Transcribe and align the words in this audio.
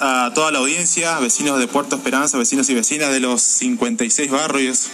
a 0.00 0.32
toda 0.34 0.50
la 0.50 0.58
audiencia, 0.58 1.18
vecinos 1.18 1.58
de 1.58 1.66
Puerto 1.66 1.96
Esperanza, 1.96 2.38
vecinos 2.38 2.68
y 2.70 2.74
vecinas 2.74 3.10
de 3.12 3.20
los 3.20 3.42
56 3.42 4.30
barrios 4.30 4.88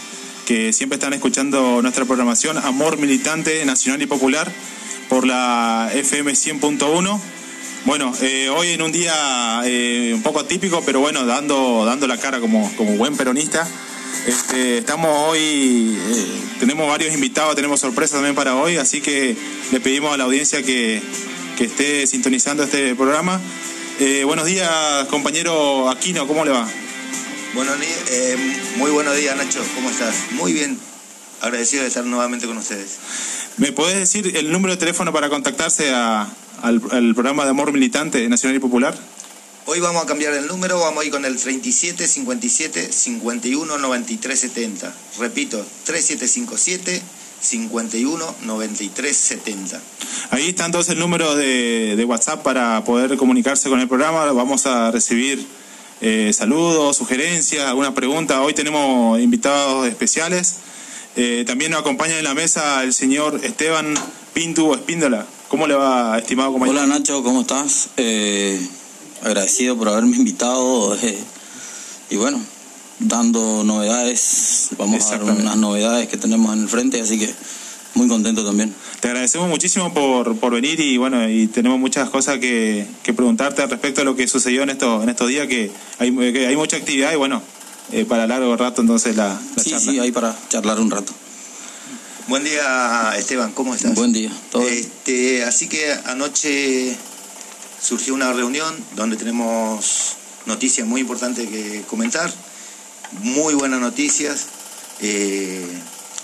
que 0.47 0.73
siempre 0.73 0.97
están 0.97 1.13
escuchando 1.13 1.83
nuestra 1.83 2.05
programación 2.05 2.57
Amor 2.59 2.97
Militante 2.97 3.65
Nacional 3.67 4.01
y 4.01 4.07
Popular 4.07 4.51
por 5.09 5.27
la 5.27 5.91
FM 5.95 6.33
100.1. 6.33 7.21
Bueno, 7.85 8.13
eh, 8.23 8.49
hoy 8.49 8.69
en 8.69 8.83
un 8.83 8.93
día 8.93 9.13
eh, 9.65 10.13
un 10.15 10.23
poco 10.23 10.41
atípico, 10.41 10.83
pero 10.85 11.01
bueno, 11.01 11.27
dando, 11.27 11.85
dando 11.85 12.07
la 12.07 12.17
cara 12.17 12.41
como, 12.41 12.71
como 12.77 12.97
buen 12.97 13.17
peronista. 13.17 13.69
Este, 14.27 14.79
estamos 14.79 15.11
hoy, 15.29 15.97
eh, 15.99 16.27
tenemos 16.61 16.89
varios 16.89 17.15
invitados, 17.15 17.55
tenemos 17.55 17.81
sorpresas 17.81 18.13
también 18.13 18.35
para 18.35 18.57
hoy, 18.57 18.77
así 18.77 19.01
que 19.01 19.37
le 19.71 19.81
pedimos 19.81 20.13
a 20.13 20.17
la 20.17 20.25
audiencia 20.25 20.63
que, 20.63 21.03
que 21.57 21.65
esté 21.65 22.07
sintonizando 22.07 22.63
este 22.63 22.95
programa. 22.95 23.41
Eh, 24.01 24.23
buenos 24.23 24.47
días, 24.47 25.07
compañero 25.11 25.91
Aquino, 25.91 26.29
¿cómo 26.29 26.45
le 26.45 26.53
va? 26.53 26.69
Bueno, 27.53 27.73
eh, 28.11 28.37
muy 28.77 28.93
buenos 28.93 29.17
días, 29.17 29.37
Nacho, 29.37 29.61
¿cómo 29.75 29.91
estás? 29.91 30.15
Muy 30.33 30.53
bien, 30.53 30.79
agradecido 31.41 31.83
de 31.83 31.89
estar 31.89 32.05
nuevamente 32.05 32.47
con 32.47 32.57
ustedes. 32.59 32.97
¿Me 33.57 33.73
podés 33.73 33.97
decir 33.97 34.37
el 34.37 34.53
número 34.53 34.75
de 34.75 34.79
teléfono 34.79 35.13
para 35.13 35.29
contactarse 35.29 35.91
a, 35.91 36.29
al, 36.63 36.81
al 36.93 37.15
programa 37.15 37.43
de 37.43 37.51
Amor 37.51 37.73
Militante 37.73 38.29
Nacional 38.29 38.57
y 38.59 38.61
Popular? 38.61 38.97
Hoy 39.67 39.81
vamos 39.81 40.05
a 40.05 40.07
cambiar 40.07 40.33
el 40.35 40.47
número, 40.47 40.79
vamos 40.79 41.03
a 41.03 41.07
ir 41.07 41.11
con 41.11 41.25
el 41.25 41.37
37 41.37 42.07
57 42.07 42.93
51 42.93 43.79
93 43.79 44.39
70. 44.39 44.95
Repito, 45.19 45.67
3757 45.87 47.03
51 47.41 48.35
93 48.43 49.17
70. 49.17 49.81
Ahí 50.31 50.49
está 50.49 50.67
entonces 50.67 50.95
el 50.95 50.99
número 50.99 51.35
de, 51.35 51.95
de 51.97 52.05
WhatsApp 52.05 52.43
para 52.43 52.85
poder 52.85 53.17
comunicarse 53.17 53.69
con 53.69 53.81
el 53.81 53.89
programa. 53.89 54.31
Vamos 54.33 54.67
a 54.67 54.91
recibir 54.91 55.47
eh, 56.01 56.33
saludos, 56.33 56.97
sugerencias, 56.97 57.67
alguna 57.67 57.95
pregunta. 57.95 58.43
Hoy 58.43 58.55
tenemos 58.55 59.21
invitados 59.21 59.87
especiales. 59.89 60.57
Eh, 61.17 61.45
también 61.47 61.73
nos 61.73 61.81
acompaña 61.81 62.17
en 62.17 62.25
la 62.25 62.35
mesa 62.35 62.85
el 62.85 62.95
señor 62.95 63.41
Esteban 63.43 63.95
Pintu 64.35 64.75
Espíndola. 64.75 65.27
¿Cómo 65.49 65.67
le 65.67 65.75
va, 65.75 66.19
estimado 66.19 66.53
compañero? 66.53 66.79
Hola 66.79 66.99
Nacho, 66.99 67.23
¿cómo 67.25 67.41
estás? 67.41 67.89
Eh, 67.97 68.61
agradecido 69.25 69.77
por 69.77 69.89
haberme 69.89 70.17
invitado 70.17 70.95
eh, 71.03 71.19
y 72.11 72.17
bueno, 72.17 72.41
dando 73.01 73.65
novedades, 73.65 74.71
vamos 74.77 75.07
a 75.07 75.19
dar 75.19 75.23
unas 75.25 75.57
novedades 75.57 76.09
que 76.09 76.17
tenemos 76.17 76.53
en 76.55 76.63
el 76.63 76.69
frente, 76.69 77.01
así 77.01 77.19
que 77.19 77.33
muy 77.95 78.09
contento 78.09 78.45
también. 78.45 78.75
Te 79.01 79.09
agradecemos 79.09 79.49
muchísimo 79.49 79.93
por, 79.95 80.37
por 80.37 80.53
venir 80.53 80.81
y 80.81 80.97
bueno, 80.97 81.29
y 81.29 81.47
tenemos 81.47 81.79
muchas 81.79 82.11
cosas 82.11 82.39
que, 82.39 82.87
que 83.03 83.13
preguntarte 83.13 83.63
al 83.63 83.71
respecto 83.71 84.01
de 84.01 84.05
lo 84.05 84.17
que 84.17 84.27
sucedió 84.29 84.63
en 84.63 84.71
estos, 84.71 85.03
en 85.03 85.09
estos 85.09 85.29
días, 85.29 85.47
que 85.47 85.71
hay, 85.99 86.15
que 86.33 86.47
hay 86.47 86.57
mucha 86.57 86.77
actividad 86.77 87.13
y 87.13 87.17
bueno, 87.17 87.43
eh, 87.93 88.05
para 88.05 88.27
largo 88.27 88.57
rato 88.57 88.83
entonces 88.83 89.17
la, 89.17 89.29
la 89.57 89.63
sí, 89.63 89.71
charla. 89.71 89.93
sí, 89.93 89.99
ahí 89.99 90.13
para 90.13 90.37
charlar 90.49 90.79
un 90.81 90.91
rato. 90.91 91.13
Buen 92.29 92.45
día, 92.45 93.15
Esteban, 93.17 93.53
¿cómo 93.53 93.75
estás? 93.75 93.95
Buen 93.95 94.13
día, 94.13 94.31
todo 94.51 94.63
bien? 94.63 94.75
Este, 94.75 95.45
así 95.45 95.67
que 95.67 95.91
anoche 96.05 96.95
surgió 97.81 98.13
una 98.13 98.33
reunión 98.35 98.75
donde 98.97 99.17
tenemos 99.17 100.17
noticias 100.45 100.87
muy 100.87 101.01
importantes 101.01 101.49
que 101.49 101.83
comentar, 101.89 102.31
muy 103.23 103.55
buenas 103.55 103.81
noticias. 103.81 104.47
Eh, 105.01 105.67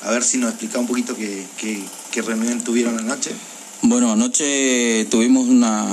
a 0.03 0.11
ver 0.11 0.23
si 0.23 0.39
nos 0.39 0.51
explica 0.51 0.79
un 0.79 0.87
poquito 0.87 1.17
qué, 1.17 1.47
qué, 1.57 1.83
qué 2.11 2.23
reunión 2.23 2.63
tuvieron 2.63 2.99
anoche. 2.99 3.31
Bueno, 3.83 4.13
anoche 4.13 5.07
tuvimos 5.11 5.47
una 5.49 5.87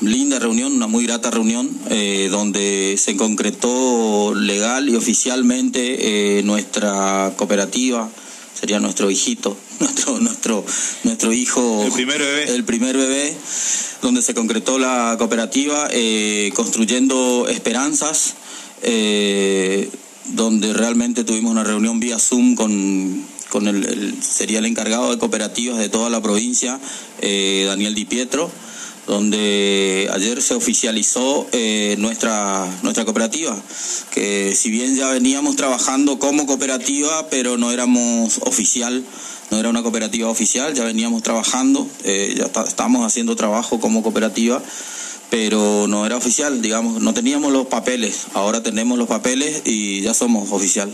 linda 0.00 0.38
reunión, 0.38 0.72
una 0.72 0.86
muy 0.86 1.04
grata 1.04 1.30
reunión, 1.30 1.70
eh, 1.90 2.28
donde 2.30 2.96
se 2.98 3.16
concretó 3.16 4.34
legal 4.34 4.88
y 4.88 4.96
oficialmente 4.96 6.38
eh, 6.38 6.42
nuestra 6.42 7.32
cooperativa, 7.36 8.08
sería 8.58 8.80
nuestro 8.80 9.10
hijito, 9.10 9.56
nuestro, 9.80 10.18
nuestro, 10.20 10.64
nuestro 11.04 11.32
hijo. 11.32 11.84
El 11.84 11.92
primer 11.92 12.18
bebé. 12.20 12.54
El 12.54 12.64
primer 12.64 12.96
bebé, 12.96 13.36
donde 14.02 14.22
se 14.22 14.34
concretó 14.34 14.78
la 14.78 15.16
cooperativa, 15.18 15.88
eh, 15.90 16.52
construyendo 16.54 17.46
esperanzas, 17.48 18.34
eh, 18.82 19.90
donde 20.26 20.72
realmente 20.72 21.24
tuvimos 21.24 21.52
una 21.52 21.64
reunión 21.64 22.00
vía 22.00 22.18
Zoom 22.18 22.54
con, 22.54 23.24
con 23.50 23.68
el, 23.68 24.14
sería 24.22 24.58
el 24.58 24.66
encargado 24.66 25.10
de 25.10 25.18
cooperativas 25.18 25.78
de 25.78 25.88
toda 25.88 26.10
la 26.10 26.22
provincia, 26.22 26.80
eh, 27.20 27.64
Daniel 27.66 27.94
Di 27.94 28.04
Pietro, 28.04 28.50
donde 29.06 30.08
ayer 30.12 30.40
se 30.40 30.54
oficializó 30.54 31.46
eh, 31.52 31.94
nuestra, 31.98 32.66
nuestra 32.82 33.04
cooperativa, 33.04 33.54
que 34.12 34.54
si 34.56 34.70
bien 34.70 34.96
ya 34.96 35.08
veníamos 35.10 35.56
trabajando 35.56 36.18
como 36.18 36.46
cooperativa, 36.46 37.28
pero 37.28 37.58
no 37.58 37.70
éramos 37.70 38.38
oficial, 38.40 39.04
no 39.50 39.58
era 39.58 39.68
una 39.68 39.82
cooperativa 39.82 40.28
oficial, 40.30 40.72
ya 40.74 40.84
veníamos 40.84 41.22
trabajando, 41.22 41.86
eh, 42.04 42.34
ya 42.36 42.44
está- 42.46 42.64
estábamos 42.64 43.04
haciendo 43.06 43.36
trabajo 43.36 43.78
como 43.78 44.02
cooperativa, 44.02 44.62
pero 45.34 45.86
no 45.88 46.06
era 46.06 46.16
oficial, 46.16 46.62
digamos, 46.62 47.02
no 47.02 47.12
teníamos 47.12 47.52
los 47.52 47.66
papeles, 47.66 48.28
ahora 48.34 48.62
tenemos 48.62 48.96
los 48.96 49.08
papeles 49.08 49.62
y 49.64 50.00
ya 50.00 50.14
somos 50.14 50.52
oficial. 50.52 50.92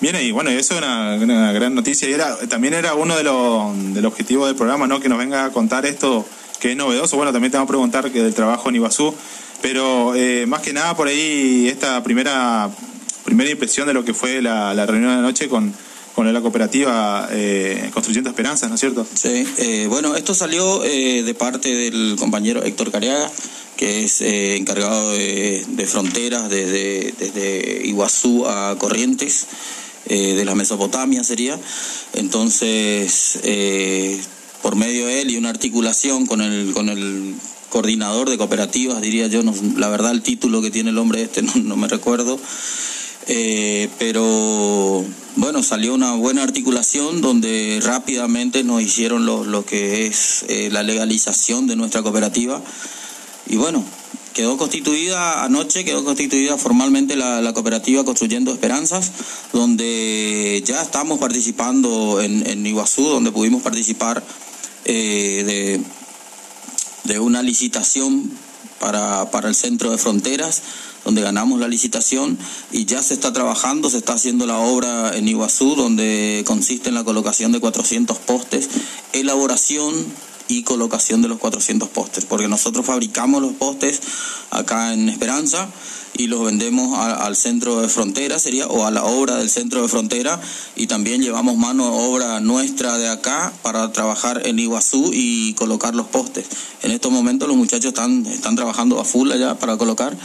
Bien, 0.00 0.16
y 0.22 0.30
bueno, 0.30 0.48
eso 0.48 0.72
es 0.72 0.78
una, 0.78 1.16
una 1.16 1.52
gran 1.52 1.74
noticia. 1.74 2.08
Y 2.08 2.14
era, 2.14 2.34
también 2.48 2.72
era 2.72 2.94
uno 2.94 3.14
de 3.18 3.22
los 3.22 3.92
del 3.92 4.06
objetivo 4.06 4.46
del 4.46 4.56
programa, 4.56 4.86
¿no? 4.86 5.00
Que 5.00 5.10
nos 5.10 5.18
venga 5.18 5.44
a 5.44 5.52
contar 5.52 5.84
esto 5.84 6.24
que 6.60 6.70
es 6.70 6.76
novedoso. 6.78 7.18
Bueno, 7.18 7.30
también 7.30 7.50
te 7.50 7.58
vamos 7.58 7.68
a 7.68 7.72
preguntar 7.72 8.10
que 8.10 8.22
del 8.22 8.32
trabajo 8.32 8.70
en 8.70 8.76
Iguazú. 8.76 9.14
Pero 9.60 10.14
eh, 10.14 10.46
más 10.46 10.62
que 10.62 10.72
nada 10.72 10.96
por 10.96 11.08
ahí, 11.08 11.68
esta 11.68 12.02
primera 12.02 12.70
primera 13.26 13.50
impresión 13.50 13.86
de 13.86 13.92
lo 13.92 14.02
que 14.02 14.14
fue 14.14 14.40
la, 14.40 14.72
la 14.72 14.86
reunión 14.86 15.12
de 15.12 15.18
anoche 15.18 15.50
con, 15.50 15.74
con 16.14 16.32
la 16.32 16.40
cooperativa 16.40 17.28
eh, 17.30 17.90
Construyendo 17.92 18.30
Esperanzas, 18.30 18.68
¿no 18.68 18.74
es 18.74 18.80
cierto? 18.80 19.06
Sí, 19.14 19.44
eh, 19.58 19.86
bueno, 19.88 20.16
esto 20.16 20.34
salió 20.34 20.84
eh, 20.84 21.22
de 21.22 21.34
parte 21.34 21.74
del 21.74 22.16
compañero 22.18 22.62
Héctor 22.64 22.90
Cariaga, 22.90 23.30
que 23.76 24.04
es 24.04 24.20
encargado 24.20 25.12
de, 25.12 25.86
fronteras 25.86 26.50
desde, 26.50 27.14
desde 27.18 27.86
Iguazú 27.86 28.46
a 28.46 28.76
Corrientes, 28.78 29.46
de 30.06 30.44
la 30.44 30.54
Mesopotamia 30.54 31.24
sería. 31.24 31.58
Entonces, 32.12 33.38
por 34.60 34.76
medio 34.76 35.06
de 35.06 35.22
él 35.22 35.30
y 35.30 35.36
una 35.38 35.48
articulación 35.48 36.26
con 36.26 36.42
el, 36.42 36.74
con 36.74 36.90
el 36.90 37.34
coordinador 37.70 38.28
de 38.28 38.36
cooperativas, 38.36 39.00
diría 39.00 39.28
yo, 39.28 39.42
no- 39.42 39.54
la 39.78 39.88
verdad 39.88 40.10
el 40.10 40.20
título 40.20 40.60
que 40.60 40.70
tiene 40.70 40.90
el 40.90 40.98
hombre 40.98 41.22
este 41.22 41.40
no, 41.42 41.54
no 41.56 41.76
me 41.76 41.88
recuerdo. 41.88 42.38
Pero 43.98 45.04
bueno, 45.40 45.62
salió 45.62 45.94
una 45.94 46.12
buena 46.16 46.42
articulación 46.42 47.22
donde 47.22 47.80
rápidamente 47.82 48.62
nos 48.62 48.82
hicieron 48.82 49.24
lo, 49.24 49.42
lo 49.42 49.64
que 49.64 50.06
es 50.06 50.44
eh, 50.48 50.68
la 50.70 50.82
legalización 50.82 51.66
de 51.66 51.76
nuestra 51.76 52.02
cooperativa. 52.02 52.62
Y 53.46 53.56
bueno, 53.56 53.82
quedó 54.34 54.58
constituida 54.58 55.42
anoche, 55.42 55.86
quedó 55.86 56.04
constituida 56.04 56.58
formalmente 56.58 57.16
la, 57.16 57.52
cooperativa 57.54 58.04
Construyendo 58.04 58.52
Esperanzas, 58.52 59.12
donde 59.54 60.62
ya 60.66 60.82
estamos 60.82 61.18
participando 61.18 62.20
en, 62.20 62.46
en 62.46 62.66
Iguazú, 62.66 63.04
donde 63.04 63.32
pudimos 63.32 63.62
participar 63.62 64.22
eh, 64.84 65.42
de, 65.46 67.12
de 67.12 67.18
una 67.18 67.42
licitación 67.42 68.30
para, 68.78 69.30
para 69.30 69.48
el 69.48 69.54
centro 69.54 69.90
de 69.90 69.96
fronteras, 69.96 70.60
donde 71.04 71.22
ganamos 71.22 71.60
la 71.60 71.68
licitación 71.68 72.38
y 72.72 72.84
ya 72.84 73.02
se 73.02 73.14
está 73.14 73.32
trabajando, 73.32 73.90
se 73.90 73.98
está 73.98 74.14
haciendo 74.14 74.46
la 74.46 74.58
obra 74.58 75.16
en 75.16 75.28
Iguazú, 75.28 75.74
donde 75.74 76.42
consiste 76.46 76.88
en 76.88 76.94
la 76.94 77.04
colocación 77.04 77.52
de 77.52 77.60
400 77.60 78.18
postes, 78.18 78.68
elaboración 79.12 79.94
y 80.48 80.62
colocación 80.62 81.22
de 81.22 81.28
los 81.28 81.38
400 81.38 81.88
postes, 81.88 82.24
porque 82.24 82.48
nosotros 82.48 82.84
fabricamos 82.84 83.40
los 83.40 83.52
postes 83.52 84.00
acá 84.50 84.92
en 84.92 85.08
Esperanza 85.08 85.68
y 86.14 86.26
los 86.26 86.44
vendemos 86.44 86.98
al 86.98 87.36
centro 87.36 87.80
de 87.80 87.88
frontera, 87.88 88.38
sería, 88.38 88.66
o 88.66 88.84
a 88.84 88.90
la 88.90 89.04
obra 89.04 89.36
del 89.36 89.48
centro 89.48 89.82
de 89.82 89.88
frontera, 89.88 90.40
y 90.76 90.86
también 90.86 91.22
llevamos 91.22 91.56
mano 91.56 91.84
de 91.84 92.06
obra 92.08 92.40
nuestra 92.40 92.98
de 92.98 93.08
acá 93.08 93.52
para 93.62 93.90
trabajar 93.92 94.46
en 94.46 94.58
Iguazú 94.58 95.10
y 95.14 95.54
colocar 95.54 95.94
los 95.94 96.06
postes. 96.08 96.46
En 96.82 96.90
estos 96.90 97.12
momentos 97.12 97.48
los 97.48 97.56
muchachos 97.56 97.86
están, 97.88 98.26
están 98.26 98.56
trabajando 98.56 99.00
a 99.00 99.04
full 99.04 99.30
allá 99.32 99.58
para 99.58 99.76
colocar, 99.76 100.16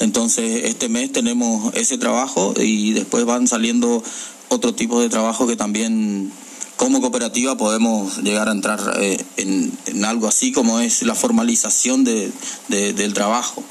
entonces 0.00 0.64
este 0.64 0.88
mes 0.88 1.12
tenemos 1.12 1.72
ese 1.74 1.98
trabajo 1.98 2.54
y 2.56 2.92
después 2.92 3.24
van 3.24 3.46
saliendo 3.48 4.02
otro 4.48 4.74
tipo 4.74 5.00
de 5.00 5.08
trabajo 5.08 5.46
que 5.46 5.56
también 5.56 6.30
como 6.76 7.00
cooperativa 7.00 7.56
podemos 7.56 8.18
llegar 8.18 8.48
a 8.48 8.52
entrar 8.52 8.80
eh, 9.00 9.22
en, 9.36 10.04
algo 10.04 10.26
así 10.26 10.52
como 10.52 10.80
es 10.80 11.02
la 11.02 11.14
formalización 11.14 12.02
de- 12.04 12.32
del 12.68 13.14
trabajo. 13.14 13.62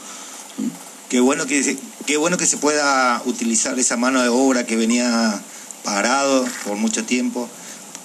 Qué 1.11 1.19
bueno 1.19 1.45
que 1.45 1.61
se, 1.61 1.77
qué 2.05 2.15
bueno 2.15 2.37
que 2.37 2.45
se 2.45 2.55
pueda 2.55 3.21
utilizar 3.25 3.77
esa 3.77 3.97
mano 3.97 4.21
de 4.21 4.29
obra 4.29 4.65
que 4.65 4.77
venía 4.77 5.43
parado 5.83 6.47
por 6.65 6.77
mucho 6.77 7.03
tiempo. 7.03 7.49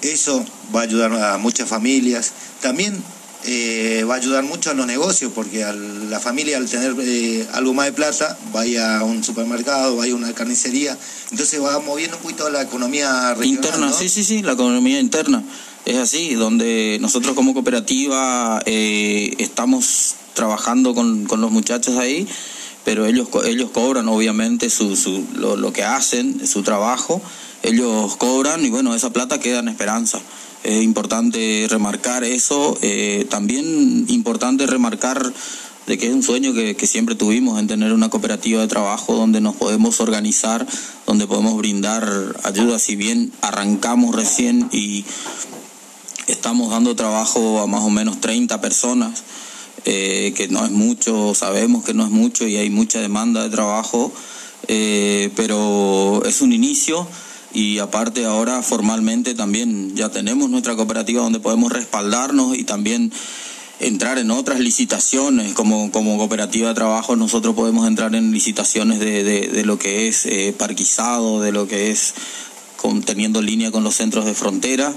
Eso 0.03 0.45
va 0.75 0.81
a 0.81 0.83
ayudar 0.83 1.13
a 1.13 1.39
muchas 1.39 1.69
familias. 1.69 2.33
También 2.61 3.01
eh, 3.45 4.05
va 4.11 4.15
a 4.15 4.17
ayudar 4.17 4.43
mucho 4.43 4.71
a 4.71 4.75
los 4.75 4.89
negocios, 4.89 5.31
porque 5.33 5.63
a 5.63 5.73
la 5.73 6.19
familia 6.19 6.57
al 6.57 6.69
tener 6.69 6.97
eh, 6.99 7.47
algo 7.53 7.75
más 7.75 7.87
de 7.87 7.93
plata, 7.93 8.37
vaya 8.53 8.99
a 8.99 9.05
un 9.05 9.23
supermercado, 9.23 9.95
vaya 9.95 10.13
a 10.13 10.17
una 10.17 10.33
carnicería, 10.33 10.99
entonces 11.31 11.63
va 11.63 11.79
moviendo 11.79 12.17
un 12.17 12.25
poquito 12.25 12.51
la 12.51 12.63
economía 12.63 13.35
regional. 13.35 13.65
Interna, 13.65 13.93
sí, 13.93 14.09
sí, 14.09 14.25
sí, 14.25 14.43
la 14.43 14.55
economía 14.55 14.99
interna. 14.99 15.45
Es 15.85 15.99
así, 15.99 16.35
donde 16.35 16.99
nosotros 17.01 17.37
como 17.37 17.55
cooperativa 17.55 18.61
eh, 18.67 19.33
estamos 19.39 20.17
trabajando 20.35 20.93
con, 20.93 21.27
con 21.27 21.41
los 21.41 21.53
muchachos 21.53 21.99
ahí, 21.99 22.27
pero 22.87 23.05
ellos, 23.05 23.27
ellos 23.47 23.71
cobran 23.71 24.09
obviamente 24.09 24.71
su, 24.71 24.95
su, 24.95 25.27
lo, 25.35 25.57
lo 25.57 25.73
que 25.73 25.83
hacen, 25.83 26.47
su 26.47 26.63
trabajo, 26.63 27.21
ellos 27.65 28.17
cobran 28.17 28.65
y 28.65 28.71
bueno, 28.71 28.95
esa 28.95 29.11
plata 29.11 29.41
queda 29.41 29.59
en 29.59 29.67
esperanza. 29.67 30.21
Es 30.63 30.85
importante 30.85 31.67
remarcar 31.69 32.23
eso, 32.23 32.79
eh, 32.83 33.27
también 33.29 34.07
importante 34.07 34.69
remarcar 34.69 35.33
de 35.89 35.99
que 35.99 36.07
es 36.07 36.15
un 36.15 36.23
sueño 36.23 36.55
que, 36.55 36.77
que, 36.77 36.87
siempre 36.87 37.17
tuvimos 37.17 37.59
en 37.59 37.67
tener 37.67 37.93
una 37.93 38.09
cooperativa 38.09 38.61
de 38.61 38.69
trabajo 38.69 39.17
donde 39.17 39.41
nos 39.41 39.57
podemos 39.57 40.01
organizar, 40.01 40.65
donde 41.09 41.27
podemos 41.27 41.57
brindar 41.57 42.37
ayuda, 42.45 42.79
si 42.79 42.95
bien 42.95 43.33
arrancamos 43.41 44.15
recién 44.15 44.69
y 44.71 45.05
estamos 46.29 46.71
dando 46.71 46.95
trabajo 46.95 47.59
a 47.61 47.67
más 47.67 47.83
o 47.83 47.91
menos 47.91 48.21
30 48.21 48.61
personas, 48.61 49.25
eh, 49.87 50.35
que 50.37 50.49
no 50.49 50.65
es 50.65 50.73
mucho, 50.73 51.33
sabemos 51.35 51.85
que 51.85 51.95
no 51.95 52.05
es 52.05 52.11
mucho 52.11 52.47
y 52.47 52.57
hay 52.57 52.71
mucha 52.71 53.01
demanda 53.01 53.45
de 53.45 53.51
trabajo, 53.51 54.13
eh, 54.67 55.31
pero 55.37 56.23
es 56.27 56.41
un 56.41 56.53
inicio 56.53 57.07
y 57.55 57.79
aparte 57.79 58.25
ahora 58.25 58.63
formalmente 58.63 59.35
también 59.35 59.95
ya 59.95 60.09
tenemos 60.09 60.51
nuestra 60.51 60.75
cooperativa 60.75 61.23
donde 61.23 61.39
podemos 61.39 61.73
respaldarnos 61.73 62.59
y 62.59 62.65
también 62.65 63.13
entrar 63.79 64.19
en 64.19 64.33
otras 64.33 64.59
licitaciones 64.59 65.55
como, 65.55 65.93
como 65.93 66.19
cooperativa 66.19 66.71
de 66.71 66.75
trabajo 66.75 67.15
nosotros 67.15 67.55
podemos 67.55 67.87
entrar 67.87 68.15
en 68.17 68.33
licitaciones 68.33 68.99
de, 68.99 69.23
de, 69.23 69.65
lo 69.65 69.79
que 69.79 70.09
es 70.09 70.27
eh, 70.27 70.53
parquizado 70.59 71.41
de 71.41 71.53
lo 71.53 71.69
que 71.69 71.93
es 71.93 72.15
con, 72.77 73.03
teniendo 73.03 73.43
línea 73.43 73.71
con 73.71 73.85
los 73.85 73.97
centros 73.97 74.25
de 74.25 74.35
frontera 74.35 74.93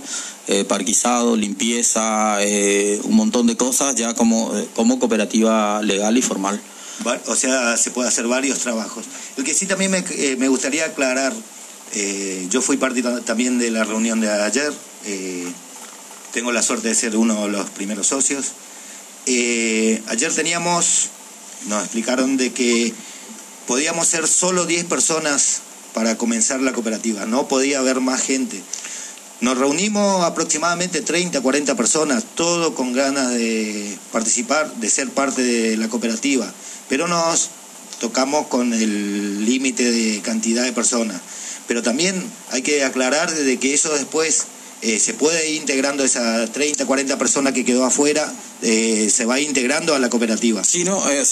eh, 0.48 0.66
parquizado 0.66 1.36
limpieza 1.36 2.38
eh, 2.42 3.00
un 3.04 3.16
montón 3.16 3.48
de 3.48 3.56
cosas 3.56 3.96
ya 3.96 4.14
como, 4.14 4.52
como 4.76 5.00
cooperativa 5.00 5.81
legal 5.81 6.18
y 6.18 6.22
formal 6.22 6.60
o 7.28 7.36
sea 7.36 7.78
se 7.78 7.92
puede 7.92 8.10
hacer 8.10 8.28
varios 8.28 8.60
trabajos 8.60 9.06
el 9.38 9.44
que 9.44 9.54
sí 9.54 9.66
también 9.66 9.92
me, 9.92 10.04
eh, 10.12 10.36
me 10.38 10.48
gustaría 10.48 10.86
aclarar 10.86 11.34
eh, 11.94 12.48
yo 12.50 12.62
fui 12.62 12.78
parte 12.78 13.02
también 13.26 13.58
de 13.58 13.72
la 13.72 13.84
reunión 13.84 14.22
de 14.22 14.30
ayer, 14.30 14.72
eh, 15.06 15.48
tengo 16.34 16.52
la 16.52 16.62
suerte 16.62 16.90
de 16.90 16.96
ser 16.96 17.18
uno 17.18 17.44
de 17.44 17.50
los 17.50 17.70
primeros 17.72 18.08
socios. 18.08 18.52
Eh, 19.26 20.02
ayer 20.08 20.34
teníamos, 20.34 21.10
nos 21.68 21.84
explicaron 21.84 22.38
de 22.38 22.52
que 22.54 22.94
podíamos 23.68 24.08
ser 24.08 24.28
solo 24.28 24.66
10 24.66 24.86
personas 24.86 25.62
para 25.94 26.18
comenzar 26.18 26.62
la 26.62 26.74
cooperativa, 26.74 27.25
no 27.25 27.47
podía 27.47 27.80
haber 27.80 28.00
más 28.00 28.21
gente. 28.21 28.62
Nos 29.41 29.57
reunimos 29.57 30.24
aproximadamente 30.25 31.01
30, 31.01 31.41
40 31.41 31.75
personas, 31.75 32.24
todo 32.36 32.75
con 32.75 32.94
ganas 32.94 33.31
de 33.31 33.97
participar, 34.12 34.74
de 34.75 34.89
ser 34.89 35.09
parte 35.09 35.41
de 35.41 35.77
la 35.77 35.88
cooperativa, 35.88 36.51
pero 36.89 37.07
nos 37.07 37.50
tocamos 38.00 38.47
con 38.47 38.74
el 38.74 39.45
límite 39.45 39.91
de 39.91 40.21
cantidad 40.21 40.63
de 40.63 40.74
personas 40.74 41.21
pero 41.69 41.83
también 41.83 42.19
hay 42.50 42.63
que 42.63 42.83
aclarar 42.83 43.31
de 43.31 43.59
que 43.59 43.75
eso 43.75 43.94
después 43.94 44.47
eh, 44.81 45.00
se 45.00 45.13
puede 45.13 45.51
ir 45.51 45.57
integrando 45.57 46.03
esa 46.03 46.51
30, 46.51 46.83
40 46.88 47.19
personas 47.19 47.53
que 47.53 47.63
quedó 47.63 47.85
afuera, 47.85 48.33
eh, 48.63 49.07
se 49.12 49.25
va 49.25 49.39
integrando 49.39 49.94
a 49.94 50.00
la 50.00 50.09
cooperativa. 50.09 50.63
Sí, 50.63 50.83
no, 50.83 51.07
eh, 51.12 51.24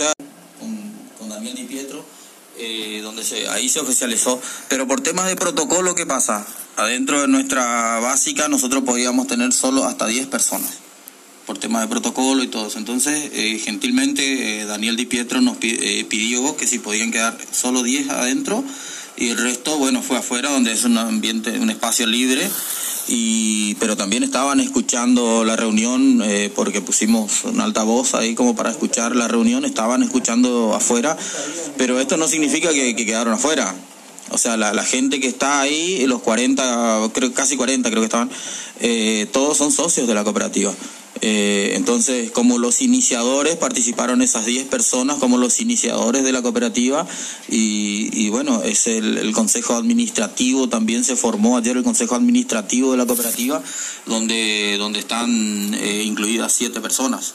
con, 0.59 0.93
con, 1.17 1.29
Daniel 1.29 1.55
Di 1.55 1.63
Pietro, 1.63 2.05
donde 3.01 3.23
se, 3.23 3.47
ahí 3.49 3.69
se 3.69 3.79
oficializó, 3.79 4.41
pero 4.69 4.87
por 4.87 5.01
temas 5.01 5.27
de 5.27 5.35
protocolo, 5.35 5.95
¿qué 5.95 6.05
pasa? 6.05 6.45
Adentro 6.75 7.21
de 7.21 7.27
nuestra 7.27 7.99
básica 7.99 8.47
nosotros 8.47 8.83
podíamos 8.83 9.27
tener 9.27 9.51
solo 9.53 9.85
hasta 9.85 10.05
10 10.05 10.27
personas 10.27 10.87
por 11.47 11.57
temas 11.57 11.81
de 11.81 11.87
protocolo 11.87 12.43
y 12.43 12.47
todo 12.47 12.67
eso. 12.67 12.77
Entonces, 12.77 13.31
eh, 13.33 13.57
gentilmente, 13.63 14.61
eh, 14.61 14.65
Daniel 14.65 14.97
Di 14.97 15.05
Pietro 15.05 15.39
nos 15.39 15.57
eh, 15.61 16.05
pidió 16.09 16.57
que 16.57 16.67
si 16.67 16.77
podían 16.77 17.09
quedar 17.09 17.37
solo 17.51 17.83
10 17.83 18.09
adentro 18.09 18.63
y 19.17 19.29
el 19.29 19.37
resto, 19.37 19.77
bueno, 19.77 20.01
fue 20.01 20.17
afuera 20.17 20.49
donde 20.51 20.71
es 20.71 20.83
un 20.83 20.97
ambiente, 20.97 21.51
un 21.59 21.69
espacio 21.69 22.05
libre. 22.05 22.47
Y, 23.09 23.75
pero 23.75 23.95
también 23.95 24.23
estaban 24.23 24.59
escuchando 24.59 25.45
la 25.45 25.55
reunión 25.55 26.21
eh, 26.23 26.51
porque 26.53 26.81
pusimos 26.81 27.45
un 27.45 27.61
altavoz 27.61 28.15
ahí 28.15 28.35
como 28.35 28.53
para 28.53 28.69
escuchar 28.69 29.15
la 29.15 29.29
reunión, 29.29 29.63
estaban 29.63 30.03
escuchando 30.03 30.73
afuera, 30.75 31.15
pero 31.77 32.01
esto 32.01 32.17
no 32.17 32.27
significa 32.27 32.69
que, 32.73 32.97
que 32.97 33.05
quedaron 33.05 33.33
afuera. 33.33 33.73
O 34.31 34.37
sea, 34.37 34.57
la, 34.57 34.73
la, 34.73 34.83
gente 34.83 35.21
que 35.21 35.27
está 35.27 35.61
ahí, 35.61 36.05
los 36.05 36.21
40, 36.21 37.09
creo, 37.13 37.33
casi 37.33 37.55
40 37.55 37.89
creo 37.89 38.01
que 38.01 38.07
estaban, 38.07 38.29
eh, 38.81 39.25
todos 39.31 39.57
son 39.57 39.71
socios 39.71 40.05
de 40.05 40.13
la 40.13 40.25
cooperativa. 40.25 40.73
Eh, 41.21 41.73
entonces, 41.75 42.31
como 42.31 42.57
los 42.57 42.81
iniciadores, 42.81 43.55
participaron 43.55 44.21
esas 44.21 44.45
10 44.45 44.67
personas 44.67 45.17
como 45.17 45.37
los 45.37 45.59
iniciadores 45.59 46.23
de 46.23 46.31
la 46.31 46.41
cooperativa 46.41 47.07
y, 47.49 48.09
y 48.13 48.29
bueno, 48.29 48.61
es 48.63 48.87
el, 48.87 49.17
el, 49.17 49.33
consejo 49.33 49.75
administrativo, 49.75 50.69
también 50.69 51.03
se 51.03 51.15
formó 51.15 51.57
ayer 51.57 51.77
el 51.77 51.83
consejo 51.83 52.15
administrativo 52.15 52.91
de 52.91 52.97
la 52.97 53.05
cooperativa, 53.05 53.61
donde, 54.05 54.75
donde 54.77 54.99
están 54.99 55.73
eh, 55.73 56.03
incluidas 56.03 56.53
7 56.53 56.81
personas. 56.81 57.33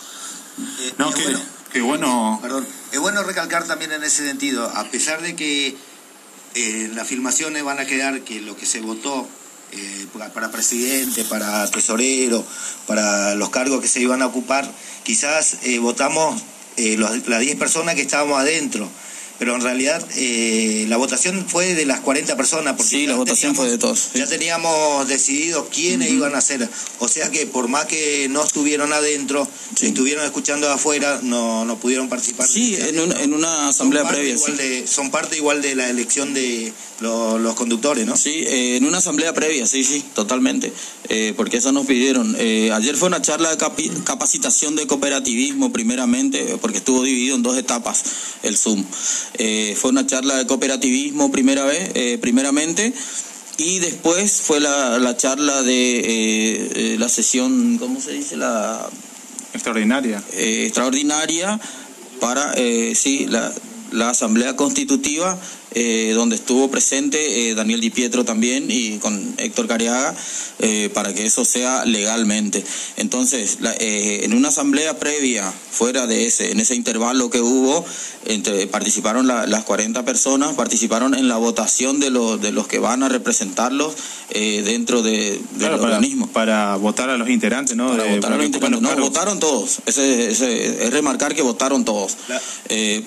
Eh, 0.81 0.93
no, 0.99 1.12
que, 1.12 1.23
bueno, 1.23 1.40
que 1.73 1.81
bueno. 1.81 2.38
Perdón, 2.43 2.67
es 2.93 3.00
bueno 3.00 3.23
recalcar 3.23 3.67
también 3.67 3.93
en 3.93 4.05
ese 4.05 4.26
sentido, 4.26 4.64
a 4.64 4.85
pesar 4.85 5.23
de 5.23 5.35
que 5.35 5.76
eh, 6.55 6.90
las 6.94 7.06
filmaciones 7.06 7.64
van 7.64 7.78
a 7.78 7.87
quedar 7.87 8.20
que 8.23 8.40
lo 8.40 8.56
que 8.56 8.67
se 8.67 8.81
votó 8.81 9.26
eh, 9.72 10.06
para 10.34 10.50
presidente, 10.50 11.24
para 11.24 11.69
tesorero, 11.70 12.44
para 12.86 13.34
los 13.34 13.50
cargos 13.50 13.80
que 13.80 13.88
se 13.88 14.00
iban 14.00 14.22
a 14.22 14.26
ocupar, 14.26 14.70
quizás 15.02 15.58
eh, 15.62 15.78
votamos 15.78 16.42
eh, 16.76 16.96
los, 16.96 17.28
las 17.28 17.40
10 17.40 17.56
personas 17.56 17.94
que 17.94 18.02
estábamos 18.02 18.38
adentro, 18.38 18.88
pero 19.38 19.56
en 19.56 19.62
realidad 19.62 20.05
eh, 20.17 20.87
la 20.88 20.96
votación 20.96 21.44
fue 21.49 21.75
de 21.75 21.84
las 21.84 22.00
40 22.00 22.37
personas. 22.37 22.76
Porque 22.76 22.90
sí, 22.90 23.06
la 23.06 23.17
votación 23.17 23.55
fue 23.55 23.69
de 23.70 23.79
todos. 23.79 24.11
Ya 24.14 24.26
teníamos 24.26 25.08
decidido 25.08 25.69
quiénes 25.69 26.08
uh 26.08 26.12
-huh. 26.12 26.17
iban 26.17 26.34
a 26.34 26.40
ser. 26.40 26.69
O 26.99 27.08
sea 27.08 27.31
que 27.31 27.46
por 27.46 27.69
más 27.69 27.87
que 27.87 28.29
no 28.31 28.44
estuvieron 28.44 28.93
adentro, 28.93 29.49
sí. 29.76 29.87
estuvieron 29.87 30.25
escuchando 30.25 30.67
de 30.67 30.75
afuera, 30.75 31.20
no, 31.23 31.64
no 31.64 31.79
pudieron 31.79 32.08
participar. 32.08 32.46
Sí, 32.46 32.76
en, 32.76 33.00
un, 33.00 33.12
en, 33.17 33.34
una 33.34 33.69
asamblea 33.69 34.06
previa. 34.06 34.37
Sí. 34.38 34.52
De, 34.52 34.87
son 34.87 35.11
parte 35.11 35.37
igual 35.37 35.62
de 35.62 35.75
la 35.75 35.88
elección 35.90 36.35
de 36.35 36.73
los, 37.00 37.40
los 37.40 37.54
conductores, 37.54 38.06
¿no? 38.06 38.16
Sí, 38.16 38.45
eh, 38.47 38.76
en 38.76 38.85
una 38.85 38.99
asamblea 38.99 39.35
previa, 39.35 39.66
sí, 39.66 39.85
sí, 39.85 40.04
totalmente. 40.14 40.73
Eh, 41.09 41.35
porque 41.37 41.59
eso 41.59 41.73
nos 41.73 41.87
pidieron. 41.87 42.35
Eh, 42.38 42.71
ayer 42.73 42.97
fue 42.97 43.09
una 43.09 43.21
charla 43.21 43.50
de 43.50 43.56
capi 43.56 43.90
capacitación 44.04 44.76
de 44.76 44.87
cooperativismo, 44.87 45.73
primeramente, 45.73 46.56
porque 46.61 46.78
estuvo 46.78 47.02
dividido 47.02 47.37
en 47.37 47.42
dos 47.42 47.56
etapas 47.59 48.02
el 48.42 48.56
Zoom. 48.56 48.85
Eh, 49.35 49.76
fue 49.79 49.91
una 49.91 50.07
charla 50.07 50.37
de 50.37 50.47
cooperativismo 50.47 51.31
primera 51.31 51.64
vez, 51.64 51.91
eh, 51.95 52.19
primeramente, 52.21 52.93
y 53.59 53.79
después 53.79 54.41
fue 54.43 54.61
la, 54.61 54.99
la 54.99 55.17
charla 55.17 55.62
de 55.62 56.95
eh, 56.95 56.97
la 56.99 57.09
sesión, 57.09 57.79
¿cómo 57.79 58.00
se 58.00 58.12
dice? 58.12 58.37
La 58.37 58.88
extraordinaria. 59.52 60.23
extraordinaria 60.33 61.61
para, 62.21 62.55
sí, 62.95 63.26
la, 63.29 63.52
la 63.91 64.11
asamblea 64.11 64.57
constitutiva 64.57 65.38
eh, 65.75 66.12
donde 66.14 66.37
estuvo 66.37 66.71
presente 66.71 67.49
eh, 67.49 67.55
Daniel 67.55 67.81
Di 67.81 67.88
Pietro 67.88 68.25
también 68.25 68.67
y 68.69 68.99
con 68.99 69.35
Héctor 69.38 69.67
Cariaga 69.67 70.14
eh, 70.59 70.91
para 70.93 71.14
que 71.14 71.25
eso 71.25 71.47
sea 71.47 71.87
legalmente. 71.87 72.62
Entonces, 72.97 73.59
la, 73.61 73.75
en 73.79 74.35
una 74.35 74.49
asamblea 74.49 74.99
previa, 74.99 75.50
fuera 75.71 76.07
de 76.07 76.26
ese, 76.26 76.52
en 76.52 76.61
ese 76.61 76.75
intervalo 76.75 77.31
que 77.31 77.41
hubo, 77.41 77.85
entre, 78.26 78.67
participaron 78.67 79.26
la, 79.26 79.47
las 79.47 79.64
40 79.64 80.05
personas, 80.05 80.55
participaron 80.55 81.14
en 81.14 81.29
la 81.29 81.38
votación 81.38 82.00
de, 82.00 82.11
los 82.11 82.41
de 82.41 82.52
los 82.52 82.67
que 82.67 82.79
van 82.79 83.02
a 83.02 83.09
representarlos 83.09 83.95
dentro 84.31 85.02
de, 85.02 85.33
del 85.33 85.41
claro, 85.59 85.83
organismo. 85.83 86.26
Para 86.29 86.76
votar 86.76 87.11
a 87.11 87.19
los 87.19 87.29
integrantes, 87.29 87.76
¿no? 87.76 87.88
Para 87.88 88.05
de, 88.05 88.14
votar 88.17 88.33
a 88.33 88.37
los 88.37 88.47
integrantes. 88.47 88.81
No, 88.81 88.97
votaron 88.97 89.41
todos. 89.41 89.81
Ese, 89.87 90.31
ese, 90.31 90.87
es 90.87 90.91
remarcar 90.93 91.35
que 91.35 91.43
votaron 91.43 91.85
todos. 91.85 92.17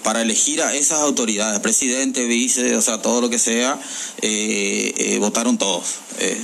para 0.04 0.22
elegir 0.22 0.62
a 0.62 0.76
esas 0.76 1.00
autoridades, 1.00 1.60
presidente, 1.62 2.26
vice 2.26 2.55
o 2.58 2.82
sea, 2.82 3.02
todo 3.02 3.22
lo 3.22 3.30
que 3.30 3.40
sea, 3.40 3.78
eh, 4.22 4.94
eh, 4.98 5.18
votaron 5.20 5.58
todos. 5.58 5.96
Eh. 6.20 6.40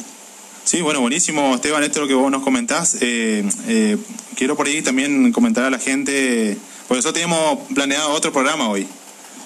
Sí, 0.64 0.82
bueno, 0.82 1.02
buenísimo, 1.02 1.56
Esteban, 1.56 1.84
esto 1.84 2.00
es 2.00 2.02
lo 2.02 2.08
que 2.08 2.14
vos 2.14 2.32
nos 2.32 2.44
comentás. 2.44 2.98
Eh, 3.02 3.98
quiero 4.36 4.56
por 4.56 4.68
ahí 4.68 4.82
también 4.82 5.32
comentar 5.32 5.66
a 5.66 5.70
la 5.70 5.80
gente, 5.80 6.58
por 6.88 6.98
eso 6.98 7.12
teníamos 7.14 7.60
planeado 7.74 8.12
otro 8.12 8.32
programa 8.32 8.70
hoy. 8.70 8.88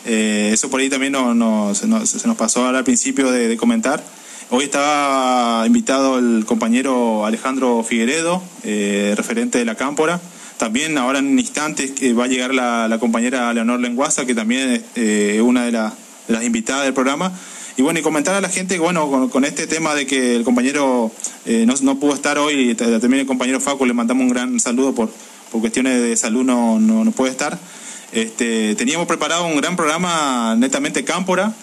eso 0.06 0.70
por 0.70 0.82
ahí 0.82 0.90
también 0.90 1.14
no, 1.14 1.34
no, 1.34 1.74
se, 1.74 1.88
nos, 1.88 2.10
se, 2.10 2.28
nos, 2.28 2.38
pasó 2.38 2.68
al 2.68 2.84
principio 2.84 3.32
de, 3.32 3.56
comentar. 3.58 4.04
Hoy 4.52 4.66
estaba 4.66 5.66
invitado 5.66 6.20
el 6.20 6.46
compañero 6.46 7.26
Alejandro 7.26 7.84
Figueredo, 7.84 8.44
referente 8.64 9.58
de 9.58 9.66
la 9.66 9.74
Cámpora 9.74 10.22
También 10.58 10.98
ahora 11.00 11.18
en 11.20 11.40
instantes 11.40 11.92
que 11.92 12.14
va 12.14 12.26
a 12.26 12.28
llegar 12.28 12.54
la, 12.54 12.98
compañera 13.00 13.54
Leonor 13.54 13.80
Lenguaza, 13.80 14.26
que 14.26 14.36
también 14.36 14.70
es 14.70 14.82
eh, 14.96 15.42
una 15.42 15.66
de, 15.66 15.72
de, 15.72 15.92
las 16.28 16.44
invitadas 16.44 16.84
del 16.84 16.94
programa. 16.94 17.32
Y 17.78 17.82
bueno, 17.82 18.00
y 18.00 18.02
comentar 18.02 18.36
a 18.36 18.42
la 18.42 18.50
gente, 18.50 18.80
bueno, 18.80 19.30
con, 19.30 19.44
este 19.44 19.68
tema 19.68 19.96
de 19.96 20.08
que 20.08 20.36
el 20.36 20.44
compañero 20.44 21.12
eh, 21.46 21.66
no, 21.82 22.00
pudo 22.00 22.14
estar 22.14 22.38
hoy, 22.38 22.74
también 22.76 23.22
el 23.22 23.26
compañero 23.26 23.60
Facu 23.60 23.86
le 23.86 23.94
mandamos 23.94 24.24
un 24.24 24.30
gran 24.30 24.60
saludo 24.62 24.96
por, 24.96 25.10
por 25.52 25.60
cuestiones 25.60 26.02
de 26.02 26.16
salud, 26.16 26.46
no, 26.46 26.80
no, 26.80 27.12
puede 27.12 27.32
estar. 27.32 27.60
Este, 28.14 28.76
teníamos 28.76 29.08
preparado 29.08 29.46
un 29.46 29.58
gran 29.58 29.76
programa 29.76 30.56
netamente 30.58 31.04
cámpora, 31.04 31.54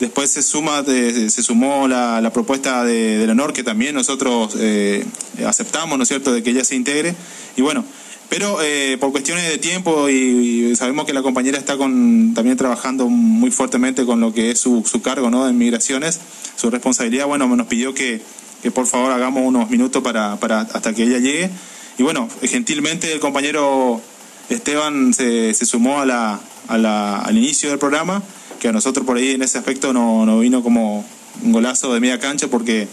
Después 0.00 0.30
se 0.30 0.42
suma, 0.42 0.82
se 0.82 1.42
sumó 1.42 1.86
la, 1.86 2.30
propuesta 2.32 2.84
de, 2.84 3.18
de, 3.18 3.26
Leonor, 3.26 3.52
que 3.52 3.62
también 3.62 3.94
nosotros 3.94 4.56
eh, 4.58 5.04
aceptamos, 5.46 5.98
¿no 5.98 6.04
es 6.04 6.08
cierto?, 6.08 6.32
de 6.32 6.42
que 6.42 6.50
ella 6.50 6.64
se 6.64 6.74
integre. 6.74 7.14
Y 7.54 7.60
bueno, 7.60 7.84
pero 8.30 8.62
eh, 8.62 8.96
por 8.98 9.10
cuestiones 9.10 9.46
de 9.48 9.58
tiempo 9.58 10.08
y, 10.08 10.74
sabemos 10.76 11.04
que 11.04 11.12
la 11.12 11.20
compañera 11.20 11.58
está 11.58 11.76
con, 11.76 12.32
también 12.32 12.56
trabajando 12.56 13.08
muy 13.08 13.50
fuertemente 13.50 14.06
con 14.06 14.20
lo 14.20 14.32
que 14.32 14.52
es 14.52 14.60
su, 14.60 14.84
su 14.88 15.02
cargo 15.02 15.30
¿no? 15.30 15.44
de 15.44 15.52
migraciones, 15.52 16.20
su 16.56 16.70
responsabilidad, 16.70 17.26
bueno, 17.26 17.48
nos 17.56 17.66
pidió 17.66 17.92
que, 17.92 18.22
que 18.62 18.70
por 18.70 18.86
favor 18.86 19.10
hagamos 19.10 19.42
unos 19.44 19.68
minutos 19.68 20.02
para, 20.02 20.38
para, 20.38 20.60
hasta 20.60 20.94
que 20.94 21.02
ella 21.02 21.18
llegue. 21.18 21.50
Y 21.98 22.04
bueno, 22.04 22.28
gentilmente 22.42 23.12
el 23.12 23.18
compañero 23.18 24.00
Esteban 24.48 25.12
se, 25.12 25.52
se 25.52 25.66
sumó 25.66 26.00
a 26.00 26.06
la, 26.06 26.40
a 26.68 26.78
la, 26.78 27.18
al 27.18 27.36
inicio 27.36 27.68
del 27.70 27.80
programa, 27.80 28.22
que 28.60 28.68
a 28.68 28.72
nosotros 28.72 29.04
por 29.04 29.16
ahí 29.16 29.32
en 29.32 29.42
ese 29.42 29.58
aspecto 29.58 29.92
nos 29.92 30.24
no 30.24 30.38
vino 30.38 30.62
como 30.62 31.04
un 31.42 31.52
golazo 31.52 31.92
de 31.92 31.98
media 31.98 32.20
cancha 32.20 32.46
porque 32.46 32.86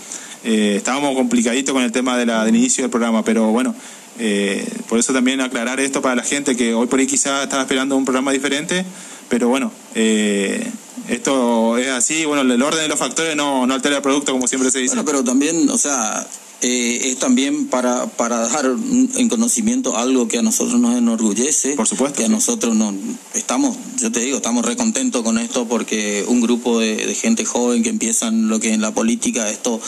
eh, 0.43 0.75
estábamos 0.77 1.15
complicaditos 1.15 1.73
con 1.73 1.83
el 1.83 1.91
tema 1.91 2.17
de 2.17 2.25
la, 2.25 2.43
del 2.43 2.55
inicio 2.55 2.83
del 2.83 2.91
programa, 2.91 3.23
pero 3.23 3.51
bueno, 3.51 3.75
eh, 4.19 4.67
por 4.89 4.99
eso 4.99 5.13
también 5.13 5.41
aclarar 5.41 5.79
esto 5.79 6.01
para 6.01 6.15
la 6.15 6.23
gente 6.23 6.55
que 6.55 6.73
hoy 6.73 6.87
por 6.87 6.99
ahí 6.99 7.07
quizá 7.07 7.43
estaba 7.43 7.63
esperando 7.63 7.95
un 7.95 8.05
programa 8.05 8.31
diferente, 8.31 8.85
pero 9.29 9.47
bueno, 9.47 9.71
eh, 9.95 10.69
esto 11.07 11.77
es 11.77 11.89
así, 11.89 12.25
bueno, 12.25 12.41
el 12.41 12.61
orden 12.61 12.81
de 12.81 12.87
los 12.87 12.99
factores 12.99 13.35
no, 13.35 13.65
no 13.67 13.73
altera 13.73 13.97
el 13.97 14.01
producto 14.01 14.31
como 14.31 14.47
siempre 14.47 14.71
se 14.71 14.79
dice. 14.79 14.95
Bueno, 14.95 15.05
pero 15.05 15.23
también, 15.23 15.69
o 15.69 15.77
sea, 15.77 16.25
eh, 16.61 17.11
es 17.11 17.19
también 17.19 17.67
para, 17.67 18.07
para 18.07 18.47
dar 18.47 18.65
en 18.65 19.29
conocimiento 19.29 19.97
algo 19.97 20.27
que 20.27 20.39
a 20.39 20.41
nosotros 20.41 20.79
nos 20.79 20.95
enorgullece. 20.97 21.75
Por 21.75 21.87
supuesto. 21.87 22.17
Que 22.17 22.25
a 22.25 22.29
nosotros 22.29 22.75
nos 22.75 22.95
estamos, 23.35 23.77
yo 23.99 24.11
te 24.11 24.21
digo, 24.21 24.37
estamos 24.37 24.65
recontentos 24.65 25.21
con 25.23 25.37
esto 25.37 25.67
porque 25.67 26.25
un 26.27 26.41
grupo 26.41 26.79
de, 26.79 26.95
de, 26.95 27.15
gente 27.15 27.45
joven 27.45 27.83
que 27.83 27.89
empiezan 27.89 28.49
lo 28.49 28.59
que 28.59 28.73
en 28.73 28.81
la 28.81 28.91
política, 28.91 29.49
esto, 29.49 29.79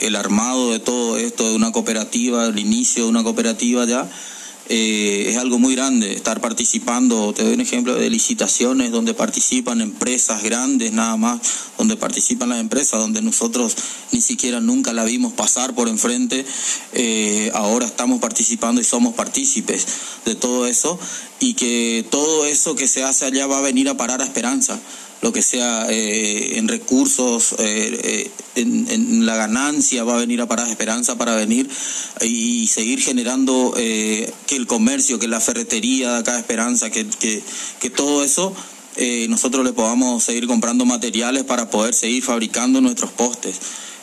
el 0.00 0.16
armado 0.16 0.72
de 0.72 0.80
todo 0.80 1.16
esto, 1.16 1.48
de 1.48 1.56
una 1.56 1.72
cooperativa, 1.72 2.46
el 2.46 2.58
inicio 2.58 3.04
de 3.04 3.10
una 3.10 3.22
cooperativa 3.22 3.86
ya 3.86 4.08
eh, 4.68 5.30
es 5.30 5.36
algo 5.38 5.58
muy 5.58 5.74
grande 5.74 6.12
estar 6.12 6.40
participando. 6.40 7.32
Te 7.32 7.42
doy 7.42 7.54
un 7.54 7.60
ejemplo 7.60 7.94
de 7.94 8.10
licitaciones 8.10 8.90
donde 8.90 9.14
participan 9.14 9.80
empresas 9.80 10.42
grandes 10.42 10.92
nada 10.92 11.16
más, 11.16 11.40
donde 11.78 11.96
participan 11.96 12.50
las 12.50 12.60
empresas, 12.60 13.00
donde 13.00 13.22
nosotros 13.22 13.74
ni 14.12 14.20
siquiera 14.20 14.60
nunca 14.60 14.92
la 14.92 15.04
vimos 15.04 15.32
pasar 15.32 15.74
por 15.74 15.88
enfrente. 15.88 16.44
Eh, 16.92 17.50
ahora 17.54 17.86
estamos 17.86 18.20
participando 18.20 18.80
y 18.80 18.84
somos 18.84 19.14
partícipes 19.14 19.86
de 20.24 20.34
todo 20.34 20.66
eso 20.66 20.98
y 21.40 21.54
que 21.54 22.04
todo 22.10 22.44
eso 22.44 22.74
que 22.74 22.88
se 22.88 23.04
hace 23.04 23.24
allá 23.24 23.46
va 23.46 23.58
a 23.58 23.62
venir 23.62 23.88
a 23.88 23.96
parar 23.96 24.20
a 24.20 24.24
esperanza 24.24 24.78
lo 25.20 25.32
que 25.32 25.42
sea 25.42 25.86
eh, 25.90 26.58
en 26.58 26.68
recursos, 26.68 27.54
eh, 27.58 28.00
eh, 28.02 28.30
en, 28.54 29.26
la 29.26 29.36
ganancia 29.36 30.04
va 30.04 30.14
a 30.14 30.20
venir 30.20 30.40
a 30.40 30.46
parar 30.46 30.68
esperanza 30.68 31.16
para 31.16 31.34
venir 31.34 31.68
y 32.20 32.66
seguir 32.68 33.00
generando 33.00 33.74
que 33.76 34.56
el 34.56 34.66
comercio, 34.66 35.18
que 35.18 35.28
la 35.28 35.40
ferretería 35.40 36.12
de 36.12 36.18
acá 36.18 36.38
esperanza, 36.38 36.90
que, 36.90 37.06
que, 37.06 37.42
que 37.80 37.90
todo 37.90 38.24
eso 38.24 38.54
nosotros 39.28 39.64
le 39.64 39.72
podamos 39.72 40.24
seguir 40.24 40.46
comprando 40.46 40.84
materiales 40.84 41.44
para 41.44 41.70
poder 41.70 41.94
seguir 41.94 42.24
fabricando 42.24 42.80
nuestros 42.80 43.12
postes. 43.12 43.56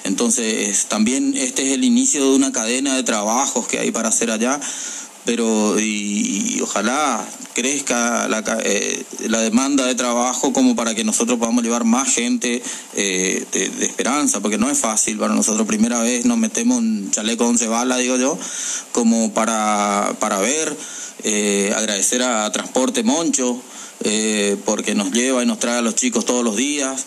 Entonces, 0.06 0.86
también 0.86 1.36
este 1.36 1.68
es 1.68 1.74
el 1.74 1.84
inicio 1.84 2.30
de 2.30 2.36
una 2.36 2.52
cadena 2.52 2.96
de 2.96 3.04
trabajos 3.04 3.68
que 3.68 3.80
hay 3.80 3.92
para 3.92 4.10
hacer 4.10 4.32
allá 4.32 4.62
pero 5.26 5.80
y, 5.80 6.60
ojalá 6.62 7.26
crezca 7.54 8.28
la, 8.28 8.44
eh, 8.64 9.04
la, 9.28 9.40
demanda 9.40 9.86
de 9.86 9.96
trabajo 9.96 10.54
como 10.54 10.76
para 10.76 10.94
que 10.94 11.04
nosotros 11.04 11.40
podamos 11.40 11.64
llevar 11.64 11.84
más 11.84 12.14
gente 12.14 12.62
eh, 12.96 13.46
de, 13.52 13.86
esperanza, 13.86 14.42
porque 14.42 14.58
no 14.58 14.70
es 14.70 14.78
fácil 14.78 15.18
para 15.18 15.34
nosotros. 15.34 15.66
Primera 15.68 16.00
vez 16.02 16.26
nos 16.26 16.38
metemos 16.38 16.78
un 16.78 17.10
chaleco 17.12 17.46
once 17.46 17.68
balas, 17.68 18.00
digo 18.00 18.18
yo, 18.18 18.38
como 18.92 19.34
para, 19.34 20.16
para 20.20 20.40
ver, 20.40 20.76
eh, 21.24 21.74
agradecer 21.76 22.22
a 22.24 22.52
Transporte 22.52 23.04
Moncho, 23.04 23.62
porque 24.66 24.94
nos 24.94 25.12
lleva 25.12 25.42
y 25.42 25.48
nos 25.48 25.58
trae 25.58 25.78
a 25.78 25.82
los 25.82 25.96
chicos 25.96 26.26
todos 26.26 26.44
los 26.44 26.56
días 26.56 27.06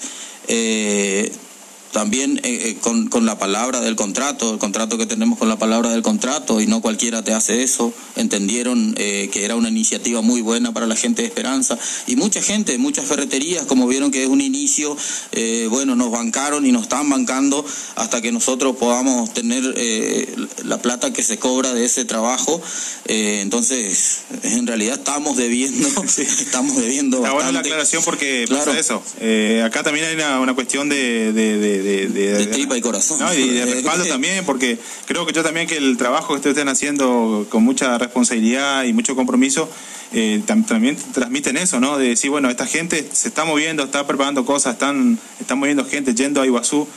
también 1.92 2.38
eh, 2.45 2.71
eh, 2.71 2.76
con, 2.80 3.09
con, 3.09 3.26
la 3.26 3.38
palabra 3.38 3.80
del 3.80 3.97
contrato, 3.97 4.52
el 4.52 4.59
contrato 4.59 4.99
que 4.99 5.07
tenemos 5.07 5.38
con 5.38 5.49
la 5.49 5.59
palabra 5.59 5.90
del 5.90 6.02
contrato, 6.02 6.61
y 6.61 6.66
no 6.66 6.80
cualquiera 6.80 7.23
te 7.23 7.33
hace 7.33 7.62
eso, 7.62 7.92
entendieron 8.16 8.95
eh, 8.99 9.30
que 9.33 9.45
era 9.45 9.57
una 9.57 9.68
iniciativa 9.68 10.21
muy 10.21 10.40
buena 10.42 10.73
para 10.73 10.87
la 10.87 10.97
gente 10.97 11.23
de 11.23 11.28
Esperanza, 11.28 11.78
y 12.07 12.16
mucha 12.16 12.42
gente, 12.42 12.78
muchas 12.78 13.07
ferreterías, 13.07 13.64
como 13.66 13.87
vieron 13.87 14.11
que 14.11 14.23
es 14.23 14.28
un 14.28 14.40
inicio, 14.40 14.97
bueno, 15.71 15.95
nos 15.95 16.11
bancaron 16.11 16.66
y 16.66 16.73
nos 16.73 16.83
están 16.83 17.09
bancando 17.09 17.64
hasta 17.97 18.21
que 18.21 18.33
nosotros 18.33 18.76
podamos 18.76 19.33
tener 19.33 19.62
la 20.64 20.78
plata 20.78 21.12
que 21.12 21.23
se 21.23 21.38
cobra 21.38 21.75
de 21.75 21.85
ese 21.85 22.04
trabajo, 22.04 22.61
entonces 23.07 24.21
en 24.42 24.66
realidad 24.66 24.99
estamos 24.99 25.37
debiendo, 25.37 25.88
estamos 26.18 26.76
debiendo. 26.76 27.18
Está 27.18 27.33
buena 27.33 27.52
la 27.52 27.61
aclaración 27.61 28.02
porque 28.04 28.47
pasa 28.49 28.78
eso, 28.78 29.02
acá 29.64 29.83
también 29.83 30.07
hay 30.07 30.14
una, 30.14 30.40
una 30.40 30.54
cuestión 30.54 30.88
de 30.88 31.33
de, 31.33 31.77
tripa 32.50 32.76
y 32.76 32.80
corazón. 32.80 33.18
y 33.37 33.49
de 33.49 33.64
respaldo 33.66 34.04
también, 34.06 34.44
porque 34.44 34.78
creo 35.06 35.26
que 35.26 35.32
yo 35.32 35.42
también 35.42 35.66
que 35.66 35.76
el 35.76 35.97
trabajo 35.97 36.28
que 36.28 36.37
ustedes 36.37 36.56
están 36.56 36.68
haciendo 36.68 37.47
con 37.49 37.62
mucha 37.62 37.99
responsabilidad 37.99 38.85
y 38.85 38.92
mucho 38.92 39.16
compromiso, 39.16 39.68
eh, 40.12 40.42
también 40.47 40.97
transmiten 41.12 41.56
eso, 41.56 41.80
¿no? 41.80 41.99
De 41.99 42.08
decir, 42.08 42.30
bueno, 42.30 42.49
esta 42.49 42.66
gente 42.66 43.06
se 43.12 43.28
está 43.28 43.44
moviendo, 43.44 43.85
está 43.85 44.06
preparando 44.06 44.44
cosas, 44.44 44.75
están, 44.75 45.18
están 45.40 45.58
moviendo 45.58 45.85
gente 45.85 46.14
yendo 46.14 46.40
a 46.40 46.47
Iguazú 46.47 46.88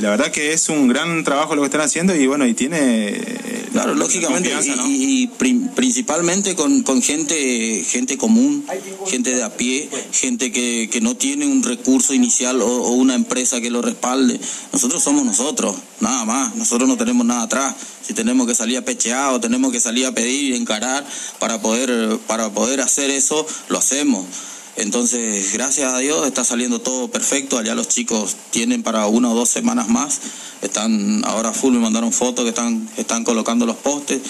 la 0.00 0.10
verdad 0.10 0.32
que 0.32 0.52
es 0.52 0.68
un 0.68 0.88
gran 0.88 1.22
trabajo 1.22 1.54
lo 1.54 1.62
que 1.62 1.66
están 1.66 1.80
haciendo 1.80 2.14
y 2.14 2.26
bueno, 2.26 2.46
y 2.46 2.54
tiene... 2.54 3.08
Eh, 3.10 3.68
claro, 3.72 3.94
lógicamente, 3.94 4.52
y, 4.86 5.28
principalmente 5.74 6.56
con, 6.56 6.82
con, 6.82 7.00
gente 7.00 7.84
gente 7.84 8.16
común, 8.16 8.66
gente 9.06 9.34
de 9.34 9.42
a 9.42 9.56
pie, 9.56 9.88
gente 10.12 10.50
que, 10.50 10.88
que 10.90 11.00
no 11.00 11.16
tiene 11.16 11.46
un 11.46 11.62
recurso 11.62 12.12
inicial 12.12 12.60
o, 12.62 12.90
una 12.90 13.14
empresa 13.14 13.60
que 13.60 13.70
lo 13.70 13.82
respalde. 13.82 14.40
Nosotros 14.72 15.02
somos 15.02 15.24
nosotros, 15.24 15.76
nada 16.00 16.24
más, 16.24 16.56
nosotros 16.56 16.88
no 16.88 16.96
tenemos 16.96 17.24
nada 17.24 17.42
atrás. 17.42 17.74
Si 18.02 18.14
tenemos 18.14 18.46
que 18.46 18.54
salir 18.54 18.78
a 18.78 18.82
pechear 18.82 19.32
o 19.32 19.40
tenemos 19.40 19.72
que 19.72 19.80
salir 19.80 20.06
a 20.06 20.12
pedir 20.12 20.54
y 20.54 20.56
encarar 20.56 21.06
para 21.38 21.60
poder, 21.60 22.18
para 22.26 22.50
poder 22.50 22.80
hacer 22.80 23.10
eso, 23.10 23.46
lo 23.68 23.78
hacemos. 23.78 24.26
Entonces, 24.76 25.52
gracias 25.52 25.92
a 25.92 25.98
Dios 25.98 26.26
está 26.26 26.44
saliendo 26.44 26.80
todo 26.80 27.08
perfecto. 27.08 27.58
Allá 27.58 27.74
los 27.74 27.88
chicos 27.88 28.36
tienen 28.50 28.82
para 28.82 29.06
una 29.06 29.30
o 29.30 29.34
dos 29.34 29.48
semanas 29.48 29.88
más. 29.88 30.20
Están 30.62 31.24
ahora 31.24 31.52
full, 31.52 31.74
me 31.74 31.80
mandaron 31.80 32.12
fotos 32.12 32.44
que 32.44 32.48
están, 32.48 32.88
están 32.96 33.22
colocando 33.22 33.66
los 33.66 33.76
postes. 33.76 34.20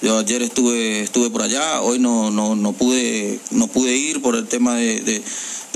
Yo 0.00 0.18
ayer 0.18 0.42
estuve, 0.42 1.02
estuve 1.02 1.30
por 1.30 1.42
allá, 1.42 1.80
hoy 1.80 2.00
no, 2.00 2.32
no, 2.32 2.56
no 2.56 2.72
pude, 2.72 3.38
no 3.52 3.68
pude 3.68 3.94
ir 3.96 4.20
por 4.20 4.34
el 4.34 4.48
tema 4.48 4.74
de, 4.74 5.22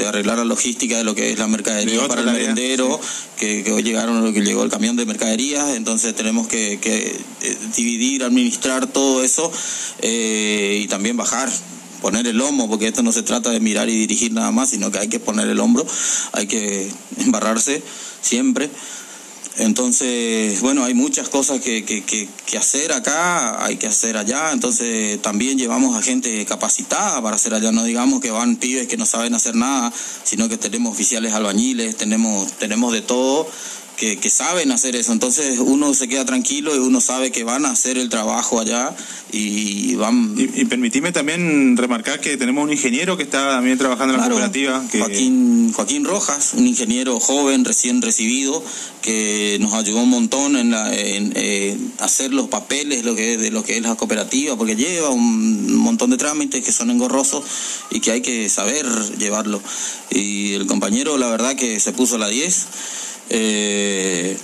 arreglar 0.05 0.39
la 0.39 0.45
logística 0.45 0.99
de 0.99 1.05
lo 1.05 1.15
que 1.15 1.31
es 1.31 1.39
la 1.39 1.47
mercadería 1.47 2.09
para 2.09 2.23
el 2.23 2.27
merendero, 2.27 3.01
que, 3.37 3.65
hoy 3.73 3.85
llegaron, 3.85 4.35
que 4.35 4.41
llegó 4.41 4.65
el 4.65 4.71
camión 4.71 4.97
de 4.97 5.07
mercaderías, 5.07 5.77
entonces 5.77 6.15
tenemos 6.17 6.49
que, 6.49 6.81
eh, 6.83 7.19
dividir, 7.77 8.25
administrar 8.25 8.89
todo 8.89 9.23
eso 9.23 9.51
eh, 10.03 10.81
y 10.83 10.89
también 10.89 11.17
bajar 11.17 11.49
poner 12.01 12.27
el 12.27 12.37
lomo, 12.37 12.69
porque 12.69 12.89
esto 12.89 13.03
no 13.03 13.13
se 13.13 13.23
trata 13.23 13.51
de 13.51 13.61
mirar 13.61 13.89
y 13.89 13.97
dirigir 13.97 14.33
nada 14.33 14.51
más, 14.51 14.71
sino 14.71 14.91
que 14.91 14.99
hay 14.99 15.09
que 15.09 15.21
poner 15.21 15.49
el 15.49 15.61
hombro, 15.61 15.87
hay 16.33 16.47
que 16.47 16.91
embarrarse 17.19 17.83
siempre. 18.21 18.71
Entonces, 19.59 20.61
bueno, 20.61 20.85
hay 20.85 20.93
muchas 20.93 21.31
cosas 21.31 21.63
que, 21.63 21.83
que, 21.83 22.03
que, 22.05 22.59
hacer 22.59 22.93
acá, 22.93 23.65
hay 23.65 23.79
que 23.79 23.87
hacer 23.87 24.19
allá, 24.19 24.53
entonces 24.53 25.21
también 25.23 25.57
llevamos 25.57 25.97
a 25.97 26.03
gente 26.03 26.45
capacitada 26.45 27.23
para 27.23 27.37
hacer 27.37 27.55
allá, 27.55 27.73
no 27.73 27.85
digamos 27.85 28.21
que 28.21 28.31
van 28.31 28.57
pibes 28.57 28.87
que 28.87 28.99
no 28.99 29.07
saben 29.07 29.35
hacer 29.35 29.55
nada, 29.55 29.91
sino 30.25 30.51
que 30.51 30.59
tenemos 30.59 30.93
oficiales 30.93 31.33
albañiles, 31.33 31.97
tenemos, 31.97 32.53
tenemos 32.59 32.93
de 32.93 33.01
todo 33.01 33.49
que, 33.97 34.19
que, 34.19 34.31
saben 34.31 34.71
hacer 34.73 34.97
eso. 34.97 35.13
Entonces 35.13 35.59
uno 35.59 35.95
se 35.95 36.09
queda 36.09 36.25
tranquilo 36.25 36.75
y 36.75 36.79
uno 36.79 37.01
sabe 37.01 37.33
que 37.33 37.45
van 37.45 37.65
a 37.65 37.71
hacer 37.71 37.99
el 37.99 38.09
trabajo 38.09 38.61
allá 38.61 38.95
y 39.33 39.95
van... 39.97 40.35
Y, 40.37 40.61
y 40.61 40.65
permitime 40.67 41.13
también 41.13 41.77
remarcar 41.77 42.21
que 42.21 42.37
tenemos 42.37 42.65
un 42.65 42.73
ingeniero 42.73 43.17
que 43.17 43.25
está 43.25 43.49
también 43.51 43.79
trabajando 43.79 44.15
en 44.15 44.21
la 44.21 44.29
cooperativa. 44.29 44.85
Que... 44.91 44.99
Joaquín, 44.99 45.73
Joaquín 45.73 46.05
Rojas, 46.05 46.53
un 46.55 46.67
ingeniero 46.67 47.19
joven, 47.19 47.65
recién 47.65 48.03
recibido, 48.03 48.63
que 49.03 49.59
nos 49.61 49.73
ayudó 49.75 50.01
un 50.01 50.11
montón 50.11 50.57
en, 50.57 50.71
la, 50.71 50.95
en 50.95 51.33
eh, 51.35 51.77
hacer 51.99 52.33
los 52.33 52.49
papeles 52.49 53.05
lo 53.05 53.15
que, 53.15 53.37
de 53.37 53.51
lo 53.51 53.63
que 53.63 53.77
es 53.77 53.83
la 53.83 53.95
cooperativa, 53.95 54.57
porque 54.57 54.77
lleva 54.77 55.11
un 55.11 55.75
montón 55.77 56.11
de 56.11 56.17
trámites 56.17 56.65
que 56.65 56.73
son 56.73 56.91
engorrosos 56.91 57.45
y 57.91 58.01
que 58.01 58.13
hay 58.13 58.21
que 58.21 58.49
saber 58.49 58.87
llevarlo. 59.19 59.61
Y 60.11 60.55
el 60.55 60.67
compañero, 60.67 61.19
la 61.19 61.29
verdad 61.29 61.57
que 61.57 61.81
se 61.81 61.93
puso 61.93 62.17
a 62.17 62.19
la 62.19 62.29
10 62.29 62.67
eh, 63.31 64.37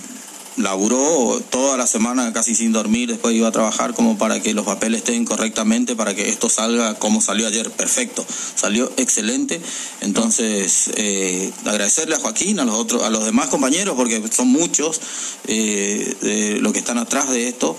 laburó 0.57 1.41
toda 1.49 1.77
la 1.77 1.87
semana 1.87 2.31
casi 2.33 2.55
sin 2.55 2.71
dormir, 2.71 3.09
después 3.09 3.35
iba 3.35 3.47
a 3.47 3.51
trabajar 3.51 3.93
como 3.93 4.17
para 4.17 4.39
que 4.41 4.53
los 4.53 4.65
papeles 4.65 4.99
estén 4.99 5.25
correctamente, 5.25 5.95
para 5.95 6.15
que 6.15 6.29
esto 6.29 6.49
salga 6.49 6.95
como 6.95 7.21
salió 7.21 7.47
ayer, 7.47 7.71
perfecto, 7.71 8.25
salió 8.55 8.91
excelente. 8.97 9.61
Entonces, 10.01 10.91
eh, 10.95 11.51
agradecerle 11.65 12.15
a 12.15 12.19
Joaquín, 12.19 12.59
a 12.59 12.65
los 12.65 12.75
otros, 12.75 13.03
a 13.03 13.09
los 13.09 13.25
demás 13.25 13.47
compañeros, 13.47 13.95
porque 13.95 14.21
son 14.31 14.47
muchos 14.49 15.01
eh, 15.47 16.15
de 16.21 16.59
los 16.59 16.73
que 16.73 16.79
están 16.79 16.97
atrás 16.97 17.29
de 17.29 17.47
esto, 17.47 17.75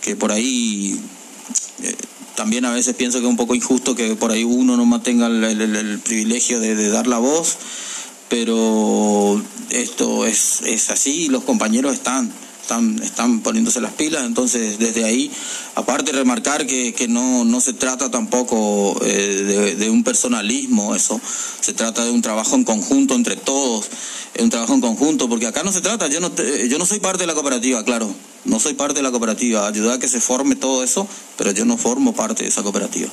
que 0.00 0.16
por 0.16 0.30
ahí 0.30 0.98
eh, 1.82 1.96
también 2.36 2.64
a 2.64 2.72
veces 2.72 2.94
pienso 2.94 3.18
que 3.18 3.24
es 3.24 3.30
un 3.30 3.36
poco 3.36 3.54
injusto 3.54 3.94
que 3.94 4.16
por 4.16 4.32
ahí 4.32 4.44
uno 4.44 4.76
no 4.76 4.84
mantenga 4.86 5.26
el, 5.26 6.00
privilegio 6.00 6.60
de 6.60 6.88
dar 6.88 7.06
la 7.06 7.18
voz 7.18 7.56
pero 8.34 9.40
esto 9.70 10.26
es, 10.26 10.62
es 10.62 10.90
así, 10.90 11.28
los 11.28 11.44
compañeros 11.44 11.94
están, 11.94 12.32
están, 12.64 12.98
están 13.02 13.40
poniéndose 13.40 13.80
las 13.82 13.92
pilas, 13.92 14.24
entonces 14.24 14.78
desde 14.78 15.04
ahí, 15.04 15.30
aparte 15.74 16.12
remarcar 16.12 16.66
que, 16.66 16.94
que 16.94 17.06
no, 17.08 17.44
no 17.44 17.60
se 17.60 17.74
trata 17.74 18.10
tampoco 18.10 18.98
eh, 19.04 19.44
de, 19.46 19.74
de, 19.76 19.90
un 19.90 20.02
personalismo, 20.02 20.94
eso, 20.94 21.20
se 21.60 21.74
trata 21.74 22.04
de 22.06 22.10
un 22.10 22.22
trabajo 22.22 22.56
en 22.56 22.64
conjunto 22.64 23.14
entre 23.14 23.36
todos, 23.36 23.86
un 24.38 24.48
trabajo 24.48 24.72
en 24.72 24.80
conjunto, 24.80 25.28
porque 25.28 25.46
acá 25.46 25.62
no 25.62 25.72
se 25.72 25.82
trata, 25.82 26.08
yo 26.08 26.20
no, 26.20 26.32
te, 26.32 26.66
yo 26.68 26.78
no 26.78 26.86
soy 26.86 27.00
parte 27.00 27.24
de 27.24 27.26
la 27.26 27.34
cooperativa, 27.34 27.84
claro, 27.84 28.10
no 28.46 28.58
soy 28.58 28.72
parte 28.72 28.94
de 28.94 29.02
la 29.02 29.10
cooperativa, 29.10 29.66
ayudar 29.68 29.96
a 29.96 29.98
que 29.98 30.08
se 30.08 30.20
forme 30.20 30.56
todo 30.56 30.82
eso, 30.82 31.06
pero 31.36 31.50
yo 31.52 31.66
no 31.66 31.76
formo 31.76 32.14
parte 32.14 32.44
de 32.44 32.48
esa 32.48 32.62
cooperativa. 32.62 33.10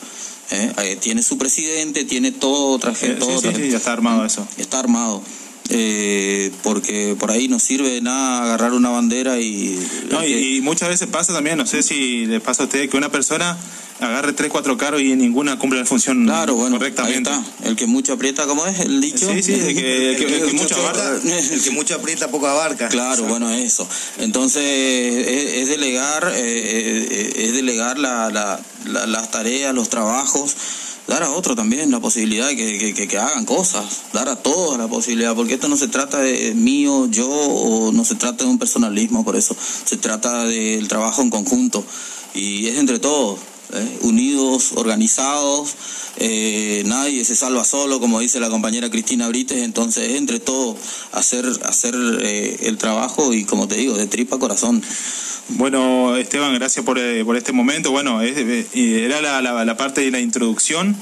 ¿eh? 0.52 0.98
tiene 1.02 1.24
su 1.24 1.38
presidente, 1.38 2.04
tiene 2.06 2.32
todo, 2.32 2.80
traje, 2.80 3.12
Eh, 3.12 3.16
todo. 3.16 3.32
sí, 3.32 3.36
sí, 3.38 3.42
traje- 3.44 3.66
sí, 3.66 3.72
ya 3.72 3.78
está 3.78 3.94
armado 3.94 4.26
eso. 4.26 4.46
Está 4.58 4.80
armado. 4.80 5.22
Eh, 5.70 6.52
porque 6.64 7.16
por 7.18 7.32
ahí 7.32 7.48
no 7.48 7.60
sirve 7.60 7.90
de 7.92 8.02
nada 8.02 8.44
agarrar 8.44 8.74
una 8.74 8.90
bandera 8.90 9.40
y... 9.40 9.80
No, 10.10 10.26
y, 10.26 10.58
y 10.58 10.62
muchas 10.62 10.90
veces 10.90 11.08
pasa 11.08 11.34
también, 11.34 11.58
no 11.58 11.66
sé 11.66 11.82
si 11.82 12.26
les 12.26 12.42
pasa 12.42 12.64
a 12.64 12.66
ustedes, 12.66 12.90
que 12.90 12.98
una 12.98 13.10
persona 13.10 13.58
agarre 14.02 14.34
tres, 14.34 14.50
cuatro 14.52 14.76
carros 14.78 15.02
y 15.02 15.16
ninguna 15.16 15.60
cumple 15.60 15.80
la 15.80 15.86
función 15.86 16.26
Claro, 16.26 16.56
bueno, 16.56 16.76
ahí 16.76 16.80
correctamente. 16.80 17.30
está. 17.30 17.44
El 17.70 17.76
que 17.76 17.86
mucho 17.86 18.14
aprieta, 18.14 18.46
¿cómo 18.48 18.66
es 18.66 18.80
el 18.80 19.00
dicho? 19.00 19.32
Sí, 19.32 19.44
sí, 19.44 19.54
el 19.54 19.76
que, 19.76 20.10
el 20.12 20.18
que- 20.18 20.36
el 20.40 20.46
que 20.50 20.54
mucho 20.58 20.76
abarca. 20.76 21.20
El 21.24 21.62
que 21.64 21.72
mucho 21.72 21.96
aprieta, 21.96 22.28
poco 22.30 22.48
abarca. 22.48 22.90
Claro, 22.90 23.24
bueno, 23.26 23.50
eso. 23.52 23.88
Entonces, 24.18 24.64
es, 24.66 25.54
es 25.62 25.70
delegar, 25.70 26.34
eh, 26.36 26.42
eh, 26.42 27.34
es 27.46 27.54
delegar 27.54 28.00
la, 28.00 28.30
la- 28.32 28.60
la- 28.88 29.06
las 29.06 29.30
tareas, 29.32 29.74
los 29.76 29.90
trabajos, 29.90 30.56
dar 31.12 31.24
a 31.24 31.32
otro 31.32 31.58
también 31.58 31.92
la 31.92 32.00
posibilidad 32.00 32.48
de 32.48 32.56
que, 32.56 32.94
que- 32.94 33.08
que- 33.08 33.18
hagan 33.18 33.44
cosas, 33.46 33.84
dar 34.14 34.30
a 34.30 34.38
todos 34.38 34.78
la 34.78 34.88
posibilidad, 34.88 35.36
porque 35.36 35.56
esto 35.56 35.68
no 35.68 35.76
se 35.76 35.90
trata 35.90 36.20
de 36.20 36.54
mío, 36.56 37.08
yo, 37.08 37.28
o 37.30 37.92
no 37.92 38.06
se 38.06 38.16
trata 38.16 38.46
de 38.46 38.50
un 38.50 38.58
personalismo, 38.58 39.26
por 39.26 39.36
eso, 39.36 39.54
se 39.86 39.98
trata 39.98 40.46
del 40.46 40.88
trabajo 40.88 41.22
en 41.22 41.30
conjunto, 41.30 41.84
y 42.34 42.68
es 42.68 42.78
entre 42.78 42.98
todos. 43.00 43.40
¿Eh? 43.74 44.00
unidos, 44.02 44.72
organizados, 44.76 45.76
eh, 46.18 46.84
nadie 46.86 47.24
se 47.26 47.36
salva 47.36 47.64
solo, 47.66 48.00
como 48.00 48.20
dice 48.20 48.40
la 48.40 48.50
compañera 48.50 48.90
Cristina 48.90 49.28
Brites, 49.28 49.58
entonces 49.64 50.10
es 50.10 50.16
entre 50.18 50.40
todos 50.40 50.78
hacer, 51.12 51.46
hacer 51.66 51.96
eh, 52.22 52.58
el 52.64 52.78
trabajo 52.78 53.34
y 53.34 53.44
como 53.46 53.68
te 53.68 53.76
digo, 53.76 53.96
de 53.98 54.08
tripa 54.08 54.38
corazón. 54.40 54.82
Bueno, 55.50 56.16
Esteban, 56.16 56.54
gracias 56.54 56.86
por, 56.86 56.98
por 57.26 57.36
este 57.38 57.52
momento. 57.52 57.92
Bueno, 57.92 58.22
era 58.22 59.22
la, 59.22 59.42
la- 59.42 59.66
la 59.66 59.78
parte 59.78 60.02
de 60.02 60.12
la 60.12 60.20
introducción, 60.20 60.96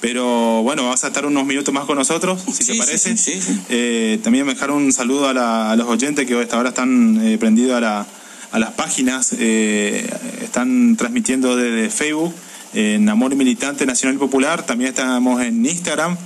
pero 0.00 0.62
bueno, 0.62 0.88
vas 0.88 1.04
a 1.04 1.08
estar 1.08 1.26
unos 1.26 1.44
minutos 1.44 1.74
más 1.74 1.84
con 1.84 1.98
nosotros, 1.98 2.40
si 2.46 2.64
Sí, 2.64 2.72
te 2.72 2.78
parece. 2.78 3.16
sí, 3.18 3.38
sí. 3.40 3.60
Eh, 3.68 4.18
también 4.22 4.46
me 4.46 4.54
dejar 4.54 4.70
un 4.70 4.92
saludo 4.92 5.28
a, 5.28 5.34
la- 5.34 5.70
a 5.72 5.76
los 5.76 5.86
oyentes 5.88 6.26
que 6.26 6.40
hasta 6.40 6.56
ahora 6.56 6.70
están 6.70 7.20
eh, 7.22 7.36
prendidos 7.36 7.76
a, 7.76 7.80
la- 7.80 8.06
a 8.52 8.58
las 8.58 8.72
páginas, 8.72 9.34
eh, 9.38 10.08
están 10.42 10.96
transmitiendo 10.96 11.56
desde 11.56 11.90
Facebook, 11.90 12.34
en 12.74 13.08
Amor 13.08 13.34
Militante 13.34 13.86
Nacional 13.86 14.16
y 14.16 14.18
Popular, 14.18 14.64
también 14.64 14.90
estamos 14.90 15.42
en 15.42 15.64
Instagram. 15.64 16.16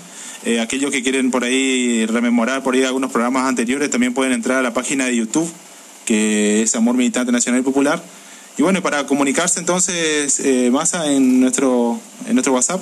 Eh, 0.45 0.61
aquellos 0.61 0.91
que 0.91 1.03
quieren 1.03 1.31
por 1.31 1.43
ahí 1.45 2.05
rememorar 2.05 2.63
por 2.63 2.75
ahí 2.75 2.83
algunos 2.83 3.11
programas 3.11 3.47
anteriores 3.47 3.89
también 3.89 4.13
pueden 4.13 4.33
entrar 4.33 4.59
a 4.59 4.63
la 4.63 4.75
página 4.75 5.07
de 5.07 5.17
YouTube 5.17 5.51
que 6.05 6.63
es 6.63 6.75
Amor 6.75 6.97
Militante 6.97 7.33
Nacional 7.33 7.61
y 7.61 7.65
Popular. 7.65 8.03
Y 8.57 8.63
bueno, 8.63 8.83
para 8.83 9.07
comunicarse 9.07 9.59
entonces, 9.59 10.39
eh, 10.41 10.71
Massa, 10.71 11.11
en 11.11 11.41
nuestro, 11.41 11.99
en 12.27 12.35
nuestro 12.35 12.53
WhatsApp, 12.53 12.81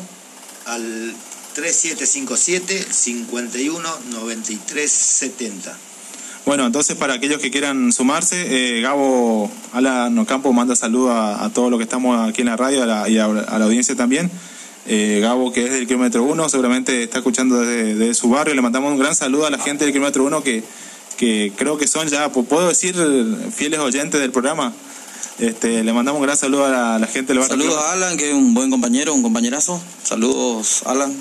Al 0.67 1.15
3757 1.55 2.87
51 2.91 3.89
93 4.11 4.91
70. 4.91 5.79
Bueno, 6.45 6.67
entonces 6.67 6.97
para 6.97 7.15
aquellos 7.15 7.41
que 7.41 7.51
quieran 7.53 7.93
sumarse, 7.93 8.79
eh, 8.79 8.81
Gabo 8.81 9.51
Alan 9.73 10.19
Ocampo 10.19 10.53
manda 10.53 10.75
saludos 10.75 11.13
a, 11.15 11.49
todos 11.55 11.71
los 11.71 11.79
que 11.79 11.85
estamos 11.85 12.29
aquí 12.29 12.41
en 12.41 12.49
la 12.49 12.57
radio 12.57 12.83
a 12.83 12.87
la- 12.87 13.09
y 13.09 13.19
a, 13.19 13.29
la 13.29 13.65
audiencia 13.65 13.95
también. 13.95 14.29
Eh, 14.87 15.21
Gabo, 15.23 15.53
que 15.53 15.65
es 15.67 15.71
del 15.73 15.87
kilómetro 15.87 16.25
1, 16.25 16.49
seguramente 16.49 17.05
está 17.05 17.19
escuchando 17.19 17.61
desde, 17.61 18.13
su 18.15 18.29
barrio. 18.29 18.55
Le 18.57 18.61
mandamos 18.63 18.91
un 18.93 18.99
gran 18.99 19.15
saludo 19.15 19.47
a 19.47 19.51
la 19.51 19.59
gente 19.59 19.85
del 19.85 19.93
kilómetro 19.93 20.25
1 20.25 20.43
que, 20.43 20.65
que 21.17 21.53
creo 21.57 21.79
que 21.79 21.87
son 21.87 22.09
ya, 22.09 22.33
pu- 22.33 22.45
puedo 22.45 22.69
decir, 22.69 22.97
fieles 23.55 23.79
oyentes 23.79 24.21
del 24.21 24.33
programa. 24.33 24.73
Este, 25.39 25.85
le 25.85 25.93
mandamos 25.93 26.19
un 26.21 26.27
gran 26.27 26.37
saludo 26.37 26.67
a 26.67 26.99
la 26.99 27.07
gente 27.07 27.33
del 27.33 27.39
barrio. 27.39 27.57
Saludos 27.57 27.79
a 27.81 27.93
Alan, 27.93 28.17
que 28.17 28.31
es 28.31 28.35
un 28.35 28.53
buen 28.53 28.69
compañero, 28.71 29.15
un 29.15 29.23
compañerazo. 29.23 29.81
Saludos, 30.03 30.83
Alan. 30.87 31.15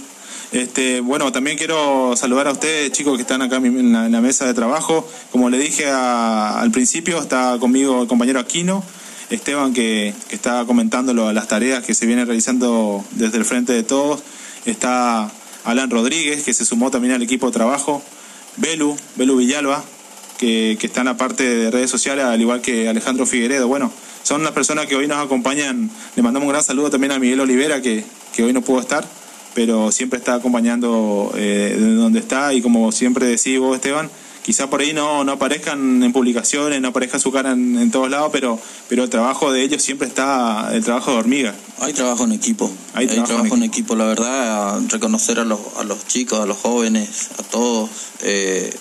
Este, 0.51 0.99
bueno, 0.99 1.31
también 1.31 1.57
quiero 1.57 2.13
saludar 2.17 2.47
a 2.47 2.51
ustedes, 2.51 2.91
chicos, 2.91 3.15
que 3.15 3.21
están 3.21 3.41
acá 3.41 3.57
en 3.57 3.93
la, 3.93 4.21
mesa 4.21 4.45
de 4.45 4.53
trabajo. 4.53 5.07
Como 5.31 5.49
le 5.49 5.57
dije 5.57 5.89
al 5.89 6.71
principio, 6.71 7.19
está 7.19 7.57
conmigo 7.57 8.01
el 8.01 8.07
compañero 8.09 8.39
Aquino, 8.39 8.83
Esteban, 9.29 9.73
que, 9.73 10.13
está 10.29 10.65
comentando 10.65 11.13
las 11.13 11.47
tareas 11.47 11.85
que 11.85 11.93
se 11.93 12.05
vienen 12.05 12.25
realizando 12.25 13.03
desde 13.11 13.37
el 13.37 13.45
frente 13.45 13.71
de 13.71 13.83
todos. 13.83 14.23
Está 14.65 15.31
Alan 15.63 15.89
Rodríguez, 15.89 16.43
que 16.43 16.53
se 16.53 16.65
sumó 16.65 16.91
también 16.91 17.13
al 17.13 17.21
equipo 17.21 17.45
de 17.45 17.53
trabajo. 17.53 18.03
Belu, 18.57 18.97
Belu 19.15 19.37
Villalba, 19.37 19.81
que, 20.37 20.75
que 20.77 20.87
está 20.87 20.99
en 20.99 21.05
la 21.05 21.15
parte 21.15 21.43
de 21.43 21.71
redes 21.71 21.89
sociales, 21.89 22.25
al 22.25 22.41
igual 22.41 22.61
que 22.61 22.89
Alejandro 22.89 23.25
Figueredo. 23.25 23.69
Bueno, 23.69 23.89
son 24.23 24.43
las 24.43 24.51
personas 24.51 24.87
que 24.87 24.97
hoy 24.97 25.07
nos 25.07 25.23
acompañan. 25.23 25.89
Le 26.17 26.21
mandamos 26.21 26.47
un 26.47 26.51
gran 26.51 26.63
saludo 26.63 26.89
también 26.89 27.13
a 27.13 27.19
Miguel 27.19 27.39
Olivera, 27.39 27.81
que 27.81 28.03
hoy 28.39 28.51
no 28.51 28.61
pudo 28.61 28.81
estar 28.81 29.20
pero 29.53 29.91
siempre 29.91 30.19
está 30.19 30.35
acompañando 30.35 31.31
eh, 31.35 31.75
de 31.77 31.93
donde 31.95 32.19
está 32.19 32.53
y 32.53 32.61
como 32.61 32.91
siempre 32.91 33.25
decís 33.25 33.59
vos 33.59 33.75
Esteban, 33.75 34.09
quizá 34.43 34.69
por 34.69 34.81
ahí 34.81 34.93
no, 34.93 35.23
no 35.23 35.33
aparezcan 35.33 36.01
en 36.03 36.13
publicaciones, 36.13 36.81
no 36.81 36.89
aparezca 36.89 37.19
su 37.19 37.31
cara 37.31 37.51
en, 37.51 37.77
en 37.77 37.91
todos 37.91 38.09
lados, 38.09 38.29
pero, 38.31 38.59
pero 38.89 39.03
el 39.03 39.09
trabajo 39.09 39.51
de 39.51 39.63
ellos 39.63 39.81
siempre 39.81 40.07
está, 40.07 40.69
el 40.73 40.83
trabajo 40.83 41.11
de 41.11 41.17
hormiga. 41.17 41.55
Hay 41.79 41.93
trabajo 41.93 42.23
en 42.23 42.31
equipo. 42.33 42.71
Hay 42.93 43.07
Hay, 43.07 43.07
trabajo 43.07 43.33
trabajo, 43.33 43.55
en 43.55 43.63
en 43.63 43.69
equipo, 43.69 43.95
la 43.95 44.05
verdad, 44.05 44.75
a 44.75 44.79
reconocer 44.87 45.39
a 45.39 45.45
los, 45.45 45.59
a 45.77 45.83
los 45.83 46.07
chicos, 46.07 46.39
a 46.39 46.45
los 46.45 46.57
jóvenes, 46.57 47.29
a 47.37 47.43
todos, 47.43 47.89
eh, 48.21 48.73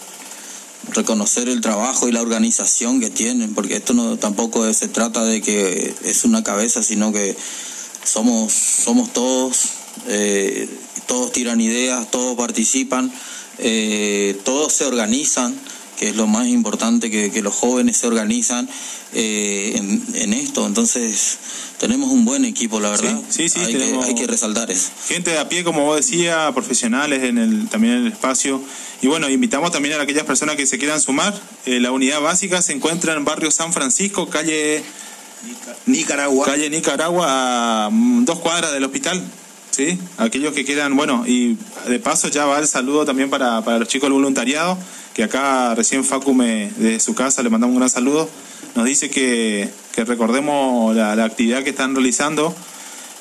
reconocer 0.92 1.48
el 1.48 1.60
trabajo 1.60 2.08
y 2.08 2.12
la 2.12 2.22
organización 2.22 3.00
que 3.00 3.10
tienen, 3.10 3.54
porque 3.54 3.76
esto 3.76 3.94
no 3.94 4.16
tampoco 4.16 4.72
se 4.72 4.88
trata 4.88 5.24
de 5.24 5.40
que 5.40 5.94
es 6.04 6.24
una 6.24 6.42
cabeza, 6.42 6.82
sino 6.82 7.12
que 7.12 7.36
somos, 8.04 8.52
somos 8.52 9.12
todos, 9.12 9.79
eh, 10.08 10.68
todos 11.06 11.32
tiran 11.32 11.60
ideas, 11.60 12.10
todos 12.10 12.36
participan, 12.36 13.12
eh, 13.58 14.38
todos 14.44 14.72
se 14.72 14.84
organizan, 14.84 15.54
que 15.98 16.10
es 16.10 16.16
lo 16.16 16.26
más 16.26 16.48
importante, 16.48 17.10
que, 17.10 17.30
que 17.30 17.42
los 17.42 17.54
jóvenes 17.54 17.98
se 17.98 18.06
organizan 18.06 18.68
eh, 19.12 19.72
en, 19.76 20.04
en 20.14 20.32
esto. 20.32 20.66
Entonces, 20.66 21.38
tenemos 21.80 22.10
un 22.10 22.26
buen 22.26 22.44
equipo, 22.44 22.78
la 22.78 22.90
verdad. 22.90 23.18
sí, 23.30 23.48
sí, 23.48 23.58
hay, 23.60 23.74
que, 23.74 23.98
hay 24.04 24.14
que 24.14 24.26
resaltar 24.26 24.70
eso. 24.70 24.90
Gente 25.08 25.30
de 25.30 25.38
a 25.38 25.48
pie, 25.48 25.64
como 25.64 25.84
vos 25.84 25.96
decías, 25.96 26.52
profesionales 26.52 27.24
en 27.24 27.38
el, 27.38 27.68
también 27.68 27.94
en 27.94 28.06
el 28.06 28.12
espacio. 28.12 28.62
Y 29.00 29.06
bueno, 29.06 29.30
invitamos 29.30 29.72
también 29.72 29.98
a 29.98 30.02
aquellas 30.02 30.24
personas 30.24 30.56
que 30.56 30.66
se 30.66 30.76
quieran 30.76 31.00
sumar. 31.00 31.34
Eh, 31.64 31.80
la 31.80 31.90
unidad 31.90 32.20
básica 32.20 32.60
se 32.60 32.74
encuentra 32.74 33.14
en 33.14 33.24
barrio 33.24 33.50
San 33.50 33.72
Francisco, 33.72 34.28
calle, 34.28 34.84
Nicaragua. 35.86 36.44
calle 36.44 36.68
Nicaragua, 36.68 37.86
a 37.86 37.90
mm, 37.90 38.26
dos 38.26 38.40
cuadras 38.40 38.72
del 38.72 38.84
hospital. 38.84 39.24
¿Sí? 39.70 39.98
Aquellos 40.18 40.52
que 40.52 40.64
quieran, 40.64 40.96
bueno, 40.96 41.24
y 41.26 41.56
de 41.86 41.98
paso 41.98 42.28
ya 42.28 42.46
va 42.46 42.58
el 42.58 42.66
saludo 42.66 43.04
también 43.04 43.30
para, 43.30 43.62
para 43.62 43.78
los 43.78 43.88
chicos 43.88 44.06
del 44.06 44.14
voluntariado, 44.14 44.78
que 45.14 45.24
acá 45.24 45.74
recién 45.74 46.04
Facu 46.04 46.34
me, 46.34 46.70
de 46.76 47.00
su 47.00 47.14
casa 47.14 47.42
le 47.42 47.50
mandamos 47.50 47.74
un 47.74 47.80
gran 47.80 47.90
saludo. 47.90 48.28
Nos 48.74 48.84
dice 48.84 49.10
que, 49.10 49.68
que 49.94 50.04
recordemos 50.04 50.94
la, 50.94 51.16
la, 51.16 51.24
actividad 51.24 51.64
que 51.64 51.70
están 51.70 51.94
realizando. 51.94 52.54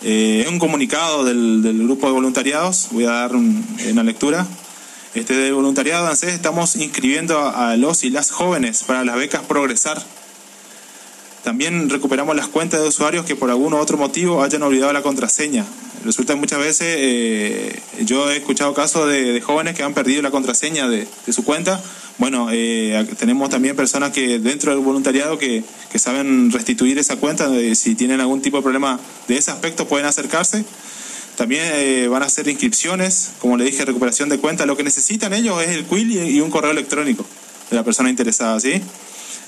Eh, 0.03 0.43
es 0.45 0.51
un 0.51 0.59
comunicado 0.59 1.25
del, 1.25 1.61
del, 1.61 1.83
grupo 1.83 2.07
de 2.07 2.13
voluntariados, 2.13 2.89
voy 2.91 3.05
a 3.05 3.11
dar 3.11 3.35
un, 3.35 3.65
una 3.91 4.03
lectura. 4.03 4.45
Este 5.15 5.33
del 5.33 5.55
voluntariado 5.55 6.07
ANSES 6.07 6.33
estamos 6.33 6.75
inscribiendo 6.75 7.39
a, 7.39 7.75
los 7.77 8.03
y 8.03 8.11
las 8.11 8.29
jóvenes 8.29 8.83
para 8.83 9.03
las 9.03 9.15
becas 9.15 9.41
Progresar 9.41 9.99
también 11.43 11.89
recuperamos 11.89 12.35
las 12.35 12.47
cuentas 12.47 12.81
de 12.81 12.87
usuarios 12.87 13.25
que 13.25 13.35
por 13.35 13.49
algún 13.49 13.73
u 13.73 13.77
otro 13.77 13.97
motivo 13.97 14.43
hayan 14.43 14.61
olvidado 14.61 14.91
la 14.93 15.01
contraseña. 15.01 15.65
Resulta 16.03 16.33
que 16.33 16.39
muchas 16.39 16.59
veces 16.59 16.87
eh, 16.99 17.79
yo 18.05 18.29
he 18.31 18.37
escuchado 18.37 18.73
casos 18.73 19.09
de, 19.09 19.41
jóvenes 19.41 19.75
que 19.75 19.83
han 19.83 19.93
perdido 19.93 20.21
la 20.21 20.31
contraseña 20.31 20.87
de, 20.87 21.07
de 21.25 21.33
su 21.33 21.43
cuenta. 21.43 21.81
Bueno, 22.19 22.49
eh, 22.51 23.07
tenemos 23.17 23.49
también 23.49 23.77
personas 23.77 24.11
que 24.11 24.39
dentro 24.39 24.73
del 24.73 24.81
voluntariado 24.81 25.37
que, 25.37 25.63
que 25.89 25.99
saben 25.99 26.51
restituir 26.51 26.99
esa 26.99 27.15
cuenta. 27.15 27.47
Eh, 27.55 27.75
si 27.75 27.95
tienen 27.95 28.19
algún 28.19 28.41
tipo 28.41 28.57
de 28.57 28.63
problema 28.63 28.99
de 29.29 29.37
ese 29.37 29.51
aspecto 29.51 29.87
pueden 29.87 30.05
acercarse. 30.05 30.65
También 31.37 31.63
eh, 31.65 32.09
van 32.09 32.21
a 32.21 32.25
hacer 32.25 32.49
inscripciones, 32.49 33.31
como 33.39 33.55
le 33.55 33.63
dije, 33.63 33.85
recuperación 33.85 34.27
de 34.27 34.37
cuentas. 34.37 34.67
Lo 34.67 34.75
que 34.75 34.83
necesitan 34.83 35.33
ellos 35.33 35.61
es 35.61 35.69
el 35.69 35.85
quill 35.85 36.11
y, 36.11 36.19
y 36.19 36.41
un 36.41 36.51
correo 36.51 36.71
electrónico 36.71 37.25
de 37.69 37.77
la 37.77 37.85
persona 37.85 38.09
interesada, 38.09 38.59
¿sí? 38.59 38.81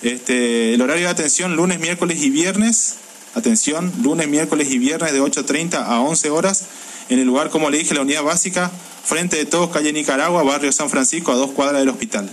Este, 0.01 0.73
el 0.73 0.81
horario 0.81 1.07
de 1.07 1.11
atención 1.11 1.57
lunes, 1.57 1.81
miércoles 1.81 2.21
y 2.21 2.29
viernes. 2.29 2.95
Atención, 3.33 3.93
lunes, 4.01 4.27
miércoles 4.27 4.69
y 4.71 4.77
viernes 4.77 5.13
de 5.13 5.21
8.30 5.21 5.85
a 5.85 6.01
11 6.01 6.29
horas. 6.31 6.65
En 7.07 7.19
el 7.19 7.25
lugar, 7.25 7.49
como 7.49 7.69
le 7.69 7.77
dije, 7.77 7.93
la 7.93 8.01
unidad 8.01 8.23
básica, 8.23 8.69
frente 9.03 9.37
de 9.37 9.45
todos, 9.45 9.69
calle 9.69 9.93
Nicaragua, 9.93 10.43
barrio 10.43 10.71
San 10.71 10.89
Francisco, 10.89 11.31
a 11.31 11.35
dos 11.35 11.51
cuadras 11.51 11.79
del 11.79 11.89
hospital. 11.89 12.29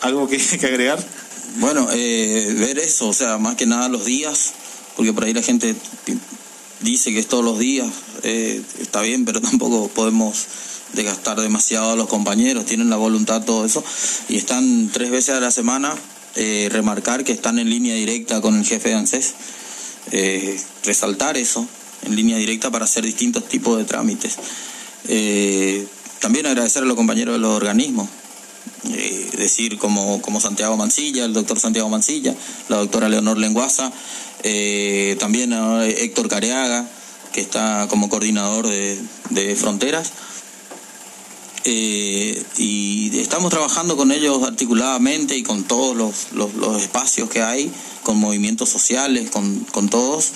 ¿Algo 0.00 0.28
que, 0.28 0.38
que 0.60 0.66
agregar? 0.66 1.04
Bueno, 1.56 1.88
eh, 1.92 2.54
ver 2.56 2.78
eso, 2.78 3.08
o 3.08 3.12
sea, 3.12 3.38
más 3.38 3.56
que 3.56 3.66
nada 3.66 3.88
los 3.88 4.04
días, 4.04 4.52
porque 4.96 5.12
por 5.12 5.24
ahí 5.24 5.34
la 5.34 5.42
gente 5.42 5.74
dice 6.80 7.12
que 7.12 7.18
es 7.18 7.26
todos 7.26 7.44
los 7.44 7.58
días, 7.58 7.88
eh, 8.22 8.62
está 8.80 9.00
bien, 9.00 9.24
pero 9.24 9.40
tampoco 9.40 9.88
podemos 9.88 10.46
desgastar 10.92 11.40
demasiado 11.40 11.92
a 11.92 11.96
los 11.96 12.06
compañeros, 12.06 12.64
tienen 12.64 12.90
la 12.90 12.96
voluntad, 12.96 13.42
todo 13.42 13.64
eso, 13.64 13.82
y 14.28 14.36
están 14.36 14.88
tres 14.92 15.10
veces 15.10 15.34
a 15.34 15.40
la 15.40 15.50
semana 15.50 15.94
eh, 16.40 16.68
remarcar 16.70 17.24
que 17.24 17.32
están 17.32 17.58
en 17.58 17.68
línea 17.68 17.96
directa 17.96 18.40
con 18.40 18.56
el 18.56 18.64
jefe 18.64 18.90
de 18.90 18.94
ANSES, 18.94 19.34
eh, 20.12 20.56
resaltar 20.84 21.36
eso 21.36 21.66
en 22.04 22.14
línea 22.14 22.36
directa 22.36 22.70
para 22.70 22.84
hacer 22.84 23.04
distintos 23.04 23.48
tipos 23.48 23.76
de 23.76 23.84
trámites. 23.84 24.36
Eh, 25.08 25.84
también 26.20 26.46
agradecer 26.46 26.84
a 26.84 26.86
los 26.86 26.94
compañeros 26.94 27.34
de 27.34 27.40
los 27.40 27.56
organismos, 27.56 28.08
decir 29.36 29.78
como, 29.78 30.22
como 30.22 30.40
Santiago 30.40 30.76
Mancilla, 30.76 31.24
el 31.24 31.32
doctor 31.32 31.58
Santiago 31.58 31.88
Mancilla, 31.88 32.36
la 32.68 32.76
doctora 32.76 33.08
Leonor 33.08 33.38
Lenguaza, 33.38 33.90
también 35.18 35.52
a 35.52 35.86
Héctor 35.86 36.28
Careaga, 36.28 36.88
que 37.32 37.40
está 37.40 37.88
como 37.90 38.08
coordinador 38.08 38.68
de, 38.68 38.96
de 39.30 39.56
fronteras. 39.56 40.12
Eh, 41.64 42.42
y 42.56 43.18
estamos 43.18 43.50
trabajando 43.50 43.96
con 43.96 44.12
ellos 44.12 44.42
articuladamente 44.42 45.36
y 45.36 45.42
con 45.42 45.64
todos 45.64 45.96
los, 45.96 46.32
los, 46.32 46.82
espacios 46.82 47.28
que 47.28 47.42
hay, 47.42 47.70
con 48.02 48.16
movimientos 48.18 48.68
sociales, 48.68 49.30
con, 49.30 49.60
con 49.72 49.88
todos. 49.88 50.32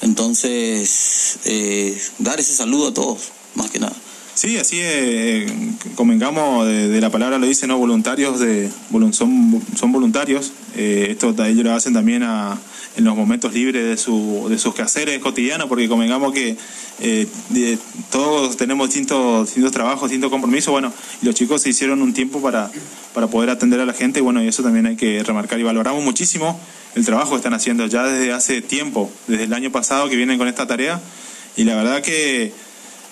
Entonces, 0.00 1.38
eh, 1.44 2.00
dar 2.18 2.40
ese 2.40 2.54
saludo 2.54 2.88
a 2.88 2.94
todos, 2.94 3.20
más 3.54 3.70
que 3.70 3.78
nada. 3.78 3.94
Sí, 4.34 4.56
así 4.56 4.78
eh, 4.80 5.46
convengamos 5.94 6.66
de, 6.66 7.00
la 7.00 7.10
palabra 7.10 7.38
lo 7.38 7.46
dice, 7.46 7.66
¿no? 7.66 7.76
Voluntarios 7.76 8.40
de, 8.40 8.70
son, 9.12 9.62
son 9.76 9.92
voluntarios. 9.92 10.52
Eh, 10.74 11.08
esto 11.10 11.34
ellos 11.44 11.64
lo 11.64 11.74
hacen 11.74 11.92
también 11.92 12.22
a, 12.22 12.58
en 12.96 13.04
los 13.04 13.16
momentos 13.16 13.52
libres 13.54 13.84
de, 13.84 13.96
su, 13.96 14.46
de 14.48 14.58
sus 14.58 14.74
quehaceres 14.74 15.18
cotidianos, 15.20 15.68
porque 15.68 15.88
convengamos 15.88 16.32
que 16.32 16.56
eh, 17.00 17.26
todos 18.10 18.56
tenemos 18.56 18.88
distintos, 18.88 19.46
distintos 19.46 19.72
trabajos, 19.72 20.10
distintos 20.10 20.30
compromisos, 20.30 20.72
bueno, 20.72 20.92
los 21.22 21.34
chicos 21.34 21.62
se 21.62 21.70
hicieron 21.70 22.02
un 22.02 22.12
tiempo 22.12 22.40
para, 22.42 22.70
para 23.14 23.28
poder 23.28 23.50
atender 23.50 23.80
a 23.80 23.86
la 23.86 23.94
gente, 23.94 24.20
bueno, 24.20 24.42
y 24.42 24.48
eso 24.48 24.62
también 24.62 24.86
hay 24.86 24.96
que 24.96 25.22
remarcar 25.22 25.58
y 25.58 25.62
valoramos 25.62 26.04
muchísimo 26.04 26.58
el 26.94 27.04
trabajo 27.04 27.30
que 27.30 27.36
están 27.36 27.54
haciendo 27.54 27.86
ya 27.86 28.04
desde 28.04 28.32
hace 28.32 28.60
tiempo, 28.60 29.10
desde 29.26 29.44
el 29.44 29.54
año 29.54 29.72
pasado 29.72 30.08
que 30.08 30.16
vienen 30.16 30.38
con 30.38 30.48
esta 30.48 30.66
tarea, 30.66 31.00
y 31.56 31.64
la 31.64 31.74
verdad 31.74 32.02
que 32.02 32.52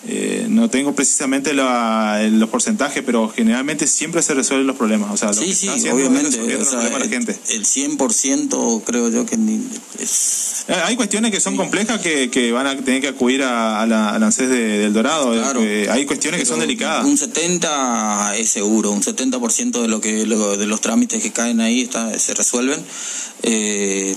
eh, 0.06 0.46
no 0.48 0.70
tengo 0.70 0.94
precisamente 0.94 1.52
la, 1.52 2.26
los 2.30 2.48
porcentajes, 2.48 3.02
pero 3.04 3.28
generalmente 3.28 3.86
siempre 3.86 4.22
se 4.22 4.32
resuelven 4.32 4.66
los 4.66 4.76
problemas. 4.76 5.10
O 5.12 5.16
sea, 5.16 5.32
sí, 5.34 5.54
sí, 5.54 5.68
obviamente. 5.68 6.38
O 6.56 6.64
sea, 6.64 6.86
el, 6.86 6.92
la 6.98 7.06
gente. 7.06 7.38
el 7.50 7.66
100% 7.66 8.82
creo 8.84 9.10
yo 9.10 9.26
que 9.26 9.36
ni 9.36 9.62
es... 9.98 10.64
Eh, 10.68 10.74
hay 10.84 10.96
cuestiones 10.96 11.30
que 11.30 11.40
son 11.40 11.56
complejas 11.56 12.00
que, 12.00 12.30
que 12.30 12.50
van 12.50 12.66
a 12.66 12.76
tener 12.76 13.02
que 13.02 13.08
acudir 13.08 13.42
a, 13.42 13.82
a 13.82 13.86
la, 13.86 14.10
al 14.10 14.22
ANSES 14.22 14.48
de, 14.48 14.78
del 14.78 14.92
Dorado. 14.94 15.32
Claro, 15.32 15.62
eh, 15.62 15.88
hay 15.90 16.06
cuestiones 16.06 16.40
que 16.40 16.46
son 16.46 16.60
delicadas. 16.60 17.04
Un 17.04 17.18
70 17.18 18.36
es 18.36 18.50
seguro, 18.50 18.92
un 18.92 19.02
70% 19.02 19.82
de 19.82 19.88
lo 19.88 20.00
que 20.00 20.24
lo, 20.24 20.56
de 20.56 20.66
los 20.66 20.80
trámites 20.80 21.22
que 21.22 21.30
caen 21.30 21.60
ahí 21.60 21.82
está, 21.82 22.18
se 22.18 22.32
resuelven. 22.34 22.82
Eh, 23.42 24.16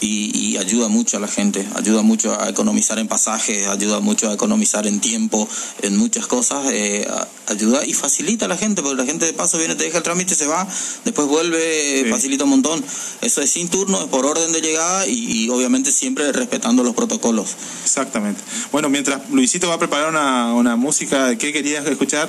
y, 0.00 0.36
y, 0.38 0.56
ayuda 0.58 0.88
mucho 0.88 1.16
a 1.16 1.20
la 1.20 1.28
gente, 1.28 1.66
ayuda 1.74 2.02
mucho 2.02 2.38
a 2.38 2.48
economizar 2.48 2.98
en 2.98 3.08
pasajes, 3.08 3.66
ayuda 3.66 4.00
mucho 4.00 4.28
a 4.28 4.34
economizar 4.34 4.86
en 4.86 5.00
tiempo, 5.00 5.48
en 5.82 5.96
muchas 5.96 6.26
cosas, 6.26 6.66
eh, 6.70 7.08
ayuda 7.46 7.84
y 7.86 7.94
facilita 7.94 8.44
a 8.44 8.48
la 8.48 8.56
gente, 8.56 8.82
porque 8.82 8.96
la 8.96 9.06
gente 9.06 9.24
de 9.24 9.32
paso 9.32 9.56
viene, 9.58 9.74
te 9.74 9.84
deja 9.84 9.98
el 9.98 10.02
trámite, 10.02 10.34
se 10.34 10.46
va, 10.46 10.66
después 11.04 11.26
vuelve, 11.28 12.02
sí. 12.04 12.10
facilita 12.10 12.44
un 12.44 12.50
montón. 12.50 12.84
Eso 13.22 13.40
es 13.40 13.50
sin 13.50 13.68
turno, 13.68 14.02
es 14.02 14.08
por 14.08 14.26
orden 14.26 14.52
de 14.52 14.60
llegada 14.60 15.06
y, 15.06 15.44
y, 15.44 15.48
obviamente 15.48 15.90
siempre 15.92 16.30
respetando 16.32 16.82
los 16.82 16.94
protocolos. 16.94 17.56
Exactamente. 17.84 18.42
Bueno, 18.72 18.88
mientras 18.90 19.30
Luisito 19.30 19.68
va 19.68 19.74
a 19.74 19.78
preparar 19.78 20.10
una, 20.10 20.52
una 20.52 20.76
música, 20.76 21.36
¿qué 21.38 21.52
querías 21.52 21.86
escuchar? 21.86 22.28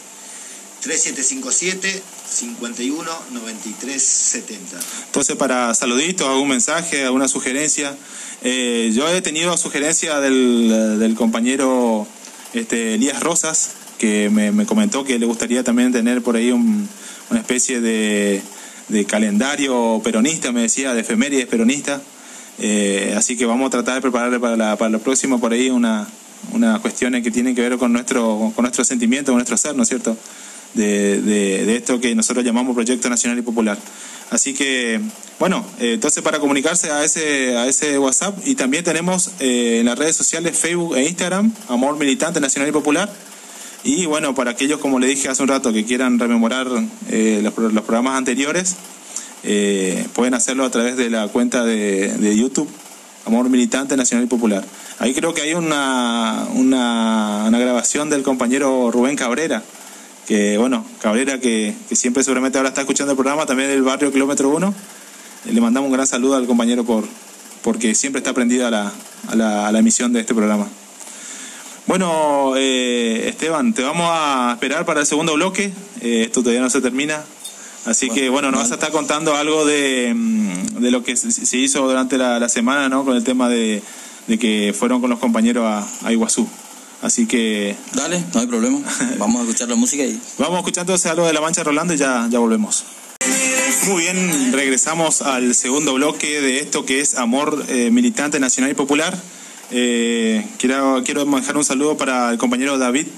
3757-519370. 0.85 2.03
Entonces, 5.07 5.37
para 5.37 5.73
saluditos, 5.75 6.29
algún 6.29 6.49
mensaje, 6.49 7.05
alguna 7.05 7.29
sugerencia. 7.29 7.97
Eh, 8.43 8.93
yo 8.95 9.09
he 9.09 9.23
tenido 9.23 9.57
sugerencia 9.57 10.21
del, 10.21 10.99
del 10.99 11.15
compañero 11.15 12.07
este, 12.55 12.95
Elías 12.95 13.21
Rosas, 13.21 13.73
que 13.99 14.31
me, 14.31 14.53
me, 14.53 14.67
comentó 14.67 15.05
que 15.05 15.19
le 15.19 15.27
gustaría 15.27 15.62
también 15.62 15.93
tener 15.93 16.23
por 16.23 16.37
ahí 16.37 16.51
un, 16.51 16.88
una 17.31 17.41
especie 17.41 17.81
de, 17.81 18.43
calendario 19.09 20.01
peronista, 20.05 20.53
me 20.53 20.62
decía, 20.62 20.93
de 20.95 21.01
efemérides 21.01 21.47
peronista. 21.47 22.01
Eh, 22.59 23.15
así 23.17 23.37
que 23.37 23.47
vamos 23.47 23.69
a 23.69 23.71
tratar 23.71 23.95
de 23.95 24.01
prepararle 24.03 24.38
para 24.38 24.57
la, 24.57 24.77
para 24.77 24.91
la 24.91 24.99
próxima 24.99 25.38
por 25.38 25.53
ahí 25.53 25.71
una, 25.71 26.07
una 26.53 26.79
cuestiones 26.81 27.23
que 27.23 27.31
tienen 27.31 27.55
que 27.55 27.62
ver 27.62 27.79
con 27.79 27.93
nuestro, 27.93 28.53
con 28.55 28.65
nuestro 28.65 28.85
sentimiento, 28.85 29.33
con 29.33 29.38
nuestro 29.38 29.57
ser, 29.57 29.75
¿no 29.75 29.85
es 29.85 29.88
cierto? 29.88 30.17
De, 30.75 31.21
de, 31.23 31.65
de, 31.65 31.77
esto 31.77 32.01
que 32.01 32.15
nosotros 32.15 32.45
llamamos 32.45 32.75
Proyecto 32.75 33.09
Nacional 33.09 33.38
y 33.38 33.43
Popular. 33.43 33.79
Así 34.33 34.55
que, 34.55 34.99
bueno, 35.38 35.62
eh, 35.79 35.92
entonces 35.92 36.23
para 36.23 36.40
comunicarse 36.40 36.90
a 36.90 37.05
ese, 37.05 37.55
a 37.59 37.66
ese 37.66 37.99
WhatsApp 37.99 38.38
y 38.47 38.55
también 38.55 38.83
tenemos 38.83 39.31
eh, 39.40 39.81
en 39.81 39.87
las 39.87 39.99
redes 39.99 40.16
sociales 40.16 40.59
Facebook 40.59 40.97
e 40.97 41.05
Instagram, 41.05 41.53
Amor 41.68 41.99
Militante 41.99 42.40
Nacional 42.40 42.71
y 42.71 42.73
Popular. 42.73 43.12
Y 43.85 44.07
bueno, 44.07 44.35
para 44.35 44.53
aquellos, 44.53 44.81
como 44.81 44.99
le 44.99 45.07
dije 45.07 45.29
hace 45.29 45.42
un 45.42 45.49
rato, 45.49 45.71
que 45.71 45.85
quieran 45.85 46.18
rememorar 46.18 46.66
eh, 47.11 47.40
los, 47.42 47.55
los, 47.59 47.85
programas 47.85 48.16
anteriores, 48.16 48.77
eh, 49.45 50.07
pueden 50.14 50.33
hacerlo 50.33 50.64
a 50.64 50.71
través 50.71 50.97
de 50.97 51.11
la 51.11 51.29
cuenta 51.29 51.62
de, 51.62 52.16
de, 52.16 52.37
YouTube, 52.37 52.71
Amor 53.27 53.51
Militante 53.51 53.99
Nacional 53.99 54.25
y 54.25 54.29
Popular. 54.29 54.64
Ahí 54.99 55.12
creo 55.12 55.35
que 55.35 55.42
hay 55.42 55.53
una, 55.53 56.47
una, 56.55 57.45
una 57.49 57.59
grabación 57.59 58.09
del 58.09 58.23
compañero 58.23 58.90
Rubén 58.90 59.16
Cabrera 59.16 59.62
que 60.27 60.59
bueno, 60.59 60.85
Cabrera 61.01 61.41
que, 61.41 61.75
que, 61.89 61.97
siempre 61.97 62.23
seguramente 62.23 62.59
ahora 62.59 62.69
está 62.69 62.83
escuchando 62.83 63.13
el 63.13 63.17
programa, 63.17 63.47
también 63.47 63.69
del 63.69 63.83
barrio 63.83 64.13
Kilómetro 64.13 64.49
1. 64.51 64.75
Le 65.51 65.61
mandamos 65.61 65.89
un 65.89 65.95
gran 65.95 66.07
saludo 66.07 66.37
al 66.37 66.47
compañero 66.47 66.85
por 66.85 67.05
porque 67.63 67.95
siempre 67.95 68.19
está 68.19 68.33
prendido 68.33 68.67
a 68.67 68.71
la, 68.71 68.93
a 69.29 69.37
la, 69.37 69.69
a 69.69 69.79
emisión 69.79 70.13
de 70.13 70.21
este 70.21 70.35
programa. 70.35 70.69
Bueno, 71.87 72.55
eh, 72.57 73.29
Esteban, 73.29 73.73
te 73.73 73.83
vamos 73.83 74.09
a 74.11 74.53
esperar 74.55 74.85
para 74.85 75.01
el 75.01 75.07
segundo 75.07 75.35
bloque. 75.35 75.73
Eh, 76.01 76.23
esto 76.27 76.41
todavía 76.41 76.61
no 76.61 76.71
se 76.71 76.81
termina. 76.81 77.23
Así 77.85 78.11
que 78.11 78.29
bueno, 78.29 78.51
nos 78.53 78.61
vas 78.61 78.71
a 78.71 78.75
estar 78.75 78.93
contando 78.93 79.35
algo 79.35 79.65
de, 79.65 80.13
mm, 80.15 80.81
de 80.81 80.91
lo 80.93 81.03
que 81.03 81.17
se 81.17 81.57
hizo 81.57 81.87
durante 81.87 82.17
la, 82.17 82.49
semana, 82.49 82.89
¿no? 82.89 83.05
Con 83.05 83.17
el 83.17 83.25
tema 83.25 83.49
de, 83.49 83.83
de, 84.29 84.39
que 84.39 84.73
fueron 84.77 85.01
con 85.01 85.11
los 85.11 85.19
compañeros 85.19 85.65
a 86.03 86.13
Iguazú. 86.13 86.49
Así 87.03 87.27
que... 87.27 87.77
Dale, 87.93 88.25
no 88.33 88.41
hay 88.41 88.47
problema. 88.47 88.81
Vamos 89.19 89.41
a 89.41 89.45
escuchar 89.45 89.69
la 89.69 89.75
música 89.75 90.05
y... 90.05 90.19
Vamos 90.38 90.65
entonces 90.67 91.07
algo 91.07 91.27
de 91.27 91.33
La 91.33 91.41
Mancha 91.41 91.65
Rolando 91.65 91.93
y 91.93 91.97
ya, 91.99 92.29
ya 92.31 92.38
volvemos. 92.38 92.85
Muy 93.88 94.03
bien, 94.03 94.53
regresamos 94.53 95.23
al 95.23 95.57
segundo 95.57 95.95
bloque 95.95 96.41
de 96.41 96.61
esto 96.61 96.87
que 96.87 97.01
es 97.01 97.17
Amor 97.17 97.65
eh, 97.69 97.91
Militante 97.91 98.38
Nacional 98.38 98.71
y 98.71 98.75
Popular. 98.75 99.19
Eh, 99.73 100.47
quiero, 100.59 101.03
quiero 101.05 101.25
dejar 101.25 101.57
un 101.57 101.65
saludo 101.65 101.97
para 101.97 102.31
el 102.31 102.38
compañero 102.38 102.79
David, 102.79 103.09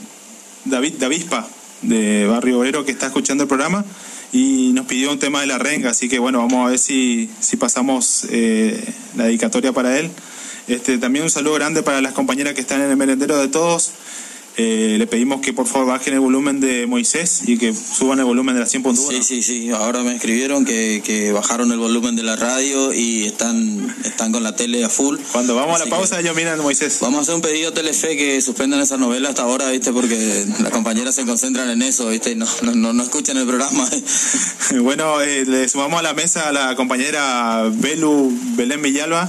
David 0.65 0.95
Davispa 0.99 1.47
de 1.83 2.27
Barrio 2.27 2.61
Obrero 2.61 2.85
que 2.85 2.93
está 2.93 3.07
escuchando 3.07 3.43
el 3.43 3.49
programa 3.49 3.85
y 4.33 4.73
nos 4.73 4.87
pidió 4.87 5.11
un 5.11 5.19
tema 5.19 5.43
de 5.43 5.47
la 5.47 5.59
renga, 5.59 5.91
así 5.91 6.09
que 6.09 6.19
bueno, 6.19 6.39
vamos 6.39 6.67
a 6.67 6.71
ver 6.71 6.79
si, 6.79 7.29
si 7.41 7.57
pasamos 7.57 8.27
eh, 8.31 8.83
la 9.17 9.25
dedicatoria 9.25 9.73
para 9.73 9.99
él. 9.99 10.11
Este, 10.69 10.99
también 10.99 11.25
un 11.25 11.31
saludo 11.31 11.55
grande 11.55 11.83
para 11.83 12.01
las 12.01 12.13
compañeras 12.13 12.55
que 12.55 12.61
están 12.61 12.81
en 12.81 12.91
el 12.91 12.97
merendero 12.97 13.39
de 13.39 13.49
todos. 13.49 13.93
Eh, 14.57 14.95
le 14.99 15.09
pedimos 15.09 15.41
que 15.41 15.53
por 15.53 15.67
favor 15.67 15.89
bajen 15.89 16.15
el 16.15 16.21
volumen 16.21 16.61
de 16.61 16.87
Moisés 16.87 17.43
y 17.45 17.59
que 17.59 17.75
suban 17.75 18.21
el 18.21 18.25
volumen 18.25 18.55
de 18.55 18.61
la 18.61 18.67
100.1. 18.67 18.95
Sí, 18.95 19.23
sí, 19.25 19.43
sí. 19.43 19.71
Ahora 19.71 20.05
me 20.05 20.15
escribieron 20.15 20.65
que, 20.65 21.03
que, 21.05 21.33
bajaron 21.33 21.73
el 21.73 21.79
volumen 21.79 22.15
de 22.15 22.23
la 22.23 22.37
radio 22.37 22.93
y 22.93 23.25
están, 23.25 23.93
están 24.05 24.31
con 24.31 24.45
la 24.45 24.55
tele 24.55 24.85
a 24.85 24.89
full. 24.89 25.19
Cuando 25.33 25.57
vamos 25.57 25.81
a 25.81 25.85
la 25.85 25.91
pausa, 25.91 26.21
ellos 26.21 26.37
miran 26.37 26.61
Moisés. 26.61 26.99
Vamos 27.01 27.19
a 27.19 27.23
hacer 27.23 27.35
un 27.35 27.41
pedido 27.41 27.71
a 27.71 27.75
Telefe 27.75 28.17
que 28.17 28.41
suspendan 28.41 28.81
esa 28.81 28.97
novela 28.97 29.31
hasta 29.31 29.43
ahora, 29.43 29.71
¿viste? 29.71 29.93
Porque 29.93 30.47
las 30.61 30.71
compañeras 30.71 31.17
se 31.17 31.25
concentran 31.25 31.69
en 31.71 31.83
eso, 31.83 32.09
¿viste? 32.11 32.31
Y 32.31 32.37
no, 32.37 32.47
no, 32.63 32.93
no, 32.93 33.03
escuchan 33.03 33.37
el 33.37 33.49
programa. 33.49 33.85
bueno, 34.83 35.21
eh, 35.21 35.45
le 35.47 35.69
sumamos 35.69 35.99
a 35.99 36.03
la 36.03 36.15
mesa 36.15 36.51
a 36.51 36.53
la 36.53 36.77
compañera 36.77 37.69
Belu 37.73 38.33
Belén 38.57 38.83
Villalba. 38.83 39.29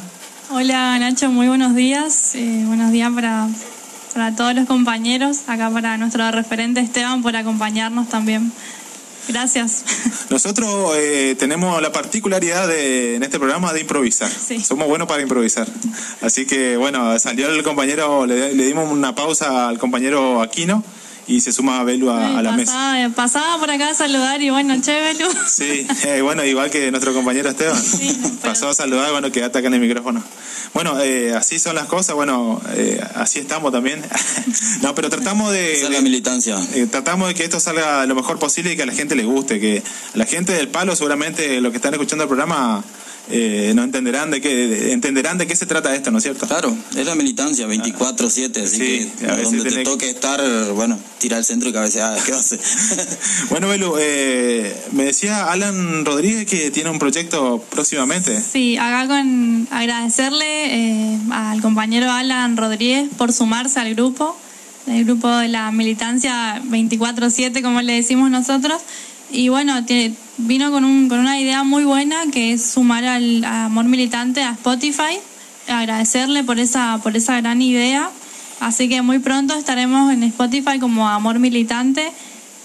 Hola 0.51 0.99
Nacho, 0.99 1.29
muy 1.29 1.47
buenos 1.47 1.73
días. 1.75 2.35
Eh, 2.35 2.63
buenos 2.67 2.91
días 2.91 3.11
para 3.13 3.47
para 4.13 4.33
todos 4.35 4.53
los 4.53 4.67
compañeros, 4.67 5.39
acá 5.47 5.69
para 5.71 5.97
nuestro 5.97 6.29
referente 6.31 6.79
Esteban 6.79 7.23
por 7.23 7.35
acompañarnos 7.35 8.07
también. 8.09 8.51
Gracias. 9.27 9.83
Nosotros 10.29 10.95
eh, 10.97 11.35
tenemos 11.39 11.81
la 11.81 11.91
particularidad 11.91 12.67
de, 12.67 13.15
en 13.15 13.23
este 13.23 13.39
programa 13.39 13.73
de 13.73 13.81
improvisar. 13.81 14.29
Somos 14.29 14.87
buenos 14.87 15.07
para 15.07 15.23
improvisar. 15.23 15.67
Así 16.21 16.45
que 16.45 16.77
bueno, 16.77 17.17
salió 17.17 17.49
el 17.49 17.63
compañero, 17.63 18.27
le, 18.27 18.53
le 18.53 18.65
dimos 18.65 18.89
una 18.89 19.15
pausa 19.15 19.67
al 19.67 19.79
compañero 19.79 20.43
Aquino 20.43 20.83
y 21.27 21.41
se 21.41 21.51
suma 21.51 21.83
Belu 21.83 22.09
a, 22.11 22.41
la 22.41 22.51
mesa. 22.51 23.11
Pasaba 23.15 23.59
por 23.59 23.71
acá 23.71 23.89
a 23.89 23.93
saludar 23.93 24.41
y 24.41 24.49
bueno, 24.49 24.79
che 24.81 24.99
Belu. 25.01 25.27
Sí, 25.47 25.87
eh, 26.05 26.21
bueno, 26.21 26.43
igual 26.43 26.69
que 26.69 26.91
nuestro 26.91 27.13
compañero 27.13 27.49
Esteban. 27.49 27.81
Pasó 28.43 28.69
a 28.69 28.73
saludar, 28.73 29.11
bueno, 29.11 29.31
quédate 29.31 29.59
acá 29.59 29.67
en 29.67 29.75
el 29.75 29.79
micrófono. 29.79 30.23
Bueno, 30.73 30.99
eh, 31.01 31.33
así 31.33 31.57
son 31.57 31.75
las 31.75 31.85
cosas, 31.85 32.15
bueno, 32.15 32.61
eh, 32.75 33.01
así 33.15 33.39
estamos 33.39 33.71
también. 33.71 34.03
no, 34.81 34.93
pero 34.93 35.09
tratamos 35.09 35.51
de... 35.51 35.87
la 35.89 36.01
militancia. 36.01 36.57
tratamos 36.91 37.29
de 37.29 37.35
que 37.35 37.43
esto 37.43 37.59
salga 37.59 38.05
lo 38.05 38.15
mejor 38.15 38.39
posible 38.39 38.73
y 38.73 38.75
que 38.75 38.83
a 38.83 38.85
la 38.85 38.93
gente 38.93 39.15
le 39.15 39.23
guste, 39.23 39.59
que 39.59 39.81
a 40.13 40.17
la 40.17 40.25
gente 40.25 40.53
del 40.53 40.67
palo 40.67 40.95
seguramente 40.95 41.61
los 41.61 41.71
que 41.71 41.77
están 41.77 41.93
escuchando 41.93 42.23
el 42.23 42.27
programa 42.27 42.83
eh, 43.31 43.73
no 43.75 43.83
entenderán 43.83 44.29
de 44.29 44.39
qué 44.39 44.91
entenderán 44.91 45.39
de 45.39 45.47
qué 45.47 45.55
se 45.55 45.65
trata 45.65 45.95
esto, 45.95 46.11
¿no 46.11 46.19
es 46.19 46.23
cierto? 46.23 46.47
Claro, 46.47 46.75
es 46.95 47.05
la 47.05 47.15
militancia 47.15 47.67
24/7, 47.67 48.63
así 48.63 48.77
que 48.77 49.09
donde 49.43 49.71
te 49.71 49.83
toque 49.83 50.09
estar, 50.09 50.41
bueno, 50.73 50.99
tira 51.17 51.37
al 51.37 51.43
centro 51.43 51.69
y 51.69 51.73
cabeceada, 51.73 52.21
¿qué 52.23 52.33
hace? 52.33 52.59
bueno, 53.49 53.67
Belu, 53.67 53.95
eh, 53.99 54.75
me 54.91 55.05
decía 55.05 55.51
Alan 55.51 56.05
Rodríguez 56.05 56.45
que 56.45 56.69
tiene 56.69 56.91
un 56.91 56.99
proyecto 56.99 57.63
próximamente. 57.71 58.39
Sí, 58.39 58.77
acá 58.77 59.07
con 59.07 59.67
agradecerle 59.71 61.13
eh, 61.15 61.19
al 61.31 61.61
compañero 61.61 62.11
Alan 62.11 62.57
Rodríguez 62.57 63.09
por 63.17 63.33
sumarse 63.33 63.79
al 63.79 63.95
grupo, 63.95 64.37
el 64.85 65.03
grupo 65.03 65.29
de 65.29 65.47
la 65.47 65.71
militancia 65.71 66.61
24/7, 66.69 67.63
como 67.63 67.81
le 67.81 67.93
decimos 67.93 68.29
nosotros 68.29 68.81
y 69.31 69.49
bueno, 69.49 69.73
vino 70.37 70.71
con, 70.71 70.85
un, 70.85 71.09
con 71.09 71.19
una 71.19 71.39
idea 71.39 71.63
muy 71.63 71.83
buena 71.83 72.17
que 72.31 72.53
es 72.53 72.65
sumar 72.65 73.05
al 73.05 73.43
Amor 73.43 73.85
Militante 73.85 74.43
a 74.43 74.51
Spotify, 74.51 75.19
agradecerle 75.67 76.43
por 76.43 76.59
esa, 76.59 76.99
por 77.01 77.15
esa 77.15 77.39
gran 77.41 77.61
idea. 77.61 78.09
Así 78.59 78.87
que 78.87 79.01
muy 79.01 79.19
pronto 79.19 79.55
estaremos 79.55 80.13
en 80.13 80.23
Spotify 80.23 80.79
como 80.79 81.07
Amor 81.09 81.39
Militante 81.39 82.11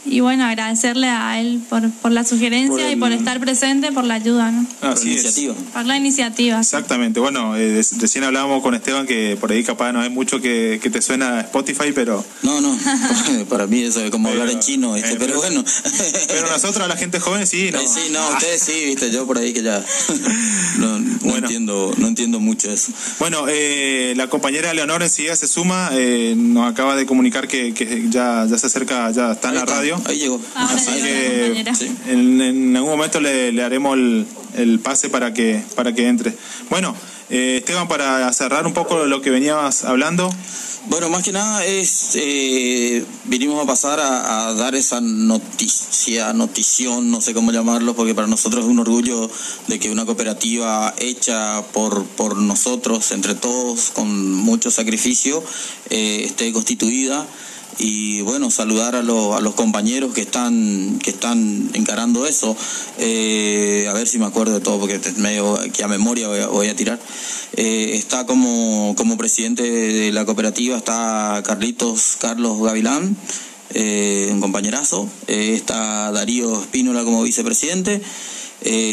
y 0.06 0.20
bueno, 0.20 0.44
agradecerle 0.44 1.08
a 1.08 1.38
él 1.40 1.60
por, 1.68 1.90
por 1.90 2.10
la 2.10 2.24
sugerencia 2.24 2.90
y 2.90 2.96
por 2.96 3.12
estar 3.12 3.38
presente, 3.38 3.92
por 3.92 4.04
la 4.04 4.14
ayuda, 4.14 4.50
¿no? 4.50 4.66
por 4.80 4.96
la 4.96 5.02
iniciativa. 5.02 5.54
Por 5.72 5.84
la 5.84 5.96
iniciativa. 5.96 6.60
Exactamente. 6.60 7.20
Bueno, 7.20 7.54
eh, 7.56 7.82
recién 7.98 8.24
hablábamos 8.24 8.62
con 8.62 8.74
Esteban 8.74 9.06
que 9.06 9.36
por 9.38 9.52
ahí 9.52 9.62
capaz 9.62 9.92
no 9.92 10.00
hay 10.00 10.08
mucho 10.08 10.40
que, 10.40 10.80
que 10.82 10.88
te 10.88 11.02
suena 11.02 11.40
Spotify, 11.40 11.92
pero... 11.94 12.24
No, 12.42 12.60
no, 12.62 12.78
para 13.50 13.66
mí 13.66 13.82
eso 13.82 14.02
es 14.02 14.10
como 14.10 14.30
hablar 14.30 14.48
en 14.48 14.60
chino, 14.60 14.94
¿viste? 14.94 15.16
pero, 15.18 15.36
bueno. 15.36 15.62
pero 16.28 16.48
nosotros, 16.48 16.88
la 16.88 16.96
gente 16.96 17.20
joven, 17.20 17.46
sí, 17.46 17.70
¿no? 17.70 17.80
Sí, 17.80 18.10
no, 18.10 18.26
ustedes 18.30 18.62
sí, 18.62 18.84
¿viste? 18.86 19.10
Yo 19.10 19.26
por 19.26 19.36
ahí 19.36 19.52
que 19.52 19.62
ya 19.62 19.84
no, 20.78 20.98
no 20.98 21.36
entiendo, 21.36 21.92
no 21.98 22.08
entiendo 22.08 22.40
mucho 22.40 22.70
eso. 22.70 22.92
Bueno, 23.18 23.44
eh, 23.48 24.14
la 24.16 24.28
compañera 24.28 24.72
Leonor 24.72 25.02
enseguida 25.02 25.36
se 25.36 25.46
suma, 25.46 25.90
eh, 25.92 26.34
nos 26.36 26.70
acaba 26.70 26.96
de 26.96 27.04
comunicar 27.04 27.48
que, 27.48 27.74
que 27.74 28.06
ya, 28.08 28.46
ya 28.48 28.56
se 28.56 28.66
acerca, 28.66 29.10
ya 29.10 29.32
está 29.32 29.50
en 29.50 29.56
la 29.56 29.66
radio 29.66 29.89
Ahí 30.05 30.18
llegó. 30.18 30.40
Así 30.55 30.90
que 31.03 31.64
en, 32.09 32.76
algún 32.76 32.90
momento 32.90 33.20
le, 33.20 33.62
haremos 33.62 33.96
el, 34.57 34.81
pase 34.83 35.09
para 35.09 35.33
que, 35.33 35.62
para 35.74 35.94
que 35.94 36.09
entre. 36.09 36.35
Bueno, 36.68 36.94
eh, 37.31 37.59
Esteban, 37.59 37.88
para 37.88 38.33
cerrar 38.33 38.66
un 38.66 38.74
poco 38.74 39.07
lo 39.07 39.20
que 39.20 39.31
venías 39.31 39.85
hablando. 39.85 40.31
Bueno, 40.87 41.11
más 41.11 41.22
que 41.22 41.31
nada 41.31 41.64
es, 41.66 42.12
eh, 42.14 43.05
vinimos 43.24 43.62
a 43.62 43.66
pasar 43.66 44.00
a, 44.00 44.55
dar 44.55 44.74
esa 44.74 45.03
noticia, 45.03 46.33
notición, 46.33 47.11
no 47.11 47.20
sé 47.20 47.35
cómo 47.35 47.53
llamarlo, 47.53 47.94
porque 47.94 48.14
para 48.14 48.26
nosotros 48.26 48.64
es 48.64 48.70
un 48.70 48.79
orgullo 48.79 49.31
de 49.68 49.79
que 49.79 49.90
una 49.90 50.07
cooperativa 50.07 50.94
hecha 50.98 51.62
por, 51.72 52.07
por 52.07 52.37
nosotros, 52.38 53.11
entre 53.12 53.35
todos, 53.35 53.90
con 53.90 54.33
mucho 54.33 54.70
sacrificio, 54.70 55.44
eh, 55.90 56.22
esté 56.24 56.50
constituida 56.50 57.26
y 57.78 58.20
bueno, 58.22 58.50
saludar 58.50 58.94
a, 58.94 58.98
a 58.98 59.02
los 59.02 59.54
compañeros 59.54 60.12
que 60.12 60.22
están, 60.22 60.98
que 61.02 61.11
están 61.11 61.70
encarando 61.74 62.26
eso. 62.26 62.56
Eh, 62.98 63.87
a 63.88 63.92
ver 63.92 64.06
si 64.06 64.18
me 64.18 64.26
acuerdo 64.26 64.54
de 64.54 64.61
todo, 64.61 64.78
porque 64.78 65.00
medio 65.16 65.59
que 65.72 65.83
a 65.83 65.88
memoria 65.88 66.28
voy 66.48 66.68
a, 66.68 66.76
tirar. 66.76 66.98
Eh, 67.56 67.92
está 67.94 68.26
como, 68.26 68.94
como 68.96 69.16
presidente 69.16 69.62
de 69.62 70.12
la 70.12 70.24
cooperativa, 70.24 70.76
está 70.76 71.42
Carlitos 71.44 72.16
Carlos 72.20 72.61
Gavilán. 72.62 73.16
Eh, 73.72 74.28
un 74.33 74.40
compañerazo, 74.40 75.09
está 75.28 76.11
Darío 76.11 76.61
Espínola 76.61 77.04
como 77.04 77.22
vicepresidente, 77.22 78.02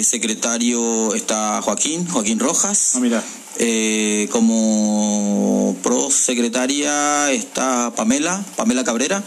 secretario 0.03 1.15
está 1.15 1.63
Joaquín, 1.63 2.07
Joaquín 2.07 2.37
Rojas, 2.37 2.91
ah, 2.93 2.99
mira. 2.99 3.23
Eh, 3.59 4.27
como 4.31 5.75
prosecretaria 5.81 7.31
está 7.31 7.91
Pamela, 7.95 8.43
Pamela 8.55 8.83
Cabrera. 8.83 9.23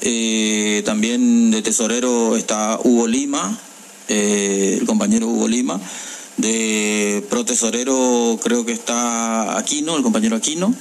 Eh, 0.00 0.82
también 0.86 1.50
de 1.50 1.60
tesorero 1.60 2.36
está 2.38 2.78
Hugo 2.82 3.06
Lima, 3.06 3.60
eh, 4.08 4.78
el 4.80 4.86
compañero 4.86 5.26
Hugo 5.26 5.46
Lima. 5.46 5.78
De 6.38 7.22
protesorero 7.28 8.40
creo 8.42 8.64
que 8.64 8.72
está 8.72 9.58
Aquino, 9.58 9.96
el 9.96 10.02
compañero 10.02 10.36
Aquino. 10.36 10.74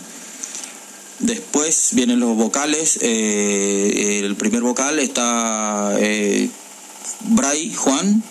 Después 1.19 1.89
vienen 1.93 2.21
los 2.21 2.37
vocales. 2.37 2.97
el 3.01 4.35
primer 4.37 4.61
vocal 4.61 4.99
está 4.99 5.97
Bray 7.25 7.73
Juan. 7.73 8.23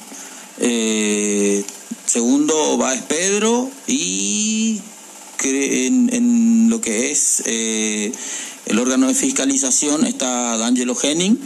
Segundo 2.08 2.78
va 2.78 2.94
es 2.94 3.02
Pedro 3.02 3.70
y 3.86 4.80
en, 5.42 6.08
en 6.12 6.70
lo 6.70 6.80
que 6.80 7.10
es 7.10 7.42
eh, 7.44 8.10
el 8.64 8.78
órgano 8.78 9.08
de 9.08 9.14
fiscalización 9.14 10.06
está 10.06 10.56
D'Angelo 10.56 10.96
Henning 11.00 11.38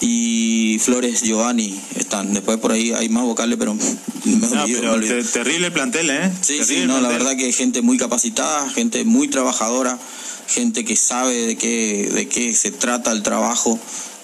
y 0.00 0.78
Flores 0.80 1.20
Giovanni 1.20 1.78
están. 1.96 2.32
Después 2.32 2.56
por 2.58 2.72
ahí 2.72 2.92
hay 2.92 3.10
más 3.10 3.24
vocales, 3.24 3.58
pero 3.58 3.74
no, 4.24 5.22
terrible 5.34 5.70
plantel, 5.70 6.08
¿eh? 6.08 6.32
Sí, 6.40 6.64
sí, 6.64 6.84
no, 6.86 7.02
la 7.02 7.10
verdad 7.10 7.36
que 7.36 7.52
gente 7.52 7.82
muy 7.82 7.98
capacitada, 7.98 8.70
gente 8.70 9.04
muy 9.04 9.28
trabajadora, 9.28 9.98
gente 10.48 10.86
que 10.86 10.96
sabe 10.96 11.46
de 11.46 11.56
qué, 11.56 12.08
de 12.10 12.26
qué 12.26 12.54
se 12.54 12.70
trata 12.70 13.12
el 13.12 13.22
trabajo. 13.22 13.78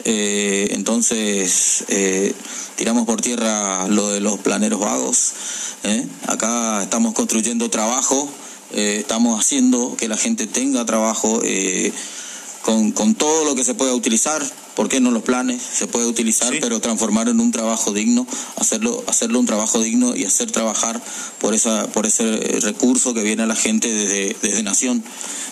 Eh, 0.04 0.68
entonces, 0.70 1.84
eh, 1.88 2.32
tiramos 2.76 3.06
por 3.06 3.20
tierra 3.20 3.88
lo 3.88 4.10
de 4.10 4.20
los 4.20 4.38
planeros 4.38 4.80
vagos. 4.80 5.34
¿Eh? 5.86 6.06
Acá 6.26 6.82
estamos 6.82 7.14
construyendo 7.14 7.70
trabajo, 7.70 8.28
estamos 8.74 9.40
haciendo 9.40 9.96
que 9.96 10.08
la 10.08 10.16
gente 10.16 10.46
tenga 10.46 10.84
trabajo 10.84 11.40
con, 12.62 12.90
con, 12.92 13.14
todo 13.14 13.44
lo 13.44 13.54
que 13.54 13.62
se 13.64 13.74
pueda 13.74 13.94
utilizar, 13.94 14.42
¿por 14.74 14.88
qué 14.88 14.98
no 14.98 15.12
los 15.12 15.22
planes? 15.22 15.62
Se 15.62 15.86
puede 15.86 16.06
utilizar, 16.06 16.52
Sí. 16.52 16.58
pero 16.60 16.80
transformar 16.80 17.28
en 17.28 17.38
un 17.38 17.52
trabajo 17.52 17.92
digno, 17.92 18.26
hacerlo, 18.56 19.04
hacerlo 19.06 19.38
un 19.38 19.46
trabajo 19.46 19.80
digno 19.80 20.16
y 20.16 20.24
hacer 20.24 20.50
trabajar 20.50 21.00
por 21.40 21.54
esa, 21.54 21.86
por 21.92 22.06
ese 22.06 22.24
eh, 22.24 22.58
recurso 22.60 23.14
que 23.14 23.22
viene 23.22 23.44
a 23.44 23.46
la 23.46 23.54
gente 23.54 23.86
desde, 23.92 24.36
desde 24.42 24.62
Nación. 24.64 25.04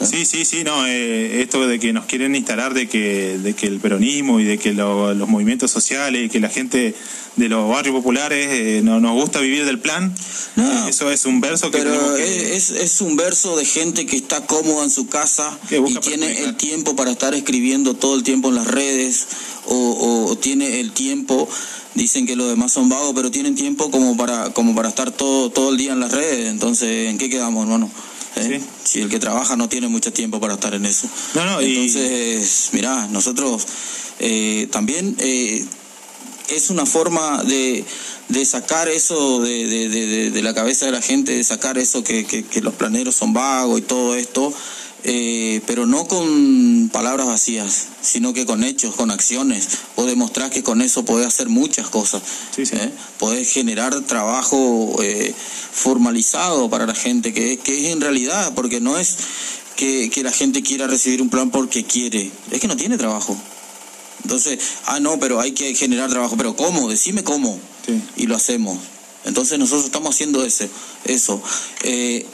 Sí, 0.03 0.25
sí, 0.27 0.45
sí, 0.45 0.65
no, 0.65 0.85
eh, 0.89 1.41
esto 1.41 1.67
de 1.69 1.79
que 1.79 1.93
nos 1.93 2.07
quieren 2.07 2.35
instalar 2.35 2.75
de 2.75 2.89
que, 2.89 3.39
de 3.39 3.55
que 3.55 3.69
el 3.69 3.79
peronismo 3.79 4.41
y 4.41 4.45
de 4.45 4.59
que 4.59 4.73
lo- 4.73 5.15
los 5.15 5.29
movimientos 5.29 5.71
sociales 5.71 6.27
y 6.27 6.29
que 6.29 6.41
la 6.41 6.49
gente 6.49 6.97
de 7.37 7.49
los 7.49 7.69
barrios 7.69 7.95
populares 7.97 8.47
eh, 8.51 8.81
no 8.85 9.01
nos 9.01 9.13
gusta 9.15 9.41
vivir 9.41 9.65
del 9.65 9.79
plan, 9.81 10.15
No. 10.57 10.87
eh, 10.87 10.91
eso 10.91 11.11
es 11.11 11.25
un 11.27 11.41
verso 11.41 11.71
que 11.71 11.79
Pero 11.79 12.15
que... 12.17 12.55
es, 12.57 12.71
es 12.71 13.01
un 13.01 13.17
verso 13.17 13.57
de 13.57 13.65
gente 13.65 14.07
que 14.07 14.17
está 14.17 14.47
cómoda 14.47 14.85
en 14.85 14.91
su 14.91 15.09
casa 15.09 15.59
Que 15.69 15.79
y 15.79 15.95
tiene 15.97 16.45
el 16.45 16.57
tiempo 16.57 16.95
para 16.95 17.11
estar 17.11 17.35
escribiendo 17.35 17.95
todo 17.95 18.15
el 18.15 18.23
tiempo 18.23 18.51
en 18.51 18.55
las 18.57 18.69
redes 18.69 19.27
o, 19.67 19.75
o- 19.75 20.31
o 20.31 20.37
tiene 20.39 20.79
el 20.81 20.93
tiempo, 20.93 21.49
dicen 21.95 22.27
que 22.27 22.37
los 22.37 22.49
demás 22.49 22.73
son 22.73 22.89
vagos, 22.89 23.13
pero 23.17 23.31
tienen 23.31 23.55
tiempo 23.55 23.91
como 23.91 24.17
para 24.17 24.53
como 24.53 24.75
para 24.75 24.89
estar 24.91 25.11
todo 25.11 25.51
todo 25.51 25.71
el 25.71 25.77
día 25.79 25.93
en 25.93 26.01
las 26.01 26.13
redes. 26.13 26.51
Entonces, 26.51 27.09
¿en 27.09 27.19
qué 27.19 27.29
quedamos, 27.31 27.65
hermano? 27.65 27.91
¿Eh? 28.37 28.61
Sí. 28.61 28.67
Si 28.85 29.01
el 29.01 29.09
que 29.09 29.19
trabaja 29.19 29.57
no 29.57 29.69
tiene 29.69 29.89
mucho 29.89 30.13
tiempo 30.13 30.39
para 30.41 30.55
estar 30.55 30.75
en 30.75 30.85
eso. 30.87 31.09
No, 31.35 31.45
no, 31.47 31.63
y- 31.63 31.75
Entonces, 31.77 32.69
mirá, 32.73 33.07
nosotros 33.09 33.67
eh, 34.21 34.69
también 34.71 35.17
eh, 35.19 35.65
es 36.49 36.71
una 36.71 36.87
forma 36.87 37.43
de, 37.45 37.85
de 38.29 38.45
sacar 38.45 38.89
eso 38.89 39.41
de, 39.41 39.67
de- 39.67 40.31
de- 40.31 40.43
la 40.43 40.55
cabeza 40.55 40.87
de 40.87 40.93
la 40.93 41.03
gente, 41.03 41.33
de 41.33 41.45
sacar 41.45 41.79
eso 41.79 42.05
que, 42.05 42.25
que- 42.27 42.45
que 42.45 42.61
los 42.61 42.75
planeros 42.75 43.15
son 43.17 43.33
vagos 43.33 43.79
y 43.79 43.83
todo 43.83 44.15
esto, 44.15 44.53
eh, 45.05 45.61
pero 45.67 45.85
no 45.87 46.07
con 46.09 46.89
palabras 46.93 47.27
vacías, 47.27 47.87
sino 48.03 48.33
que 48.33 48.47
con 48.47 48.65
hechos, 48.65 48.95
con 48.95 49.11
acciones. 49.11 49.69
O 49.97 50.05
demostrar 50.05 50.51
que 50.51 50.63
con 50.63 50.81
eso 50.81 51.05
podés 51.05 51.27
hacer 51.27 51.49
muchas 51.49 51.89
cosas. 51.89 52.23
Sí, 52.55 52.65
sí. 52.67 52.77
¿eh? 52.77 52.91
Podés 53.19 53.51
generar 53.53 53.99
trabajo 54.03 54.97
eh, 55.03 55.35
formalizado 55.73 56.71
para 56.71 56.87
la 56.87 56.95
gente, 56.95 57.33
que, 57.35 57.59
que 57.59 57.87
es 57.87 57.93
en 57.93 58.01
realidad, 58.01 58.53
porque 58.55 58.81
no 58.81 58.97
es 58.99 59.17
que, 59.77 60.09
que 60.11 60.23
la 60.23 60.33
gente 60.33 60.63
quiera 60.63 60.87
recibir 60.87 61.21
un 61.21 61.29
plan 61.31 61.51
porque 61.51 61.85
quiere, 61.85 62.31
es 62.51 62.61
que 62.61 62.69
no 62.69 62.77
tiene 62.77 62.97
trabajo. 62.97 63.37
Entonces, 64.25 64.59
ah, 64.87 65.01
no, 65.01 65.19
pero 65.19 65.41
hay 65.41 65.53
que 65.53 65.75
generar 65.75 66.11
trabajo. 66.11 66.37
Pero 66.37 66.57
¿cómo? 66.57 66.89
Decime 66.89 67.23
cómo. 67.23 67.59
Sí. 67.87 68.03
Y 68.17 68.27
lo 68.27 68.37
hacemos. 68.37 68.79
Entonces 69.25 69.59
nosotros 69.59 69.85
estamos 69.85 70.15
haciendo 70.15 70.45
ese, 70.45 70.69
eso. 71.05 71.43
Eh, 71.83 72.27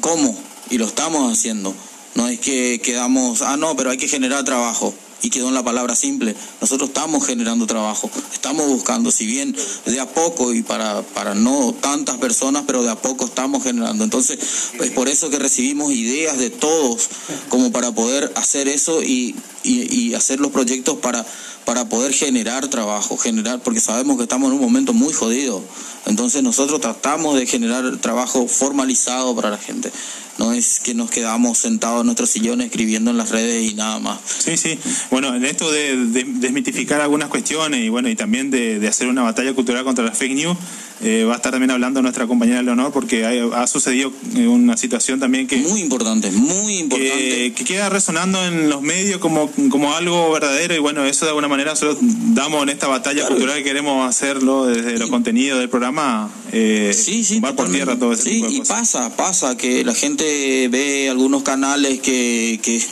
¿Cómo? 0.00 0.36
Y 0.70 0.78
lo 0.78 0.86
estamos 0.86 1.30
haciendo. 1.32 1.74
No 2.14 2.28
es 2.28 2.40
que 2.40 2.80
quedamos, 2.80 3.42
ah, 3.42 3.56
no, 3.56 3.76
pero 3.76 3.90
hay 3.90 3.98
que 3.98 4.08
generar 4.08 4.44
trabajo. 4.44 4.94
Y 5.22 5.30
quedó 5.30 5.48
en 5.48 5.54
la 5.54 5.64
palabra 5.64 5.96
simple. 5.96 6.34
Nosotros 6.60 6.90
estamos 6.90 7.26
generando 7.26 7.66
trabajo. 7.66 8.10
Estamos 8.32 8.68
buscando, 8.68 9.10
si 9.10 9.26
bien 9.26 9.54
de 9.84 10.00
a 10.00 10.06
poco 10.06 10.52
y 10.54 10.62
para, 10.62 11.02
para 11.02 11.34
no 11.34 11.74
tantas 11.80 12.16
personas, 12.18 12.64
pero 12.66 12.82
de 12.82 12.90
a 12.90 12.96
poco 12.96 13.24
estamos 13.24 13.62
generando. 13.62 14.04
Entonces, 14.04 14.38
es 14.80 14.90
por 14.92 15.08
eso 15.08 15.30
que 15.30 15.38
recibimos 15.38 15.92
ideas 15.92 16.38
de 16.38 16.50
todos 16.50 17.08
como 17.48 17.72
para 17.72 17.92
poder 17.92 18.32
hacer 18.36 18.68
eso 18.68 19.02
y, 19.02 19.34
y, 19.64 19.92
y 19.92 20.14
hacer 20.14 20.40
los 20.40 20.52
proyectos 20.52 20.98
para, 20.98 21.26
para 21.64 21.88
poder 21.88 22.12
generar 22.12 22.66
trabajo, 22.68 23.16
generar, 23.16 23.60
porque 23.60 23.80
sabemos 23.80 24.16
que 24.16 24.22
estamos 24.24 24.48
en 24.50 24.54
un 24.56 24.62
momento 24.62 24.92
muy 24.94 25.12
jodido. 25.12 25.62
Entonces 26.06 26.42
nosotros 26.42 26.80
tratamos 26.80 27.38
de 27.38 27.46
generar 27.46 27.96
trabajo 27.98 28.46
formalizado 28.48 29.34
para 29.36 29.50
la 29.50 29.58
gente. 29.58 29.90
No 30.38 30.52
es 30.52 30.78
que 30.78 30.94
nos 30.94 31.10
quedamos 31.10 31.58
sentados 31.58 32.00
en 32.00 32.06
nuestros 32.06 32.30
sillones 32.30 32.66
escribiendo 32.68 33.10
en 33.10 33.16
las 33.18 33.30
redes 33.30 33.70
y 33.70 33.74
nada 33.74 33.98
más. 33.98 34.20
Sí, 34.38 34.56
sí. 34.56 34.78
Bueno, 35.10 35.34
en 35.34 35.44
esto 35.44 35.70
de, 35.70 35.96
de- 36.06 36.24
desmitificar 36.24 37.00
algunas 37.00 37.28
cuestiones 37.28 37.80
y 37.80 37.88
bueno, 37.88 38.08
y 38.08 38.14
también 38.14 38.50
de, 38.50 38.78
de 38.78 38.88
hacer 38.88 39.08
una 39.08 39.22
batalla 39.22 39.52
cultural 39.52 39.82
contra 39.84 40.04
las 40.04 40.16
fake 40.16 40.34
news, 40.36 40.56
eh, 41.00 41.22
va 41.24 41.34
a 41.34 41.36
estar 41.36 41.52
también 41.52 41.70
hablando 41.70 42.02
nuestra 42.02 42.26
compañera 42.26 42.60
Leonor 42.62 42.90
porque 42.92 43.24
hay- 43.24 43.40
ha 43.54 43.66
sucedido 43.68 44.12
eh, 44.36 44.46
una 44.48 44.76
situación 44.76 45.20
también 45.20 45.46
que, 45.46 45.56
Muy 45.58 45.80
importante, 45.80 46.30
muy 46.32 46.78
importante. 46.78 47.14
que, 47.16 47.52
que 47.54 47.64
queda 47.64 47.88
resonando 47.88 48.44
en 48.44 48.68
los 48.68 48.82
medios 48.82 49.20
como, 49.20 49.48
como 49.70 49.94
algo 49.94 50.32
verdadero 50.32 50.74
y 50.74 50.78
bueno, 50.78 51.04
eso 51.04 51.24
de 51.24 51.30
alguna 51.30 51.46
manera 51.48 51.70
nosotros 51.70 51.98
damos 52.00 52.62
en 52.64 52.70
esta 52.70 52.88
batalla 52.88 53.20
Claro. 53.20 53.34
cultural 53.36 53.58
que 53.58 53.64
queremos 53.64 54.08
hacerlo 54.08 54.66
desde 54.66 54.98
los 54.98 55.08
contenidos 55.08 55.60
del 55.60 55.68
programa, 55.68 56.30
eh, 56.52 56.92
Sí, 56.96 57.22
sí, 57.24 57.34
tumbar 57.34 57.54
por 57.54 57.70
tierra 57.70 57.96
todo 57.96 58.12
ese 58.12 58.24
Sí, 58.24 58.30
tipo 58.30 58.46
de 58.48 58.52
y 58.54 58.58
cosas. 58.58 58.76
pasa, 58.78 59.16
pasa 59.16 59.56
que 59.56 59.84
la 59.84 59.94
gente 59.94 60.68
ve 60.68 61.08
algunos 61.10 61.42
canales 61.44 62.00
que, 62.00 62.58
que, 62.62 62.82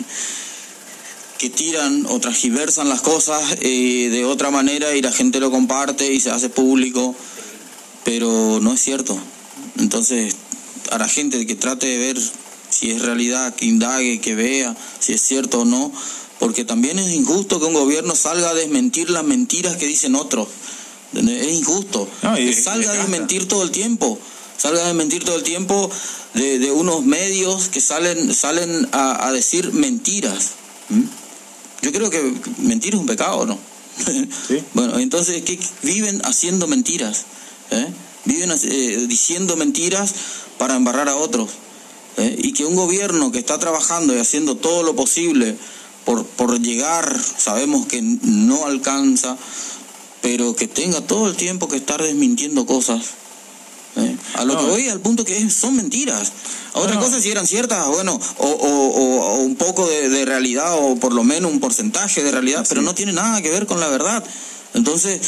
que 1.39 1.51
tiran 1.51 2.07
o 2.09 2.19
transgiversan 2.19 2.89
las 2.89 3.03
cosas 3.03 3.57
eh, 3.61 4.09
de 4.11 4.25
otra 4.25 4.51
manera 4.51 4.95
y 4.95 5.03
la 5.03 5.13
gente 5.13 5.39
lo 5.41 5.51
comparte 5.51 6.13
y 6.13 6.21
se 6.21 6.31
hace 6.31 6.49
público, 6.49 7.15
pero 8.07 8.61
no 8.63 8.73
es 8.73 8.81
cierto. 8.81 9.19
Entonces, 9.79 10.35
a 10.93 10.99
la 10.99 11.09
gente 11.09 11.45
que 11.45 11.57
trate 11.57 11.87
de 11.89 11.99
ver 11.99 12.19
si 12.71 12.93
es 12.93 13.03
realidad, 13.03 13.55
que 13.55 13.67
indague, 13.67 14.21
que 14.21 14.35
vea 14.37 14.77
si 15.01 15.13
es 15.13 15.21
cierto 15.21 15.61
o 15.61 15.65
no, 15.65 15.93
porque 16.39 16.65
también 16.65 16.99
es 17.01 17.13
injusto 17.13 17.59
que 17.59 17.67
un 17.67 17.75
gobierno 17.75 18.15
salga 18.15 18.51
a 18.51 18.55
desmentir 18.55 19.11
las 19.11 19.25
mentiras 19.25 19.77
que 19.77 19.87
dicen 19.87 20.15
otros. 20.15 20.47
Es 21.15 21.53
injusto. 21.53 22.09
No, 22.23 22.39
y- 22.39 22.47
que 22.47 22.55
salga 22.63 22.93
a 22.93 22.95
desmentir 22.95 23.49
todo 23.49 23.63
el 23.65 23.71
tiempo. 23.73 24.19
Salga 24.57 24.83
a 24.83 24.87
desmentir 24.87 25.25
todo 25.25 25.37
el 25.37 25.43
tiempo 25.43 25.91
de, 26.35 26.59
de 26.61 26.71
unos 26.71 27.05
medios 27.05 27.69
que 27.69 27.81
salen, 27.81 28.33
salen 28.35 28.89
a, 28.93 29.27
a 29.27 29.33
decir 29.33 29.73
mentiras. 29.73 30.51
¿Mm? 30.91 31.03
Yo 31.83 31.93
creo 31.93 32.09
que 32.11 32.35
mentir 32.59 32.95
es 32.95 33.01
un 33.01 33.07
pecado, 33.07 33.47
¿no? 33.47 33.59
Sí. 34.49 34.63
Bueno, 34.75 34.99
entonces, 34.99 35.43
¿qué 35.43 35.59
viven 35.83 36.21
haciendo 36.25 36.67
mentiras? 36.69 37.25
¿Eh? 37.71 37.87
Viven 38.25 38.51
eh, 38.51 39.07
diciendo 39.09 39.57
mentiras 39.57 40.13
para 40.59 40.75
embarrar 40.77 41.09
a 41.09 41.17
otros. 41.17 41.51
¿eh? 42.17 42.35
Y 42.39 42.53
que 42.53 42.65
un 42.65 42.75
gobierno 42.77 43.31
que 43.33 43.39
está 43.39 43.59
trabajando 43.59 44.15
y 44.15 44.19
haciendo 44.19 44.57
todo 44.57 44.83
lo 44.83 44.97
posible 44.97 45.57
por, 46.05 46.25
por 46.27 46.61
llegar, 46.61 47.17
sabemos 47.39 47.87
que 47.87 48.01
no 48.03 48.65
alcanza, 48.67 49.37
pero 50.23 50.57
que 50.57 50.67
tenga 50.69 51.01
todo 51.01 51.29
el 51.29 51.37
tiempo 51.37 51.69
que 51.69 51.77
estar 51.77 52.03
desmintiendo 52.03 52.67
cosas. 52.67 53.03
¿eh? 53.97 54.17
A 54.35 54.45
lo 54.45 54.55
No. 54.55 54.61
que 54.61 54.67
voy 54.67 54.89
al 54.89 55.01
punto 55.01 55.25
que 55.25 55.37
es- 55.39 55.55
son 55.55 55.77
mentiras. 55.77 56.33
Otra 56.75 56.95
No, 56.95 57.01
no. 57.01 57.07
cosa 57.07 57.21
si 57.21 57.31
eran 57.31 57.47
ciertas, 57.47 57.87
bueno, 57.89 58.21
o, 58.39 58.47
o- 58.47 58.89
o- 58.89 59.21
o 59.23 59.37
un 59.39 59.57
poco 59.57 59.87
de, 59.87 60.09
de 60.09 60.25
realidad 60.25 60.75
o 60.79 60.97
por 60.97 61.13
lo 61.15 61.25
menos 61.25 61.51
un 61.51 61.61
porcentaje 61.61 62.23
de 62.23 62.31
realidad, 62.31 62.67
pero 62.69 62.83
no 62.83 62.95
tiene 62.95 63.13
nada 63.13 63.41
que 63.41 63.51
ver 63.51 63.67
con 63.67 63.81
la 63.81 63.89
verdad. 63.89 64.23
Entonces 64.75 65.21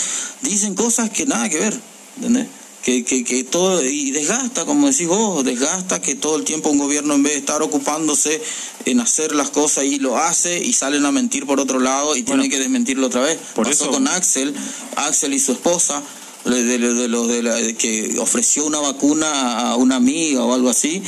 dicen 0.43 0.75
cosas 0.75 1.09
que 1.11 1.25
nada 1.27 1.49
que 1.49 1.59
ver, 1.59 1.81
¿entendés? 2.19 2.47
Que, 2.85 3.05
que, 3.05 3.23
que 3.25 3.45
todo, 3.45 3.85
y 3.85 4.13
desgasta, 4.13 4.65
como 4.65 4.87
decís 4.89 5.09
vos, 5.09 5.45
desgasta 5.45 6.01
que 6.01 6.15
todo 6.15 6.37
el 6.37 6.45
tiempo 6.45 6.71
un 6.71 6.79
gobierno 6.79 7.15
en 7.15 7.23
vez 7.23 7.33
de 7.35 7.39
estar 7.41 7.61
ocupándose 7.61 8.41
en 8.87 9.01
hacer 9.01 9.35
las 9.35 9.51
cosas 9.51 9.85
y 9.85 9.99
lo 9.99 10.17
hace 10.17 10.65
y 10.65 10.73
salen 10.73 11.05
a 11.05 11.13
mentir 11.13 11.45
por 11.45 11.61
otro 11.61 11.81
lado 11.81 12.17
y 12.17 12.23
tienen 12.23 12.49
que 12.49 12.59
desmentirlo 12.59 13.09
otra 13.09 13.21
vez. 13.21 13.37
por 13.55 13.67
Pasó 13.67 13.85
eso- 13.85 13.93
con 13.93 14.09
Axel, 14.09 14.55
Axel 14.97 15.35
y 15.35 15.39
su 15.41 15.53
esposa, 15.53 16.03
de, 16.45 16.65
de, 16.65 16.79
de 16.79 17.09
los 17.09 17.29
de 17.29 17.43
la- 17.43 17.61
que 17.75 18.17
ofreció 18.21 18.65
una 18.65 18.79
vacuna 18.79 19.71
a 19.73 19.77
una 19.77 19.97
amiga 19.97 20.43
o 20.45 20.55
algo 20.55 20.71
así. 20.71 21.03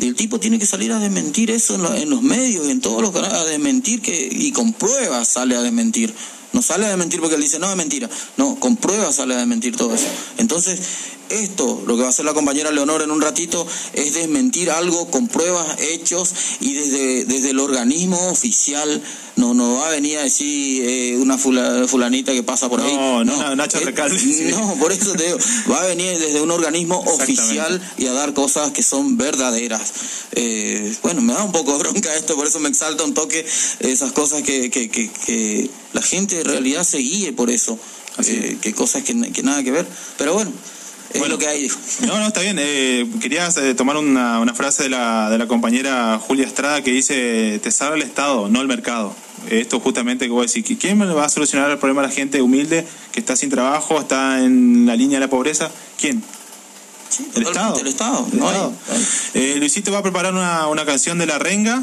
El 0.00 0.14
tipo 0.14 0.38
tiene 0.38 0.58
que 0.58 0.66
salir 0.66 0.92
a 0.92 1.00
desmentir 1.00 1.50
eso 1.50 1.74
en, 1.74 1.82
lo- 1.82 1.94
en 1.94 2.10
los 2.10 2.22
medios 2.22 2.68
y 2.68 2.70
en 2.70 2.80
todos 2.82 3.00
los 3.02 3.10
canales, 3.10 3.38
a 3.38 3.44
desmentir 3.46 4.00
que, 4.02 4.28
y 4.30 4.52
con 4.52 4.74
pruebas 4.74 5.26
sale 5.28 5.56
a 5.56 5.62
desmentir. 5.62 6.14
No 6.56 6.62
sale 6.62 6.86
a 6.86 6.88
desmentir 6.88 7.20
porque 7.20 7.34
él 7.34 7.42
dice, 7.42 7.58
no, 7.58 7.68
es 7.68 7.76
mentira. 7.76 8.08
No, 8.38 8.58
con 8.58 8.76
pruebas 8.76 9.16
sale 9.16 9.34
a 9.34 9.36
desmentir 9.36 9.76
todo 9.76 9.94
eso. 9.94 10.06
Entonces, 10.38 10.80
esto, 11.30 11.82
lo 11.86 11.94
que 11.96 12.02
va 12.02 12.06
a 12.08 12.10
hacer 12.10 12.24
la 12.24 12.34
compañera 12.34 12.70
Leonor 12.70 13.02
en 13.02 13.10
un 13.10 13.20
ratito, 13.20 13.66
es 13.92 14.14
desmentir 14.14 14.70
algo 14.70 15.10
con 15.10 15.28
pruebas, 15.28 15.66
hechos, 15.80 16.34
y 16.60 16.74
desde, 16.74 17.24
desde 17.24 17.50
el 17.50 17.58
organismo 17.60 18.30
oficial 18.30 19.02
no, 19.36 19.52
no 19.52 19.74
va 19.76 19.88
a 19.88 19.90
venir 19.90 20.16
a 20.18 20.22
decir 20.22 20.82
eh, 20.88 21.16
una 21.18 21.36
fula- 21.36 21.86
fulanita 21.86 22.32
que 22.32 22.42
pasa 22.42 22.68
por 22.70 22.80
No, 22.80 23.18
ahí. 23.20 23.26
no, 23.26 23.54
Nacho 23.56 23.78
Eh, 23.78 23.84
Recalde, 23.84 24.18
sí. 24.18 24.46
No, 24.50 24.74
por 24.80 24.92
eso 24.92 25.12
te 25.12 25.24
digo, 25.26 25.38
va 25.70 25.82
a 25.82 25.86
venir 25.86 26.18
desde 26.18 26.40
un 26.40 26.50
organismo 26.50 26.98
oficial 27.00 27.80
y 27.98 28.06
a 28.06 28.12
dar 28.12 28.32
cosas 28.32 28.70
que 28.72 28.82
son 28.82 29.18
verdaderas. 29.18 29.92
Eh, 30.32 30.94
bueno, 31.02 31.20
me 31.20 31.34
da 31.34 31.42
un 31.44 31.52
poco 31.52 31.72
de 31.72 31.78
bronca 31.80 32.14
esto, 32.16 32.34
por 32.34 32.46
eso 32.46 32.60
me 32.60 32.68
exalta 32.70 33.04
un 33.04 33.12
toque 33.14 33.44
esas 33.80 34.12
cosas 34.12 34.42
que, 34.42 34.70
que, 34.70 34.88
que, 34.90 35.10
que 35.10 35.70
la 35.92 36.02
gente 36.02 36.40
en 36.40 36.44
realidad 36.46 36.84
se 36.84 36.98
guíe 36.98 37.32
por 37.32 37.50
eso, 37.50 37.78
Así 38.16 38.32
eh, 38.32 38.58
que 38.62 38.72
cosas 38.72 39.02
que, 39.02 39.14
que 39.32 39.42
nada 39.42 39.62
que 39.62 39.70
ver. 39.70 39.86
Pero 40.16 40.32
bueno, 40.32 40.50
lo 41.28 41.38
que 41.38 41.46
hay. 41.48 41.62
dijo. 41.62 41.78
No, 42.06 42.18
no, 42.20 42.26
está 42.28 42.40
bien. 42.40 42.56
Eh, 42.60 43.06
quería 43.20 43.48
eh, 43.56 43.74
tomar 43.74 43.96
una, 43.96 44.40
una 44.40 44.54
frase 44.54 44.84
de 44.84 44.88
la, 44.90 45.30
de 45.30 45.38
la 45.38 45.46
compañera 45.48 46.18
Julia 46.18 46.44
Estrada 46.46 46.82
que 46.82 46.90
dice, 46.92 47.58
te 47.62 47.70
salva 47.70 47.96
el 47.96 48.02
Estado, 48.02 48.48
no 48.48 48.60
el 48.60 48.68
mercado. 48.68 49.14
Esto 49.50 49.78
justamente 49.80 50.24
que 50.26 50.30
voy 50.32 50.40
a 50.40 50.46
decir, 50.46 50.64
¿quién 50.78 51.00
va 51.00 51.24
a 51.24 51.28
solucionar 51.28 51.70
el 51.70 51.78
problema 51.78 52.02
a 52.02 52.06
la 52.08 52.10
gente 52.12 52.40
humilde 52.42 52.86
que 53.12 53.20
está 53.20 53.36
sin 53.36 53.50
trabajo, 53.50 54.00
está 54.00 54.42
en 54.42 54.86
la 54.86 54.96
línea 54.96 55.18
de 55.20 55.26
la 55.26 55.30
pobreza? 55.30 55.70
¿Quién? 56.00 56.22
Sí, 57.08 57.26
El 57.34 57.42
Estado. 57.44 57.78
El 57.78 57.86
Estado. 57.86 58.26
El 58.32 58.38
no 58.38 58.48
hay- 58.48 58.54
Estado. 58.54 58.72
hay. 58.92 59.06
Eh, 59.34 59.56
Luisito 59.58 59.92
va 59.92 59.98
a 59.98 60.02
preparar 60.02 60.32
una, 60.34 60.66
una 60.68 60.84
canción 60.84 61.18
de 61.18 61.26
La 61.26 61.38
Renga 61.38 61.82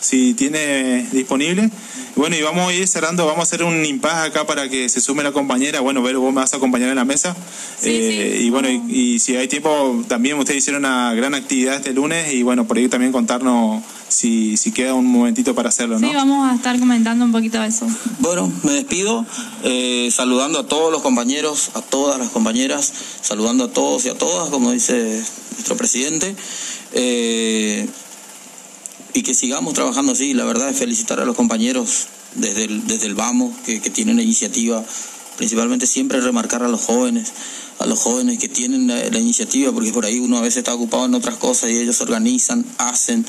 si 0.00 0.34
tiene 0.34 1.06
disponible. 1.12 1.70
Bueno, 2.16 2.34
y 2.34 2.42
vamos 2.42 2.68
a 2.68 2.74
ir 2.74 2.88
cerrando, 2.88 3.26
vamos 3.26 3.40
a 3.40 3.42
hacer 3.44 3.62
un 3.62 3.84
impas 3.84 4.26
acá 4.26 4.44
para 4.44 4.68
que 4.68 4.88
se 4.88 5.00
sume 5.00 5.22
la 5.22 5.30
compañera. 5.30 5.80
Bueno, 5.80 6.02
Vero, 6.02 6.20
vos 6.20 6.32
me 6.32 6.40
vas 6.40 6.52
a 6.52 6.56
acompañar 6.56 6.88
en 6.88 6.96
la 6.96 7.04
mesa. 7.04 7.36
Eh, 7.84 8.40
y 8.42 8.50
bueno, 8.50 8.68
y, 8.68 9.20
si 9.20 9.36
hay 9.36 9.46
tiempo, 9.46 10.04
también 10.08 10.36
ustedes 10.36 10.58
hicieron 10.58 10.84
una 10.84 11.14
gran 11.14 11.34
actividad 11.34 11.76
este 11.76 11.92
lunes 11.92 12.32
y 12.32 12.42
bueno, 12.42 12.66
por 12.66 12.76
ahí 12.76 12.88
también 12.88 13.12
contarnos 13.12 13.84
si, 14.08 14.56
si 14.56 14.72
queda 14.72 14.94
un 14.94 15.06
momentito 15.06 15.54
para 15.54 15.68
hacerlo, 15.68 16.00
¿no? 16.00 16.08
Sí, 16.08 16.14
vamos 16.14 16.50
a 16.50 16.56
estar 16.56 16.76
comentando 16.80 17.24
un 17.24 17.30
poquito 17.30 17.60
de 17.60 17.68
eso. 17.68 17.86
Bueno, 18.18 18.50
me 18.64 18.72
despido 18.72 19.24
eh, 19.62 20.08
saludando 20.10 20.58
a 20.58 20.66
todos 20.66 20.90
los 20.90 21.02
compañeros, 21.02 21.70
a 21.74 21.82
todas 21.82 22.18
las 22.18 22.30
compañeras, 22.30 22.92
saludando 23.20 23.64
a 23.64 23.68
todos 23.72 24.04
y 24.06 24.08
a 24.08 24.18
todas, 24.18 24.50
como 24.50 24.72
dice 24.72 25.22
nuestro 25.52 25.76
presidente. 25.76 26.34
Eh, 26.94 27.86
y 29.18 29.22
que 29.22 29.34
sigamos 29.34 29.74
trabajando 29.74 30.12
así. 30.12 30.32
La 30.32 30.44
verdad 30.44 30.68
es 30.68 30.78
felicitar 30.78 31.18
a 31.18 31.24
los 31.24 31.34
compañeros 31.34 32.06
desde 32.36 32.64
el, 32.64 32.86
desde 32.86 33.06
el 33.06 33.16
Vamos, 33.16 33.52
que, 33.66 33.80
que 33.80 33.90
tienen 33.90 34.14
la 34.14 34.22
iniciativa, 34.22 34.84
principalmente 35.36 35.88
siempre 35.88 36.20
remarcar 36.20 36.62
a 36.62 36.68
los 36.68 36.82
jóvenes, 36.82 37.32
a 37.80 37.86
los 37.86 37.98
jóvenes 37.98 38.38
que 38.38 38.48
tienen 38.48 38.86
la, 38.86 39.18
iniciativa, 39.18 39.72
porque 39.72 39.92
por 39.92 40.04
ahí 40.04 40.20
uno 40.20 40.38
a 40.38 40.42
veces 40.42 40.58
está 40.58 40.72
ocupado 40.72 41.06
en 41.06 41.14
otras 41.14 41.34
cosas 41.34 41.70
y 41.70 41.78
ellos 41.78 42.00
organizan, 42.00 42.64
hacen, 42.78 43.26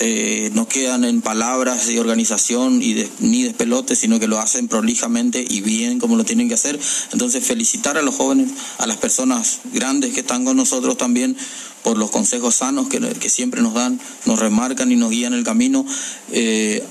eh, 0.00 0.50
no 0.52 0.68
quedan 0.68 1.04
en 1.04 1.22
palabras 1.22 1.86
de 1.86 1.98
organización 1.98 2.82
y 2.82 3.06
ni 3.20 3.44
de 3.44 3.54
pelote, 3.54 3.96
sino 3.96 4.20
que 4.20 4.28
lo 4.28 4.38
hacen 4.38 4.68
prolijamente 4.68 5.42
y 5.48 5.62
bien 5.62 5.98
como 5.98 6.16
lo 6.16 6.24
tienen 6.24 6.48
que 6.48 6.54
hacer. 6.54 6.78
Entonces 7.12 7.42
felicitar 7.42 7.96
a 7.96 8.02
los 8.02 8.16
jóvenes, 8.16 8.50
a 8.76 8.86
las 8.86 8.98
personas 8.98 9.60
grandes 9.72 10.12
que 10.12 10.20
están 10.20 10.44
con 10.44 10.58
nosotros 10.58 10.98
también 10.98 11.38
por 11.82 11.98
los 11.98 12.10
consejos 12.10 12.56
sanos 12.56 12.88
que, 12.88 13.00
que 13.00 13.28
siempre 13.28 13.62
nos 13.62 13.74
dan, 13.74 14.00
nos 14.24 14.38
remarcan 14.38 14.90
y 14.92 14.96
nos 14.96 15.10
guían 15.10 15.34
el 15.34 15.44
camino. 15.44 15.84
Eh, 16.30 16.82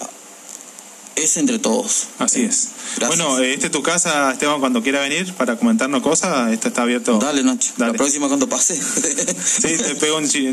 es 1.15 1.37
entre 1.37 1.59
todos. 1.59 2.07
Así 2.19 2.41
es. 2.41 2.69
Bueno, 3.07 3.39
eh, 3.39 3.53
este 3.53 3.67
es 3.67 3.71
tu 3.71 3.83
casa, 3.83 4.31
Esteban, 4.31 4.59
cuando 4.59 4.81
quiera 4.81 5.01
venir 5.01 5.33
para 5.33 5.57
comentarnos 5.57 6.01
cosas, 6.01 6.51
este 6.51 6.69
está 6.69 6.83
abierto. 6.83 7.19
Dale, 7.19 7.43
Nacho. 7.43 7.71
La 7.77 7.93
próxima 7.93 8.27
cuando 8.27 8.47
pase. 8.49 8.75
sí, 8.75 9.77
te 9.77 9.95
pego 9.95 10.17
un, 10.17 10.27
sí, 10.27 10.51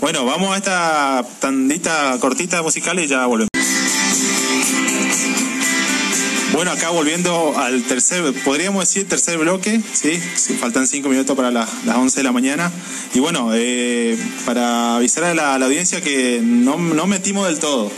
bueno, 0.00 0.24
vamos 0.24 0.54
a 0.54 0.56
esta 0.56 1.26
tandita 1.40 2.16
cortita 2.20 2.62
musical 2.62 2.98
y 3.00 3.06
ya 3.06 3.26
volvemos. 3.26 3.50
Bueno, 6.54 6.70
acá 6.70 6.90
volviendo 6.90 7.58
al 7.58 7.82
tercer, 7.82 8.32
podríamos 8.44 8.84
decir 8.84 9.08
tercer 9.08 9.38
bloque, 9.38 9.80
¿sí? 9.92 10.12
faltan 10.60 10.86
cinco 10.86 11.08
minutos 11.08 11.36
para 11.36 11.50
las 11.50 11.68
11 11.84 12.16
de 12.16 12.22
la 12.22 12.30
mañana. 12.30 12.70
Y 13.12 13.18
bueno, 13.18 13.50
eh, 13.52 14.16
para 14.46 14.94
avisar 14.94 15.24
a 15.24 15.34
la, 15.34 15.56
audiencia 15.56 16.00
que 16.00 16.40
no, 16.40 16.78
no 16.78 17.08
metimos 17.08 17.48
del 17.48 17.58
todo. 17.58 17.90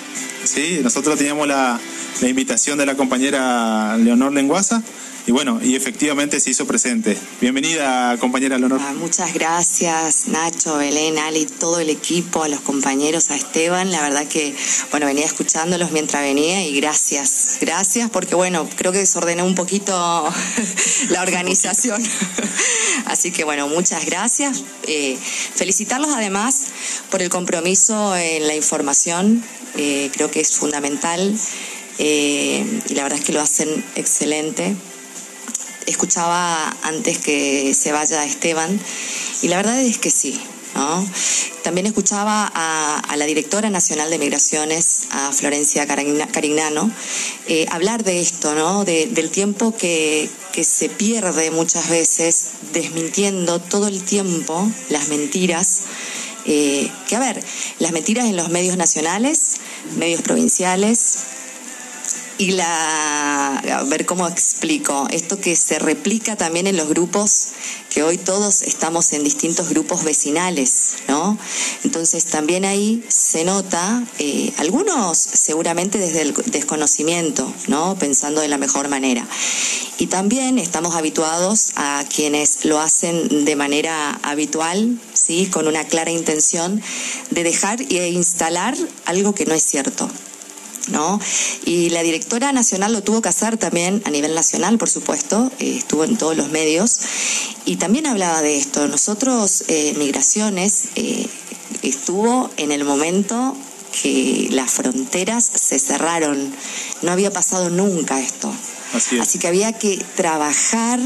¿sí? 0.45 0.81
Nosotros 0.83 1.19
teníamos 1.19 1.47
la, 1.47 1.79
la 2.23 2.29
invitación 2.29 2.79
de 2.79 2.87
la 2.87 2.95
compañera 2.95 3.99
Leonor 3.99 4.33
Lenguaza 4.33 4.83
y 5.27 5.33
bueno, 5.33 5.59
y 5.61 5.75
efectivamente 5.75 6.39
se 6.39 6.51
hizo 6.51 6.69
presente. 6.69 7.19
Bienvenida, 7.41 8.17
compañera 8.19 8.59
Leonor. 8.59 8.81
Ah, 8.81 8.95
muchas 8.95 9.35
gracias, 9.35 10.29
Nacho, 10.29 10.77
Belén, 10.77 11.19
Ali, 11.19 11.47
todo 11.47 11.81
el 11.81 11.91
equipo, 11.91 12.45
a 12.45 12.49
los 12.49 12.61
compañeros, 12.61 13.31
a 13.31 13.35
Esteban. 13.35 13.91
La 13.91 14.03
verdad 14.03 14.29
que, 14.29 14.55
bueno, 14.93 15.07
venía 15.07 15.27
escuchándolos 15.27 15.91
mientras 15.91 16.23
venía 16.23 16.65
y 16.65 16.81
gracias, 16.81 17.59
gracias, 17.61 18.09
porque 18.09 18.37
bueno, 18.37 18.69
creo 18.77 18.93
que 18.93 18.99
desordené 18.99 19.43
un 19.43 19.57
poquito 19.57 19.93
la 21.11 21.23
organización. 21.23 22.01
Así 23.07 23.33
que 23.33 23.43
bueno, 23.43 23.67
muchas 23.67 24.05
gracias. 24.07 24.63
Eh, 24.87 25.19
felicitarlos 25.19 26.11
además 26.15 26.67
por 27.11 27.21
el 27.21 27.31
compromiso 27.31 28.15
en 28.15 28.47
la 28.47 28.55
información, 28.55 29.43
eh, 29.77 30.09
creo 30.13 30.31
que 30.31 30.39
es 30.39 30.53
fundamental. 30.53 31.37
Eh, 31.99 32.65
y 32.89 32.95
la 32.95 33.03
verdad 33.05 33.19
es 33.19 33.25
que 33.25 33.33
lo 33.33 33.41
hacen 33.41 33.85
excelente 33.97 34.77
escuchaba 35.87 36.77
antes 36.83 37.19
que 37.19 37.75
se 37.75 37.93
vaya 37.93 38.25
Esteban 38.25 38.81
y 39.43 39.49
la 39.49 39.57
verdad 39.57 39.81
es 39.81 39.99
que 39.99 40.11
sí. 40.11 40.41
También 41.63 41.87
escuchaba 41.87 42.51
a, 42.55 43.17
la 43.17 43.25
directora 43.25 43.71
nacional 43.71 44.11
de 44.11 44.19
migraciones, 44.19 45.09
a 45.11 45.33
Florencia 45.33 45.87
Carignano, 45.87 46.91
eh, 47.49 47.67
hablar 47.71 48.05
de 48.05 48.21
esto, 48.21 48.55
¿no? 48.55 48.85
del 48.85 49.31
tiempo 49.31 49.75
que, 49.75 50.29
que 50.53 50.65
se 50.65 50.89
pierde 50.89 51.51
muchas 51.51 51.89
veces 51.89 52.49
desmintiendo 52.73 53.59
todo 53.59 53.89
el 53.89 54.03
tiempo 54.03 54.71
las 54.91 55.09
mentiras. 55.09 55.81
Eh, 56.45 56.89
que 57.09 57.17
a 57.17 57.21
ver, 57.21 57.43
las 57.81 57.91
mentiras 57.91 58.27
en 58.27 58.37
los 58.37 58.51
medios 58.51 58.77
nacionales, 58.77 59.57
medios 59.97 60.23
provinciales, 60.23 61.19
y 62.39 62.53
la 62.53 63.59
a 63.59 63.83
ver 63.85 64.07
cómo 64.07 64.29
explico. 64.29 65.09
Esto 65.11 65.41
que 65.41 65.57
se 65.57 65.79
replica 65.79 66.37
también 66.37 66.67
en 66.67 66.77
los 66.77 66.89
grupos 66.89 67.49
que 67.91 68.03
hoy 68.03 68.19
todos 68.19 68.63
estamos 68.63 69.13
en 69.13 69.25
distintos 69.25 69.71
grupos 69.71 70.05
vecinales 70.05 70.97
no 71.09 71.39
entonces 71.85 72.27
también 72.27 72.65
ahí 72.65 73.03
se 73.09 73.45
nota 73.45 74.05
eh, 74.19 74.53
algunos 74.59 75.17
seguramente 75.17 75.99
desde 75.99 76.23
el 76.23 76.35
desconocimiento 76.35 77.51
no 77.69 77.97
pensando 77.99 78.41
de 78.41 78.49
la 78.49 78.59
mejor 78.59 78.89
manera. 78.89 79.27
Y 79.99 80.09
también 80.09 80.59
estamos 80.59 80.95
habituados 80.95 81.73
a 81.77 82.05
quienes 82.15 82.67
lo 82.67 82.79
hacen 82.79 83.47
de 83.47 83.57
manera 83.57 84.11
habitual 84.23 84.99
sí 85.15 85.47
con 85.47 85.67
una 85.67 85.85
clara 85.85 86.11
intención 86.11 86.83
de 87.31 87.43
dejar 87.43 87.81
e 87.81 88.09
instalar 88.11 88.77
algo 89.07 89.35
que 89.35 89.47
no 89.47 89.55
es 89.55 89.63
cierto 89.63 90.11
¿no? 90.89 91.21
Y 91.65 91.91
la 91.91 92.03
directora 92.03 92.53
nacional 92.53 92.93
lo 92.93 93.03
tuvo 93.03 93.23
que 93.23 93.29
hacer 93.29 93.57
también 93.57 94.03
a 94.05 94.11
nivel 94.11 94.35
nacional, 94.35 94.79
por 94.79 94.89
supuesto, 94.89 95.51
eh, 95.59 95.77
estuvo 95.79 96.05
en 96.05 96.17
todos 96.17 96.37
los 96.37 96.51
medios 96.51 96.99
y 97.65 97.77
también 97.77 98.07
hablaba 98.07 98.43
de 98.43 98.57
esto. 98.57 98.87
Nosotros, 98.89 99.65
eh, 99.69 99.95
Migraciones, 99.99 100.89
eh, 100.95 101.27
estuvo 101.83 102.51
en 102.57 102.73
el 102.73 102.85
momento 102.85 103.57
que 104.03 104.49
las 104.51 104.73
fronteras 104.73 105.51
se 105.55 105.79
cerraron. 105.79 106.53
No 107.03 107.13
había 107.13 107.31
pasado 107.31 107.71
nunca 107.71 108.21
esto. 108.21 108.53
Así, 109.21 109.39
que 109.39 109.49
había 109.49 109.73
que 109.73 110.03
trabajar 110.15 111.01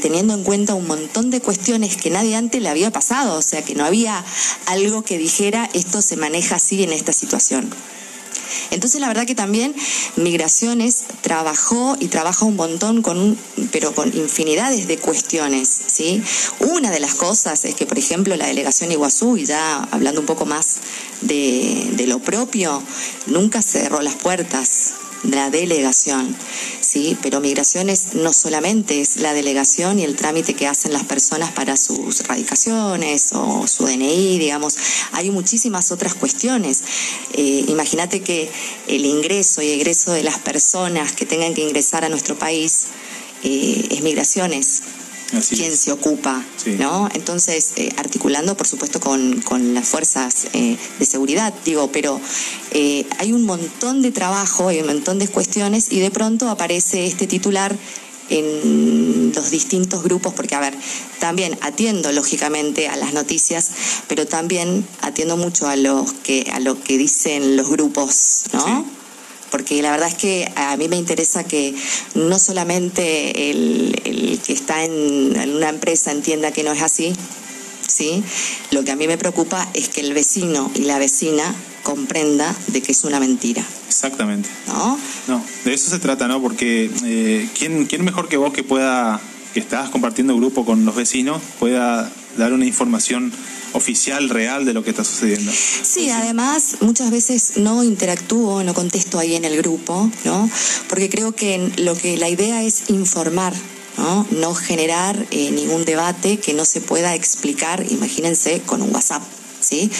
teniendo 0.00 0.34
en 0.34 0.44
cuenta 0.44 0.74
un 0.74 0.86
montón 0.86 1.30
de 1.30 1.40
cuestiones 1.40 1.96
que 1.96 2.10
nadie 2.10 2.36
antes 2.36 2.62
le 2.62 2.68
había 2.68 2.92
pasado, 2.92 3.38
o 3.38 3.42
sea 3.42 3.64
que 3.64 3.74
no 3.74 3.84
había 3.84 4.24
algo 4.66 5.02
que 5.02 5.18
dijera 5.18 5.68
esto 5.72 6.02
se 6.02 6.16
maneja 6.16 6.56
así 6.56 6.84
en 6.84 6.92
esta 6.92 7.12
situación. 7.12 7.68
Entonces 8.70 9.00
la 9.00 9.08
verdad 9.08 9.26
que 9.26 9.34
también 9.34 9.74
Migraciones 10.16 11.04
trabajó 11.20 11.96
y 12.00 12.08
trabaja 12.08 12.44
un 12.44 12.56
montón 12.56 13.02
con 13.02 13.36
pero 13.70 13.94
con 13.94 14.14
infinidades 14.16 14.86
de 14.86 14.98
cuestiones, 14.98 15.68
¿sí? 15.86 16.22
Una 16.60 16.90
de 16.90 17.00
las 17.00 17.14
cosas 17.14 17.64
es 17.64 17.74
que, 17.74 17.86
por 17.86 17.98
ejemplo, 17.98 18.36
la 18.36 18.46
delegación 18.46 18.92
Iguazú, 18.92 19.36
y 19.36 19.46
ya 19.46 19.82
hablando 19.90 20.20
un 20.20 20.26
poco 20.26 20.46
más 20.46 20.76
de, 21.20 21.90
de 21.92 22.06
lo 22.06 22.18
propio, 22.18 22.82
nunca 23.26 23.62
cerró 23.62 24.00
las 24.02 24.14
puertas 24.14 24.94
la 25.22 25.50
delegación, 25.50 26.34
¿sí? 26.80 27.16
Pero 27.22 27.40
migraciones 27.40 28.14
no 28.14 28.32
solamente 28.32 29.00
es 29.00 29.16
la 29.16 29.32
delegación 29.32 29.98
y 29.98 30.04
el 30.04 30.16
trámite 30.16 30.54
que 30.54 30.66
hacen 30.66 30.92
las 30.92 31.04
personas 31.04 31.52
para 31.52 31.76
sus 31.76 32.26
radicaciones 32.26 33.30
o 33.32 33.66
su 33.66 33.84
DNI, 33.86 34.38
digamos, 34.38 34.76
hay 35.12 35.30
muchísimas 35.30 35.92
otras 35.92 36.14
cuestiones. 36.14 36.82
Eh, 37.34 37.64
imagínate 37.68 38.20
que 38.20 38.50
el 38.88 39.04
ingreso 39.04 39.62
y 39.62 39.70
egreso 39.70 40.12
de 40.12 40.22
las 40.22 40.38
personas 40.38 41.12
que 41.12 41.26
tengan 41.26 41.54
que 41.54 41.62
ingresar 41.62 42.04
a 42.04 42.08
nuestro 42.08 42.38
país 42.38 42.86
eh, 43.44 43.88
es 43.90 44.02
migraciones 44.02 44.82
quien 45.40 45.76
se 45.76 45.92
ocupa, 45.92 46.44
¿no? 46.78 47.08
Entonces, 47.14 47.72
eh, 47.76 47.90
articulando, 47.96 48.56
por 48.56 48.66
supuesto, 48.66 49.00
con, 49.00 49.40
con 49.42 49.74
las 49.74 49.88
fuerzas 49.88 50.46
eh, 50.52 50.76
de 50.98 51.06
seguridad, 51.06 51.54
digo, 51.64 51.90
pero 51.92 52.20
eh, 52.72 53.06
hay 53.18 53.32
un 53.32 53.44
montón 53.44 54.02
de 54.02 54.12
trabajo, 54.12 54.68
hay 54.68 54.80
un 54.80 54.86
montón 54.86 55.18
de 55.18 55.28
cuestiones 55.28 55.90
y 55.90 56.00
de 56.00 56.10
pronto 56.10 56.48
aparece 56.48 57.06
este 57.06 57.26
titular 57.26 57.76
en 58.28 59.32
los 59.34 59.50
distintos 59.50 60.02
grupos, 60.02 60.32
porque 60.32 60.54
a 60.54 60.60
ver, 60.60 60.74
también 61.18 61.58
atiendo 61.60 62.12
lógicamente 62.12 62.88
a 62.88 62.96
las 62.96 63.12
noticias, 63.12 63.70
pero 64.08 64.26
también 64.26 64.86
atiendo 65.02 65.36
mucho 65.36 65.68
a 65.68 65.76
los 65.76 66.12
que 66.12 66.50
a 66.52 66.60
lo 66.60 66.80
que 66.80 66.96
dicen 66.96 67.56
los 67.56 67.68
grupos, 67.68 68.44
¿no? 68.52 69.01
Porque 69.52 69.82
la 69.82 69.90
verdad 69.92 70.08
es 70.08 70.14
que 70.14 70.50
a 70.56 70.76
mí 70.78 70.88
me 70.88 70.96
interesa 70.96 71.44
que 71.44 71.74
no 72.14 72.38
solamente 72.38 73.50
el, 73.50 74.40
que 74.44 74.52
está 74.52 74.82
en, 74.82 75.38
una 75.54 75.68
empresa 75.68 76.10
entienda 76.10 76.50
que 76.50 76.64
no 76.64 76.72
es 76.72 76.80
así, 76.80 77.12
¿sí? 77.86 78.24
Lo 78.70 78.82
que 78.82 78.90
a 78.90 78.96
mí 78.96 79.06
me 79.06 79.18
preocupa 79.18 79.68
es 79.74 79.90
que 79.90 80.00
el 80.00 80.14
vecino 80.14 80.72
y 80.74 80.80
la 80.80 80.98
vecina 80.98 81.54
comprenda 81.82 82.56
de 82.68 82.80
que 82.80 82.92
es 82.92 83.04
una 83.04 83.20
mentira. 83.20 83.64
Exactamente. 83.86 84.48
¿No? 84.68 84.98
No, 85.28 85.44
de 85.66 85.74
eso 85.74 85.90
se 85.90 85.98
trata, 85.98 86.26
¿no? 86.28 86.40
Porque 86.40 86.90
eh, 87.04 87.48
¿quién, 87.56 87.84
¿quién 87.84 88.04
mejor 88.04 88.28
que 88.28 88.38
vos 88.38 88.54
que 88.54 88.64
pueda, 88.64 89.20
que 89.52 89.60
estás 89.60 89.90
compartiendo 89.90 90.34
grupo 90.34 90.64
con 90.64 90.86
los 90.86 90.96
vecinos, 90.96 91.42
pueda 91.58 92.10
dar 92.38 92.54
una 92.54 92.64
información 92.64 93.30
oficial, 93.72 94.28
real 94.28 94.64
de 94.64 94.72
lo 94.72 94.82
que 94.82 94.90
está 94.90 95.04
sucediendo. 95.04 95.52
Sí, 95.52 96.10
además 96.10 96.76
muchas 96.80 97.10
veces 97.10 97.56
no 97.56 97.84
interactúo, 97.84 98.62
no 98.62 98.74
contesto 98.74 99.18
ahí 99.18 99.34
en 99.34 99.44
el 99.44 99.56
grupo, 99.56 100.10
¿no? 100.24 100.50
Porque 100.88 101.08
creo 101.08 101.32
que 101.32 101.72
lo 101.78 101.94
que 101.94 102.16
la 102.16 102.28
idea 102.28 102.62
es 102.62 102.90
informar. 102.90 103.54
¿no? 103.98 104.26
no 104.30 104.54
generar 104.54 105.26
eh, 105.30 105.50
ningún 105.50 105.84
debate 105.84 106.38
que 106.38 106.54
no 106.54 106.64
se 106.64 106.80
pueda 106.80 107.14
explicar, 107.14 107.84
imagínense, 107.90 108.62
con 108.62 108.80
un 108.80 108.92
WhatsApp. 108.94 109.22
¿Sí? 109.60 109.90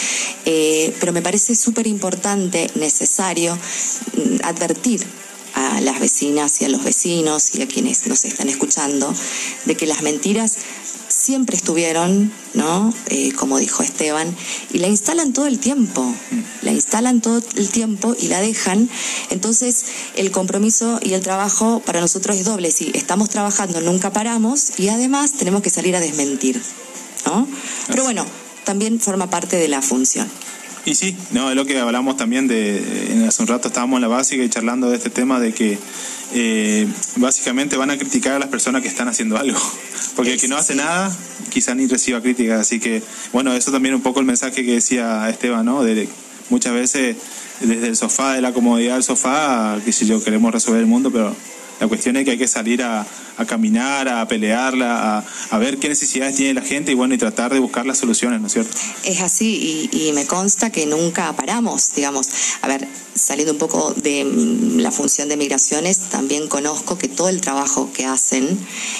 Eh, 0.45 0.93
pero 0.99 1.12
me 1.12 1.23
parece 1.23 1.55
súper 1.55 1.87
importante, 1.87 2.68
necesario, 2.75 3.55
mm, 3.55 4.45
advertir 4.45 5.05
a 5.55 5.81
las 5.81 6.01
vecinas 6.01 6.61
y 6.61 6.64
a 6.64 6.68
los 6.68 6.83
vecinos 6.83 7.55
y 7.55 7.62
a 7.62 7.68
quienes 7.68 8.07
nos 8.07 8.25
están 8.25 8.49
escuchando 8.49 9.14
de 9.64 9.75
que 9.77 9.87
las 9.87 10.03
mentiras 10.03 10.57
siempre 11.23 11.57
estuvieron, 11.57 12.33
¿no? 12.55 12.93
Eh, 13.07 13.33
como 13.33 13.59
dijo 13.59 13.85
Esteban, 13.85 14.35
y 14.73 14.79
la 14.79 14.89
instalan 14.89 15.33
todo 15.33 15.47
el 15.47 15.61
tiempo, 15.61 16.12
la 16.62 16.73
instalan 16.73 17.20
todo 17.20 17.41
el 17.57 17.68
tiempo 17.68 18.16
y 18.18 18.27
la 18.27 18.41
dejan. 18.41 18.91
Entonces, 19.31 19.85
el 20.16 20.33
compromiso 20.33 20.99
y 21.01 21.12
el 21.12 21.20
trabajo 21.20 21.81
para 21.87 22.01
nosotros 22.01 22.37
es 22.37 22.45
doble. 22.45 22.73
Si 22.73 22.91
estamos 22.95 23.31
trabajando, 23.31 23.81
nunca 23.81 24.12
paramos 24.12 24.81
y 24.81 24.89
además 24.89 25.33
tenemos 25.35 25.62
que 25.62 25.70
salir 25.70 25.95
a 25.95 26.01
desmentir, 26.01 26.61
¿no? 27.27 27.47
Pero 27.87 28.03
bueno, 28.03 28.27
también 28.64 28.99
forma 28.99 29.31
parte 29.31 29.57
de 29.57 29.68
la 29.68 29.81
función. 29.81 30.29
Y 30.85 30.97
sí, 30.97 31.16
no, 31.31 31.51
es 31.51 31.55
lo 31.55 31.64
que 31.64 31.79
hablamos 31.79 32.16
también 32.16 32.49
de, 32.49 33.25
hace 33.29 33.43
un 33.43 33.47
rato 33.47 33.68
estábamos 33.68 33.99
en 33.99 34.03
la 34.03 34.09
básica 34.09 34.43
y 34.43 34.49
charlando 34.49 34.91
de 34.91 34.97
este 34.97 35.11
tema 35.11 35.39
de 35.39 35.55
que 35.55 35.79
eh, 36.35 36.87
básicamente 37.16 37.76
van 37.76 37.91
a 37.91 37.99
criticar 37.99 38.35
a 38.35 38.39
las 38.39 38.49
personas 38.49 38.83
que 38.83 38.89
están 38.89 39.09
haciendo 39.09 39.37
algo, 39.37 39.59
porque 40.16 40.35
el 40.35 40.41
que 40.41 40.49
no 40.49 40.57
hace 40.57 40.74
nada 40.74 41.14
quizá 41.51 41.74
ni 41.74 41.87
reciba 41.87 42.20
críticas, 42.20 42.61
así 42.61 42.80
que 42.80 43.03
bueno, 43.33 43.53
eso 43.53 43.70
también 43.70 43.95
un 43.95 44.03
poco 44.03 44.20
el 44.20 44.26
mensaje 44.26 44.64
que 44.64 44.74
decía 44.74 45.28
Esteban, 45.28 45.64
¿no? 45.64 45.83
De 45.83 46.09
muchas 46.51 46.72
veces 46.72 47.16
desde 47.61 47.89
el 47.89 47.97
sofá, 47.97 48.35
de 48.35 48.41
la 48.41 48.53
comodidad 48.53 48.95
del 48.95 49.03
sofá, 49.03 49.78
que 49.85 49.93
si 49.93 50.07
yo 50.07 50.22
queremos 50.22 50.53
resolver 50.53 50.80
el 50.80 50.87
mundo, 50.87 51.11
pero 51.11 51.35
la 51.80 51.89
cuestión 51.89 52.16
es 52.16 52.24
que 52.24 52.33
hay 52.33 52.39
que 52.39 52.49
salir 52.49 52.83
a, 52.83 53.07
caminar, 53.47 54.09
a 54.09 54.26
pelearla, 54.28 55.24
a, 55.51 55.59
ver 55.59 55.78
qué 55.78 55.89
necesidades 55.89 56.37
tiene 56.37 56.55
la 56.55 56.62
gente 56.62 56.93
y 56.93 56.95
bueno, 56.95 57.14
y 57.14 57.18
tratar 57.18 57.53
de 57.53 57.59
buscar 57.59 57.87
las 57.87 57.99
soluciones, 57.99 58.41
¿no 58.41 58.47
es 58.47 58.53
cierto? 58.53 58.76
Es 59.05 59.20
así 59.20 59.89
y, 59.93 60.09
y 60.09 60.12
me 60.12 60.26
consta 60.26 60.70
que 60.70 60.87
nunca 60.87 61.33
paramos, 61.35 61.95
digamos. 61.95 62.28
A 62.62 62.68
ver, 62.68 62.87
saliendo 63.14 63.53
un 63.53 63.59
poco 63.59 63.93
de 63.95 64.24
la 64.76 64.91
función 64.91 65.28
de 65.28 65.37
migraciones, 65.37 65.99
también 66.11 66.49
conozco 66.49 66.97
que 66.99 67.09
todo 67.09 67.28
el 67.28 67.41
trabajo 67.41 67.91
que 67.93 68.07
hacen 68.07 68.59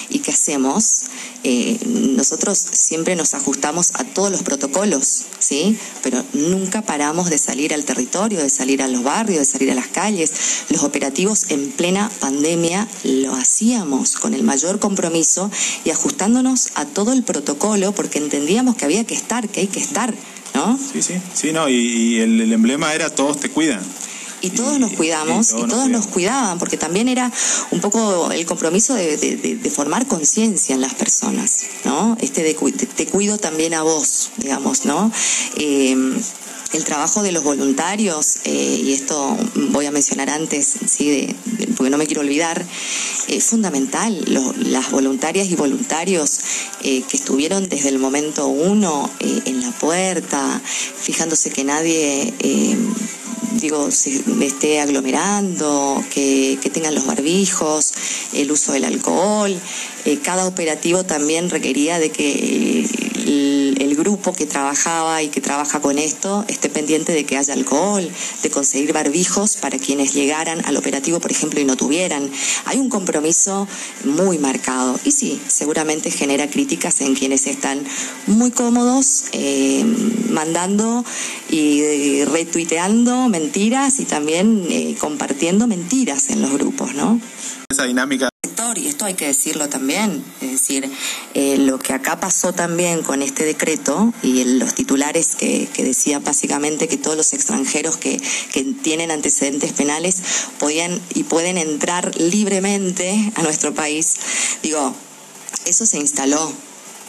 y 0.09 0.19
que 0.19 0.31
hacemos, 0.31 1.05
eh, 1.43 1.77
nosotros 1.85 2.57
siempre 2.57 3.15
nos 3.15 3.33
ajustamos 3.33 3.91
a 3.95 4.03
todos 4.03 4.31
los 4.31 4.43
protocolos, 4.43 5.23
¿sí? 5.39 5.77
Pero 6.01 6.23
nunca 6.33 6.81
paramos 6.81 7.29
de 7.29 7.37
salir 7.37 7.73
al 7.73 7.85
territorio, 7.85 8.41
de 8.41 8.49
salir 8.49 8.81
a 8.81 8.87
los 8.87 9.03
barrios, 9.03 9.39
de 9.39 9.45
salir 9.45 9.71
a 9.71 9.75
las 9.75 9.87
calles. 9.87 10.31
Los 10.69 10.83
operativos 10.83 11.45
en 11.49 11.71
plena 11.71 12.09
pandemia 12.19 12.87
lo 13.03 13.33
hacíamos 13.33 14.15
con 14.23 14.33
el 14.33 14.43
mayor 14.43 14.79
compromiso 14.79 15.51
y 15.83 15.89
ajustándonos 15.89 16.69
a 16.75 16.85
todo 16.85 17.11
el 17.11 17.23
protocolo 17.23 17.91
porque 17.91 18.19
entendíamos 18.19 18.77
que 18.77 18.85
había 18.85 19.03
que 19.03 19.13
estar, 19.13 19.49
que 19.49 19.59
hay 19.59 19.67
que 19.67 19.81
estar. 19.81 20.13
¿No? 20.55 20.77
Sí, 20.77 21.01
sí, 21.01 21.15
sí, 21.33 21.51
no, 21.51 21.67
y, 21.67 22.19
el, 22.19 22.39
el, 22.39 22.53
emblema 22.53 22.93
era 22.93 23.09
todos 23.09 23.39
te 23.39 23.49
cuidan 23.49 23.81
y 24.43 24.51
todos 24.51 24.79
nos 24.79 24.91
cuidamos 24.91 25.51
y, 25.51 25.67
todos, 25.67 25.89
nos, 25.89 26.07
cuidaban, 26.07 26.59
porque 26.59 26.77
también 26.77 27.07
era 27.07 27.31
un 27.71 27.79
poco 27.79 28.31
el 28.31 28.45
compromiso 28.45 28.93
de, 28.93 29.71
formar 29.73 30.05
conciencia 30.05 30.75
en 30.75 30.81
las 30.81 30.93
personas, 30.93 31.63
¿no? 31.85 32.17
Este 32.19 32.43
de, 32.43 32.53
te 32.53 33.05
cuido 33.07 33.37
también 33.37 33.73
a 33.73 33.83
vos, 33.83 34.31
digamos, 34.37 34.85
¿no? 34.85 35.11
Em, 35.55 36.13
el 36.73 36.83
trabajo 36.83 37.21
de 37.23 37.31
los 37.31 37.43
voluntarios, 37.43 38.37
eh, 38.45 38.81
y 38.83 38.93
esto 38.93 39.37
voy 39.71 39.85
a 39.85 39.91
mencionar 39.91 40.29
antes, 40.29 40.73
¿sí? 40.87 41.35
porque 41.77 41.89
no 41.89 41.97
me 41.97 42.05
quiero 42.05 42.21
olvidar, 42.21 42.65
es 43.27 43.43
fundamental. 43.43 44.23
las 44.57 44.91
voluntarias 44.91 45.49
y 45.49 45.55
voluntarios 45.55 46.39
eh, 46.81 47.03
que 47.07 47.17
estuvieron 47.17 47.69
desde 47.69 47.89
el 47.89 47.99
momento 47.99 48.47
uno 48.47 49.09
eh, 49.19 49.41
en 49.45 49.61
la 49.61 49.71
puerta, 49.71 50.61
fijándose 50.63 51.49
que 51.51 51.63
nadie 51.63 52.33
digo, 53.63 53.91
se 53.91 54.21
esté 54.41 54.81
aglomerando, 54.81 56.03
que, 56.13 56.57
tengan 56.73 56.95
los 56.95 57.05
barbijos, 57.05 57.93
el 58.33 58.51
uso 58.51 58.73
del 58.73 58.85
alcohol. 58.85 59.55
Eh, 60.05 60.19
cada 60.21 60.47
operativo 60.47 61.03
también 61.03 61.49
requería 61.49 61.99
de 61.99 62.09
que 62.09 62.85
el, 63.25 63.93
grupo 63.93 64.33
que 64.33 64.45
trabajaba 64.45 65.21
y 65.21 65.29
que 65.29 65.39
trabaja 65.39 65.79
con 65.79 65.99
esto 65.99 66.43
esté 66.47 66.67
pendiente 66.67 67.13
de 67.13 67.25
que 67.25 67.37
haya 67.37 67.53
alcohol, 67.53 68.09
de 68.41 68.49
conseguir 68.49 68.91
barbijos 68.91 69.55
para 69.57 69.77
quienes 69.77 70.13
llegaran 70.13 70.65
al 70.65 70.75
operativo, 70.77 71.19
por 71.19 71.31
ejemplo, 71.31 71.59
y 71.61 71.65
no 71.65 71.77
tuvieran. 71.77 72.29
Hay 72.65 72.79
un 72.79 72.89
compromiso 72.89 73.67
muy 74.03 74.39
marcado 74.39 74.99
y 75.05 75.11
sí, 75.11 75.39
seguramente 75.47 76.11
genera 76.11 76.49
críticas 76.49 77.01
en 77.01 77.13
quienes 77.15 77.45
están 77.47 77.83
muy 78.25 78.51
cómodos 78.51 79.25
eh, 79.31 79.85
mandando 80.29 81.05
y 81.49 82.23
retuiteando 82.25 83.29
mentiras 83.29 83.99
y 83.99 84.05
también 84.05 84.65
eh, 84.69 84.95
compartiendo 84.99 85.67
mentiras 85.67 86.29
en 86.29 86.41
los 86.41 86.51
grupos, 86.51 86.93
¿no? 86.95 87.21
Esa 87.69 87.85
dinámica 87.85 88.32
y 88.75 88.87
esto 88.87 89.03
hay 89.03 89.13
que 89.15 89.27
decirlo 89.27 89.67
también, 89.67 90.23
es 90.39 90.51
decir, 90.51 90.89
eh, 91.33 91.57
lo 91.57 91.79
que 91.79 91.91
acá 91.91 92.19
pasó 92.21 92.53
también 92.53 93.03
con 93.03 93.21
este 93.21 93.43
decreto 93.43 94.13
y 94.23 94.45
los 94.45 94.73
titulares 94.73 95.35
que, 95.35 95.67
que 95.73 95.83
decían 95.83 96.23
básicamente 96.23 96.87
que 96.87 96.97
todos 96.97 97.17
los 97.17 97.33
extranjeros 97.33 97.97
que, 97.97 98.21
que 98.53 98.63
tienen 98.63 99.11
antecedentes 99.11 99.73
penales 99.73 100.23
podían 100.59 101.01
y 101.13 101.23
pueden 101.23 101.57
entrar 101.57 102.17
libremente 102.17 103.33
a 103.35 103.43
nuestro 103.43 103.73
país, 103.73 104.15
digo, 104.61 104.95
eso 105.65 105.85
se 105.85 105.97
instaló 105.97 106.53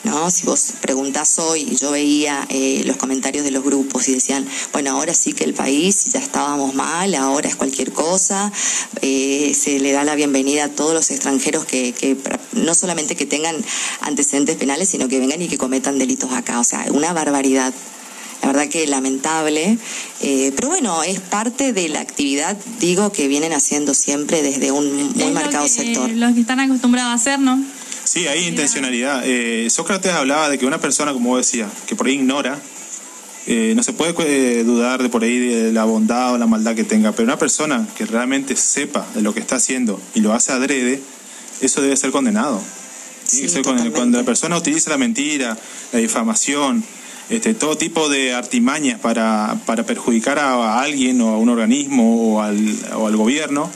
¿no? 0.04 0.30
Si 0.30 0.46
vos 0.46 0.74
preguntás 0.80 1.38
hoy, 1.38 1.76
yo 1.76 1.90
veía 1.90 2.46
eh, 2.48 2.82
los 2.84 2.96
comentarios 2.96 3.44
de 3.44 3.50
los 3.50 3.64
grupos 3.64 4.08
y 4.08 4.14
decían, 4.14 4.46
bueno, 4.72 4.90
ahora 4.92 5.14
sí 5.14 5.32
que 5.32 5.44
el 5.44 5.54
país 5.54 6.04
ya 6.12 6.20
estábamos 6.20 6.74
mal, 6.74 7.14
ahora 7.14 7.48
es 7.48 7.56
cualquier 7.56 7.92
cosa, 7.92 8.52
eh, 9.02 9.52
se 9.54 9.78
le 9.78 9.92
da 9.92 10.04
la 10.04 10.14
bienvenida 10.14 10.64
a 10.64 10.68
todos 10.68 10.94
los 10.94 11.10
extranjeros 11.10 11.64
que, 11.64 11.92
que 11.92 12.16
no 12.52 12.74
solamente 12.74 13.16
que 13.16 13.26
tengan 13.26 13.56
antecedentes 14.00 14.56
penales, 14.56 14.88
sino 14.88 15.08
que 15.08 15.18
vengan 15.18 15.40
y 15.42 15.48
que 15.48 15.58
cometan 15.58 15.98
delitos 15.98 16.32
acá, 16.32 16.60
o 16.60 16.64
sea, 16.64 16.86
una 16.90 17.12
barbaridad. 17.12 17.72
La 18.42 18.48
verdad 18.48 18.68
que 18.68 18.86
lamentable, 18.86 19.78
eh, 20.20 20.52
pero 20.54 20.68
bueno, 20.68 21.02
es 21.02 21.18
parte 21.18 21.72
de 21.72 21.88
la 21.88 22.00
actividad, 22.00 22.58
digo, 22.78 23.10
que 23.10 23.26
vienen 23.26 23.54
haciendo 23.54 23.94
siempre 23.94 24.42
desde 24.42 24.70
un 24.70 25.14
muy 25.14 25.30
marcado 25.32 25.66
sector. 25.66 26.10
Los 26.10 26.34
que 26.34 26.40
están 26.40 26.60
acostumbrados 26.60 27.10
a 27.10 27.14
hacer, 27.14 27.40
¿no? 27.40 27.64
Sí, 28.14 28.28
hay 28.28 28.46
intencionalidad. 28.46 29.22
Eh, 29.24 29.68
Sócrates 29.70 30.12
hablaba 30.12 30.48
de 30.48 30.56
que 30.56 30.66
una 30.66 30.80
persona, 30.80 31.12
como 31.12 31.36
decía, 31.36 31.68
que 31.88 31.96
por 31.96 32.06
ahí 32.06 32.14
ignora, 32.14 32.60
eh, 33.48 33.72
no 33.74 33.82
se 33.82 33.92
puede 33.92 34.14
eh, 34.60 34.62
dudar 34.62 35.02
de 35.02 35.08
por 35.08 35.24
ahí 35.24 35.36
de 35.36 35.72
la 35.72 35.82
bondad 35.82 36.32
o 36.32 36.38
la 36.38 36.46
maldad 36.46 36.76
que 36.76 36.84
tenga, 36.84 37.10
pero 37.10 37.24
una 37.24 37.40
persona 37.40 37.88
que 37.96 38.06
realmente 38.06 38.54
sepa 38.54 39.04
de 39.16 39.22
lo 39.22 39.34
que 39.34 39.40
está 39.40 39.56
haciendo 39.56 40.00
y 40.14 40.20
lo 40.20 40.32
hace 40.32 40.52
adrede, 40.52 41.00
eso 41.60 41.82
debe 41.82 41.96
ser 41.96 42.12
condenado. 42.12 42.62
cuando, 43.64 44.18
la 44.18 44.24
persona 44.24 44.56
utiliza 44.56 44.90
la 44.90 44.96
mentira, 44.96 45.58
la 45.92 45.98
difamación, 45.98 46.84
este, 47.30 47.52
todo 47.52 47.76
tipo 47.76 48.08
de 48.08 48.32
artimañas 48.32 49.00
para, 49.00 49.56
para 49.66 49.84
perjudicar 49.86 50.38
a, 50.38 50.80
alguien 50.80 51.20
o 51.20 51.30
a 51.30 51.38
un 51.38 51.48
organismo 51.48 52.36
o 52.36 52.42
al, 52.42 52.78
o 52.94 53.08
al 53.08 53.16
gobierno, 53.16 53.68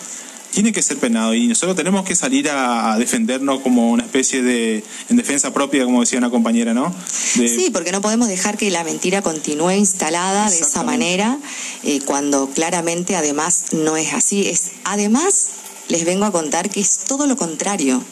tiene 0.51 0.73
que 0.73 0.83
ser 0.83 0.99
penado 0.99 1.35
y 1.35 1.47
nosotros 1.47 1.77
tenemos 1.77 2.05
que 2.05 2.15
salir 2.15 2.49
a, 2.51 2.97
defendernos 2.99 3.61
como 3.61 3.91
una 3.91 4.05
especie 4.05 4.43
de 4.43 4.83
en 5.09 5.17
defensa 5.17 5.53
propia, 5.53 5.85
como 5.85 6.01
decía 6.01 6.19
una 6.19 6.31
compañera, 6.31 6.75
¿no? 6.75 6.95
Sí, 7.15 7.71
porque 7.73 7.93
no 7.93 8.01
podemos 8.01 8.29
dejar 8.29 8.57
que 8.57 8.71
la 8.71 8.85
mentira 8.85 9.23
continúe 9.23 9.73
instalada 9.73 10.51
de 10.51 10.59
esa 10.59 10.83
manera 10.83 11.39
eh, 11.85 12.01
cuando 12.05 12.49
claramente 12.51 13.17
además 13.17 13.67
no 13.73 13.97
es 13.97 14.13
así. 14.15 14.49
Es 14.49 14.71
además 14.85 15.49
les 15.89 16.05
vengo 16.05 16.25
a 16.25 16.33
contar 16.33 16.71
que 16.71 16.81
es 16.81 16.99
todo 17.07 17.27
lo 17.27 17.37
contrario 17.37 18.03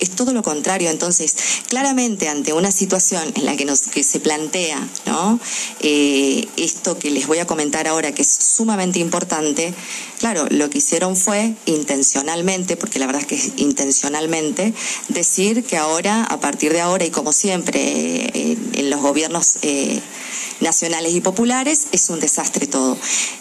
es 0.00 0.10
todo 0.10 0.32
lo 0.32 0.42
contrario. 0.42 0.90
Entonces, 0.90 1.34
claramente 1.68 2.28
ante 2.28 2.52
una 2.52 2.72
situación 2.72 3.32
en 3.36 3.44
la 3.44 3.56
que, 3.56 3.64
nos, 3.64 3.82
que 3.82 4.02
se 4.02 4.20
plantea 4.20 4.88
¿no? 5.06 5.38
Eh, 5.80 6.48
esto 6.56 6.98
que 6.98 7.10
les 7.10 7.26
voy 7.26 7.38
a 7.38 7.46
comentar 7.46 7.86
ahora, 7.86 8.12
que 8.12 8.22
es 8.22 8.28
sumamente 8.28 8.98
importante, 8.98 9.74
claro, 10.18 10.46
lo 10.50 10.70
que 10.70 10.78
hicieron 10.78 11.16
fue 11.16 11.54
intencionalmente, 11.66 12.76
porque 12.76 12.98
la 12.98 13.06
verdad 13.06 13.22
es 13.22 13.28
que 13.28 13.34
es 13.36 13.52
intencionalmente, 13.56 14.74
decir 15.08 15.64
que 15.64 15.76
ahora, 15.76 16.24
a 16.24 16.40
partir 16.40 16.72
de 16.72 16.80
ahora 16.80 17.04
y 17.04 17.10
como 17.10 17.32
siempre 17.32 17.80
eh, 17.80 18.58
en 18.74 18.90
los 18.90 19.00
gobiernos 19.00 19.56
eh, 19.62 20.00
nacionales 20.60 21.14
y 21.14 21.20
populares, 21.20 21.88
es 21.92 22.10
un 22.10 22.20
desastre 22.20 22.66
todo. 22.66 22.96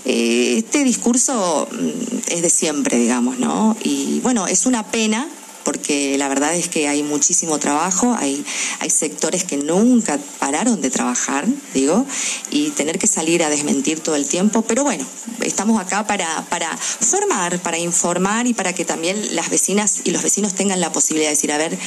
este 0.05 0.83
discurso 0.83 1.67
mm, 1.71 2.31
es 2.31 2.41
de 2.41 2.49
siempre, 2.49 2.97
digamos, 2.97 3.39
¿no? 3.39 3.75
Y 3.83 4.19
bueno, 4.21 4.47
es 4.47 4.65
una 4.65 4.89
pena 4.91 5.27
porque 5.69 6.17
la 6.17 6.27
verdad 6.27 6.55
es 6.55 6.67
que 6.67 6.87
hay 6.87 7.03
muchísimo 7.03 7.59
trabajo, 7.59 8.15
hay, 8.17 8.43
hay 8.79 8.89
sectores 8.89 9.43
que 9.43 9.55
nunca 9.55 10.17
pararon 10.39 10.81
de 10.81 10.89
trabajar, 10.89 11.45
digo, 11.75 12.07
y 12.49 12.71
tener 12.71 12.97
que 12.97 13.05
salir 13.05 13.43
a 13.43 13.51
desmentir 13.51 13.99
todo 13.99 14.15
el 14.15 14.27
tiempo, 14.27 14.63
pero 14.63 14.83
bueno, 14.83 15.05
estamos 15.41 15.79
acá 15.79 16.07
para, 16.07 16.43
para 16.49 16.75
formar, 16.75 17.59
para 17.59 17.77
informar 17.77 18.47
y 18.47 18.55
para 18.55 18.73
que 18.73 18.83
también 18.83 19.35
las 19.35 19.51
vecinas 19.51 20.01
y 20.05 20.09
los 20.09 20.23
vecinos 20.23 20.55
tengan 20.55 20.81
la 20.81 20.91
posibilidad 20.91 21.29
de 21.29 21.35
decir, 21.35 21.51
a 21.51 21.59
ver, 21.59 21.77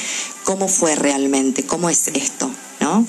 cómo 0.45 0.69
fue 0.69 0.95
realmente, 0.95 1.65
cómo 1.65 1.89
es 1.89 2.07
esto, 2.07 2.49
¿no? 2.79 3.05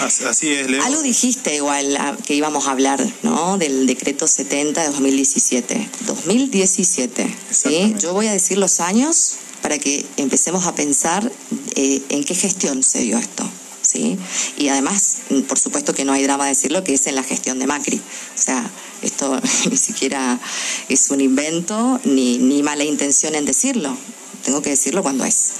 Así 0.00 0.52
es, 0.52 0.68
Leo. 0.68 0.82
Algo 0.82 1.02
dijiste 1.02 1.54
igual 1.54 1.96
que 2.26 2.34
íbamos 2.34 2.66
a 2.66 2.72
hablar, 2.72 3.06
¿no? 3.22 3.56
Del 3.56 3.86
decreto 3.86 4.26
70 4.26 4.80
de 4.80 4.88
2017. 4.88 5.90
2017, 6.06 7.36
¿sí? 7.50 7.94
Yo 8.00 8.14
voy 8.14 8.26
a 8.26 8.32
decir 8.32 8.58
los 8.58 8.80
años 8.80 9.36
para 9.62 9.78
que 9.78 10.04
empecemos 10.16 10.66
a 10.66 10.74
pensar 10.74 11.30
eh, 11.76 12.02
en 12.08 12.24
qué 12.24 12.34
gestión 12.34 12.82
se 12.82 13.00
dio 13.00 13.18
esto. 13.18 13.48
¿Sí? 13.82 14.18
Y 14.56 14.68
además, 14.68 15.16
por 15.48 15.58
supuesto 15.58 15.94
que 15.94 16.04
no 16.04 16.12
hay 16.12 16.22
drama 16.22 16.46
decirlo, 16.46 16.84
que 16.84 16.94
es 16.94 17.06
en 17.06 17.16
la 17.16 17.24
gestión 17.24 17.58
de 17.58 17.66
Macri. 17.66 17.96
O 17.96 18.40
sea, 18.40 18.70
esto 19.02 19.40
ni 19.70 19.76
siquiera 19.76 20.38
es 20.88 21.10
un 21.10 21.20
invento 21.20 22.00
ni, 22.04 22.38
ni 22.38 22.62
mala 22.62 22.84
intención 22.84 23.34
en 23.34 23.46
decirlo. 23.46 23.96
Tengo 24.44 24.62
que 24.62 24.70
decirlo 24.70 25.02
cuando 25.02 25.24
es. 25.24 25.50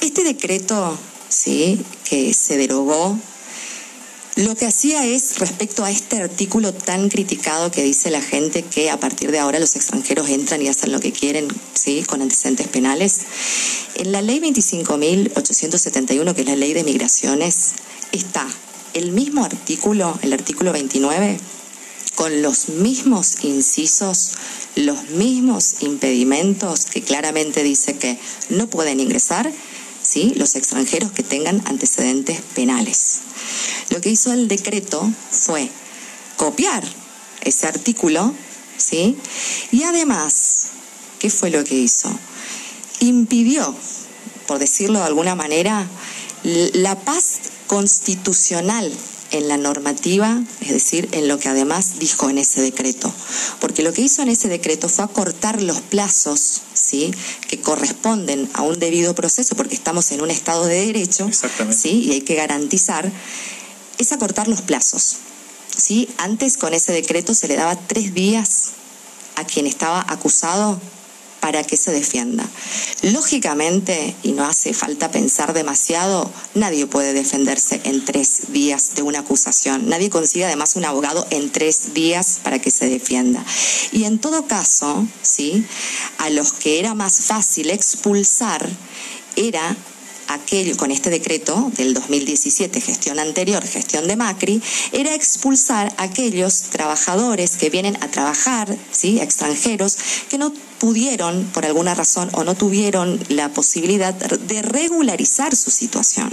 Este 0.00 0.24
decreto, 0.24 0.98
¿sí? 1.28 1.80
Que 2.04 2.34
se 2.34 2.56
derogó 2.56 3.18
lo 4.36 4.54
que 4.54 4.66
hacía 4.66 5.04
es, 5.06 5.38
respecto 5.38 5.82
a 5.82 5.90
este 5.90 6.18
artículo 6.18 6.74
tan 6.74 7.08
criticado 7.08 7.70
que 7.70 7.82
dice 7.82 8.10
la 8.10 8.20
gente 8.20 8.62
que 8.62 8.90
a 8.90 9.00
partir 9.00 9.30
de 9.30 9.38
ahora 9.38 9.58
los 9.58 9.76
extranjeros 9.76 10.28
entran 10.28 10.60
y 10.60 10.68
hacen 10.68 10.92
lo 10.92 11.00
que 11.00 11.10
quieren, 11.10 11.48
¿sí? 11.72 12.04
Con 12.06 12.20
antecedentes 12.20 12.68
penales. 12.68 13.20
En 13.94 14.12
la 14.12 14.20
ley 14.20 14.38
25.871, 14.40 16.34
que 16.34 16.42
es 16.42 16.46
la 16.46 16.56
ley 16.56 16.74
de 16.74 16.84
migraciones, 16.84 17.72
está 18.12 18.46
el 18.92 19.12
mismo 19.12 19.42
artículo, 19.42 20.18
el 20.20 20.34
artículo 20.34 20.70
29, 20.72 21.40
con 22.14 22.42
los 22.42 22.68
mismos 22.68 23.42
incisos, 23.42 24.32
los 24.74 25.10
mismos 25.10 25.76
impedimentos 25.80 26.84
que 26.84 27.00
claramente 27.00 27.62
dice 27.62 27.96
que 27.96 28.18
no 28.50 28.68
pueden 28.68 29.00
ingresar 29.00 29.50
los 30.36 30.54
extranjeros 30.54 31.10
que 31.10 31.22
tengan 31.22 31.62
antecedentes 31.66 32.40
penales. 32.54 33.18
Lo 33.90 34.00
que 34.00 34.10
hizo 34.10 34.32
el 34.32 34.48
decreto 34.48 35.10
fue 35.30 35.68
copiar 36.36 36.84
ese 37.42 37.66
artículo, 37.66 38.32
¿sí? 38.76 39.16
Y 39.72 39.82
además, 39.82 40.68
¿qué 41.18 41.28
fue 41.28 41.50
lo 41.50 41.64
que 41.64 41.74
hizo? 41.74 42.08
Impidió, 43.00 43.74
por 44.46 44.58
decirlo 44.58 45.00
de 45.00 45.06
alguna 45.06 45.34
manera, 45.34 45.86
la 46.42 46.98
paz 46.98 47.38
constitucional 47.66 48.92
en 49.30 49.48
la 49.48 49.56
normativa, 49.56 50.42
es 50.60 50.68
decir, 50.68 51.08
en 51.12 51.28
lo 51.28 51.38
que 51.38 51.48
además 51.48 51.98
dijo 51.98 52.30
en 52.30 52.38
ese 52.38 52.60
decreto. 52.60 53.12
Porque 53.60 53.82
lo 53.82 53.92
que 53.92 54.02
hizo 54.02 54.22
en 54.22 54.28
ese 54.28 54.48
decreto 54.48 54.88
fue 54.88 55.04
acortar 55.04 55.62
los 55.62 55.80
plazos 55.80 56.62
¿sí? 56.74 57.12
que 57.48 57.60
corresponden 57.60 58.48
a 58.54 58.62
un 58.62 58.78
debido 58.78 59.14
proceso, 59.14 59.56
porque 59.56 59.74
estamos 59.74 60.10
en 60.12 60.20
un 60.20 60.30
Estado 60.30 60.66
de 60.66 60.86
Derecho 60.86 61.28
¿sí? 61.70 62.04
y 62.04 62.12
hay 62.12 62.20
que 62.20 62.34
garantizar, 62.34 63.10
es 63.98 64.12
acortar 64.12 64.48
los 64.48 64.62
plazos. 64.62 65.16
¿sí? 65.76 66.08
Antes 66.18 66.56
con 66.56 66.74
ese 66.74 66.92
decreto 66.92 67.34
se 67.34 67.48
le 67.48 67.56
daba 67.56 67.76
tres 67.76 68.14
días 68.14 68.70
a 69.36 69.44
quien 69.44 69.66
estaba 69.66 70.04
acusado 70.08 70.80
para 71.46 71.62
que 71.62 71.76
se 71.76 71.92
defienda. 71.92 72.44
Lógicamente, 73.02 74.16
y 74.24 74.32
no 74.32 74.44
hace 74.44 74.74
falta 74.74 75.12
pensar 75.12 75.52
demasiado, 75.52 76.28
nadie 76.56 76.88
puede 76.88 77.12
defenderse 77.12 77.80
en 77.84 78.04
tres 78.04 78.50
días 78.52 78.96
de 78.96 79.02
una 79.02 79.20
acusación. 79.20 79.88
Nadie 79.88 80.10
consigue 80.10 80.44
además 80.44 80.74
un 80.74 80.84
abogado 80.84 81.24
en 81.30 81.52
tres 81.52 81.94
días 81.94 82.40
para 82.42 82.58
que 82.58 82.72
se 82.72 82.88
defienda. 82.88 83.44
Y 83.92 84.06
en 84.06 84.18
todo 84.18 84.48
caso, 84.48 85.06
¿sí? 85.22 85.64
a 86.18 86.30
los 86.30 86.52
que 86.52 86.80
era 86.80 86.94
más 86.94 87.20
fácil 87.20 87.70
expulsar 87.70 88.68
era 89.36 89.76
aquello 90.28 90.76
con 90.76 90.90
este 90.90 91.10
decreto 91.10 91.70
del 91.76 91.94
2017, 91.94 92.80
gestión 92.80 93.18
anterior, 93.20 93.64
gestión 93.64 94.08
de 94.08 94.16
Macri, 94.16 94.60
era 94.92 95.14
expulsar 95.14 95.94
a 95.96 96.04
aquellos 96.04 96.62
trabajadores 96.62 97.56
que 97.56 97.70
vienen 97.70 97.96
a 98.02 98.08
trabajar, 98.08 98.76
¿sí? 98.90 99.20
extranjeros, 99.20 99.96
que 100.28 100.38
no 100.38 100.52
pudieron, 100.78 101.44
por 101.52 101.64
alguna 101.66 101.94
razón, 101.94 102.28
o 102.32 102.44
no 102.44 102.54
tuvieron 102.54 103.18
la 103.28 103.48
posibilidad 103.50 104.14
de 104.14 104.62
regularizar 104.62 105.54
su 105.56 105.70
situación. 105.70 106.30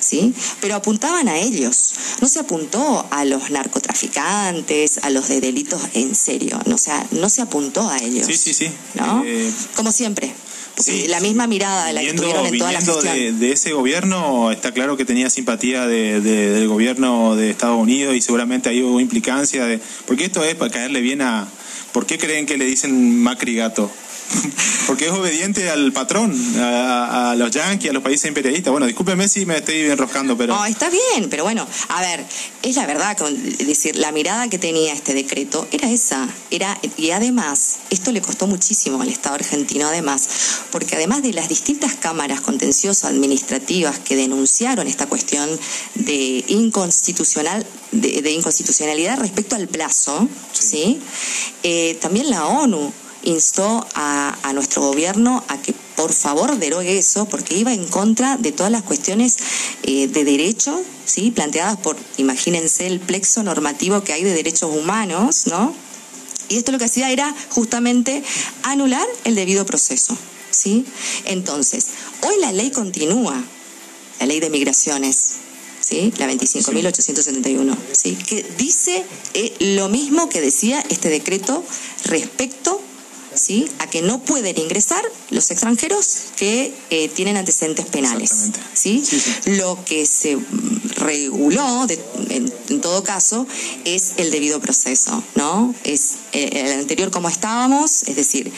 ¿Sí? 0.00 0.32
Pero 0.60 0.76
apuntaban 0.76 1.28
a 1.28 1.38
ellos. 1.38 1.92
No 2.20 2.28
se 2.28 2.38
apuntó 2.38 3.04
a 3.10 3.24
los 3.24 3.50
narcotraficantes, 3.50 4.98
a 5.02 5.10
los 5.10 5.28
de 5.28 5.40
delitos 5.40 5.82
en 5.94 6.14
serio. 6.14 6.58
O 6.72 6.78
sea, 6.78 7.04
no 7.10 7.28
se 7.28 7.42
apuntó 7.42 7.88
a 7.88 7.98
ellos. 7.98 8.26
Sí, 8.26 8.36
sí, 8.36 8.54
sí. 8.54 8.70
¿No? 8.94 9.24
Eh, 9.26 9.52
Como 9.74 9.90
siempre. 9.90 10.32
Sí, 10.82 11.08
la 11.08 11.20
misma 11.20 11.46
mirada 11.46 11.92
la 11.92 12.00
que 12.00 12.14
tuvieron 12.14 12.46
en 12.46 12.58
toda 12.58 12.72
la 12.72 12.80
gestión. 12.80 13.40
De, 13.40 13.52
ese 13.52 13.72
gobierno, 13.72 14.50
está 14.52 14.72
claro 14.72 14.96
que 14.96 15.04
tenía 15.04 15.30
simpatía 15.30 15.86
del 15.86 16.68
gobierno 16.68 17.36
de 17.36 17.50
Estados 17.50 17.78
Unidos 17.78 18.14
y 18.14 18.20
seguramente 18.20 18.68
ahí 18.68 18.82
hubo 18.82 19.00
implicancia 19.00 19.66
de... 19.66 19.80
Porque 20.06 20.24
esto 20.24 20.44
es 20.44 20.54
para 20.54 20.70
caerle 20.70 21.00
bien 21.00 21.22
a... 21.22 21.48
¿Por 21.98 22.06
qué 22.06 22.16
creen 22.16 22.46
que 22.46 22.56
le 22.56 22.64
dicen 22.64 23.20
Macri 23.24 23.56
gato? 23.56 23.90
Porque 24.86 25.06
es 25.06 25.12
obediente 25.12 25.68
al 25.68 25.92
patrón, 25.92 26.34
a, 26.58 27.34
los 27.36 27.50
yanquis, 27.50 27.90
a 27.90 27.92
los 27.92 28.02
países 28.02 28.26
imperialistas. 28.28 28.70
Bueno, 28.70 28.86
discúlpeme 28.86 29.28
si 29.28 29.44
me 29.44 29.58
estoy 29.58 29.80
enroscando, 29.82 30.36
pero... 30.36 30.54
No, 30.54 30.64
está 30.64 30.88
bien, 30.88 31.28
pero 31.28 31.44
bueno, 31.44 31.66
a 31.88 32.00
ver, 32.00 32.24
es 32.62 32.76
la 32.76 32.86
verdad, 32.86 33.16
es 33.20 33.66
decir, 33.66 33.96
la 33.96 34.12
mirada 34.12 34.48
que 34.48 34.58
tenía 34.58 34.92
este 34.94 35.14
decreto 35.14 35.68
era 35.72 35.90
esa, 35.90 36.28
era 36.50 36.78
y 36.96 37.10
además, 37.10 37.76
esto 37.90 38.12
le 38.12 38.22
costó 38.22 38.46
muchísimo 38.46 39.02
al 39.02 39.08
Estado 39.08 39.34
argentino, 39.34 39.88
además, 39.88 40.28
porque 40.70 40.96
además 40.96 41.22
de 41.22 41.32
las 41.32 41.48
distintas 41.48 41.94
cámaras 41.94 42.40
contenciosas 42.40 43.10
administrativas 43.10 43.98
que 43.98 44.16
denunciaron 44.16 44.86
esta 44.86 45.06
cuestión 45.06 45.48
de 45.94 46.44
inconstitucional, 46.48 47.66
de, 47.92 48.30
inconstitucionalidad 48.30 49.18
respecto 49.18 49.56
al 49.56 49.68
plazo, 49.68 50.28
¿sí? 50.52 51.00
Eh, 51.62 51.98
también 52.00 52.30
la 52.30 52.46
ONU 52.46 52.92
instó 53.22 53.86
a, 53.94 54.36
nuestro 54.54 54.82
gobierno 54.82 55.44
a 55.48 55.60
que 55.60 55.74
por 55.96 56.12
favor 56.12 56.58
derogue 56.58 56.98
eso, 56.98 57.26
porque 57.26 57.56
iba 57.56 57.72
en 57.72 57.86
contra 57.86 58.36
de 58.36 58.50
todas 58.50 58.72
las 58.72 58.82
cuestiones 58.82 59.36
eh, 59.82 60.08
de 60.08 60.24
derecho, 60.24 60.80
¿sí? 61.04 61.30
planteadas 61.30 61.76
por, 61.76 61.96
imagínense, 62.16 62.86
el 62.86 62.98
plexo 62.98 63.42
normativo 63.42 64.02
que 64.02 64.12
hay 64.12 64.24
de 64.24 64.32
derechos 64.32 64.74
humanos, 64.74 65.46
¿no? 65.46 65.74
Y 66.48 66.56
esto 66.56 66.72
lo 66.72 66.78
que 66.78 66.86
hacía 66.86 67.10
era 67.10 67.34
justamente 67.50 68.22
anular 68.62 69.06
el 69.24 69.34
debido 69.34 69.66
proceso, 69.66 70.16
¿sí? 70.50 70.84
Entonces, 71.26 71.86
hoy 72.22 72.36
la 72.40 72.52
ley 72.52 72.70
continúa, 72.70 73.44
la 74.18 74.26
ley 74.26 74.40
de 74.40 74.48
migraciones, 74.48 75.32
¿sí? 75.80 76.12
La 76.16 76.26
25.871, 76.26 77.76
¿sí? 77.92 78.16
Que 78.16 78.42
dice 78.56 79.04
eh, 79.34 79.54
lo 79.74 79.88
mismo 79.88 80.28
que 80.28 80.40
decía 80.40 80.82
este 80.88 81.10
decreto 81.10 81.62
respecto 82.04 82.80
¿sí? 83.38 83.68
a 83.78 83.88
que 83.88 84.02
no 84.02 84.20
pueden 84.20 84.58
ingresar 84.58 85.02
los 85.30 85.50
extranjeros 85.50 86.24
que 86.36 86.72
eh, 86.90 87.08
tienen 87.08 87.36
antecedentes 87.36 87.86
penales. 87.86 88.50
¿sí? 88.74 89.02
Lo 89.46 89.78
que 89.84 90.06
se 90.06 90.38
reguló, 90.96 91.86
en, 92.30 92.80
todo 92.80 93.02
caso, 93.02 93.46
es 93.84 94.12
el 94.16 94.30
debido 94.30 94.60
proceso, 94.60 95.22
¿no? 95.34 95.74
Es 95.84 96.16
eh, 96.32 96.50
el 96.52 96.80
anterior 96.80 97.10
como 97.10 97.28
estábamos, 97.28 98.02
es 98.04 98.16
decir, 98.16 98.52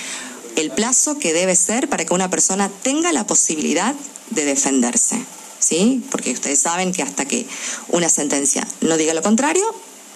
el 0.57 0.71
plazo 0.71 1.19
que 1.19 1.33
debe 1.33 1.57
ser 1.57 1.89
para 1.89 2.05
que 2.05 2.15
una 2.15 2.31
persona 2.31 2.71
tenga 2.83 3.13
la 3.13 3.27
posibilidad 3.27 3.95
de 4.31 4.45
defenderse. 4.45 5.23
¿Sí? 5.59 6.03
Porque 6.11 6.33
ustedes 6.33 6.59
saben 6.59 6.91
que 6.91 7.03
hasta 7.03 7.27
que 7.27 7.47
una 7.89 8.09
sentencia 8.09 8.67
no 8.81 8.97
diga 8.97 9.13
lo 9.13 9.21
contrario, 9.21 9.63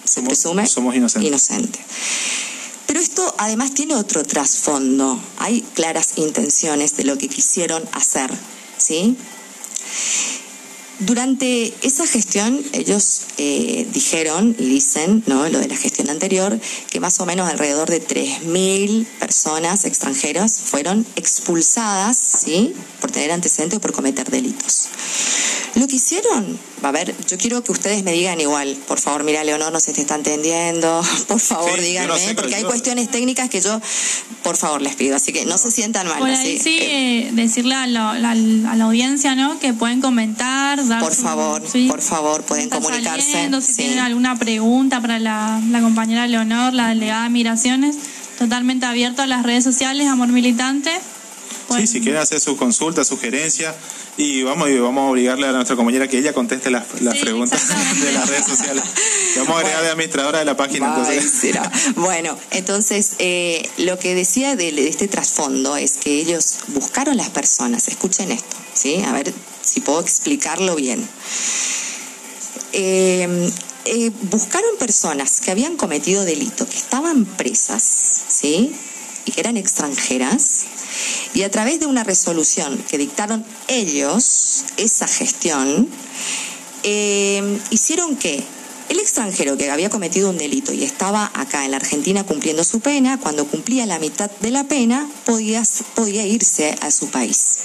se 0.03 0.21
presume 0.21 0.65
somos 0.67 0.95
inocentes. 0.95 1.27
inocente. 1.27 1.79
Pero 2.87 2.99
esto 2.99 3.33
además 3.37 3.73
tiene 3.73 3.95
otro 3.95 4.23
trasfondo. 4.23 5.19
Hay 5.37 5.61
claras 5.73 6.17
intenciones 6.17 6.95
de 6.97 7.03
lo 7.03 7.17
que 7.17 7.27
quisieron 7.27 7.83
hacer, 7.93 8.31
¿sí? 8.77 9.17
Durante 10.99 11.73
esa 11.81 12.07
gestión 12.07 12.57
ellos 12.71 13.23
eh, 13.37 13.85
dijeron 13.91 14.55
y 14.57 14.65
dicen, 14.65 15.23
¿no? 15.27 15.49
lo 15.49 15.59
de 15.59 15.67
la 15.67 15.75
gestión 15.75 16.09
anterior, 16.09 16.57
que 16.89 17.01
más 17.01 17.19
o 17.19 17.25
menos 17.25 17.49
alrededor 17.49 17.89
de 17.89 18.01
3.000 18.01 19.05
personas 19.19 19.83
extranjeras 19.83 20.57
fueron 20.57 21.05
expulsadas 21.17 22.15
¿sí? 22.17 22.73
por 23.01 23.11
tener 23.11 23.33
antecedentes 23.33 23.77
o 23.77 23.81
por 23.81 23.91
cometer 23.91 24.31
delitos. 24.31 24.87
Lo 25.75 25.85
que 25.85 25.97
hicieron 25.97 26.57
a 26.85 26.91
ver, 26.91 27.15
yo 27.27 27.37
quiero 27.37 27.63
que 27.63 27.71
ustedes 27.71 28.03
me 28.03 28.11
digan 28.13 28.39
igual, 28.39 28.77
por 28.87 28.99
favor, 28.99 29.23
mira, 29.23 29.43
Leonor, 29.43 29.71
no 29.71 29.79
se 29.79 29.91
te 29.93 30.01
está 30.01 30.15
entendiendo, 30.15 31.01
por 31.27 31.39
favor, 31.39 31.77
Sí, 31.79 31.85
díganme, 31.85 32.07
no 32.07 32.17
sé, 32.17 32.35
porque 32.35 32.55
hay 32.55 32.61
yo- 32.61 32.67
cuestiones 32.67 33.09
técnicas 33.09 33.49
que 33.49 33.61
yo, 33.61 33.81
por 34.43 34.55
favor, 34.57 34.81
les 34.81 34.95
pido, 34.95 35.15
así 35.15 35.33
que 35.33 35.45
no 35.45 35.57
se 35.57 35.71
sientan 35.71 36.07
mal. 36.07 36.19
Por 36.19 36.29
así, 36.29 36.47
ahí 36.47 36.59
sí, 36.59 36.77
eh, 36.79 37.19
eh, 37.27 37.29
decirle 37.33 37.75
a 37.75 37.87
la, 37.87 38.13
la- 38.19 38.31
a 38.31 38.75
la 38.75 38.83
audiencia, 38.85 39.35
¿no? 39.35 39.59
Que 39.59 39.73
pueden 39.73 40.01
comentar, 40.01 40.85
dar 40.87 41.01
por 41.01 41.13
su- 41.15 41.21
favor, 41.23 41.63
sí, 41.71 41.87
por 41.89 42.01
favor, 42.01 42.43
pueden 42.43 42.69
comunicarse. 42.69 43.31
saliendo, 43.31 43.61
si 43.61 43.67
sí. 43.73 43.75
tienen 43.83 43.99
alguna 43.99 44.37
pregunta 44.37 45.01
para 45.01 45.19
la, 45.19 45.61
la 45.69 45.81
compañera 45.81 46.27
Leonor, 46.27 46.73
la 46.73 46.89
delegada 46.89 47.23
de 47.23 47.29
Migraciones, 47.29 47.95
totalmente 48.37 48.85
abierto 48.85 49.21
a 49.21 49.27
las 49.27 49.43
redes 49.43 49.63
sociales, 49.63 50.07
Amor 50.07 50.27
Militante. 50.29 50.91
Sí, 51.75 51.87
si 51.87 51.99
quieren 52.01 52.21
hacer 52.21 52.39
su 52.39 52.55
consulta, 52.57 53.03
sugerencia, 53.03 53.73
y 54.17 54.43
vamos, 54.43 54.69
y 54.69 54.77
vamos 54.77 55.07
a 55.07 55.11
obligarle 55.11 55.47
a 55.47 55.51
nuestra 55.51 55.75
compañera 55.75 56.07
que 56.07 56.17
ella 56.17 56.33
conteste 56.33 56.71
las, 56.71 57.01
las 57.01 57.15
Sí, 57.15 57.21
preguntas 57.21 57.61
de 58.01 58.11
las 58.11 58.29
redes 58.29 58.45
sociales. 58.45 58.83
Le 59.35 59.41
vamos 59.41 59.55
a 59.55 59.59
agregar 59.59 59.83
de 59.83 59.89
administradora 59.89 60.39
de 60.39 60.45
la 60.45 60.57
página. 60.57 60.87
Entonces. 60.89 61.53
Bueno, 61.95 62.37
entonces 62.51 63.11
eh, 63.19 63.69
lo 63.77 63.99
que 63.99 64.15
decía 64.15 64.55
de, 64.55 64.71
de 64.71 64.87
este 64.87 65.07
trasfondo 65.07 65.75
es 65.75 65.97
que 65.97 66.19
ellos 66.19 66.59
buscaron 66.67 67.17
las 67.17 67.29
personas, 67.29 67.87
escuchen 67.87 68.31
esto, 68.31 68.55
¿sí? 68.73 69.03
A 69.05 69.11
ver 69.11 69.33
si 69.61 69.81
puedo 69.81 69.99
explicarlo 69.99 70.75
bien. 70.75 71.07
Eh, 72.73 73.49
eh, 73.85 74.11
buscaron 74.23 74.77
personas 74.79 75.41
que 75.41 75.51
habían 75.51 75.77
cometido 75.77 76.25
delito, 76.25 76.67
que 76.67 76.75
estaban 76.75 77.25
presas, 77.25 77.83
¿sí? 78.27 78.75
Y 79.25 79.31
que 79.31 79.39
eran 79.39 79.57
extranjeras, 79.57 80.65
y 81.33 81.43
a 81.43 81.51
través 81.51 81.79
de 81.79 81.85
una 81.85 82.03
resolución 82.03 82.77
que 82.89 82.97
dictaron 82.97 83.45
ellos, 83.67 84.65
esa 84.77 85.07
gestión, 85.07 85.87
eh, 86.83 87.59
hicieron 87.71 88.15
que 88.15 88.43
el 88.89 88.99
extranjero 88.99 89.57
que 89.57 89.71
había 89.71 89.89
cometido 89.89 90.29
un 90.29 90.37
delito 90.37 90.71
y 90.71 90.83
estaba 90.83 91.31
acá 91.33 91.65
en 91.65 91.71
la 91.71 91.77
Argentina 91.77 92.23
cumpliendo 92.23 92.63
su 92.63 92.79
pena, 92.79 93.19
cuando 93.19 93.47
cumplía 93.47 93.85
la 93.85 93.99
mitad 93.99 94.29
de 94.41 94.51
la 94.51 94.63
pena, 94.65 95.09
podía, 95.25 95.63
podía 95.95 96.25
irse 96.25 96.75
a 96.81 96.91
su 96.91 97.07
país. 97.07 97.57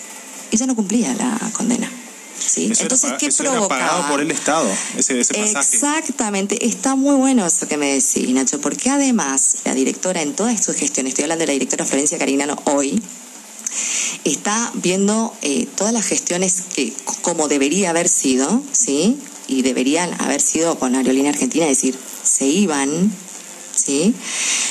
Y 0.50 0.56
ya 0.56 0.66
no 0.66 0.74
cumplía 0.74 1.14
la 1.14 1.38
condena. 1.52 1.90
¿sí? 2.38 2.70
Eso 2.72 2.82
Entonces, 2.82 3.10
era, 3.10 3.18
¿qué 3.18 3.26
eso 3.26 3.42
era 3.42 3.52
provocaba? 3.52 3.80
pagado 3.80 4.08
por 4.08 4.20
el 4.20 4.30
Estado, 4.30 4.68
ese, 4.96 5.20
ese 5.20 5.34
pasaje. 5.34 5.76
Exactamente, 5.76 6.66
está 6.66 6.94
muy 6.94 7.16
bueno 7.16 7.46
eso 7.46 7.68
que 7.68 7.76
me 7.76 7.92
decís, 7.92 8.28
Nacho, 8.30 8.60
porque 8.60 8.90
además 8.90 9.56
la 9.64 9.74
directora 9.74 10.22
en 10.22 10.34
toda 10.34 10.56
su 10.56 10.72
gestión, 10.72 11.06
estoy 11.06 11.24
hablando 11.24 11.42
de 11.42 11.48
la 11.48 11.52
directora 11.52 11.84
Florencia 11.84 12.18
Carinano 12.18 12.56
hoy, 12.64 13.00
está 14.24 14.70
viendo 14.74 15.34
eh, 15.42 15.66
todas 15.76 15.92
las 15.92 16.06
gestiones 16.06 16.62
que 16.74 16.92
como 17.22 17.48
debería 17.48 17.90
haber 17.90 18.08
sido, 18.08 18.62
¿sí? 18.72 19.18
Y 19.48 19.62
deberían 19.62 20.14
haber 20.20 20.40
sido 20.40 20.78
con 20.78 20.94
Aerolínea 20.94 21.30
Argentina, 21.30 21.66
es 21.66 21.78
decir, 21.78 21.98
se 22.22 22.46
iban, 22.46 23.12
¿sí? 23.74 24.14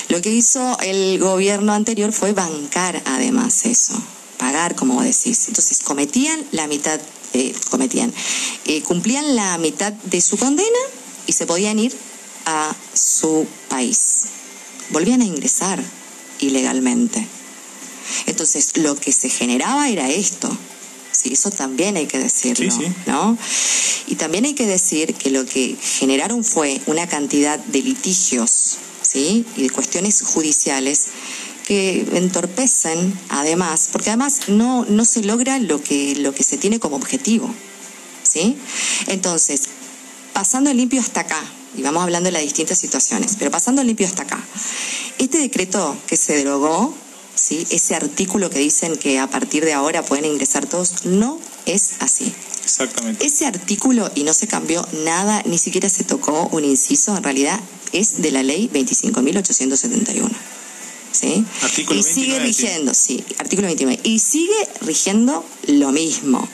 Lo 0.10 0.22
que 0.22 0.32
hizo 0.32 0.78
el 0.82 1.20
gobierno 1.20 1.74
anterior 1.74 2.12
fue 2.12 2.34
bancar 2.34 3.02
además 3.06 3.66
eso, 3.66 3.94
pagar, 4.38 4.76
como 4.76 5.02
decís. 5.02 5.48
Entonces, 5.48 5.80
cometían 5.80 6.40
la 6.52 6.68
mitad, 6.68 7.00
eh, 7.34 7.54
cometían, 7.70 8.14
eh, 8.66 8.82
cumplían 8.84 9.36
la 9.36 9.58
mitad 9.58 9.92
de 9.92 10.22
su 10.22 10.38
condena 10.38 10.80
y 11.28 11.34
se 11.34 11.46
podían 11.46 11.80
ir 11.80 11.96
a 12.46 12.76
su 12.94 13.46
país. 13.68 14.22
Volvían 14.92 15.22
a 15.22 15.26
ingresar 15.26 15.84
ilegalmente. 16.40 17.39
Entonces, 18.26 18.78
lo 18.78 18.96
que 18.96 19.12
se 19.12 19.30
generaba 19.30 19.90
era 19.90 20.10
esto. 20.10 20.56
Sí, 21.12 21.34
eso 21.34 21.52
también 21.52 21.98
hay 21.98 22.06
que 22.06 22.18
decirlo, 22.18 22.72
Sí, 22.72 22.86
sí. 22.86 22.94
¿no? 23.06 23.38
Y 24.08 24.16
también 24.16 24.46
hay 24.46 24.54
que 24.54 24.66
decir 24.66 25.14
que 25.16 25.30
lo 25.30 25.46
que 25.46 25.76
generaron 25.82 26.44
fue 26.44 26.80
una 26.86 27.08
cantidad 27.08 27.60
de 27.60 27.82
litigios, 27.82 28.78
¿sí? 29.02 29.46
Y 29.58 29.64
de 29.64 29.70
cuestiones 29.70 30.22
judiciales 30.22 31.08
que 31.68 32.08
entorpecen, 32.14 33.14
además, 33.30 33.90
porque 33.92 34.10
además 34.10 34.48
no, 34.48 34.86
no 34.86 35.06
se 35.06 35.22
logra 35.22 35.60
lo 35.60 35.84
que, 35.84 36.16
lo 36.16 36.34
que 36.34 36.44
se 36.44 36.58
tiene 36.58 36.80
como 36.80 36.96
objetivo, 36.96 37.54
¿sí? 38.24 38.58
Entonces, 39.06 39.62
pasando 40.34 40.72
el 40.72 40.78
limpio 40.78 41.00
hasta 41.02 41.22
acá, 41.22 41.40
y 41.78 41.84
vamos 41.84 42.02
hablando 42.02 42.28
de 42.28 42.32
las 42.32 42.42
distintas 42.42 42.80
situaciones, 42.80 43.36
pero 43.38 43.52
pasando 43.52 43.82
el 43.82 43.88
limpio 43.88 44.08
hasta 44.08 44.24
acá, 44.24 44.44
este 45.20 45.38
decreto 45.38 45.96
que 46.08 46.18
se 46.18 46.38
derogó, 46.38 46.96
¿sí? 47.40 47.66
ese 47.70 47.96
artículo 47.96 48.50
que 48.50 48.60
dicen 48.60 48.96
que 48.98 49.20
a 49.20 49.30
partir 49.30 49.66
de 49.66 49.74
ahora 49.74 50.04
pueden 50.04 50.26
ingresar 50.26 50.66
todos, 50.68 51.06
no 51.06 51.40
es 51.66 51.94
así. 52.00 52.34
Exactamente. 52.64 53.26
Ese 53.26 53.46
artículo, 53.46 54.12
y 54.16 54.24
no 54.24 54.34
se 54.34 54.48
cambió 54.48 54.86
nada, 55.04 55.42
ni 55.46 55.58
siquiera 55.58 55.90
se 55.90 56.04
tocó 56.04 56.50
un 56.52 56.66
inciso, 56.66 57.16
en 57.18 57.24
realidad 57.24 57.60
es 57.94 58.22
de 58.22 58.32
la 58.32 58.44
ley 58.44 58.70
25.871. 58.74 60.30
¿Sí? 61.12 61.44
Artículo 61.64 62.00
y 62.00 62.04
sigue 62.04 62.40
29, 62.40 62.54
sí. 62.54 62.62
rigiendo, 62.62 62.94
sí, 62.94 63.26
artículo 63.40 63.68
29. 63.68 64.00
Y 64.04 64.20
sigue 64.20 64.68
rigiendo 64.82 65.44
lo 65.68 65.92
mismo. 65.92 66.48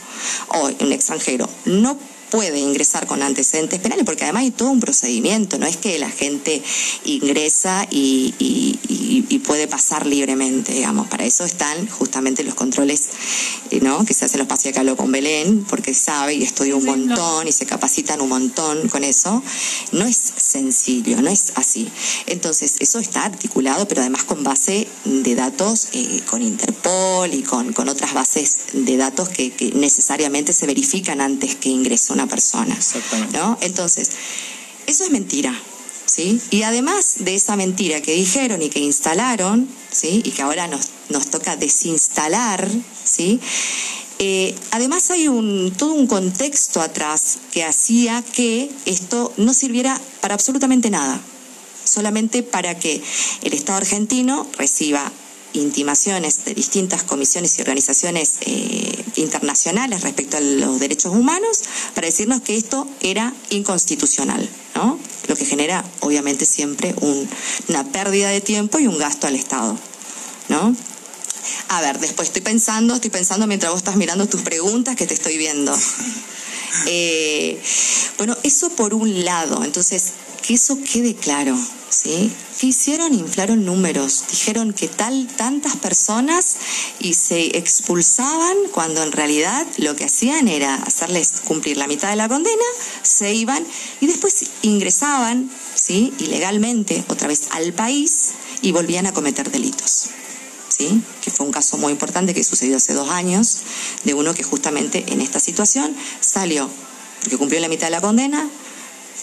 Hoy, 0.48 0.76
un 0.80 0.94
extranjero 0.94 1.50
no 1.66 2.00
puede 2.32 2.60
ingresar 2.60 3.08
con 3.08 3.22
antecedentes 3.22 3.80
penales 3.80 4.06
porque 4.06 4.24
además 4.24 4.44
hay 4.44 4.52
todo 4.52 4.70
un 4.72 4.80
procedimiento, 4.80 5.58
no 5.58 5.66
es 5.66 5.78
que 5.78 5.98
la 6.00 6.10
gente 6.10 6.62
ingresa 7.06 7.88
y, 7.92 8.34
y- 8.40 8.80
y- 8.88 9.26
y 9.30 9.40
puede 9.40 9.68
pasar 9.68 10.06
libremente, 10.06 10.74
digamos, 10.74 11.08
para 11.08 11.26
eso 11.26 11.46
están 11.46 11.88
justamente 11.88 12.44
los 12.44 12.56
controles 12.56 13.04
eh, 13.72 13.80
¿no? 13.82 14.06
que 14.06 14.14
se 14.14 14.26
hacen 14.26 14.40
los 14.40 14.48
pasos 14.48 14.72
calor 14.74 14.98
con 14.98 15.12
Belén, 15.12 15.64
porque 15.70 15.94
sabe 15.94 16.34
y 16.36 16.44
estudia 16.44 16.76
un 16.76 16.86
montón 16.86 17.48
y 17.48 17.52
se 17.52 17.66
capacitan 17.66 18.20
un 18.22 18.30
montón 18.30 18.88
con 18.90 19.04
eso, 19.04 19.44
no 19.92 20.06
es 20.06 20.18
sencillo, 20.38 21.22
no 21.22 21.30
es 21.30 21.52
así. 21.56 21.88
Entonces, 22.26 22.76
eso 22.80 23.00
está 23.00 23.26
articulado, 23.26 23.88
pero 23.88 24.02
además 24.02 24.24
con 24.24 24.44
base 24.44 24.88
de 25.04 25.36
datos 25.36 25.90
eh, 25.94 26.22
con 26.30 26.42
Interpol 26.42 27.34
y 27.34 27.44
con, 27.44 27.74
con 27.74 27.90
otras 27.90 28.14
bases 28.14 28.58
de 28.74 28.98
datos 28.98 29.30
que, 29.30 29.52
que 29.52 29.72
necesariamente 29.74 30.52
se 30.54 30.66
verifican 30.66 31.22
antes 31.22 31.56
que 31.56 31.70
ingrese 31.70 32.14
una 32.16 32.28
persona. 32.28 32.74
Exactamente. 32.76 33.38
¿no? 33.38 33.58
Entonces, 33.62 34.10
eso 34.88 35.04
es 35.04 35.12
mentira. 35.12 35.54
¿Sí? 36.08 36.40
Y 36.52 36.62
además 36.62 37.16
de 37.20 37.36
esa 37.36 37.56
mentira 37.56 38.00
que 38.00 38.14
dijeron 38.14 38.62
y 38.62 38.70
que 38.70 38.80
instalaron, 38.80 39.68
¿sí? 39.92 40.22
Y 40.24 40.32
que 40.32 40.44
ahora 40.44 40.68
nos, 40.68 40.90
nos 41.10 41.32
toca 41.32 41.58
desinstalar, 41.58 42.70
¿sí? 43.04 43.42
Eh, 44.20 44.56
además 44.72 45.12
hay 45.12 45.28
un, 45.28 45.74
todo 45.76 45.94
un 45.94 46.08
contexto 46.08 46.80
atrás 46.80 47.40
que 47.52 47.66
hacía 47.66 48.24
que 48.24 48.72
esto 48.86 49.34
no 49.38 49.54
sirviera 49.54 50.00
para 50.22 50.36
absolutamente 50.36 50.90
nada, 50.90 51.20
solamente 51.84 52.42
para 52.42 52.80
que 52.80 53.02
el 53.42 53.54
Estado 53.54 53.80
argentino 53.80 54.48
reciba 54.58 55.12
intimaciones 55.56 56.46
de 56.46 56.54
distintas 56.54 57.04
comisiones 57.04 57.58
y 57.58 57.62
organizaciones 57.62 58.34
eh, 58.42 59.04
internacionales 59.16 60.02
respecto 60.02 60.38
a 60.38 60.42
los 60.42 60.80
derechos 60.80 61.14
humanos 61.14 61.62
para 61.94 62.08
decirnos 62.08 62.42
que 62.42 62.56
esto 62.58 62.88
era 63.02 63.34
inconstitucional, 63.50 64.48
¿no? 64.76 65.00
Lo 65.28 65.36
que 65.36 65.46
genera, 65.46 65.84
obviamente, 66.02 66.46
siempre 66.46 66.94
un- 67.02 67.28
una 67.70 67.84
pérdida 67.92 68.30
de 68.30 68.42
tiempo 68.42 68.80
y 68.80 68.88
un 68.88 68.98
gasto 68.98 69.28
al 69.28 69.36
Estado, 69.36 69.78
¿no? 70.50 70.76
A 71.70 71.82
ver, 71.82 72.00
después 72.00 72.28
estoy 72.30 72.42
pensando, 72.42 72.96
estoy 72.96 73.10
pensando 73.12 73.48
mientras 73.48 73.72
vos 73.72 73.80
estás 73.80 73.96
mirando 73.96 74.28
tus 74.28 74.42
preguntas 74.42 74.96
que 74.96 75.08
te 75.08 75.14
estoy 75.14 75.38
viendo. 75.38 75.76
Eh, 76.88 77.58
bueno, 78.18 78.36
eso 78.44 78.70
por 78.70 78.94
un 78.94 79.24
lado, 79.24 79.64
entonces, 79.64 80.12
que 80.46 80.54
eso 80.54 80.78
quede 80.92 81.16
claro, 81.16 81.58
¿sí? 81.90 82.32
¿Qué 82.60 82.68
hicieron? 82.68 83.14
Inflaron 83.16 83.66
números, 83.66 84.26
dijeron 84.30 84.74
que 84.74 84.88
tal, 84.88 85.28
tantas 85.28 85.76
personas 85.78 86.58
y 87.00 87.16
se 87.16 87.58
expulsaban 87.58 88.56
cuando 88.72 89.02
en 89.02 89.12
realidad 89.12 89.66
lo 89.78 89.96
que 89.96 90.06
hacían 90.06 90.48
era 90.48 90.76
hacerles 90.76 91.32
cumplir 91.46 91.78
la 91.78 91.88
mitad 91.88 92.10
de 92.10 92.16
la 92.16 92.30
condena, 92.30 92.66
se 93.02 93.34
iban 93.34 93.66
y 94.02 94.08
después 94.08 94.52
ingresaban, 94.62 95.50
¿sí? 95.74 96.14
Ilegalmente 96.20 97.04
otra 97.08 97.28
vez 97.28 97.48
al 97.52 97.74
país 97.74 98.34
y 98.62 98.72
volvían 98.72 99.08
a 99.08 99.14
cometer 99.14 99.50
delitos. 99.50 100.10
¿sí? 100.70 101.02
que 101.22 101.32
fue 101.32 101.46
un 101.46 101.54
caso 101.54 101.78
muy 101.78 101.94
importante 101.94 102.34
que 102.34 102.44
sucedió 102.44 102.76
hace 102.76 102.94
dos 102.94 103.10
años, 103.10 103.60
de 104.04 104.14
uno 104.14 104.34
que 104.34 104.44
justamente 104.44 105.06
en 105.08 105.22
esta 105.22 105.40
situación 105.40 105.96
salió, 106.20 106.70
porque 107.22 107.38
cumplió 107.38 107.62
la 107.62 107.70
mitad 107.70 107.88
de 107.88 107.92
la 107.92 108.02
condena, 108.02 108.50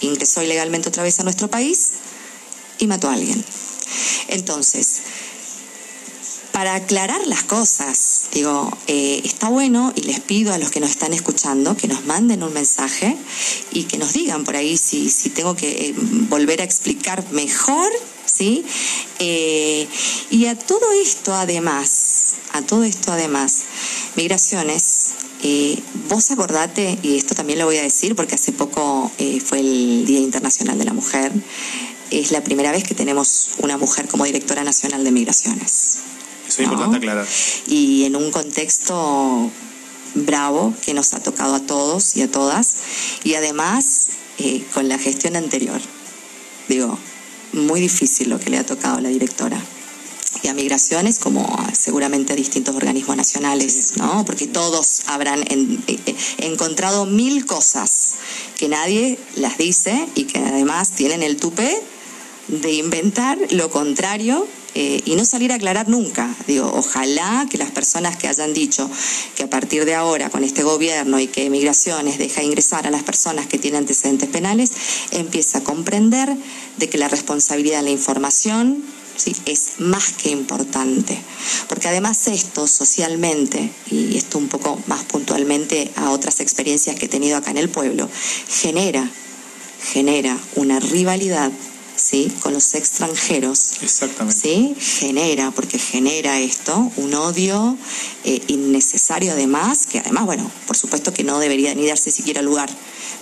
ingresó 0.02 0.42
ilegalmente 0.42 0.88
otra 0.88 1.02
vez 1.02 1.18
a 1.20 1.24
nuestro 1.24 1.48
país 1.48 1.90
y 2.78 2.86
mató 2.86 3.08
a 3.08 3.14
alguien. 3.14 3.42
Entonces, 4.28 5.02
para 6.52 6.74
aclarar 6.74 7.26
las 7.26 7.42
cosas, 7.44 8.24
digo, 8.32 8.70
eh, 8.86 9.22
está 9.24 9.48
bueno 9.48 9.92
y 9.96 10.02
les 10.02 10.20
pido 10.20 10.52
a 10.52 10.58
los 10.58 10.70
que 10.70 10.80
nos 10.80 10.90
están 10.90 11.14
escuchando 11.14 11.76
que 11.76 11.88
nos 11.88 12.04
manden 12.04 12.42
un 12.42 12.52
mensaje 12.52 13.16
y 13.72 13.84
que 13.84 13.96
nos 13.98 14.12
digan 14.12 14.44
por 14.44 14.56
ahí 14.56 14.76
si, 14.76 15.10
si 15.10 15.30
tengo 15.30 15.56
que 15.56 15.88
eh, 15.88 15.94
volver 15.96 16.60
a 16.60 16.64
explicar 16.64 17.24
mejor, 17.32 17.90
¿sí? 18.26 18.64
Eh, 19.18 19.88
y 20.30 20.46
a 20.46 20.58
todo 20.58 20.92
esto 21.02 21.32
además, 21.34 22.34
a 22.52 22.62
todo 22.62 22.84
esto 22.84 23.12
además, 23.12 23.64
Migraciones 24.14 25.14
eh, 25.42 25.82
vos 26.08 26.30
acordate, 26.30 26.98
y 27.02 27.16
esto 27.16 27.34
también 27.34 27.58
lo 27.58 27.64
voy 27.64 27.76
a 27.76 27.82
decir 27.82 28.14
porque 28.14 28.36
hace 28.36 28.52
poco 28.52 29.10
eh, 29.18 29.40
fue 29.40 29.60
el 29.60 30.04
Día 30.06 30.20
Internacional 30.20 30.78
de 30.78 30.84
la 30.84 30.92
Mujer, 30.92 31.32
es 32.10 32.30
la 32.30 32.44
primera 32.44 32.70
vez 32.70 32.84
que 32.84 32.94
tenemos 32.94 33.50
una 33.58 33.76
mujer 33.76 34.06
como 34.06 34.24
directora 34.24 34.62
nacional 34.62 35.02
de 35.02 35.10
migraciones. 35.10 35.98
Eso 36.46 36.60
es 36.62 36.68
importante 36.68 36.98
aclarar. 36.98 37.26
Y 37.66 38.04
en 38.04 38.16
un 38.16 38.30
contexto 38.30 39.50
bravo 40.14 40.74
que 40.84 40.94
nos 40.94 41.14
ha 41.14 41.20
tocado 41.20 41.54
a 41.54 41.60
todos 41.60 42.16
y 42.16 42.22
a 42.22 42.30
todas, 42.30 42.76
y 43.24 43.34
además 43.34 44.08
eh, 44.38 44.64
con 44.74 44.88
la 44.88 44.98
gestión 44.98 45.36
anterior. 45.36 45.80
Digo, 46.68 46.98
muy 47.52 47.80
difícil 47.80 48.28
lo 48.28 48.38
que 48.38 48.50
le 48.50 48.58
ha 48.58 48.66
tocado 48.66 48.98
a 48.98 49.00
la 49.00 49.08
directora 49.08 49.60
y 50.42 50.48
a 50.48 50.54
migraciones 50.54 51.18
como 51.18 51.44
seguramente 51.72 52.32
a 52.32 52.36
distintos 52.36 52.74
organismos 52.74 53.16
nacionales, 53.16 53.94
¿no? 53.96 54.24
Porque 54.24 54.46
todos 54.46 55.02
habrán 55.06 55.42
eh, 55.42 55.78
eh, 55.86 56.16
encontrado 56.38 57.06
mil 57.06 57.44
cosas 57.46 58.14
que 58.56 58.68
nadie 58.68 59.18
las 59.36 59.58
dice 59.58 60.06
y 60.14 60.24
que 60.24 60.38
además 60.38 60.90
tienen 60.90 61.22
el 61.22 61.36
tupé 61.36 61.82
de 62.48 62.72
inventar 62.72 63.38
lo 63.50 63.70
contrario 63.70 64.46
eh, 64.74 65.02
y 65.04 65.16
no 65.16 65.24
salir 65.24 65.52
a 65.52 65.56
aclarar 65.56 65.88
nunca. 65.88 66.34
Digo, 66.46 66.72
ojalá 66.74 67.46
que 67.50 67.58
las 67.58 67.70
personas 67.70 68.16
que 68.16 68.26
hayan 68.26 68.54
dicho 68.54 68.90
que 69.36 69.42
a 69.42 69.50
partir 69.50 69.84
de 69.84 69.94
ahora 69.94 70.30
con 70.30 70.44
este 70.44 70.62
gobierno 70.62 71.20
y 71.20 71.26
que 71.26 71.50
migraciones 71.50 72.18
deja 72.18 72.42
ingresar 72.42 72.86
a 72.86 72.90
las 72.90 73.02
personas 73.02 73.46
que 73.46 73.58
tienen 73.58 73.80
antecedentes 73.80 74.30
penales, 74.30 74.72
empiece 75.10 75.58
a 75.58 75.64
comprender 75.64 76.34
de 76.78 76.88
que 76.88 76.96
la 76.96 77.08
responsabilidad 77.08 77.78
de 77.78 77.84
la 77.84 77.90
información 77.90 78.82
¿sí? 79.22 79.36
es 79.46 79.78
más 79.78 80.12
que 80.12 80.30
importante. 80.30 81.18
Porque 81.68 81.88
además 81.88 82.26
esto 82.28 82.66
socialmente, 82.66 83.70
y 83.90 84.16
esto 84.16 84.38
un 84.38 84.48
poco 84.48 84.80
más 84.86 85.04
puntualmente 85.04 85.90
a 85.96 86.10
otras 86.10 86.40
experiencias 86.40 86.96
que 86.96 87.06
he 87.06 87.08
tenido 87.08 87.36
acá 87.36 87.50
en 87.50 87.58
el 87.58 87.68
pueblo, 87.68 88.08
genera, 88.48 89.08
genera 89.92 90.38
una 90.56 90.80
rivalidad 90.80 91.52
¿sí? 91.96 92.32
con 92.40 92.52
los 92.52 92.74
extranjeros. 92.74 93.82
Exactamente. 93.82 94.40
¿sí? 94.40 94.74
Genera, 94.78 95.50
porque 95.50 95.78
genera 95.78 96.40
esto, 96.40 96.90
un 96.96 97.14
odio 97.14 97.76
eh, 98.24 98.40
innecesario 98.48 99.32
además, 99.32 99.86
que 99.86 100.00
además, 100.00 100.26
bueno, 100.26 100.50
por 100.66 100.76
supuesto 100.76 101.12
que 101.12 101.24
no 101.24 101.38
debería 101.38 101.74
ni 101.74 101.86
darse 101.86 102.10
siquiera 102.10 102.42
lugar, 102.42 102.70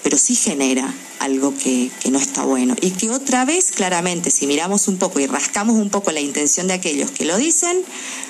pero 0.03 0.17
sí 0.19 0.35
genera 0.35 0.93
algo 1.19 1.55
que, 1.57 1.91
que, 2.01 2.11
no 2.11 2.19
está 2.19 2.45
bueno. 2.45 2.75
Y 2.81 2.93
que 2.93 3.11
otra 3.11 3.45
vez, 3.45 3.71
claramente, 3.73 4.31
si 4.31 4.47
miramos 4.47 4.89
un 4.89 4.97
poco 4.97 5.21
y 5.21 5.27
rascamos 5.27 5.77
un 5.77 5.91
poco 5.91 6.13
la 6.13 6.21
intención 6.21 6.67
de 6.67 6.75
aquellos 6.75 7.11
que 7.11 7.25
lo 7.25 7.37
dicen, 7.37 7.77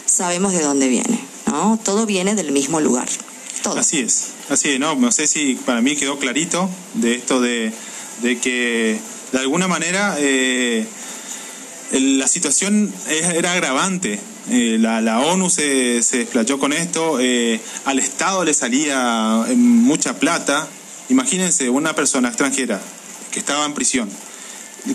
sabemos 0.07 0.53
de 0.53 0.63
dónde 0.63 0.89
viene, 0.89 1.21
¿no? 1.47 1.79
Todo 1.85 2.07
viene 2.07 2.35
del 2.35 2.53
mismo 2.53 2.81
lugar. 2.81 3.09
Todo. 3.63 3.79
Así 3.79 4.01
es, 4.01 4.29
así 4.49 4.79
no, 4.79 4.95
no 4.95 5.13
sé 5.13 5.27
si 5.27 5.55
para 5.55 5.83
mí 5.83 5.95
quedó 5.95 6.19
clarito 6.19 6.71
de 6.95 7.17
esto 7.17 7.43
de, 7.43 7.73
de 8.23 8.39
que 8.39 8.99
de 9.33 9.39
alguna 9.39 9.69
manera 9.69 10.17
eh, 10.19 10.87
la 11.93 12.29
situación 12.29 12.93
era 13.09 13.53
agravante. 13.53 14.21
Eh, 14.49 14.79
la, 14.81 15.01
la, 15.01 15.21
ONU 15.21 15.51
se, 15.51 16.03
se 16.03 16.19
desplayó 16.19 16.59
con 16.59 16.73
esto, 16.73 17.19
eh, 17.21 17.61
al 17.85 17.99
Estado 17.99 18.45
le 18.45 18.55
salía 18.55 19.45
eh, 19.49 19.55
mucha 19.55 20.19
plata. 20.19 20.67
Imagínense 21.11 21.69
una 21.69 21.95
persona 21.95 22.29
extranjera 22.29 22.81
que 23.31 23.41
estaba 23.41 23.67
en 23.67 23.75
prisión, 23.75 24.09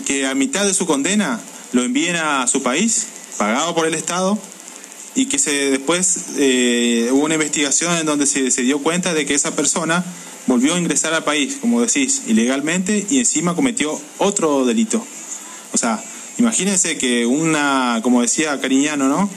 que 0.04 0.26
a 0.26 0.34
mitad 0.34 0.64
de 0.64 0.74
su 0.74 0.86
condena 0.86 1.40
lo 1.72 1.84
envíen 1.84 2.16
a 2.16 2.46
su 2.46 2.62
país, 2.62 3.06
pagado 3.38 3.74
por 3.74 3.86
el 3.86 3.94
Estado, 3.94 4.38
y 5.14 5.26
que 5.26 5.38
se 5.38 5.70
después 5.70 6.18
eh, 6.38 7.08
hubo 7.12 7.24
una 7.24 7.34
investigación 7.34 7.96
en 7.96 8.06
donde 8.06 8.26
se, 8.26 8.50
dio 8.62 8.78
cuenta 8.80 9.14
de 9.14 9.24
que 9.26 9.34
esa 9.34 9.54
persona 9.54 10.04
volvió 10.46 10.74
a 10.74 10.78
ingresar 10.78 11.14
al 11.14 11.24
país, 11.24 11.56
como 11.60 11.80
decís, 11.80 12.22
ilegalmente 12.26 13.06
y 13.10 13.18
encima 13.18 13.54
cometió 13.54 13.98
otro 14.18 14.64
delito. 14.64 15.04
O 15.72 15.78
sea, 15.78 16.02
imagínense 16.38 16.98
que 16.98 17.26
una, 17.26 18.00
como 18.02 18.22
decía 18.22 18.60
Cariñano, 18.60 19.08
¿no? 19.08 19.30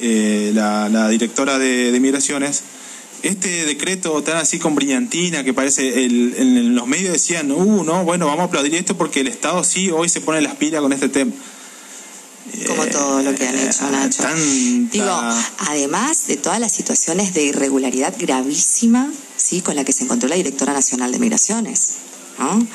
Eh, 0.00 0.50
la, 0.54 0.88
la, 0.88 1.08
directora 1.08 1.58
de, 1.58 1.92
de, 1.92 2.00
Migraciones, 2.00 2.64
este 3.24 3.64
decreto 3.64 4.22
tan 4.22 4.36
así 4.36 4.58
con 4.58 4.74
brillantina 4.74 5.44
que 5.44 5.54
parece, 5.54 6.04
el, 6.04 6.34
en 6.36 6.74
los 6.74 6.86
medios 6.86 7.12
decían, 7.12 7.50
uh, 7.50 7.84
no, 7.84 8.04
bueno, 8.04 8.26
vamos 8.26 8.42
a 8.42 8.44
aplaudir 8.44 8.74
esto 8.74 8.96
porque 8.96 9.20
el 9.20 9.28
Estado 9.28 9.64
sí 9.64 9.90
hoy 9.90 10.08
se 10.08 10.20
pone 10.20 10.40
las 10.42 10.56
pilas 10.56 10.80
con 10.82 10.92
este 10.92 11.08
tema. 11.08 11.32
Como 12.66 12.86
todo 12.86 13.22
lo 13.22 13.34
que 13.34 13.48
han 13.48 13.56
hecho, 13.56 13.90
Nacho. 13.90 14.22
Digo, 14.92 15.20
además 15.58 16.26
de 16.26 16.36
todas 16.36 16.60
las 16.60 16.72
situaciones 16.72 17.32
de 17.32 17.44
irregularidad 17.44 18.14
gravísima 18.18 19.10
¿sí? 19.36 19.62
con 19.62 19.76
la 19.76 19.84
que 19.84 19.92
se 19.92 20.04
encontró 20.04 20.28
la 20.28 20.36
directora 20.36 20.74
nacional 20.74 21.10
de 21.10 21.18
migraciones. 21.18 21.94
¿no? 22.38 22.66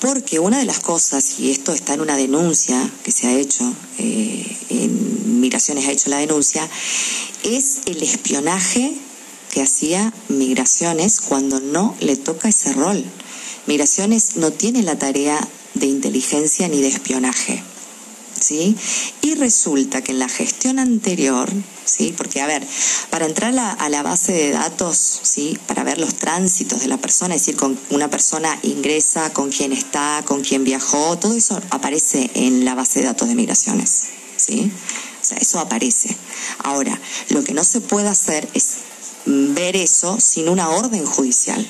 Porque 0.00 0.38
una 0.38 0.58
de 0.58 0.66
las 0.66 0.80
cosas, 0.80 1.38
y 1.38 1.50
esto 1.50 1.72
está 1.72 1.94
en 1.94 2.02
una 2.02 2.16
denuncia 2.16 2.78
que 3.02 3.10
se 3.10 3.28
ha 3.28 3.32
hecho, 3.32 3.72
eh, 3.98 4.56
en 4.68 5.40
Migraciones 5.40 5.86
ha 5.86 5.92
hecho 5.92 6.10
la 6.10 6.18
denuncia, 6.18 6.68
es 7.44 7.78
el 7.86 8.02
espionaje 8.02 8.92
hacía 9.62 10.12
Migraciones 10.28 11.20
cuando 11.20 11.60
no 11.60 11.94
le 12.00 12.16
toca 12.16 12.48
ese 12.48 12.72
rol. 12.72 13.04
Migraciones 13.66 14.36
no 14.36 14.50
tiene 14.50 14.82
la 14.82 14.98
tarea 14.98 15.38
de 15.74 15.86
inteligencia 15.86 16.68
ni 16.68 16.80
de 16.80 16.88
espionaje. 16.88 17.62
¿Sí? 18.40 18.76
Y 19.20 19.34
resulta 19.34 20.00
que 20.00 20.12
en 20.12 20.20
la 20.20 20.28
gestión 20.28 20.78
anterior, 20.78 21.50
¿sí? 21.84 22.14
Porque, 22.16 22.40
a 22.40 22.46
ver, 22.46 22.64
para 23.10 23.26
entrar 23.26 23.50
a 23.50 23.54
la, 23.54 23.70
a 23.72 23.88
la, 23.88 24.04
base 24.04 24.32
de 24.32 24.52
datos, 24.52 25.20
¿sí? 25.22 25.58
Para 25.66 25.82
ver 25.82 25.98
los 25.98 26.14
tránsitos 26.14 26.80
de 26.80 26.86
la 26.86 26.98
persona, 26.98 27.34
es 27.34 27.40
decir, 27.40 27.56
con 27.56 27.76
una 27.90 28.08
persona 28.08 28.56
ingresa, 28.62 29.32
con 29.32 29.50
quién 29.50 29.72
está, 29.72 30.22
con 30.24 30.42
quién 30.42 30.62
viajó, 30.62 31.18
todo 31.18 31.34
eso 31.34 31.60
aparece 31.70 32.30
en 32.34 32.64
la 32.64 32.76
base 32.76 33.00
de 33.00 33.06
datos 33.06 33.26
de 33.26 33.34
migraciones, 33.34 34.04
¿sí? 34.36 34.70
O 35.20 35.24
sea, 35.24 35.38
eso 35.38 35.58
aparece. 35.58 36.16
Ahora, 36.58 36.98
lo 37.30 37.42
que 37.42 37.54
no 37.54 37.64
se 37.64 37.80
puede 37.80 38.08
hacer 38.08 38.48
es 38.54 38.76
ver 39.28 39.76
eso 39.76 40.18
sin 40.20 40.48
una 40.48 40.70
orden 40.70 41.04
judicial, 41.04 41.66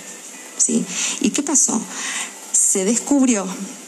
¿sí? 0.57 0.85
¿Y 1.21 1.31
qué 1.31 1.43
pasó? 1.43 1.81
Se 2.53 2.85
descubrió 2.85 3.47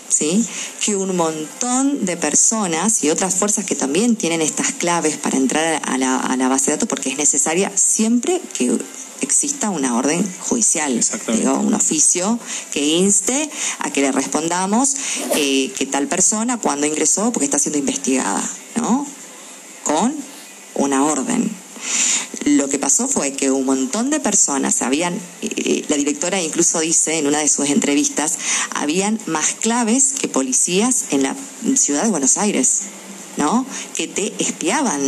¿sí? 0.09 0.45
que 0.85 0.97
un 0.97 1.17
montón 1.17 2.05
de 2.05 2.17
personas 2.17 3.05
y 3.05 3.11
otras 3.11 3.35
fuerzas 3.35 3.65
que 3.65 3.75
también 3.75 4.17
tienen 4.17 4.43
estas 4.43 4.73
claves 4.73 5.17
para 5.17 5.37
entrar 5.37 5.81
a 5.85 5.99
la, 5.99 6.17
a 6.17 6.37
la 6.37 6.49
base 6.49 6.67
de 6.67 6.77
datos, 6.77 6.89
porque 6.89 7.11
es 7.11 7.17
necesaria 7.17 7.73
siempre 7.77 8.41
que 8.55 8.79
exista 9.21 9.71
una 9.71 9.97
orden 9.97 10.27
judicial, 10.41 10.99
digo, 11.29 11.55
un 11.59 11.75
oficio 11.75 12.39
que 12.73 12.85
inste 12.85 13.51
a 13.79 13.91
que 13.91 14.01
le 14.01 14.13
respondamos 14.13 14.95
eh, 15.37 15.71
que 15.77 15.87
tal 15.87 16.09
persona 16.09 16.59
cuando 16.59 16.87
ingresó 16.87 17.31
porque 17.33 17.45
está 17.45 17.59
siendo 17.59 17.79
investigada, 17.79 18.43
¿no? 18.77 19.07
Con 19.85 20.15
una 20.75 21.05
orden. 21.05 21.60
Lo 22.47 22.69
que 22.69 22.79
pasó 22.79 23.09
fue 23.09 23.33
que 23.33 23.51
un 23.51 23.67
montón 23.67 24.11
de 24.11 24.21
personas 24.21 24.83
habían, 24.83 25.19
eh, 25.43 25.85
la 25.89 25.97
directora 25.97 26.41
incluso 26.41 26.81
dice 26.81 27.19
en 27.19 27.27
una 27.27 27.39
de 27.39 27.49
sus 27.49 27.69
entrevistas, 27.69 28.39
habían 28.75 29.19
más 29.27 29.55
claves 29.61 30.15
que 30.19 30.29
policías 30.29 31.07
en 31.11 31.23
la 31.23 31.37
ciudad 31.77 32.05
de 32.05 32.11
Buenos 32.11 32.39
Aires. 32.39 32.83
¿no? 33.37 33.65
Que 33.97 34.07
te 34.07 34.35
espiaban. 34.39 35.01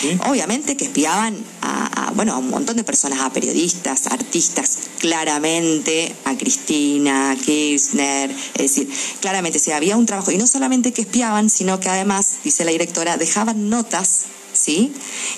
¿Sí? 0.00 0.16
Obviamente 0.28 0.76
que 0.76 0.84
espiaban 0.84 1.36
a, 1.62 2.08
a, 2.08 2.10
bueno, 2.12 2.34
a 2.34 2.38
un 2.38 2.48
montón 2.48 2.76
de 2.76 2.84
personas, 2.84 3.20
a 3.20 3.32
periodistas, 3.32 4.06
artistas, 4.06 4.78
claramente 4.98 6.14
a 6.24 6.36
Cristina, 6.36 7.32
a 7.32 7.36
Kirchner, 7.36 8.30
es 8.30 8.62
decir, 8.62 8.88
claramente, 9.20 9.58
si 9.58 9.72
había 9.72 9.96
un 9.96 10.06
trabajo, 10.06 10.30
y 10.30 10.38
no 10.38 10.46
solamente 10.46 10.92
que 10.92 11.02
espiaban, 11.02 11.50
sino 11.50 11.80
que 11.80 11.88
además, 11.88 12.36
dice 12.44 12.64
la 12.64 12.70
directora, 12.70 13.16
dejaban 13.16 13.68
notas 13.68 14.26
¿sí? 14.52 14.92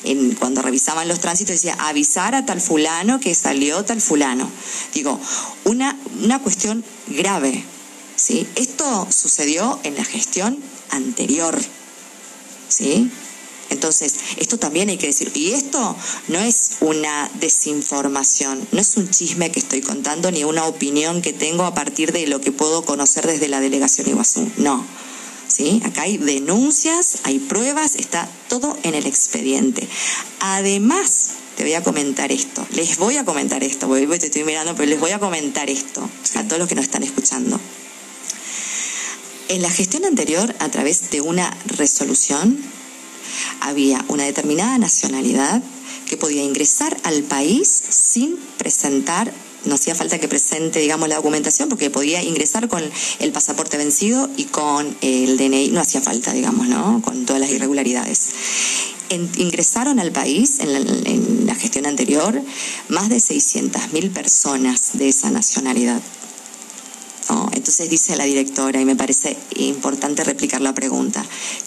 En, 0.04 0.34
cuando 0.34 0.62
revisaban 0.62 1.08
los 1.08 1.20
tránsitos 1.20 1.54
decía 1.56 1.76
avisar 1.78 2.34
a 2.34 2.46
tal 2.46 2.60
fulano 2.60 3.20
que 3.20 3.34
salió 3.34 3.84
tal 3.84 4.00
fulano. 4.00 4.50
Digo, 4.92 5.20
una, 5.64 5.98
una 6.22 6.40
cuestión 6.40 6.84
grave, 7.08 7.64
¿sí? 8.16 8.46
Esto 8.56 9.06
sucedió 9.10 9.80
en 9.82 9.96
la 9.96 10.04
gestión 10.04 10.58
anterior, 10.90 11.58
¿sí? 12.68 13.10
Entonces, 13.70 14.14
esto 14.36 14.58
también 14.58 14.88
hay 14.88 14.98
que 14.98 15.08
decir, 15.08 15.30
y 15.34 15.52
esto 15.52 15.96
no 16.28 16.38
es 16.38 16.72
una 16.80 17.30
desinformación, 17.40 18.66
no 18.72 18.80
es 18.80 18.96
un 18.96 19.10
chisme 19.10 19.50
que 19.50 19.58
estoy 19.58 19.80
contando 19.80 20.30
ni 20.30 20.44
una 20.44 20.64
opinión 20.66 21.22
que 21.22 21.32
tengo 21.32 21.64
a 21.64 21.74
partir 21.74 22.12
de 22.12 22.26
lo 22.26 22.40
que 22.40 22.52
puedo 22.52 22.84
conocer 22.84 23.26
desde 23.26 23.48
la 23.48 23.60
delegación 23.60 24.08
Iguazú, 24.08 24.48
no. 24.58 24.84
¿Sí? 25.46 25.80
Acá 25.84 26.02
hay 26.02 26.16
denuncias, 26.18 27.18
hay 27.24 27.38
pruebas, 27.38 27.96
está 27.96 28.28
todo 28.48 28.76
en 28.82 28.94
el 28.94 29.06
expediente. 29.06 29.86
Además, 30.40 31.30
te 31.56 31.62
voy 31.62 31.74
a 31.74 31.82
comentar 31.82 32.32
esto, 32.32 32.66
les 32.70 32.96
voy 32.96 33.16
a 33.16 33.24
comentar 33.24 33.62
esto, 33.62 33.86
porque 33.86 34.06
te 34.18 34.26
estoy 34.26 34.44
mirando, 34.44 34.74
pero 34.74 34.88
les 34.88 34.98
voy 34.98 35.12
a 35.12 35.20
comentar 35.20 35.70
esto 35.70 36.08
sí. 36.22 36.38
a 36.38 36.44
todos 36.44 36.58
los 36.58 36.68
que 36.68 36.74
nos 36.74 36.84
están 36.84 37.02
escuchando. 37.02 37.60
En 39.48 39.62
la 39.62 39.70
gestión 39.70 40.04
anterior, 40.04 40.54
a 40.58 40.68
través 40.70 41.10
de 41.10 41.20
una 41.20 41.54
resolución, 41.66 42.58
había 43.60 44.04
una 44.08 44.24
determinada 44.24 44.78
nacionalidad 44.78 45.62
que 46.08 46.16
podía 46.16 46.42
ingresar 46.42 46.96
al 47.04 47.22
país 47.22 47.82
sin 47.88 48.36
presentar 48.58 49.32
no 49.64 49.74
hacía 49.74 49.94
falta 49.94 50.18
que 50.18 50.28
presente, 50.28 50.80
digamos, 50.80 51.08
la 51.08 51.16
documentación 51.16 51.68
porque 51.68 51.90
podía 51.90 52.22
ingresar 52.22 52.68
con 52.68 52.82
el 53.18 53.32
pasaporte 53.32 53.76
vencido 53.76 54.28
y 54.36 54.44
con 54.44 54.96
el 55.00 55.36
DNI, 55.36 55.68
no 55.68 55.80
hacía 55.80 56.00
falta, 56.00 56.32
digamos, 56.32 56.68
¿no? 56.68 57.00
Con 57.02 57.26
todas 57.26 57.40
las 57.40 57.50
irregularidades. 57.50 58.30
ingresaron 59.10 59.98
al 59.98 60.12
país 60.12 60.60
en 60.60 61.46
la, 61.46 61.54
gestión 61.54 61.86
anterior 61.86 62.42
más 62.88 63.08
de 63.08 63.16
600.000 63.16 64.12
personas 64.12 64.98
de 64.98 65.08
esa 65.08 65.30
nacionalidad. 65.30 66.00
Entonces 67.52 67.88
dice 67.88 68.16
la 68.16 68.24
directora, 68.24 68.80
y 68.80 68.84
me 68.84 68.96
parece 68.96 69.38
importante 69.56 70.22
replicar 70.22 70.60
la 70.60 70.74
pregunta, 70.74 71.24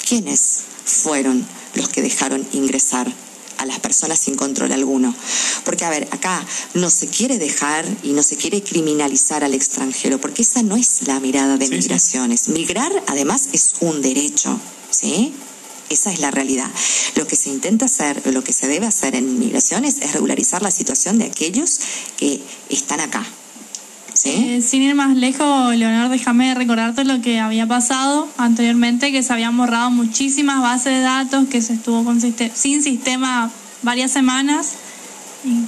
¿quiénes 0.08 0.60
fueron 0.86 1.44
los 1.74 1.90
que 1.90 2.02
dejaron 2.02 2.46
ingresar 2.54 3.12
a 3.58 3.66
las 3.66 3.80
personas 3.80 4.20
sin 4.20 4.36
control 4.36 4.72
alguno. 4.72 5.14
Porque, 5.64 5.86
a 5.86 5.90
ver, 5.90 6.08
acá 6.12 6.46
no 6.74 6.90
se 6.90 7.08
quiere 7.08 7.38
dejar 7.38 7.86
y 8.04 8.14
no 8.14 8.24
se 8.24 8.38
quiere 8.38 8.62
criminalizar 8.62 9.44
al 9.44 9.54
extranjero, 9.54 10.20
porque 10.20 10.42
esa 10.42 10.64
no 10.64 10.76
es 10.76 11.08
la 11.08 11.20
mirada 11.20 11.58
de 11.58 11.70
migraciones. 11.70 12.50
Migrar, 12.50 12.92
además, 13.08 13.50
es 13.54 13.74
un 13.80 14.02
derecho, 14.02 14.60
¿sí? 14.90 15.34
Esa 15.90 16.12
es 16.12 16.20
la 16.20 16.32
realidad. 16.32 16.70
Lo 17.16 17.28
que 17.28 17.36
se 17.36 17.50
intenta 17.50 17.86
hacer, 17.86 18.22
lo 18.34 18.44
que 18.44 18.54
se 18.54 18.68
debe 18.68 18.86
hacer 18.86 19.16
en 19.16 19.40
migraciones 19.40 19.98
es 20.02 20.14
regularizar 20.14 20.62
la 20.62 20.72
situación 20.72 21.18
de 21.18 21.26
aquellos 21.26 21.80
que 22.18 22.42
están 22.70 23.00
acá, 23.00 23.26
eh, 24.26 24.62
sin 24.62 24.82
ir 24.82 24.96
más 24.96 25.16
lejos, 25.16 25.76
Leonardo, 25.76 26.10
déjame 26.10 26.54
recordarte 26.56 27.04
lo 27.04 27.22
que 27.22 27.40
había 27.40 27.68
pasado 27.68 28.28
anteriormente, 28.38 29.12
que 29.12 29.24
se 29.24 29.34
habían 29.34 29.56
borrado 29.58 29.92
muchísimas 29.92 30.62
bases 30.62 30.94
de 30.94 31.02
datos, 31.02 31.48
que 31.48 31.62
se 31.62 31.74
estuvo 31.74 32.04
con 32.04 32.20
sin 32.22 32.84
sistema 32.84 33.52
varias 33.84 34.12
semanas. 34.12 34.74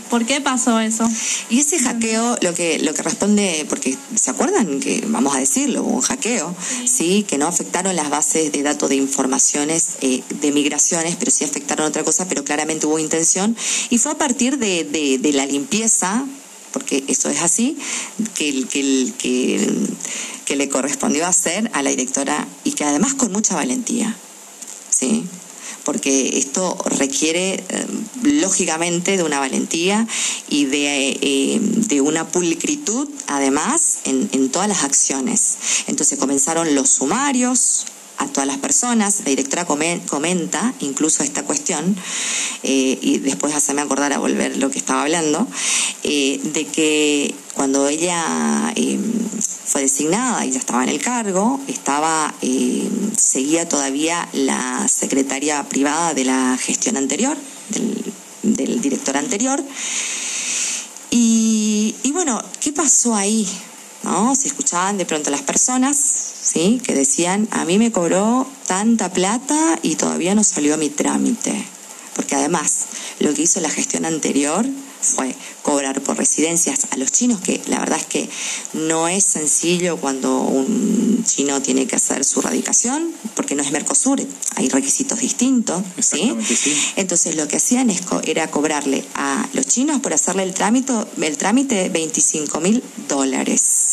¿Por 0.09 0.25
qué 0.25 0.41
pasó 0.41 0.79
eso? 0.79 1.09
Y 1.49 1.59
ese 1.59 1.79
hackeo, 1.79 2.37
lo 2.41 2.53
que 2.53 2.79
lo 2.79 2.93
que 2.93 3.03
responde, 3.03 3.65
porque 3.69 3.95
se 4.15 4.31
acuerdan 4.31 4.79
que 4.79 5.03
vamos 5.07 5.35
a 5.35 5.39
decirlo, 5.39 5.83
hubo 5.83 5.95
un 5.97 6.01
hackeo, 6.01 6.53
sí, 6.85 7.23
que 7.27 7.37
no 7.37 7.47
afectaron 7.47 7.95
las 7.95 8.09
bases 8.09 8.51
de 8.51 8.63
datos 8.63 8.89
de 8.89 8.95
informaciones 8.95 9.91
eh, 10.01 10.23
de 10.41 10.51
migraciones, 10.51 11.15
pero 11.17 11.31
sí 11.31 11.45
afectaron 11.45 11.85
otra 11.85 12.03
cosa, 12.03 12.27
pero 12.27 12.43
claramente 12.43 12.87
hubo 12.87 12.99
intención 12.99 13.55
y 13.89 13.99
fue 13.99 14.11
a 14.11 14.17
partir 14.17 14.57
de, 14.57 14.83
de 14.83 15.33
la 15.33 15.45
limpieza 15.45 16.25
porque 16.71 17.03
eso 17.07 17.29
es 17.29 17.41
así, 17.41 17.77
que, 18.35 18.65
que, 18.65 19.11
que, 19.17 19.69
que 20.45 20.55
le 20.55 20.69
correspondió 20.69 21.25
hacer 21.27 21.69
a 21.73 21.83
la 21.83 21.89
directora 21.89 22.47
y 22.63 22.73
que 22.73 22.83
además 22.83 23.13
con 23.13 23.31
mucha 23.31 23.55
valentía, 23.55 24.15
¿sí? 24.89 25.25
porque 25.83 26.37
esto 26.37 26.77
requiere 26.99 27.63
eh, 27.67 27.85
lógicamente 28.21 29.17
de 29.17 29.23
una 29.23 29.39
valentía 29.39 30.07
y 30.47 30.65
de, 30.65 31.17
eh, 31.21 31.59
de 31.59 32.01
una 32.01 32.27
pulcritud 32.27 33.09
además 33.25 33.99
en, 34.03 34.29
en, 34.31 34.49
todas 34.51 34.67
las 34.67 34.83
acciones. 34.83 35.57
Entonces 35.87 36.19
comenzaron 36.19 36.75
los 36.75 36.91
sumarios, 36.91 37.85
a 38.19 38.27
todas 38.27 38.45
las 38.45 38.57
personas. 38.57 39.19
La 39.19 39.29
directora 39.29 39.65
comenta 39.65 40.73
incluso 40.81 41.23
esta 41.23 41.43
cuestión, 41.43 41.95
eh, 42.63 42.99
y 43.01 43.19
después 43.19 43.55
hacerme 43.55 43.81
acordar 43.81 44.13
a 44.13 44.19
volver 44.19 44.57
lo 44.57 44.69
que 44.69 44.77
estaba 44.77 45.03
hablando, 45.03 45.47
eh, 46.03 46.39
de 46.43 46.65
que 46.67 47.33
cuando 47.55 47.87
ella 47.87 48.73
eh, 48.75 48.99
fue 49.65 49.81
designada 49.81 50.45
y 50.45 50.51
ya 50.51 50.59
estaba 50.59 50.83
en 50.83 50.89
el 50.89 51.01
cargo, 51.01 51.59
estaba, 51.67 52.33
seguía 53.17 53.67
todavía 53.67 54.27
la 54.33 54.87
secretaria 54.87 55.63
privada 55.63 56.13
de 56.13 56.25
la 56.25 56.57
gestión 56.57 56.97
anterior, 56.97 57.37
del, 58.43 58.81
director 58.81 59.15
anterior. 59.15 59.63
Y, 61.11 61.95
y 62.03 62.11
bueno, 62.11 62.41
¿qué 62.59 62.71
pasó 62.73 63.15
ahí? 63.15 63.47
¿no? 64.03 64.35
Se 64.35 64.47
escuchaban 64.47 64.97
de 64.97 65.05
pronto 65.05 65.29
las 65.29 65.41
personas, 65.41 66.08
¿sí? 66.51 66.81
Que 66.83 66.95
decían, 66.95 67.47
a 67.51 67.65
mí 67.65 67.77
me 67.77 67.91
cobró 67.91 68.47
tanta 68.67 69.11
plata 69.11 69.79
y 69.81 69.95
todavía 69.95 70.35
no 70.35 70.43
salió 70.43 70.77
mi 70.77 70.89
trámite. 70.89 71.65
Porque 72.15 72.35
además, 72.35 72.87
lo 73.19 73.33
que 73.33 73.43
hizo 73.43 73.59
la 73.61 73.69
gestión 73.69 74.05
anterior 74.05 74.65
fue 75.01 75.33
cobrar 75.61 76.01
por 76.01 76.17
residencias 76.17 76.87
a 76.91 76.97
los 76.97 77.11
chinos, 77.11 77.39
que 77.39 77.61
la 77.67 77.79
verdad 77.79 77.99
es 77.99 78.05
que 78.05 78.29
no 78.73 79.07
es 79.07 79.23
sencillo 79.23 79.97
cuando 79.97 80.41
un 80.41 81.23
chino 81.25 81.61
tiene 81.61 81.85
que 81.87 81.95
hacer 81.95 82.25
su 82.25 82.41
radicación, 82.41 83.11
porque 83.35 83.55
no 83.55 83.63
es 83.63 83.71
Mercosur, 83.71 84.21
hay 84.55 84.69
requisitos 84.69 85.19
distintos. 85.19 85.83
¿sí? 85.99 86.35
Entonces 86.95 87.35
lo 87.35 87.47
que 87.47 87.57
hacían 87.57 87.89
era 88.23 88.51
cobrarle 88.51 89.05
a 89.13 89.47
los 89.53 89.65
chinos 89.67 90.01
por 90.01 90.13
hacerle 90.13 90.43
el 90.43 90.53
trámite, 90.53 90.93
el 91.21 91.37
trámite 91.37 91.89
25 91.89 92.59
mil 92.59 92.83
dólares. 93.07 93.88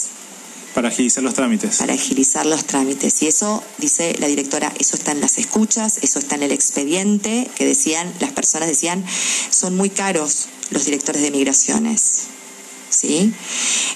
Para 0.76 0.88
agilizar 0.88 1.24
los 1.24 1.32
trámites. 1.32 1.78
Para 1.78 1.94
agilizar 1.94 2.44
los 2.44 2.66
trámites. 2.66 3.22
Y 3.22 3.28
eso, 3.28 3.64
dice 3.78 4.14
la 4.18 4.26
directora, 4.26 4.70
eso 4.78 4.94
está 4.94 5.12
en 5.12 5.22
las 5.22 5.38
escuchas, 5.38 6.00
eso 6.02 6.18
está 6.18 6.34
en 6.34 6.42
el 6.42 6.52
expediente, 6.52 7.50
que 7.56 7.64
decían, 7.64 8.12
las 8.20 8.32
personas 8.32 8.68
decían, 8.68 9.02
son 9.48 9.74
muy 9.74 9.88
caros 9.88 10.48
los 10.68 10.84
directores 10.84 11.22
de 11.22 11.30
migraciones. 11.30 12.24
¿Sí? 12.90 13.32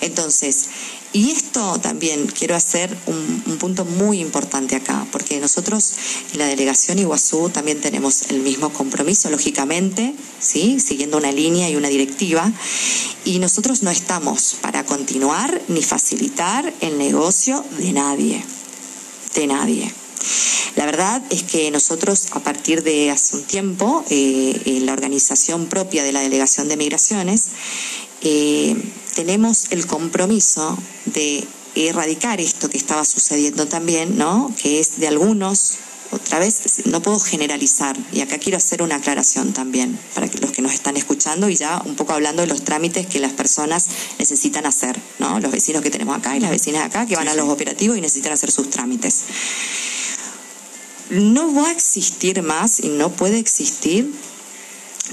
Entonces, 0.01 0.69
y 1.13 1.33
esto 1.33 1.79
también 1.81 2.27
quiero 2.27 2.55
hacer 2.55 2.97
un, 3.07 3.59
punto 3.59 3.85
muy 3.85 4.21
importante 4.21 4.77
acá, 4.77 5.07
porque 5.11 5.41
nosotros 5.41 5.93
en 6.33 6.39
la 6.39 6.47
delegación 6.47 6.99
Iguazú 6.99 7.51
también 7.51 7.81
tenemos 7.81 8.31
el 8.31 8.41
mismo 8.41 8.73
compromiso, 8.73 9.29
lógicamente, 9.29 10.15
¿sí? 10.39 10.79
siguiendo 10.81 11.19
una 11.19 11.33
línea 11.33 11.69
y 11.69 11.77
una 11.77 11.89
directiva, 11.89 12.51
y 13.25 13.39
nosotros 13.39 13.83
no 13.83 13.91
estamos 13.91 14.57
para 14.61 14.87
continuar 14.87 15.61
ni 15.69 15.83
facilitar 15.83 16.73
el 16.81 16.97
negocio 16.97 17.65
de 17.79 17.93
nadie, 17.93 18.45
de 19.35 19.47
nadie. 19.47 19.93
La 20.77 20.87
verdad 20.87 21.23
es 21.31 21.43
que 21.43 21.71
nosotros, 21.71 22.29
a 22.33 22.41
partir 22.41 22.83
de 22.83 23.11
hace 23.11 23.37
un 23.37 23.43
tiempo, 23.43 24.05
eh, 24.11 24.61
en 24.65 24.87
la 24.87 24.93
organización 24.93 25.67
propia 25.67 26.05
de 26.05 26.13
la 26.13 26.21
Delegación 26.21 26.69
de 26.69 26.77
Migraciones, 26.77 27.47
eh, 28.23 28.77
tenemos 29.21 29.67
el 29.69 29.87
compromiso 29.87 30.79
de 31.05 31.47
erradicar 31.75 32.41
esto 32.41 32.71
que 32.71 32.79
estaba 32.79 33.05
sucediendo 33.05 33.67
también, 33.67 34.17
¿no? 34.17 34.51
Que 34.63 34.81
es 34.81 34.99
de 34.99 35.09
algunos, 35.09 35.75
otra 36.11 36.39
vez, 36.39 36.87
no 36.87 37.03
puedo 37.03 37.21
generalizar, 37.21 37.99
y 38.15 38.23
acá 38.23 38.39
quiero 38.39 38.57
hacer 38.57 38.81
una 38.81 38.95
aclaración 38.95 39.53
también 39.53 39.99
para 40.15 40.27
que 40.27 40.39
los 40.39 40.53
que 40.53 40.63
nos 40.63 40.73
están 40.73 40.97
escuchando 40.97 41.51
y 41.51 41.57
ya 41.57 41.83
un 41.85 41.97
poco 41.97 42.15
hablando 42.15 42.41
de 42.41 42.49
los 42.49 42.65
trámites 42.65 43.07
que 43.09 43.21
las 43.21 43.33
personas 43.33 43.89
necesitan 44.19 44.65
hacer, 44.65 44.99
¿no? 45.19 45.39
Los 45.39 45.53
vecinos 45.53 45.83
que 45.83 45.91
tenemos 45.91 46.17
acá 46.17 46.35
y 46.35 46.41
las 46.41 46.51
vecinas 46.51 46.87
acá 46.87 47.05
que 47.05 47.15
van 47.15 47.29
a 47.29 47.35
los 47.35 47.47
operativos 47.47 47.99
y 47.99 48.01
necesitan 48.01 48.33
hacer 48.33 48.51
sus 48.51 48.71
trámites. 48.71 49.25
No 51.11 51.53
va 51.53 51.69
a 51.69 51.73
existir 51.73 52.43
más 52.43 52.81
y 52.81 52.89
no 52.89 53.11
puede 53.11 53.39
existir 53.39 54.11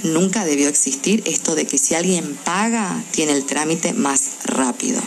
nunca 0.04 0.46
debió 0.46 0.70
existir 0.70 1.24
esto 1.26 1.56
de 1.56 1.66
que 1.66 1.78
si 1.78 1.96
alguien 1.96 2.38
paga, 2.44 3.04
tiene 3.12 3.34
el 3.34 3.46
trámite 3.46 3.94
más 3.94 4.22
rápido. 4.46 5.02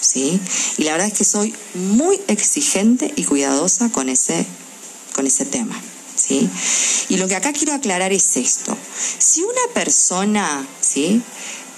¿Sí? 0.00 0.40
Y 0.78 0.84
la 0.84 0.92
verdad 0.92 1.08
es 1.08 1.14
que 1.14 1.24
soy 1.24 1.54
muy 1.74 2.20
exigente 2.26 3.12
y 3.16 3.24
cuidadosa 3.24 3.90
con 3.90 4.08
ese, 4.08 4.46
con 5.14 5.26
ese 5.26 5.44
tema. 5.44 5.80
¿Sí? 6.16 6.48
Y 7.08 7.16
lo 7.16 7.28
que 7.28 7.36
acá 7.36 7.52
quiero 7.52 7.72
aclarar 7.72 8.12
es 8.12 8.36
esto. 8.36 8.76
Si 9.18 9.42
una 9.42 9.74
persona 9.74 10.66
¿sí? 10.80 11.22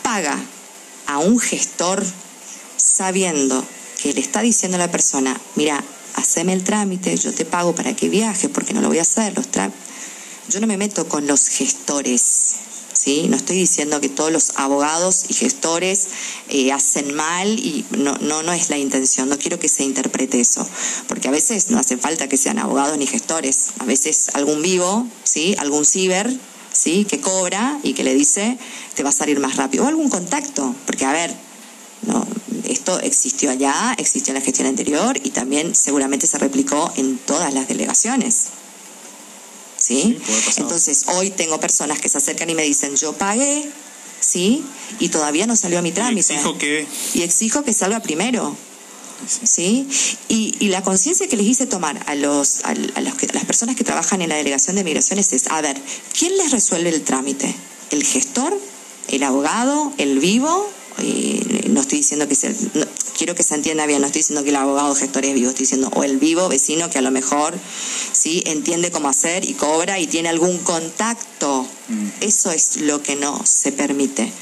paga 0.03 0.39
a 1.07 1.19
un 1.19 1.39
gestor 1.39 2.05
sabiendo 2.77 3.65
que 4.03 4.13
le 4.13 4.21
está 4.21 4.43
diciendo 4.43 4.77
a 4.77 4.79
la 4.79 4.91
persona, 4.91 5.39
mira, 5.55 5.83
haceme 6.15 6.53
el 6.53 6.65
trámite, 6.65 7.17
yo 7.17 7.33
te 7.33 7.45
pago 7.45 7.75
para 7.75 7.95
que 7.95 8.09
viaje 8.09 8.49
porque 8.49 8.75
no 8.75 8.81
lo 8.81 8.89
voy 8.89 8.99
a 8.99 9.03
hacer, 9.03 9.35
los 9.37 9.49
trámites 9.49 9.92
yo 10.49 10.61
no 10.61 10.67
me 10.67 10.77
meto 10.77 11.09
con 11.09 11.27
los 11.27 11.49
gestores, 11.49 12.55
¿sí? 12.93 13.27
No 13.29 13.37
estoy 13.37 13.57
diciendo 13.57 14.01
que 14.01 14.09
todos 14.09 14.33
los 14.33 14.53
abogados 14.57 15.25
y 15.29 15.35
gestores 15.35 16.09
eh, 16.49 16.73
hacen 16.73 17.15
mal 17.15 17.49
y 17.59 17.85
no, 17.91 18.17
no, 18.19 18.43
no 18.43 18.53
es 18.53 18.71
la 18.71 18.79
intención, 18.79 19.29
no 19.29 19.39
quiero 19.39 19.59
que 19.59 19.69
se 19.69 19.85
interprete 19.85 20.41
eso, 20.41 20.67
porque 21.09 21.29
a 21.29 21.31
veces 21.31 21.71
no 21.71 21.79
hace 21.79 21.97
falta 21.97 22.29
que 22.29 22.37
sean 22.37 22.59
abogados 22.59 22.99
ni 22.99 23.07
gestores, 23.07 23.69
a 23.79 23.85
veces 23.85 24.31
algún 24.35 24.63
vivo, 24.63 25.07
¿sí? 25.25 25.55
Algún 25.59 25.85
ciber, 25.85 26.33
¿sí? 26.73 27.05
Que 27.05 27.21
cobra 27.21 27.79
y 27.83 27.95
que 27.95 28.05
le 28.05 28.15
dice, 28.15 28.59
te 28.95 29.03
va 29.03 29.11
a 29.11 29.13
salir 29.13 29.39
más 29.41 29.57
rápido, 29.57 29.85
o 29.85 29.89
algún 29.89 30.11
contacto, 30.11 30.75
porque 30.87 31.05
a 31.05 31.13
ver, 31.13 31.35
no, 32.07 32.27
esto 32.65 32.99
existió 33.01 33.51
allá, 33.51 33.95
existió 33.99 34.33
en 34.33 34.41
la 34.41 34.45
gestión 34.45 34.67
anterior 34.67 35.19
y 35.23 35.31
también 35.31 35.75
seguramente 35.75 36.27
se 36.27 36.39
replicó 36.39 36.93
en 36.97 37.19
todas 37.19 37.55
las 37.55 37.69
delegaciones. 37.69 38.49
¿Sí? 39.93 40.19
Entonces, 40.57 41.05
hoy 41.09 41.31
tengo 41.31 41.61
personas 41.61 42.01
que 42.01 42.09
se 42.09 42.19
acercan 42.19 42.49
y 42.51 42.55
me 42.55 42.63
dicen, 42.63 42.97
yo 42.97 43.13
pagué, 43.13 43.69
¿sí? 44.21 44.65
Y 44.99 45.09
todavía 45.09 45.47
no 45.47 45.57
salió 45.57 45.79
a 45.79 45.83
mi 45.83 45.93
trámite. 45.93 46.33
Y 46.33 46.37
exijo 46.37 46.59
que... 46.59 46.87
Y 47.15 47.23
exijo 47.23 47.63
que 47.63 47.73
salga 47.73 48.01
primero. 48.01 48.57
¿sí? 49.29 49.89
Y, 50.29 50.55
y 50.59 50.69
la 50.69 50.83
conciencia 50.83 51.29
que 51.29 51.37
les 51.37 51.47
hice 51.47 51.67
tomar 51.67 52.03
a, 52.07 52.15
los, 52.15 52.65
a, 52.65 52.71
a 52.71 53.01
los 53.01 53.15
que, 53.15 53.27
a 53.27 53.35
las 53.35 53.45
personas 53.45 53.77
que 53.77 53.85
trabajan 53.85 54.23
en 54.23 54.29
la 54.29 54.37
delegación 54.37 54.77
de 54.77 54.85
migraciones 54.85 55.33
es, 55.33 55.47
a 55.49 55.61
ver, 55.61 55.81
¿quién 56.19 56.37
les 56.37 56.51
resuelve 56.51 56.91
el 56.91 57.03
trámite? 57.03 57.55
¿El 57.91 58.05
gestor? 58.05 58.59
¿El 59.09 59.23
abogado? 59.23 59.93
¿El 59.99 60.19
vivo? 60.19 60.71
Y 60.99 61.69
no 61.69 61.81
estoy 61.81 61.99
diciendo 61.99 62.29
que 62.29 62.35
se, 62.35 62.55
no, 62.75 62.87
quiero 63.17 63.35
que 63.35 63.43
se 63.43 63.55
entienda 63.55 63.87
bien, 63.87 64.01
no 64.01 64.07
estoy 64.07 64.21
diciendo 64.21 64.43
que 64.43 64.51
el 64.51 64.57
abogado 64.57 64.95
gestor 64.95 65.25
es 65.25 65.35
vivo, 65.35 65.49
estoy 65.49 65.65
diciendo 65.65 65.91
o 65.95 66.05
el 66.05 66.19
vivo 66.19 66.49
vecino 66.49 66.91
que 66.91 66.99
a 66.99 67.03
lo 67.03 67.11
mejor 67.11 67.55
sí 68.13 68.43
entiende 68.47 68.91
cómo 68.91 69.09
hacer 69.09 69.49
y 69.49 69.55
cobra 69.55 69.99
y 69.99 70.07
tiene 70.07 70.29
algún 70.29 70.59
contacto. 70.59 71.67
Eso 72.21 72.51
es 72.51 72.79
lo 72.79 73.03
que 73.03 73.17
no 73.17 73.41
se 73.45 73.73
permite. 73.73 74.33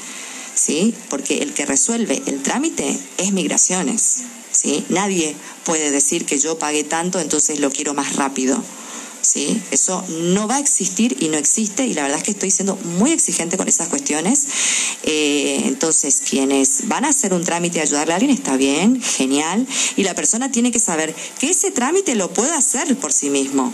¿Sí? 0.53 0.93
Porque 1.09 1.39
el 1.39 1.53
que 1.53 1.65
resuelve 1.65 2.21
el 2.25 2.43
trámite 2.43 2.97
es 3.17 3.31
migraciones. 3.31 4.17
¿Sí? 4.51 4.83
Nadie 4.89 5.35
puede 5.63 5.91
decir 5.91 6.25
que 6.25 6.37
yo 6.37 6.59
pagué 6.59 6.83
tanto, 6.83 7.19
entonces 7.19 7.59
lo 7.59 7.71
quiero 7.71 7.93
más 7.93 8.15
rápido. 8.15 8.61
¿Sí? 9.21 9.61
Eso 9.71 10.03
no 10.09 10.47
va 10.47 10.55
a 10.55 10.59
existir 10.59 11.17
y 11.19 11.29
no 11.29 11.37
existe 11.37 11.85
y 11.85 11.93
la 11.93 12.03
verdad 12.03 12.17
es 12.17 12.23
que 12.23 12.31
estoy 12.31 12.51
siendo 12.51 12.75
muy 12.75 13.11
exigente 13.11 13.57
con 13.57 13.67
esas 13.67 13.87
cuestiones. 13.87 14.47
Eh, 15.03 15.63
entonces, 15.65 16.21
quienes 16.27 16.87
van 16.87 17.05
a 17.05 17.09
hacer 17.09 17.33
un 17.33 17.43
trámite 17.43 17.79
y 17.79 17.81
ayudarle 17.81 18.13
a 18.13 18.15
alguien 18.17 18.31
está 18.31 18.57
bien, 18.57 19.01
genial, 19.01 19.67
y 19.95 20.03
la 20.03 20.15
persona 20.15 20.51
tiene 20.51 20.71
que 20.71 20.79
saber 20.79 21.15
que 21.39 21.49
ese 21.49 21.71
trámite 21.71 22.15
lo 22.15 22.31
puede 22.33 22.53
hacer 22.53 22.95
por 22.97 23.13
sí 23.13 23.29
mismo. 23.29 23.73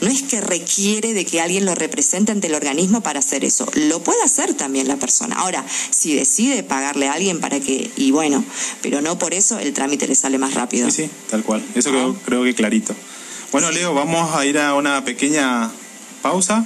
No 0.00 0.08
es 0.08 0.22
que 0.22 0.40
requiere 0.40 1.12
de 1.12 1.24
que 1.24 1.40
alguien 1.40 1.64
lo 1.64 1.74
represente 1.74 2.30
ante 2.30 2.46
el 2.46 2.54
organismo 2.54 3.00
para 3.00 3.18
hacer 3.18 3.44
eso. 3.44 3.66
Lo 3.74 4.00
puede 4.00 4.22
hacer 4.22 4.54
también 4.54 4.86
la 4.86 4.96
persona. 4.96 5.36
Ahora, 5.36 5.64
si 5.90 6.14
decide 6.14 6.62
pagarle 6.62 7.08
a 7.08 7.14
alguien 7.14 7.40
para 7.40 7.58
que, 7.58 7.90
y 7.96 8.12
bueno, 8.12 8.44
pero 8.80 9.00
no 9.00 9.18
por 9.18 9.34
eso 9.34 9.58
el 9.58 9.72
trámite 9.72 10.06
le 10.06 10.14
sale 10.14 10.38
más 10.38 10.54
rápido. 10.54 10.88
Sí, 10.90 11.04
sí, 11.04 11.10
tal 11.28 11.42
cual. 11.42 11.64
Eso 11.74 11.90
creo, 11.90 12.14
creo 12.24 12.44
que 12.44 12.54
clarito. 12.54 12.94
Bueno, 13.52 13.70
Leo, 13.70 13.94
vamos 13.94 14.34
a 14.34 14.44
ir 14.44 14.58
a 14.58 14.74
una 14.74 15.04
pequeña 15.04 15.70
pausa. 16.22 16.64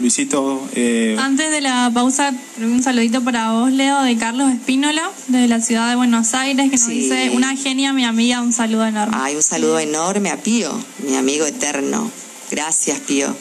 Luisito. 0.00 0.68
Eh... 0.74 1.16
Antes 1.20 1.52
de 1.52 1.60
la 1.60 1.88
pausa, 1.94 2.32
un 2.58 2.82
saludito 2.82 3.22
para 3.22 3.52
vos, 3.52 3.70
Leo, 3.70 4.02
de 4.02 4.16
Carlos 4.16 4.52
Espínola, 4.52 5.08
de 5.28 5.46
la 5.46 5.60
ciudad 5.60 5.88
de 5.88 5.94
Buenos 5.94 6.34
Aires, 6.34 6.68
que 6.68 6.76
nos 6.76 6.86
Sí. 6.86 6.94
dice 7.02 7.30
una 7.32 7.54
genia, 7.54 7.92
mi 7.92 8.04
amiga, 8.04 8.42
un 8.42 8.52
saludo 8.52 8.84
enorme. 8.86 9.16
Ay, 9.20 9.36
un 9.36 9.42
saludo 9.44 9.78
enorme 9.78 10.30
a 10.30 10.36
Pío, 10.38 10.72
mi 11.06 11.14
amigo 11.14 11.46
eterno. 11.46 12.10
Gracias, 12.50 12.98
Pío. 13.00 13.36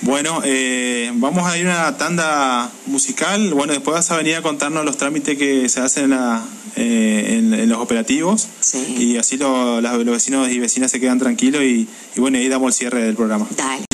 Bueno, 0.00 0.40
eh, 0.44 1.10
vamos 1.14 1.46
a 1.50 1.58
ir 1.58 1.66
a 1.68 1.70
una 1.88 1.96
tanda 1.96 2.70
musical. 2.86 3.52
Bueno, 3.52 3.72
después 3.72 3.94
vas 3.94 4.10
a 4.12 4.16
venir 4.16 4.36
a 4.36 4.42
contarnos 4.42 4.84
los 4.84 4.96
trámites 4.96 5.36
que 5.36 5.68
se 5.68 5.80
hacen 5.80 6.04
en, 6.04 6.10
la- 6.10 6.44
eh, 6.76 7.34
en- 7.38 7.52
en 7.54 7.68
los 7.68 7.78
operativos. 7.78 8.46
Sí. 8.60 8.94
Y 8.96 9.16
así 9.16 9.36
lo- 9.38 9.80
los 9.80 10.04
vecinos 10.04 10.48
y 10.50 10.60
vecinas 10.60 10.90
se 10.92 11.00
quedan 11.00 11.18
tranquilos 11.18 11.62
y, 11.62 11.88
y 12.14 12.20
bueno, 12.20 12.38
ahí 12.38 12.48
damos 12.48 12.68
el 12.68 12.78
cierre 12.78 13.02
del 13.02 13.16
programa. 13.16 13.46
Dale. 13.56 13.84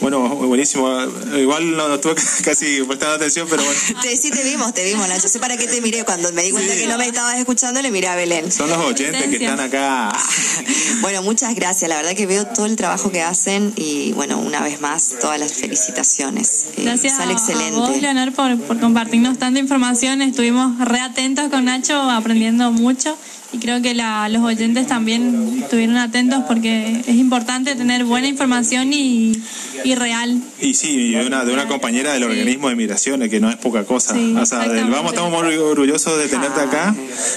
Bueno, 0.00 0.28
buenísimo. 0.28 0.90
Igual 1.36 1.76
no, 1.76 1.88
no 1.88 2.00
tuve 2.00 2.14
casi 2.44 2.82
prestando 2.82 3.14
atención, 3.16 3.46
pero 3.48 3.62
bueno. 3.64 3.80
Te, 4.02 4.16
sí, 4.16 4.30
te 4.30 4.42
vimos, 4.42 4.74
te 4.74 4.84
vimos, 4.84 5.08
Nacho. 5.08 5.28
Sé 5.28 5.38
para 5.38 5.56
qué 5.56 5.66
te 5.66 5.80
miré. 5.80 6.04
Cuando 6.04 6.32
me 6.32 6.42
di 6.42 6.50
cuenta 6.50 6.72
Sí. 6.74 6.80
que 6.80 6.86
no 6.86 6.98
me 6.98 7.06
estabas 7.06 7.38
escuchando, 7.38 7.80
le 7.82 7.90
miré 7.90 8.08
a 8.08 8.16
Belén. 8.16 8.50
Son 8.50 8.68
los 8.68 8.78
oyentes 8.78 9.22
que 9.24 9.36
están 9.36 9.60
acá. 9.60 10.12
Bueno, 11.00 11.22
muchas 11.22 11.54
gracias. 11.54 11.88
La 11.88 11.96
verdad 11.96 12.14
que 12.14 12.26
veo 12.26 12.46
todo 12.46 12.66
el 12.66 12.76
trabajo 12.76 13.10
que 13.10 13.20
hacen 13.22 13.72
y, 13.76 14.12
bueno, 14.12 14.38
una 14.38 14.60
vez 14.62 14.80
más, 14.80 15.14
todas 15.20 15.38
las 15.38 15.52
felicitaciones. 15.52 16.66
Eh, 16.76 16.82
Gracias 16.84 17.16
sale 17.16 17.32
a, 17.32 17.36
a 17.36 17.38
excelente. 17.38 17.78
vos, 17.78 18.00
Leonor, 18.00 18.32
por, 18.32 18.58
por 18.60 18.80
compartirnos 18.80 19.38
tanta 19.38 19.58
información. 19.60 20.22
Estuvimos 20.22 20.78
re 20.86 21.00
atentos 21.00 21.48
con 21.50 21.64
Nacho, 21.66 21.94
aprendiendo 22.10 22.70
mucho. 22.72 23.16
Y 23.54 23.58
creo 23.58 23.80
que 23.80 23.94
la- 23.94 24.28
los 24.28 24.42
oyentes 24.42 24.86
también 24.88 25.60
estuvieron 25.62 25.96
atentos 25.96 26.42
porque 26.48 27.00
es 27.06 27.14
importante 27.14 27.74
tener 27.76 28.04
buena 28.04 28.26
información 28.26 28.92
y, 28.92 29.32
y 29.84 29.94
real. 29.94 30.40
Y 30.60 30.74
sí, 30.74 30.90
y 30.90 31.12
de 31.12 31.26
una, 31.26 31.44
de 31.44 31.52
una 31.52 31.68
compañera 31.68 32.12
del 32.14 32.24
Sí. 32.24 32.28
organismo 32.30 32.68
de 32.68 32.74
migraciones, 32.74 33.30
que 33.30 33.38
no 33.40 33.48
es 33.50 33.56
poca 33.56 33.84
cosa. 33.84 34.14
Sí, 34.14 34.34
o 34.36 34.44
sea, 34.44 34.58
del 34.60 34.70
exactamente. 34.70 34.90
vamos, 34.90 35.12
estamos 35.12 35.44
muy 35.44 35.54
orgullosos 35.54 36.18
de 36.18 36.28
tenerte 36.28 36.60
acá. 36.60 36.94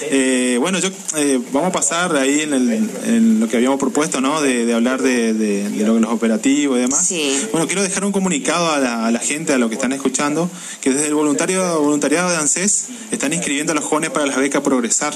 Eh, 0.10 0.58
bueno, 0.60 0.80
yo 0.80 0.90
eh, 1.18 1.40
vamos 1.52 1.70
a 1.70 1.72
pasar 1.72 2.16
ahí 2.16 2.42
en, 2.42 2.54
el- 2.54 2.90
en 3.06 3.40
lo 3.40 3.48
que 3.48 3.58
habíamos 3.58 3.80
propuesto, 3.80 4.20
¿no? 4.22 4.42
De, 4.42 4.66
de 4.66 4.74
hablar 4.74 5.02
de, 5.02 5.34
de- 5.34 5.70
de 5.70 5.86
lo- 5.86 6.00
los 6.00 6.12
operativos 6.12 6.78
y 6.78 6.82
demás. 6.82 7.06
Sí. 7.06 7.32
Bueno, 7.52 7.68
quiero 7.68 7.84
dejar 7.84 8.06
un 8.06 8.12
comunicado 8.12 8.72
a 8.72 8.80
la, 8.80 9.06
a 9.06 9.12
la 9.12 9.20
gente, 9.20 9.54
a 9.54 9.58
los 9.58 9.70
que 9.70 9.76
están 9.76 9.94
escuchando, 9.94 10.50
que 10.82 10.90
desde 10.92 11.08
el 11.08 11.14
voluntario, 11.14 11.80
voluntariado 11.82 12.30
de 12.32 12.38
ANSES 12.38 12.86
están 13.12 13.34
inscribiendo 13.34 13.74
a 13.74 13.76
los 13.76 13.84
jóvenes 13.84 14.10
para 14.10 14.26
las 14.26 14.38
becas 14.38 14.62
Progresar. 14.64 15.14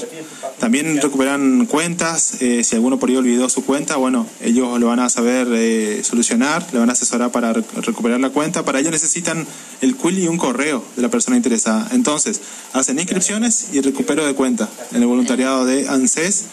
También 0.60 0.91
recuperan 1.00 1.66
cuentas, 1.66 2.34
eh, 2.40 2.62
si 2.64 2.74
alguno 2.76 2.98
por 2.98 3.08
ahí 3.08 3.16
olvidó 3.16 3.48
su 3.48 3.64
cuenta, 3.64 3.96
bueno, 3.96 4.26
ellos 4.42 4.78
lo 4.80 4.86
van 4.88 5.00
a 5.00 5.08
saber 5.08 5.48
eh, 5.52 6.02
solucionar, 6.04 6.66
le 6.72 6.78
van 6.78 6.90
a 6.90 6.92
asesorar 6.92 7.30
para 7.30 7.52
rec- 7.54 7.72
recuperar 7.84 8.20
la 8.20 8.30
cuenta. 8.30 8.64
Para 8.64 8.80
ello 8.80 8.90
necesitan 8.90 9.46
el 9.80 9.96
quill 9.96 10.18
y 10.18 10.28
un 10.28 10.36
correo 10.38 10.84
de 10.96 11.02
la 11.02 11.08
persona 11.08 11.36
interesada. 11.36 11.88
Entonces, 11.92 12.40
hacen 12.72 12.98
inscripciones 12.98 13.68
y 13.72 13.80
recupero 13.80 14.26
de 14.26 14.34
cuenta 14.34 14.68
en 14.92 15.02
el 15.02 15.06
voluntariado 15.06 15.64
de 15.64 15.88
ANSES, 15.88 16.44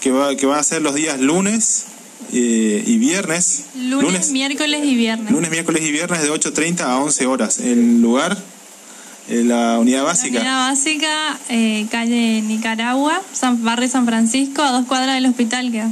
que 0.00 0.10
va, 0.10 0.34
que 0.36 0.46
va 0.46 0.58
a 0.58 0.62
ser 0.62 0.82
los 0.82 0.94
días 0.94 1.20
lunes 1.20 1.84
eh, 2.32 2.82
y 2.86 2.98
viernes. 2.98 3.64
Lunes, 3.76 4.30
miércoles 4.30 4.80
y 4.84 4.94
viernes. 4.94 5.30
Lunes, 5.32 5.50
miércoles 5.50 5.82
y 5.82 5.92
viernes 5.92 6.22
de 6.22 6.30
8.30 6.32 6.80
a 6.80 6.98
11 6.98 7.26
horas. 7.26 7.58
El 7.58 8.00
lugar, 8.00 8.36
la 9.28 9.78
unidad 9.78 9.98
La 10.00 10.04
básica. 10.04 10.38
unidad 10.38 10.68
básica, 10.70 11.38
eh, 11.48 11.86
calle 11.90 12.42
Nicaragua, 12.42 13.20
San, 13.32 13.62
barrio 13.64 13.88
San 13.88 14.06
Francisco, 14.06 14.62
a 14.62 14.72
dos 14.72 14.86
cuadras 14.86 15.14
del 15.16 15.26
hospital 15.26 15.70
queda. 15.72 15.90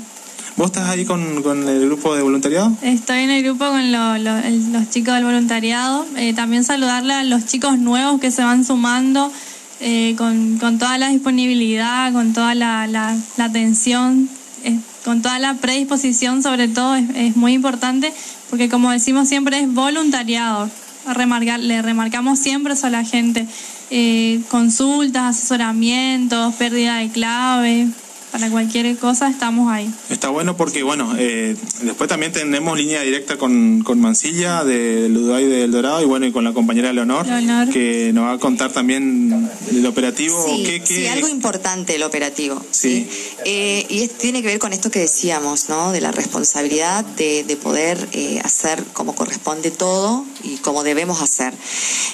¿Vos 0.57 0.67
estás 0.67 0.89
ahí 0.89 1.05
con, 1.05 1.43
con 1.43 1.69
el 1.69 1.85
grupo 1.87 2.15
de 2.15 2.23
voluntariado? 2.23 2.73
Estoy 2.81 3.19
en 3.23 3.31
el 3.31 3.43
grupo 3.43 3.65
con 3.67 3.91
lo- 3.91 4.19
lo- 4.19 4.39
el- 4.39 4.73
los 4.73 4.89
chicos 4.89 5.15
del 5.15 5.25
voluntariado. 5.25 6.07
Eh, 6.17 6.33
también 6.33 6.63
saludarle 6.63 7.13
a 7.13 7.25
los 7.25 7.45
chicos 7.45 7.77
nuevos 7.79 8.21
que 8.21 8.31
se 8.31 8.45
van 8.45 8.65
sumando 8.65 9.33
eh, 9.81 10.15
con, 10.17 10.59
con 10.59 10.79
toda 10.79 10.97
la 10.99 11.09
disponibilidad, 11.09 12.13
con 12.13 12.33
toda 12.33 12.55
la, 12.55 12.87
la- 12.87 13.17
la 13.37 13.45
atención, 13.47 14.29
eh, 14.63 14.79
con 15.05 15.23
toda 15.23 15.41
la 15.41 15.55
predisposición 15.55 16.41
sobre 16.45 16.69
todo. 16.69 16.95
Es, 16.95 17.05
es 17.17 17.37
muy 17.37 17.53
importante 17.55 18.13
porque 18.49 18.69
como 18.69 18.93
decimos 18.93 19.27
siempre 19.29 19.59
es 19.59 19.75
voluntariado. 19.75 20.71
Remarcar, 21.13 21.61
le 21.61 21.83
remarcamos 21.83 22.39
siempre 22.39 22.73
eso 22.73 22.87
a 22.87 22.91
la 22.91 23.05
gente. 23.05 23.47
Eh, 23.91 24.41
consultas, 24.49 25.37
asesoramientos, 25.37 26.55
pérdida 26.55 26.97
de 26.97 27.11
clave, 27.11 27.89
Para 28.35 28.51
cualquier 28.51 28.97
cosa 28.99 29.29
estamos 29.29 29.71
ahí. 29.71 29.89
Está 30.11 30.29
bueno 30.29 30.57
porque, 30.57 30.83
bueno, 30.83 31.15
eh, 31.17 31.55
después 31.83 32.09
también 32.11 32.33
tenemos 32.33 32.77
línea 32.77 33.01
directa 33.03 33.37
con, 33.39 33.85
con 33.85 34.01
Mancilla 34.01 34.65
del 34.65 35.17
Uruguay 35.17 35.45
del 35.47 35.71
Dorado 35.71 36.03
y 36.03 36.05
bueno, 36.05 36.27
y 36.27 36.33
con 36.33 36.43
la 36.43 36.53
compañera 36.53 36.93
Leonor, 36.93 37.25
Leonor. 37.29 37.69
que 37.73 38.11
nos 38.13 38.25
va 38.25 38.33
a 38.33 38.39
contar 38.39 38.73
también 38.73 39.49
el 39.71 39.87
operativo. 39.87 40.45
Sí, 40.49 40.65
¿Qué- 40.65 40.81
qué- 40.81 40.97
sí, 40.97 41.07
algo 41.07 41.29
importante 41.29 41.95
el 41.95 42.03
operativo. 42.03 42.61
Sí. 42.73 43.09
Eh, 43.45 43.87
y 43.89 44.03
es- 44.03 44.19
tiene 44.19 44.43
que 44.43 44.49
ver 44.49 44.59
con 44.59 44.73
esto 44.73 44.91
que 44.91 44.99
decíamos, 44.99 45.69
¿no? 45.69 45.93
De 45.93 46.01
la 46.01 46.11
responsabilidad 46.11 47.05
de, 47.05 47.45
de 47.45 47.57
poder 47.57 48.09
eh, 48.15 48.41
hacer 48.43 48.83
como 48.95 49.15
corresponde 49.15 49.71
todo 49.71 50.25
y 50.43 50.57
como 50.57 50.83
debemos 50.83 51.23
hacer. 51.23 51.55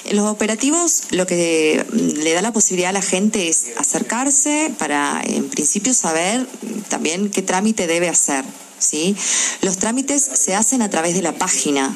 En 0.05 0.17
los 0.17 0.27
operativos 0.27 1.01
lo 1.09 1.25
que 1.25 1.83
le 1.91 2.33
da 2.33 2.43
la 2.43 2.53
posibilidad 2.53 2.91
a 2.91 2.93
la 2.93 3.01
gente 3.01 3.49
es 3.49 3.69
acercarse 3.79 4.71
para, 4.77 5.19
en 5.25 5.49
principio, 5.49 5.95
saber 5.95 6.10
mm, 6.13 6.81
también 6.89 7.29
qué 7.29 7.41
trámite 7.41 7.87
debe 7.87 8.09
hacer. 8.09 8.45
¿sí? 8.79 9.15
Los 9.61 9.77
trámites 9.77 10.23
se 10.23 10.55
hacen 10.55 10.81
a 10.81 10.89
través 10.89 11.13
de 11.13 11.21
la 11.21 11.33
página. 11.33 11.95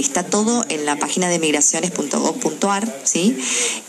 Está 0.00 0.24
todo 0.24 0.64
en 0.68 0.86
la 0.86 0.96
página 0.96 1.28
de 1.28 1.38
migraciones.gov.ar, 1.38 3.00
¿sí? 3.04 3.36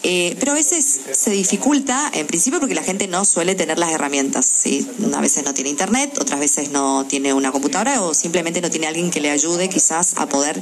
Eh, 0.03 0.35
pero 0.39 0.51
a 0.51 0.55
veces 0.55 0.99
se 1.11 1.31
dificulta, 1.31 2.09
en 2.13 2.27
principio, 2.27 2.59
porque 2.59 2.75
la 2.75 2.83
gente 2.83 3.07
no 3.07 3.25
suele 3.25 3.55
tener 3.55 3.77
las 3.79 3.91
herramientas, 3.91 4.45
¿sí? 4.45 4.88
A 5.13 5.21
veces 5.21 5.43
no 5.43 5.53
tiene 5.53 5.69
internet, 5.69 6.17
otras 6.19 6.39
veces 6.39 6.71
no 6.71 7.05
tiene 7.05 7.33
una 7.33 7.51
computadora 7.51 8.01
o 8.01 8.13
simplemente 8.13 8.61
no 8.61 8.69
tiene 8.69 8.88
alguien 8.88 9.11
que 9.11 9.21
le 9.21 9.29
ayude 9.29 9.69
quizás 9.69 10.13
a 10.17 10.27
poder 10.27 10.61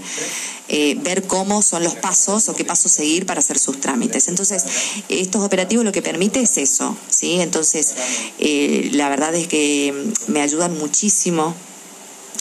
eh, 0.68 0.96
ver 1.02 1.24
cómo 1.24 1.62
son 1.62 1.84
los 1.84 1.96
pasos 1.96 2.48
o 2.50 2.56
qué 2.56 2.64
pasos 2.64 2.92
seguir 2.92 3.26
para 3.26 3.40
hacer 3.40 3.58
sus 3.58 3.80
trámites. 3.80 4.28
Entonces, 4.28 4.64
estos 5.10 5.44
operativos 5.44 5.84
lo 5.84 5.92
que 5.92 6.02
permite 6.02 6.42
es 6.42 6.58
eso, 6.58 6.96
¿sí? 7.10 7.42
Entonces, 7.42 7.96
eh, 8.38 8.90
la 8.94 9.10
verdad 9.10 9.34
es 9.36 9.48
que 9.48 9.94
me 10.28 10.42
ayudan 10.42 10.78
muchísimo 10.78 11.56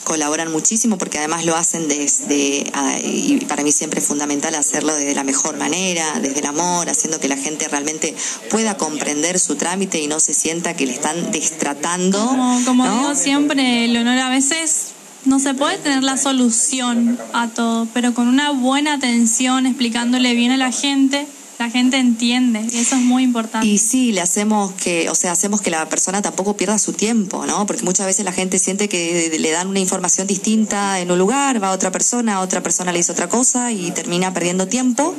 colaboran 0.09 0.51
muchísimo 0.51 0.97
porque 0.97 1.19
además 1.19 1.45
lo 1.45 1.55
hacen 1.55 1.87
desde, 1.87 2.65
ah, 2.73 2.97
y 3.05 3.45
para 3.45 3.63
mí 3.63 3.71
siempre 3.71 4.01
es 4.01 4.07
fundamental 4.07 4.55
hacerlo 4.55 4.95
desde 4.95 5.15
la 5.15 5.23
mejor 5.23 5.59
manera, 5.59 6.19
desde 6.23 6.41
el 6.41 6.47
amor, 6.47 6.89
haciendo 6.89 7.21
que 7.21 7.29
la 7.29 7.37
gente 7.37 7.69
realmente 7.69 8.17
pueda 8.49 8.79
comprender 8.79 9.39
su 9.39 9.57
trámite 9.57 10.01
y 10.01 10.07
no 10.07 10.19
se 10.19 10.33
sienta 10.33 10.75
que 10.75 10.87
le 10.87 10.95
están 10.95 11.31
destratando. 11.31 12.27
Como, 12.27 12.65
como 12.65 12.87
¿no? 12.87 12.99
digo 12.99 13.15
siempre, 13.15 13.87
Leonor, 13.87 14.19
a 14.19 14.31
veces 14.31 14.93
no 15.27 15.39
se 15.39 15.53
puede 15.53 15.77
tener 15.77 16.03
la 16.03 16.17
solución 16.17 17.19
a 17.35 17.49
todo, 17.49 17.87
pero 17.93 18.15
con 18.15 18.29
una 18.29 18.51
buena 18.53 18.95
atención, 18.95 19.67
explicándole 19.67 20.35
bien 20.35 20.53
a 20.53 20.57
la 20.57 20.73
gente, 20.73 21.27
la 21.59 21.71
gente 21.71 21.99
entiende 21.99 22.65
y 22.71 22.79
eso 22.79 22.95
es 22.95 23.03
muy 23.03 23.25
importante. 23.25 23.67
Y 23.67 23.79
sí, 23.79 24.13
le 24.13 24.21
hacemos 24.21 24.73
que, 24.73 25.11
o 25.11 25.15
sea, 25.15 25.33
hacemos 25.33 25.61
que 25.61 25.71
la 25.71 25.89
persona 25.89 26.23
tampoco 26.23 26.57
pierda 26.57 26.79
su 26.79 26.93
tiempo, 26.93 27.47
¿no? 27.47 27.67
Porque 27.67 27.83
muchas 27.83 28.07
veces 28.07 28.25
la 28.25 28.33
gente 28.33 28.59
siente 28.59 28.89
que 28.89 29.37
le 29.39 29.51
dan 29.51 29.67
una 29.67 29.81
información 29.81 30.27
distinta 30.27 31.01
en 31.01 31.11
un 31.11 31.19
lugar, 31.19 31.63
va 31.63 31.69
a 31.69 31.73
otra 31.73 31.91
persona, 31.91 32.41
otra 32.41 32.63
persona 32.63 32.93
le 32.93 32.99
dice 32.99 33.11
otra 33.11 33.29
cosa 33.29 33.73
y 33.73 33.91
termina 33.91 34.33
perdiendo 34.33 34.69
tiempo, 34.69 35.15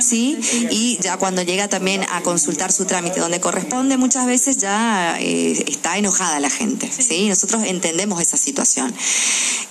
¿sí? 0.00 0.36
Y 0.70 0.98
ya 1.00 1.16
cuando 1.16 1.42
llega 1.42 1.68
también 1.68 2.02
a 2.10 2.22
consultar 2.22 2.72
su 2.72 2.86
trámite 2.86 3.20
donde 3.20 3.40
corresponde, 3.40 3.96
muchas 3.96 4.26
veces 4.26 4.56
ya 4.56 5.16
eh, 5.20 5.64
está 5.68 5.96
enojada 5.96 6.40
la 6.40 6.50
gente, 6.50 6.90
¿sí? 6.90 7.28
Nosotros 7.28 7.62
entendemos 7.64 8.20
esa 8.20 8.36
situación. 8.36 8.92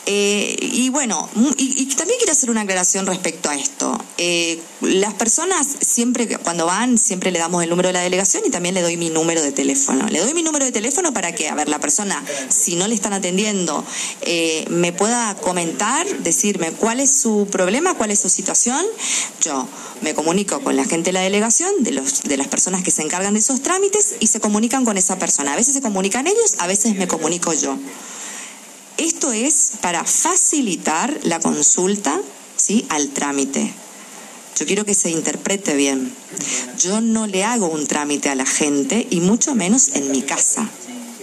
Eh, 0.05 0.55
y 0.59 0.89
bueno, 0.89 1.29
mm, 1.35 1.47
y, 1.57 1.81
y 1.81 1.85
también 1.95 2.17
quiero 2.19 2.31
hacer 2.31 2.49
una 2.49 2.61
aclaración 2.61 3.05
respecto 3.05 3.49
a 3.49 3.55
esto. 3.55 3.97
Eh, 4.17 4.59
las 4.81 5.13
personas 5.13 5.67
siempre, 5.81 6.12
cuando 6.43 6.65
van, 6.65 6.97
siempre 6.97 7.31
le 7.31 7.39
damos 7.39 7.63
el 7.63 7.69
número 7.69 7.89
de 7.89 7.93
la 7.93 8.01
delegación 8.01 8.43
y 8.45 8.49
también 8.49 8.75
le 8.75 8.81
doy 8.81 8.97
mi 8.97 9.09
número 9.09 9.41
de 9.41 9.51
teléfono. 9.51 10.07
Le 10.07 10.19
doy 10.19 10.33
mi 10.33 10.43
número 10.43 10.65
de 10.65 10.71
teléfono 10.71 11.13
para 11.13 11.33
que, 11.33 11.49
a 11.49 11.55
ver, 11.55 11.69
la 11.69 11.79
persona, 11.79 12.23
si 12.49 12.75
no 12.75 12.87
le 12.87 12.95
están 12.95 13.13
atendiendo, 13.13 13.83
eh, 14.21 14.65
me 14.69 14.93
pueda 14.93 15.35
comentar, 15.35 16.05
decirme 16.19 16.71
cuál 16.71 16.99
es 16.99 17.11
su 17.11 17.47
problema, 17.51 17.95
cuál 17.95 18.11
es 18.11 18.19
su 18.19 18.29
situación. 18.29 18.85
Yo 19.41 19.67
me 20.01 20.13
comunico 20.13 20.61
con 20.61 20.75
la 20.75 20.85
gente 20.85 21.09
de 21.09 21.13
la 21.13 21.21
delegación, 21.21 21.71
de, 21.79 21.91
los, 21.91 22.23
de 22.23 22.37
las 22.37 22.47
personas 22.47 22.83
que 22.83 22.91
se 22.91 23.01
encargan 23.01 23.33
de 23.33 23.39
esos 23.39 23.61
trámites 23.61 24.15
y 24.19 24.27
se 24.27 24.39
comunican 24.39 24.85
con 24.85 24.97
esa 24.97 25.17
persona. 25.17 25.53
A 25.53 25.55
veces 25.55 25.73
se 25.73 25.81
comunican 25.81 26.27
ellos, 26.27 26.55
a 26.59 26.67
veces 26.67 26.95
me 26.95 27.07
comunico 27.07 27.53
yo. 27.53 27.77
Esto 28.97 29.31
es 29.31 29.71
para 29.81 30.03
facilitar 30.03 31.19
la 31.23 31.39
consulta 31.39 32.21
¿sí? 32.55 32.85
al 32.89 33.09
trámite. 33.09 33.73
Yo 34.55 34.65
quiero 34.65 34.85
que 34.85 34.93
se 34.93 35.09
interprete 35.09 35.75
bien. 35.75 36.13
Yo 36.79 37.01
no 37.01 37.27
le 37.27 37.43
hago 37.43 37.67
un 37.67 37.87
trámite 37.87 38.29
a 38.29 38.35
la 38.35 38.45
gente 38.45 39.07
y 39.09 39.19
mucho 39.19 39.55
menos 39.55 39.89
en 39.95 40.11
mi 40.11 40.21
casa. 40.21 40.69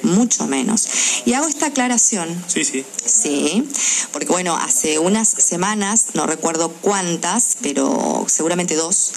Mucho 0.02 0.47
menos. 0.47 0.89
Y 1.27 1.35
hago 1.35 1.47
esta 1.47 1.66
aclaración 1.66 2.43
Sí, 2.47 2.65
sí. 2.65 2.85
Sí, 3.05 3.69
porque 4.12 4.28
bueno, 4.28 4.57
hace 4.57 4.98
unas 4.98 5.28
semanas, 5.28 6.07
no 6.15 6.27
recuerdo 6.27 6.70
cuántas, 6.81 7.59
pero 7.61 8.24
seguramente 8.27 8.77
dos, 8.77 9.12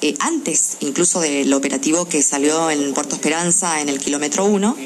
eh, 0.00 0.14
antes 0.20 0.76
incluso 0.80 1.20
del 1.20 1.52
operativo 1.52 2.08
que 2.08 2.22
salió 2.22 2.70
en 2.70 2.94
Puerto 2.94 3.14
Esperanza 3.14 3.80
en 3.80 3.88
el 3.88 4.00
kilómetro 4.00 4.44
1, 4.44 4.76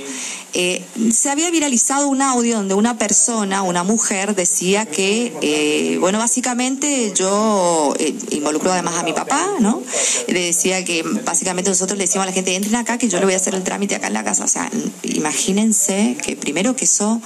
eh, 0.55 0.83
se 1.13 1.29
había 1.29 1.51
viralizado 1.51 2.09
un 2.09 2.23
audio 2.23 2.57
donde 2.57 2.75
una 2.75 2.97
persona, 2.97 3.63
una 3.63 3.85
mujer, 3.85 4.35
decía 4.35 4.87
que, 4.87 5.33
eh, 5.43 5.99
bueno, 5.99 6.19
básicamente 6.19 7.13
yo 7.15 7.95
eh, 7.99 8.15
involucro 8.31 8.73
además 8.73 8.95
a 8.95 9.03
mi 9.03 9.13
papá, 9.13 9.47
¿no? 9.61 9.83
Le 10.27 10.47
decía 10.47 10.85
que 10.85 11.03
básicamente 11.03 11.69
nosotros 11.69 11.99
le 11.99 12.05
decimos 12.05 12.23
a 12.23 12.27
la 12.27 12.33
gente, 12.33 12.55
entren 12.55 12.77
acá 12.77 12.97
que 12.97 13.09
yo 13.09 13.19
le 13.19 13.27
voy 13.27 13.35
a 13.35 13.37
hacer 13.37 13.55
el 13.55 13.63
trámite 13.63 13.95
acá 13.95 14.07
en 14.07 14.15
la 14.15 14.25
casa. 14.25 14.45
O 14.45 14.49
sea, 14.49 14.71
imagínense 15.03 16.17
que 16.23 16.35
primero 16.35 16.75
que 16.75 16.87
eso 16.87 17.21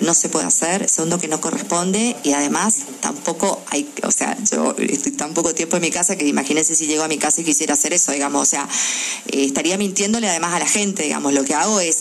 no 0.00 0.14
se 0.14 0.28
puede 0.28 0.46
hacer, 0.46 0.88
segundo 0.88 1.18
que 1.18 1.26
no 1.26 1.40
corresponde 1.40 2.16
y 2.22 2.32
además 2.32 2.76
tampoco 3.00 3.60
hay, 3.70 3.88
o 4.04 4.12
sea, 4.12 4.36
yo 4.50 4.76
estoy 4.78 5.12
tan 5.12 5.34
poco 5.34 5.52
tiempo 5.52 5.76
en 5.76 5.82
mi 5.82 5.90
casa 5.90 6.16
que 6.16 6.26
imagínense 6.26 6.76
si 6.76 6.86
llego 6.86 7.02
a 7.02 7.08
mi 7.08 7.18
casa 7.18 7.40
y 7.40 7.44
quisiera 7.44 7.74
hacer 7.74 7.92
eso, 7.92 8.12
digamos, 8.12 8.42
o 8.42 8.46
sea, 8.46 8.68
estaría 9.26 9.76
mintiéndole 9.78 10.28
además 10.28 10.54
a 10.54 10.60
la 10.60 10.66
gente, 10.66 11.02
digamos, 11.02 11.32
lo 11.32 11.44
que 11.44 11.54
hago 11.54 11.80
es 11.80 11.98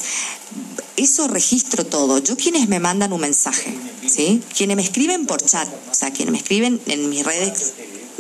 eso 0.98 1.28
registro 1.28 1.86
todo. 1.86 2.18
Yo 2.19 2.36
quienes 2.36 2.68
me 2.68 2.80
mandan 2.80 3.14
un 3.14 3.22
mensaje, 3.22 3.74
¿sí? 4.06 4.41
Quienes 4.56 4.76
me 4.76 4.84
escriben 4.84 5.26
por 5.26 5.41
chat, 5.41 5.69
o 5.90 5.94
sea, 5.94 6.11
quienes 6.11 6.32
me 6.32 6.40
escriben 6.40 6.82
en 6.88 7.10
mis 7.10 7.26
redes 7.26 7.74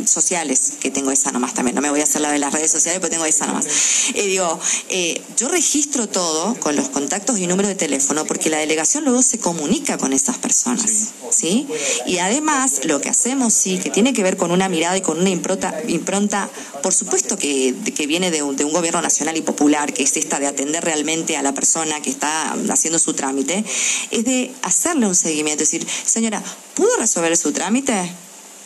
sociales, 0.05 0.73
que 0.79 0.91
tengo 0.91 1.11
esa 1.11 1.31
nomás 1.31 1.53
también, 1.53 1.75
no 1.75 1.81
me 1.81 1.89
voy 1.89 2.01
a 2.01 2.03
hacer 2.03 2.21
la 2.21 2.31
de 2.31 2.39
las 2.39 2.53
redes 2.53 2.71
sociales, 2.71 2.99
pero 2.99 3.11
tengo 3.11 3.25
esa 3.25 3.47
nomás. 3.47 3.65
Eh, 4.13 4.25
digo, 4.27 4.59
eh, 4.89 5.21
yo 5.37 5.47
registro 5.47 6.07
todo 6.07 6.55
con 6.59 6.75
los 6.75 6.89
contactos 6.89 7.39
y 7.39 7.47
número 7.47 7.67
de 7.67 7.75
teléfono 7.75 8.25
porque 8.25 8.49
la 8.49 8.57
delegación 8.57 9.03
luego 9.03 9.21
se 9.21 9.39
comunica 9.39 9.97
con 9.97 10.13
esas 10.13 10.37
personas, 10.37 11.09
¿sí? 11.31 11.67
Y 12.05 12.19
además, 12.19 12.81
lo 12.85 13.01
que 13.01 13.09
hacemos, 13.09 13.53
sí, 13.53 13.79
que 13.79 13.89
tiene 13.89 14.13
que 14.13 14.23
ver 14.23 14.37
con 14.37 14.51
una 14.51 14.69
mirada 14.69 14.97
y 14.97 15.01
con 15.01 15.19
una 15.19 15.29
impronta, 15.29 15.73
impronta 15.87 16.49
por 16.83 16.93
supuesto 16.93 17.37
que, 17.37 17.75
que 17.95 18.07
viene 18.07 18.31
de 18.31 18.43
un, 18.43 18.55
de 18.55 18.63
un 18.63 18.73
gobierno 18.73 19.01
nacional 19.01 19.37
y 19.37 19.41
popular, 19.41 19.93
que 19.93 20.03
es 20.03 20.17
esta 20.17 20.39
de 20.39 20.47
atender 20.47 20.83
realmente 20.83 21.37
a 21.37 21.41
la 21.41 21.53
persona 21.53 22.01
que 22.01 22.09
está 22.09 22.55
haciendo 22.69 22.99
su 22.99 23.13
trámite, 23.13 23.63
es 24.11 24.25
de 24.25 24.53
hacerle 24.61 25.07
un 25.07 25.15
seguimiento, 25.15 25.63
es 25.63 25.71
decir, 25.71 25.87
señora, 26.05 26.43
¿pudo 26.75 26.89
resolver 26.97 27.35
su 27.37 27.51
trámite? 27.51 28.11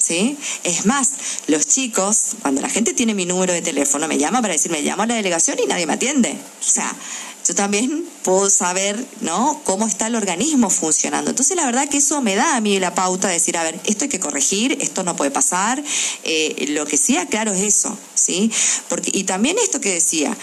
¿Sí? 0.01 0.35
Es 0.63 0.85
más, 0.85 1.11
los 1.47 1.67
chicos, 1.67 2.35
cuando 2.41 2.61
la 2.61 2.69
gente 2.69 2.93
tiene 2.93 3.13
mi 3.13 3.25
número 3.25 3.53
de 3.53 3.61
teléfono, 3.61 4.07
me 4.07 4.17
llama 4.17 4.41
para 4.41 4.53
decirme, 4.53 4.81
llamo 4.81 5.03
a 5.03 5.05
la 5.05 5.15
delegación 5.15 5.59
y 5.63 5.67
nadie 5.67 5.85
me 5.85 5.93
atiende. 5.93 6.31
O 6.31 6.69
sea, 6.69 6.91
yo 7.47 7.55
también 7.55 8.05
puedo 8.23 8.49
saber, 8.49 9.03
¿no? 9.21 9.61
Cómo 9.63 9.87
está 9.87 10.07
el 10.07 10.15
organismo 10.15 10.69
funcionando. 10.69 11.31
Entonces, 11.31 11.55
la 11.55 11.65
verdad 11.65 11.89
que 11.89 11.97
eso 11.97 12.21
me 12.21 12.35
da 12.35 12.55
a 12.55 12.61
mí 12.61 12.79
la 12.79 12.93
pauta 12.93 13.27
de 13.27 13.35
decir, 13.35 13.57
a 13.57 13.63
ver, 13.63 13.79
esto 13.85 14.05
hay 14.05 14.09
que 14.09 14.19
corregir, 14.19 14.77
esto 14.79 15.03
no 15.03 15.15
puede 15.15 15.31
pasar. 15.31 15.83
Eh, 16.23 16.67
lo 16.69 16.85
que 16.85 16.97
sí 16.97 17.17
aclaro 17.17 17.51
es 17.53 17.61
eso, 17.61 17.97
¿sí? 18.13 18.51
Porque, 18.89 19.11
y 19.13 19.23
también 19.23 19.57
esto 19.57 19.81
que 19.81 19.91
decía, 19.93 20.37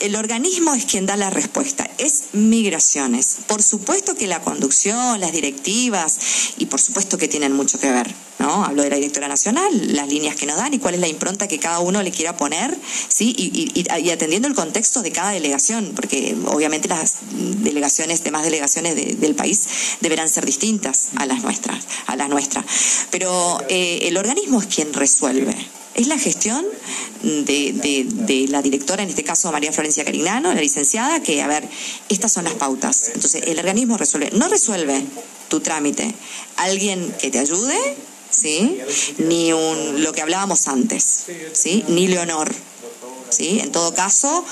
el 0.00 0.16
organismo 0.16 0.74
es 0.74 0.84
quien 0.84 1.06
da 1.06 1.16
la 1.16 1.30
respuesta, 1.30 1.88
es 1.98 2.24
migraciones. 2.32 3.36
Por 3.46 3.62
supuesto 3.62 4.14
que 4.14 4.26
la 4.26 4.40
conducción, 4.40 5.20
las 5.20 5.32
directivas, 5.32 6.18
y 6.58 6.66
por 6.66 6.80
supuesto 6.80 7.18
que 7.18 7.28
tienen 7.28 7.52
mucho 7.52 7.78
que 7.78 7.90
ver, 7.90 8.12
¿no? 8.38 8.64
Hablo 8.64 8.82
de 8.82 8.90
la 8.90 8.96
directora 8.96 9.28
nacional, 9.28 9.94
las 9.94 10.08
líneas 10.08 10.36
que 10.36 10.46
nos 10.46 10.56
dan 10.56 10.74
y 10.74 10.78
cuál 10.78 10.94
es 10.94 11.00
la 11.00 11.08
impronta 11.08 11.48
que 11.48 11.58
cada 11.58 11.80
uno 11.80 12.02
le 12.02 12.10
quiera 12.10 12.36
poner, 12.36 12.76
¿sí? 13.08 13.34
Y, 13.36 13.72
y- 13.80 14.10
atendiendo 14.10 14.48
el 14.48 14.54
contexto 14.54 15.02
de 15.02 15.12
cada 15.12 15.30
delegación, 15.30 15.92
porque 15.94 16.36
obviamente 16.46 16.88
las 16.88 17.14
delegaciones, 17.62 18.22
demás 18.24 18.42
delegaciones 18.44 18.94
de- 18.96 19.14
del 19.14 19.34
país 19.34 19.62
deberán 20.00 20.28
ser 20.28 20.44
distintas 20.46 21.08
a 21.16 21.26
las 21.26 21.42
nuestras, 21.42 21.84
a 22.06 22.16
las 22.16 22.28
nuestras. 22.28 22.64
Pero 23.10 23.58
eh, 23.68 24.00
el 24.08 24.16
organismo 24.16 24.60
es 24.60 24.66
quien 24.66 24.92
resuelve. 24.92 25.54
Es 25.94 26.06
la 26.08 26.18
gestión 26.18 26.64
de, 27.22 27.72
de- 28.04 28.48
la 28.48 28.62
directora, 28.62 29.02
en 29.02 29.08
este 29.08 29.22
caso 29.24 29.50
María 29.52 29.72
Florencia 29.72 30.04
Carignano, 30.04 30.52
la 30.52 30.60
licenciada, 30.60 31.22
que, 31.22 31.40
a 31.42 31.46
ver, 31.46 31.68
estas 32.08 32.32
son 32.32 32.44
las 32.44 32.54
pautas. 32.54 33.12
Entonces, 33.14 33.42
el 33.46 33.58
organismo 33.58 33.96
resuelve. 33.96 34.30
No 34.32 34.48
resuelve 34.48 35.04
tu 35.48 35.60
trámite. 35.60 36.12
Alguien 36.56 37.14
que 37.20 37.30
te 37.30 37.38
ayude, 37.38 37.76
¿sí? 38.30 38.78
Ni 39.18 39.52
un, 39.52 40.02
lo 40.02 40.12
que 40.12 40.22
hablábamos 40.22 40.66
antes, 40.66 41.26
¿sí? 41.52 41.84
Ni 41.88 42.08
Leonor. 42.08 42.52
¿sí? 43.30 43.60
En 43.60 43.72
todo 43.72 43.94
caso, 43.94 44.44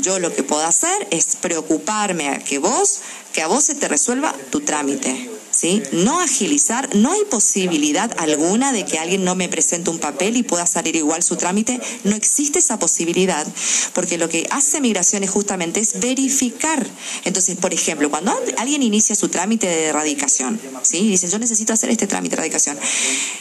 yo 0.00 0.18
lo 0.18 0.34
que 0.34 0.42
puedo 0.42 0.62
hacer 0.64 1.06
es 1.10 1.36
preocuparme 1.36 2.28
a 2.28 2.38
que 2.38 2.58
vos, 2.58 3.00
que 3.32 3.42
a 3.42 3.46
vos 3.46 3.64
se 3.64 3.74
te 3.74 3.88
resuelva 3.88 4.34
tu 4.50 4.60
trámite. 4.60 5.30
¿Sí? 5.56 5.82
No 5.92 6.20
agilizar, 6.20 6.94
no 6.94 7.12
hay 7.12 7.24
posibilidad 7.24 8.14
alguna 8.18 8.72
de 8.72 8.84
que 8.84 8.98
alguien 8.98 9.24
no 9.24 9.34
me 9.34 9.48
presente 9.48 9.88
un 9.88 9.98
papel 9.98 10.36
y 10.36 10.42
pueda 10.42 10.66
salir 10.66 10.96
igual 10.96 11.22
su 11.22 11.36
trámite, 11.36 11.80
no 12.04 12.14
existe 12.14 12.58
esa 12.58 12.78
posibilidad, 12.78 13.46
porque 13.94 14.18
lo 14.18 14.28
que 14.28 14.46
hace 14.50 14.82
migraciones 14.82 15.30
justamente 15.30 15.80
es 15.80 15.98
verificar. 15.98 16.86
Entonces, 17.24 17.56
por 17.56 17.72
ejemplo, 17.72 18.10
cuando 18.10 18.38
alguien 18.58 18.82
inicia 18.82 19.16
su 19.16 19.28
trámite 19.28 19.66
de 19.66 19.84
erradicación, 19.86 20.60
¿sí? 20.82 20.98
Y 20.98 21.08
dice, 21.08 21.26
yo 21.26 21.38
necesito 21.38 21.72
hacer 21.72 21.88
este 21.88 22.06
trámite 22.06 22.36
de 22.36 22.42
erradicación. 22.42 22.78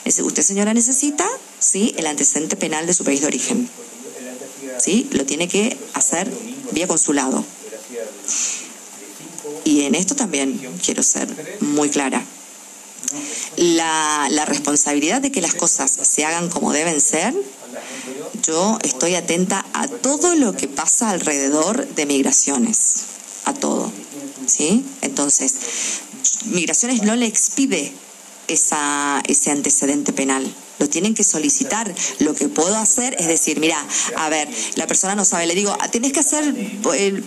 Usted, 0.06 0.42
señora, 0.42 0.74
necesita, 0.74 1.28
¿sí? 1.60 1.94
El 1.98 2.08
antecedente 2.08 2.56
penal 2.56 2.88
de 2.88 2.94
su 2.94 3.04
país 3.04 3.20
de 3.20 3.28
origen. 3.28 3.70
¿sí? 4.80 5.08
Lo 5.12 5.26
tiene 5.26 5.48
que 5.48 5.78
hacer 5.94 6.32
vía 6.72 6.88
consulado. 6.88 7.44
Y 9.66 9.82
en 9.82 9.96
esto 9.96 10.16
también 10.16 10.58
quiero 10.84 11.04
ser 11.04 11.28
muy 11.60 11.90
clara. 11.90 12.24
La, 13.58 14.28
la, 14.32 14.46
responsabilidad 14.46 15.22
de 15.22 15.32
que 15.32 15.42
las 15.42 15.56
cosas 15.56 15.92
se 15.92 16.24
hagan 16.24 16.50
como 16.50 16.72
deben 16.72 17.02
ser, 17.02 17.34
yo 18.44 18.78
estoy 18.84 19.16
atenta 19.16 19.66
a 19.74 19.88
todo 19.88 20.36
lo 20.36 20.56
que 20.56 20.68
pasa 20.68 21.10
alrededor 21.10 21.88
de 21.88 22.06
migraciones, 22.06 23.04
a 23.46 23.54
todo. 23.54 23.92
¿sí? 24.48 24.86
Entonces, 25.02 25.54
migraciones 26.46 27.04
no 27.04 27.16
le 27.16 27.26
expide 27.26 27.92
esa, 28.48 29.22
ese 29.28 29.52
antecedente 29.52 30.14
penal 30.14 30.54
lo 30.80 30.90
tienen 30.90 31.14
que 31.14 31.24
solicitar. 31.24 31.94
Lo 32.20 32.34
que 32.34 32.48
puedo 32.48 32.76
hacer 32.76 33.16
es 33.20 33.28
decir, 33.28 33.60
mira, 33.60 33.78
a 34.18 34.30
ver, 34.30 34.48
la 34.76 34.88
persona 34.88 35.16
no 35.16 35.26
sabe, 35.26 35.46
le 35.48 35.56
digo, 35.56 35.76
ah, 35.80 35.88
tienes 35.90 36.14
que 36.14 36.20
hacer 36.20 36.54
por 36.82 36.96
el, 36.96 37.24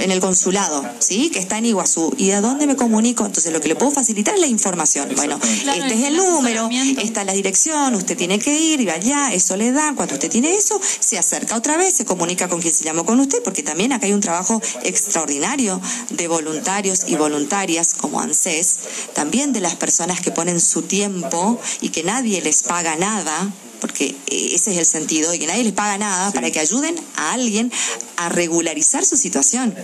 en 0.00 0.10
el 0.10 0.20
consulado, 0.20 0.84
¿sí? 0.98 1.30
Que 1.30 1.38
está 1.38 1.58
en 1.58 1.66
Iguazú. 1.66 2.12
¿Y 2.16 2.30
a 2.32 2.40
dónde 2.40 2.66
me 2.66 2.76
comunico? 2.76 3.24
Entonces 3.24 3.52
lo 3.52 3.60
que 3.60 3.68
le 3.68 3.76
puedo 3.76 3.90
facilitar 3.92 4.34
es 4.34 4.40
la 4.40 4.46
información. 4.46 5.08
Bueno, 5.16 5.38
este 5.42 5.94
es 5.94 6.04
el 6.04 6.16
número, 6.16 6.68
esta 6.98 7.20
es 7.20 7.26
la 7.26 7.32
dirección, 7.32 7.94
usted 7.94 8.16
tiene 8.16 8.38
que 8.38 8.58
ir, 8.58 8.80
ir 8.80 8.90
allá, 8.90 9.32
eso 9.32 9.56
le 9.56 9.72
da. 9.72 9.94
Cuando 9.94 10.14
usted 10.14 10.30
tiene 10.30 10.54
eso, 10.54 10.80
se 11.00 11.18
acerca 11.18 11.56
otra 11.56 11.76
vez, 11.76 11.94
se 11.94 12.04
comunica 12.04 12.48
con 12.48 12.60
quien 12.60 12.72
se 12.72 12.84
llamó 12.84 13.04
con 13.04 13.20
usted, 13.20 13.42
porque 13.42 13.62
también 13.62 13.92
acá 13.92 14.06
hay 14.06 14.12
un 14.12 14.20
trabajo 14.20 14.60
extraordinario 14.82 15.80
de 16.10 16.28
voluntarios 16.28 17.04
y 17.06 17.16
voluntarias 17.16 17.94
como 17.94 18.20
ANSES, 18.20 18.76
también 19.14 19.52
de 19.52 19.60
las 19.60 19.76
personas 19.76 20.20
que 20.20 20.30
ponen 20.30 20.60
su 20.60 20.82
tiempo 20.82 21.60
y 21.80 21.90
que 21.90 22.02
nadie 22.02 22.40
les 22.42 22.62
paga 22.62 22.89
nada, 22.96 23.50
porque 23.80 24.14
ese 24.26 24.72
es 24.72 24.78
el 24.78 24.86
sentido, 24.86 25.30
de 25.30 25.38
que 25.38 25.46
nadie 25.46 25.64
les 25.64 25.72
paga 25.72 25.98
nada 25.98 26.32
para 26.32 26.50
que 26.50 26.60
ayuden 26.60 26.94
a 27.16 27.32
alguien 27.32 27.72
a 28.16 28.28
regularizar 28.28 29.04
su 29.04 29.16
situación. 29.16 29.74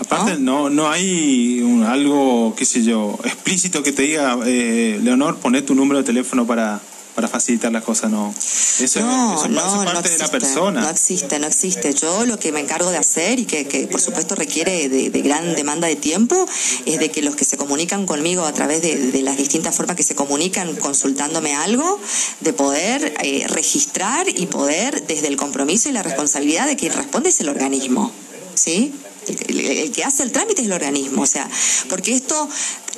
Aparte, 0.00 0.38
no, 0.38 0.70
no 0.70 0.88
hay 0.88 1.60
algo, 1.86 2.54
qué 2.56 2.64
sé 2.64 2.84
yo, 2.84 3.18
explícito 3.24 3.82
que 3.82 3.92
te 3.92 4.02
diga, 4.02 4.38
eh, 4.46 5.00
Leonor, 5.02 5.38
poné 5.38 5.62
tu 5.62 5.74
número 5.74 5.98
de 5.98 6.04
teléfono 6.04 6.46
para, 6.46 6.80
para 7.18 7.26
facilitar 7.26 7.72
las 7.72 7.82
cosas, 7.82 8.12
no. 8.12 8.32
Eso, 8.32 9.00
no, 9.00 9.34
eso 9.34 9.48
no, 9.48 9.84
parte 9.84 10.08
de 10.08 10.18
la 10.18 10.28
persona. 10.28 10.82
No 10.82 10.88
existe, 10.88 11.40
no 11.40 11.48
existe. 11.48 11.92
Yo 11.92 12.24
lo 12.26 12.38
que 12.38 12.52
me 12.52 12.60
encargo 12.60 12.92
de 12.92 12.96
hacer 12.96 13.40
y 13.40 13.44
que, 13.44 13.66
que 13.66 13.88
por 13.88 14.00
supuesto 14.00 14.36
requiere 14.36 14.88
de, 14.88 15.10
gran 15.20 15.56
demanda 15.56 15.88
de 15.88 15.96
tiempo 15.96 16.46
es 16.86 17.00
de 17.00 17.10
que 17.10 17.22
los 17.22 17.34
que 17.34 17.44
se 17.44 17.56
comunican 17.56 18.06
conmigo 18.06 18.44
a 18.44 18.52
través 18.52 18.82
de, 18.82 19.20
las 19.22 19.36
distintas 19.36 19.74
formas 19.74 19.96
que 19.96 20.04
se 20.04 20.14
comunican 20.14 20.76
consultándome 20.76 21.56
algo, 21.56 21.98
de 22.38 22.52
poder 22.52 23.12
eh, 23.24 23.44
registrar 23.48 24.28
y 24.28 24.46
poder 24.46 25.04
desde 25.08 25.26
el 25.26 25.36
compromiso 25.36 25.88
y 25.88 25.92
la 25.94 26.04
responsabilidad 26.04 26.68
de 26.68 26.76
quien 26.76 26.92
responde 26.92 27.30
es 27.30 27.40
el 27.40 27.48
organismo. 27.48 28.12
¿Sí? 28.54 28.94
El, 29.32 29.92
que 29.92 30.04
hace 30.04 30.22
el 30.22 30.32
trámite 30.32 30.62
es 30.62 30.66
el 30.66 30.72
organismo, 30.72 31.22
o 31.22 31.26
sea, 31.26 31.48
porque 31.88 32.14
esto 32.14 32.48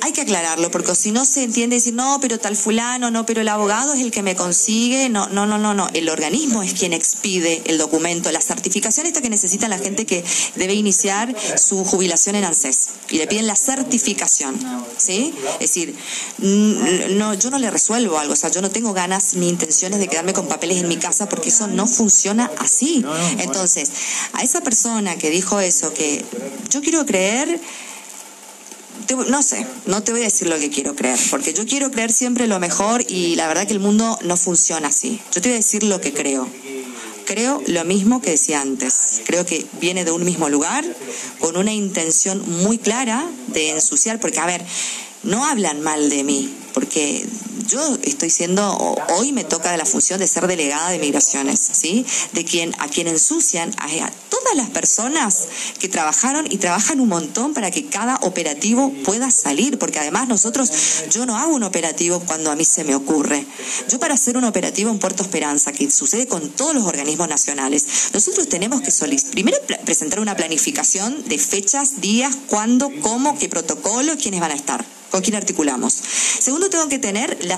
hay 0.03 0.13
que 0.13 0.21
aclararlo, 0.21 0.71
porque 0.71 0.95
si 0.95 1.11
no 1.11 1.25
se 1.25 1.43
entiende 1.43 1.75
decir, 1.75 1.93
no, 1.93 2.17
pero 2.21 2.39
tal 2.39 2.55
fulano, 2.55 3.11
no, 3.11 3.25
pero 3.25 3.41
el 3.41 3.47
abogado 3.47 3.93
es 3.93 4.01
el 4.01 4.11
que 4.11 4.23
me 4.23 4.35
consigue, 4.35 5.09
no, 5.09 5.27
no, 5.29 5.45
no, 5.45 5.57
no, 5.57 5.73
no, 5.73 5.89
el 5.93 6.09
organismo 6.09 6.63
es 6.63 6.73
quien 6.73 6.93
expide 6.93 7.61
el 7.65 7.77
documento, 7.77 8.31
la 8.31 8.41
certificación 8.41 9.05
esta 9.05 9.21
que 9.21 9.29
necesita 9.29 9.67
la 9.67 9.77
gente 9.77 10.05
que 10.05 10.23
debe 10.55 10.73
iniciar 10.73 11.35
su 11.57 11.83
jubilación 11.85 12.35
en 12.35 12.45
ANSES, 12.45 12.89
y 13.09 13.17
le 13.17 13.27
piden 13.27 13.45
la 13.45 13.55
certificación, 13.55 14.59
¿sí? 14.97 15.33
Es 15.59 15.59
decir, 15.59 15.95
no, 16.39 17.33
yo 17.35 17.51
no 17.51 17.59
le 17.59 17.69
resuelvo 17.69 18.17
algo, 18.17 18.33
o 18.33 18.35
sea, 18.35 18.49
yo 18.49 18.61
no 18.61 18.71
tengo 18.71 18.93
ganas 18.93 19.35
ni 19.35 19.49
intenciones 19.49 19.99
de 19.99 20.07
quedarme 20.07 20.33
con 20.33 20.47
papeles 20.47 20.77
en 20.77 20.87
mi 20.87 20.97
casa 20.97 21.29
porque 21.29 21.49
eso 21.49 21.67
no 21.67 21.87
funciona 21.87 22.49
así. 22.57 23.03
Entonces, 23.39 23.91
a 24.33 24.41
esa 24.41 24.61
persona 24.61 25.17
que 25.17 25.29
dijo 25.29 25.59
eso, 25.59 25.93
que 25.93 26.20
yo 26.69 26.81
quiero 26.81 27.05
creer, 27.05 27.59
no 29.29 29.43
sé, 29.43 29.65
no 29.85 30.03
te 30.03 30.11
voy 30.11 30.21
a 30.21 30.25
decir 30.25 30.47
lo 30.47 30.57
que 30.57 30.69
quiero 30.69 30.95
creer, 30.95 31.19
porque 31.29 31.53
yo 31.53 31.65
quiero 31.65 31.91
creer 31.91 32.11
siempre 32.11 32.47
lo 32.47 32.59
mejor 32.59 33.03
y 33.07 33.35
la 33.35 33.47
verdad 33.47 33.67
que 33.67 33.73
el 33.73 33.79
mundo 33.79 34.17
no 34.23 34.37
funciona 34.37 34.89
así. 34.89 35.19
Yo 35.33 35.41
te 35.41 35.49
voy 35.49 35.55
a 35.55 35.57
decir 35.57 35.83
lo 35.83 35.99
que 36.01 36.13
creo. 36.13 36.47
Creo 37.25 37.61
lo 37.67 37.85
mismo 37.85 38.21
que 38.21 38.31
decía 38.31 38.61
antes. 38.61 39.21
Creo 39.25 39.45
que 39.45 39.65
viene 39.79 40.05
de 40.05 40.11
un 40.11 40.25
mismo 40.25 40.49
lugar, 40.49 40.83
con 41.39 41.55
una 41.55 41.71
intención 41.71 42.43
muy 42.63 42.77
clara 42.77 43.25
de 43.47 43.71
ensuciar, 43.71 44.19
porque 44.19 44.39
a 44.39 44.45
ver, 44.45 44.65
no 45.23 45.45
hablan 45.45 45.81
mal 45.81 46.09
de 46.09 46.23
mí, 46.23 46.53
porque 46.73 47.25
yo 47.67 47.97
estoy 48.03 48.29
siendo, 48.29 48.77
hoy 49.17 49.31
me 49.31 49.43
toca 49.43 49.75
la 49.77 49.85
función 49.85 50.19
de 50.19 50.27
ser 50.27 50.47
delegada 50.47 50.89
de 50.89 50.99
migraciones, 50.99 51.59
¿sí? 51.59 52.05
De 52.33 52.43
quien, 52.43 52.75
a 52.79 52.87
quien 52.87 53.07
ensucian 53.07 53.71
a, 53.77 53.87
todas 54.29 54.55
las 54.55 54.69
personas 54.69 55.47
que 55.79 55.87
trabajaron 55.87 56.45
y 56.51 56.57
trabajan 56.57 56.99
un 56.99 57.09
montón 57.09 57.53
para 57.53 57.71
que 57.71 57.85
cada 57.85 58.15
operativo 58.21 58.91
pueda 59.05 59.31
salir, 59.31 59.77
porque 59.77 59.99
además 59.99 60.27
nosotros, 60.27 60.71
yo 61.11 61.25
no 61.25 61.37
hago 61.37 61.53
un 61.53 61.63
operativo 61.63 62.19
cuando 62.21 62.51
a 62.51 62.55
mí 62.55 62.65
se 62.65 62.83
me 62.83 62.95
ocurre. 62.95 63.45
Yo 63.89 63.99
para 63.99 64.15
hacer 64.15 64.37
un 64.37 64.43
operativo 64.43 64.89
en 64.89 64.99
Puerto 64.99 65.23
Esperanza, 65.23 65.71
que 65.71 65.89
sucede 65.91 66.27
con 66.27 66.49
todos 66.49 66.73
los 66.73 66.85
organismos 66.85 67.27
nacionales, 67.27 67.85
nosotros 68.13 68.49
tenemos 68.49 68.81
que 68.81 68.91
primero 69.31 69.57
presentar 69.85 70.19
una 70.19 70.35
planificación 70.35 71.23
de 71.27 71.37
fechas, 71.37 72.01
días, 72.01 72.35
cuándo, 72.47 72.91
cómo, 73.01 73.37
qué 73.37 73.49
protocolo, 73.49 74.17
quiénes 74.17 74.39
van 74.39 74.51
a 74.51 74.55
estar 74.55 74.83
con 75.11 75.21
quién 75.21 75.35
articulamos. 75.35 75.93
Segundo, 76.39 76.60
tengo 76.69 76.87
que 76.89 76.99
tener 76.99 77.37
la, 77.45 77.57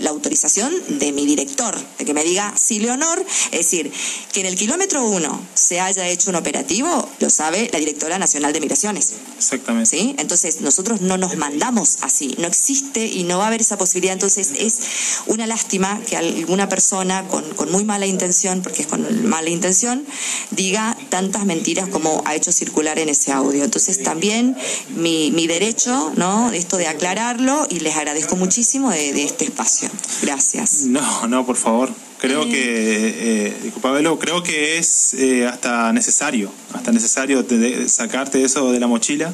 la, 0.00 0.10
autorización 0.10 0.72
de 0.98 1.12
mi 1.12 1.26
director, 1.26 1.76
de 1.98 2.04
que 2.04 2.14
me 2.14 2.24
diga, 2.24 2.54
sí, 2.56 2.78
Leonor, 2.78 3.24
es 3.50 3.58
decir, 3.58 3.90
que 4.32 4.40
en 4.40 4.46
el 4.46 4.56
kilómetro 4.56 5.04
uno 5.04 5.40
se 5.54 5.80
haya 5.80 6.06
hecho 6.08 6.30
un 6.30 6.36
operativo, 6.36 7.08
lo 7.18 7.30
sabe 7.30 7.70
la 7.72 7.78
directora 7.78 8.18
nacional 8.18 8.52
de 8.52 8.60
migraciones. 8.60 9.14
Exactamente. 9.36 9.90
¿Sí? 9.90 10.14
Entonces, 10.18 10.60
nosotros 10.60 11.00
no 11.00 11.16
nos 11.16 11.36
mandamos 11.36 11.98
así, 12.02 12.34
no 12.38 12.46
existe 12.46 13.06
y 13.06 13.24
no 13.24 13.38
va 13.38 13.44
a 13.44 13.46
haber 13.48 13.60
esa 13.60 13.78
posibilidad. 13.78 14.12
Entonces, 14.12 14.50
es 14.58 14.80
una 15.26 15.46
lástima 15.46 16.00
que 16.08 16.16
alguna 16.16 16.68
persona 16.68 17.26
con, 17.28 17.44
con 17.54 17.70
muy 17.70 17.84
mala 17.84 18.06
intención, 18.06 18.62
porque 18.62 18.82
es 18.82 18.88
con 18.88 19.28
mala 19.28 19.50
intención, 19.50 20.06
diga 20.50 20.96
tantas 21.08 21.44
mentiras 21.46 21.88
como 21.88 22.22
ha 22.26 22.34
hecho 22.34 22.52
circular 22.52 22.98
en 22.98 23.08
ese 23.08 23.32
audio. 23.32 23.64
Entonces, 23.64 24.02
también 24.02 24.56
mi, 24.96 25.30
mi 25.30 25.46
derecho, 25.46 26.12
¿no? 26.16 26.50
de 26.76 26.86
aclararlo 26.86 27.66
y 27.70 27.80
les 27.80 27.96
agradezco 27.96 28.17
muchísimo 28.36 28.90
de, 28.90 29.22
este 29.22 29.44
espacio. 29.44 29.88
Gracias. 30.22 30.82
No, 30.82 31.26
no, 31.26 31.46
por 31.46 31.56
favor. 31.56 31.90
Creo 32.18 32.44
que, 32.46 33.46
eh, 33.46 33.56
disculpa, 33.62 33.96
creo 34.18 34.42
que 34.42 34.78
es 34.78 35.14
eh, 35.14 35.46
hasta 35.46 35.92
necesario, 35.92 36.50
hasta 36.74 36.90
necesario 36.90 37.46
sacarte 37.86 38.42
eso 38.42 38.72
de 38.72 38.80
la 38.80 38.88
mochila, 38.88 39.32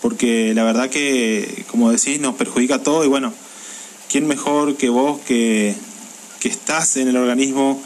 porque 0.00 0.54
la 0.54 0.62
verdad 0.62 0.90
que, 0.90 1.64
como 1.68 1.90
decís, 1.90 2.20
nos 2.20 2.36
perjudica 2.36 2.82
todo 2.82 3.04
y 3.04 3.08
bueno, 3.08 3.34
¿quién 4.08 4.28
mejor 4.28 4.76
que 4.76 4.90
vos 4.90 5.20
que, 5.26 5.74
que 6.38 6.48
estás 6.48 6.96
en 6.96 7.08
el 7.08 7.16
organismo 7.16 7.82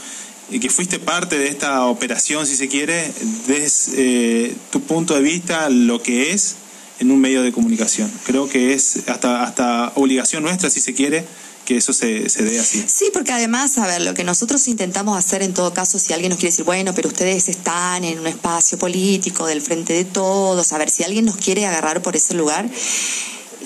y 0.50 0.60
que 0.60 0.68
fuiste 0.68 0.98
parte 0.98 1.38
de 1.38 1.48
esta 1.48 1.86
operación, 1.86 2.46
si 2.46 2.56
se 2.56 2.68
quiere, 2.68 3.12
des 3.46 3.90
eh, 3.96 4.54
tu 4.70 4.80
punto 4.82 5.14
de 5.14 5.22
vista, 5.22 5.70
lo 5.70 6.02
que 6.02 6.32
es 6.32 6.56
en 7.00 7.10
un 7.10 7.20
medio 7.20 7.42
de 7.42 7.52
comunicación. 7.52 8.10
Creo 8.24 8.48
que 8.48 8.72
es 8.72 9.08
hasta, 9.08 9.42
hasta 9.42 9.92
obligación 9.96 10.42
nuestra, 10.42 10.70
si 10.70 10.80
se 10.80 10.94
quiere, 10.94 11.24
que 11.64 11.76
eso 11.76 11.92
se, 11.92 12.28
se 12.28 12.42
dé 12.42 12.60
así. 12.60 12.84
Sí, 12.86 13.10
porque 13.12 13.32
además, 13.32 13.78
a 13.78 13.86
ver, 13.86 14.02
lo 14.02 14.14
que 14.14 14.24
nosotros 14.24 14.68
intentamos 14.68 15.18
hacer 15.18 15.42
en 15.42 15.54
todo 15.54 15.72
caso, 15.72 15.98
si 15.98 16.12
alguien 16.12 16.30
nos 16.30 16.38
quiere 16.38 16.50
decir, 16.50 16.64
bueno, 16.64 16.94
pero 16.94 17.08
ustedes 17.08 17.48
están 17.48 18.04
en 18.04 18.18
un 18.18 18.26
espacio 18.26 18.78
político 18.78 19.46
del 19.46 19.62
frente 19.62 19.92
de 19.92 20.04
todos, 20.04 20.72
a 20.72 20.78
ver, 20.78 20.90
si 20.90 21.02
alguien 21.02 21.24
nos 21.24 21.36
quiere 21.36 21.66
agarrar 21.66 22.02
por 22.02 22.16
ese 22.16 22.34
lugar, 22.34 22.68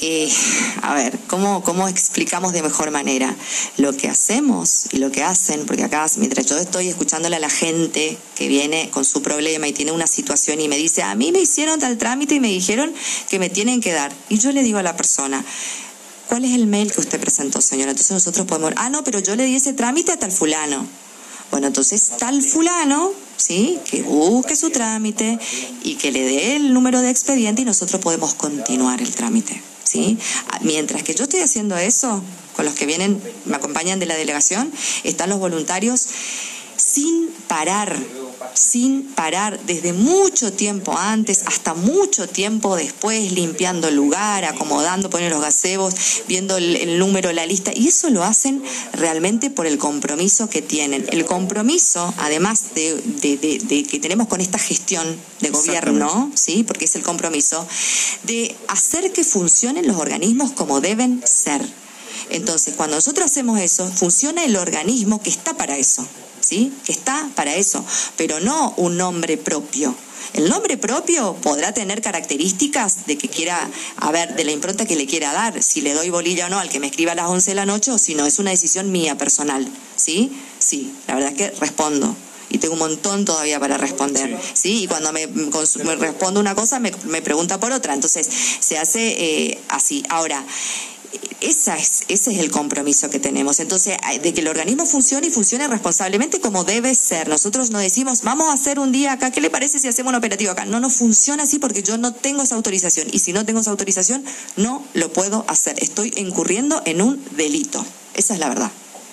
eh, 0.01 0.31
a 0.83 0.95
ver, 0.95 1.19
¿cómo, 1.27 1.63
¿cómo 1.63 1.89
explicamos 1.89 2.53
de 2.53 2.63
mejor 2.63 2.91
manera 2.91 3.35
lo 3.77 3.97
que 3.97 4.09
hacemos 4.09 4.87
y 4.93 4.99
lo 4.99 5.11
que 5.11 5.23
hacen? 5.23 5.67
Porque 5.67 5.85
acá, 5.85 6.07
mientras 6.17 6.47
yo 6.47 6.57
estoy 6.57 6.89
escuchándole 6.89 7.37
a 7.37 7.41
la 7.41 7.51
gente 7.51 8.17
que 8.35 8.49
viene 8.49 8.91
con 8.91 9.05
su 9.05 9.23
problema 9.23 9.69
y 9.69 9.73
tiene 9.73 9.93
una 9.93 10.07
situación 10.07 10.61
y 10.61 10.69
me 10.69 10.77
dice, 10.77 11.03
a 11.03 11.15
mí 11.15 11.33
me 11.33 11.41
hicieron 11.41 11.79
tal 11.81 11.99
trámite 11.99 12.37
y 12.37 12.41
me 12.41 12.49
dijeron 12.49 12.93
que 13.29 13.39
me 13.39 13.51
tienen 13.51 13.81
que 13.81 13.93
dar. 13.93 14.13
Y 14.29 14.39
yo 14.39 14.53
le 14.53 14.63
digo 14.63 14.79
a 14.79 14.83
la 14.83 14.97
persona, 14.97 15.45
¿cuál 16.29 16.45
es 16.45 16.55
el 16.55 16.67
mail 16.67 16.93
que 16.93 17.01
usted 17.01 17.21
presentó, 17.21 17.61
señora? 17.61 17.91
Entonces 17.91 18.13
nosotros 18.13 18.47
podemos, 18.47 18.73
ah, 18.77 18.91
no, 18.91 19.05
pero 19.05 19.19
yo 19.19 19.37
le 19.37 19.45
di 19.45 19.57
ese 19.57 19.73
trámite 19.73 20.13
a 20.13 20.19
tal 20.19 20.33
fulano. 20.33 20.87
Bueno, 21.51 21.67
entonces 21.67 22.13
tal 22.19 22.43
fulano 22.43 23.13
¿sí? 23.39 23.79
Que 23.91 24.03
busque 24.03 24.57
su 24.57 24.71
trámite 24.71 25.39
y 25.83 25.95
que 25.95 26.13
le 26.13 26.23
dé 26.25 26.57
el 26.57 26.75
número 26.75 27.01
de 27.01 27.11
expediente 27.11 27.63
y 27.63 27.65
nosotros 27.65 28.01
podemos 28.03 28.35
continuar 28.35 29.01
el 29.01 29.15
trámite, 29.15 29.63
¿sí? 29.89 30.19
Mientras 30.61 31.03
que 31.03 31.15
yo 31.15 31.25
estoy 31.25 31.41
haciendo 31.41 31.77
eso, 31.77 32.23
con 32.55 32.65
los 32.65 32.75
que 32.75 32.87
vienen, 32.87 33.21
me 33.47 33.57
acompañan 33.57 33.99
de 33.99 34.07
la 34.07 34.17
delegación, 34.17 34.71
están 35.05 35.31
los 35.31 35.39
voluntarios 35.39 36.07
sin 36.77 37.29
parar 37.49 37.97
sin 38.59 39.05
parar 39.15 39.59
desde 39.67 39.93
mucho 39.93 40.53
tiempo 40.53 40.97
antes 40.97 41.43
hasta 41.47 41.75
mucho 41.75 42.29
tiempo 42.29 42.77
después, 42.77 43.33
limpiando 43.33 43.89
el 43.89 43.95
lugar, 43.95 44.45
acomodando, 44.45 45.11
poniendo 45.11 45.37
los 45.37 45.45
gazebos, 45.45 45.95
viendo 46.27 46.57
el, 46.57 46.99
número, 46.99 47.33
la 47.33 47.47
lista, 47.47 47.71
y 47.75 47.89
eso 47.89 48.11
lo 48.11 48.25
hacen 48.25 48.63
realmente 48.93 49.51
por 49.51 49.67
el 49.67 49.79
compromiso 49.79 50.51
que 50.51 50.63
tienen. 50.63 51.07
El 51.13 51.25
compromiso, 51.25 52.13
además 52.19 52.75
de, 52.75 52.95
de 52.95 53.83
que 53.85 53.99
tenemos 54.01 54.27
con 54.27 54.41
esta 54.41 54.59
gestión 54.59 55.17
de 55.41 55.51
gobierno, 55.51 56.31
¿sí? 56.35 56.65
porque 56.65 56.87
es 56.87 56.97
el 56.97 57.03
compromiso, 57.03 57.67
de 58.25 58.57
hacer 58.69 59.13
que 59.13 59.25
funcionen 59.25 59.87
los 59.87 59.97
organismos 59.97 60.53
como 60.53 60.81
deben 60.81 61.23
ser. 61.25 61.63
Entonces, 62.31 62.75
cuando 62.77 62.97
nosotros 62.97 63.27
hacemos 63.27 63.61
eso, 63.61 63.91
funciona 63.91 64.45
el 64.45 64.57
organismo 64.57 65.23
que 65.23 65.31
está 65.31 65.55
para 65.55 65.77
eso. 65.77 66.07
¿Sí? 66.49 66.73
Que 66.85 66.93
está 66.93 67.29
para 67.35 67.55
eso, 67.57 67.85
pero 68.17 68.41
no 68.41 68.73
un 68.77 68.97
nombre 68.97 69.37
propio. 69.37 69.95
El 70.35 70.49
nombre 70.49 70.77
propio 70.77 71.35
podrá 71.43 71.73
tener 71.73 72.03
características 72.03 73.07
de 73.07 73.17
que 73.17 73.29
quiera, 73.29 73.59
a 73.97 74.13
ver, 74.13 74.35
de 74.35 74.45
la 74.45 74.53
impronta 74.53 74.87
que 74.87 74.97
le 74.97 75.07
quiera 75.07 75.33
dar, 75.33 75.63
si 75.63 75.81
le 75.81 75.95
doy 75.95 76.11
bolilla 76.11 76.47
o 76.47 76.49
no 76.49 76.59
al 76.59 76.69
que 76.69 76.81
me 76.81 76.87
escriba 76.87 77.13
a 77.13 77.15
las 77.15 77.29
11 77.29 77.51
de 77.51 77.55
la 77.55 77.67
noche 77.67 77.91
o 77.91 77.99
si 77.99 78.15
no, 78.15 78.27
es 78.27 78.39
una 78.39 78.51
decisión 78.51 78.91
mía 78.93 79.17
personal, 79.17 79.67
¿sí? 79.97 80.33
Sí, 80.59 80.93
la 81.07 81.15
verdad 81.15 81.33
es 81.33 81.37
que 81.37 81.51
respondo 81.59 82.15
y 82.51 82.59
tengo 82.59 82.75
un 82.75 82.81
montón 82.81 83.25
todavía 83.25 83.61
para 83.61 83.77
responder, 83.77 84.39
¿sí? 84.55 84.85
Y 84.85 84.87
cuando 84.87 85.13
me, 85.13 85.27
respondo 85.97 86.41
una 86.41 86.55
cosa, 86.55 86.79
me, 86.79 86.91
pregunta 87.23 87.61
por 87.61 87.73
otra, 87.73 87.95
entonces 87.95 88.29
se 88.61 88.79
hace 88.79 89.49
eh, 89.51 89.59
así. 89.69 90.03
Ahora, 90.09 90.45
esa 91.41 91.77
es, 91.77 92.03
ese 92.09 92.33
es 92.33 92.39
el 92.39 92.51
compromiso 92.51 93.11
que 93.11 93.21
tenemos. 93.21 93.61
Entonces, 93.61 93.97
de 94.23 94.35
que 94.35 94.41
el 94.41 94.49
organismo 94.49 94.87
funcione 94.87 95.29
y 95.29 95.31
funcione 95.31 95.69
responsablemente 95.69 96.41
como 96.41 96.65
debe 96.65 96.95
ser. 96.95 97.29
Nosotros 97.29 97.71
no 97.71 97.79
decimos, 97.79 98.23
vamos 98.23 98.49
a 98.49 98.53
hacer 98.53 98.79
un 98.79 98.93
día 98.93 99.13
acá, 99.13 99.31
¿qué 99.31 99.41
le 99.41 99.51
parece 99.51 99.79
si 99.79 99.89
hacemos 99.89 100.11
un 100.11 100.17
operativo 100.17 100.51
acá? 100.51 100.65
No, 100.65 100.81
no 100.81 100.91
funciona 100.91 101.45
así 101.45 101.59
porque 101.59 101.83
yo 101.83 101.99
no 101.99 102.13
tengo 102.13 102.43
esa 102.43 102.55
autorización. 102.55 103.09
Y 103.13 103.21
si 103.21 103.33
no 103.33 103.45
tengo 103.45 103.61
esa 103.61 103.71
autorización, 103.71 104.25
no 104.57 104.85
lo 104.95 105.13
puedo 105.13 105.45
hacer. 105.49 105.83
Estoy 105.83 106.13
incurriendo 106.17 106.83
en 106.85 107.03
un 107.03 107.25
delito. 107.37 107.85
Esa 108.15 108.35
es 108.35 108.41
la 108.41 108.49
verdad. 108.49 108.71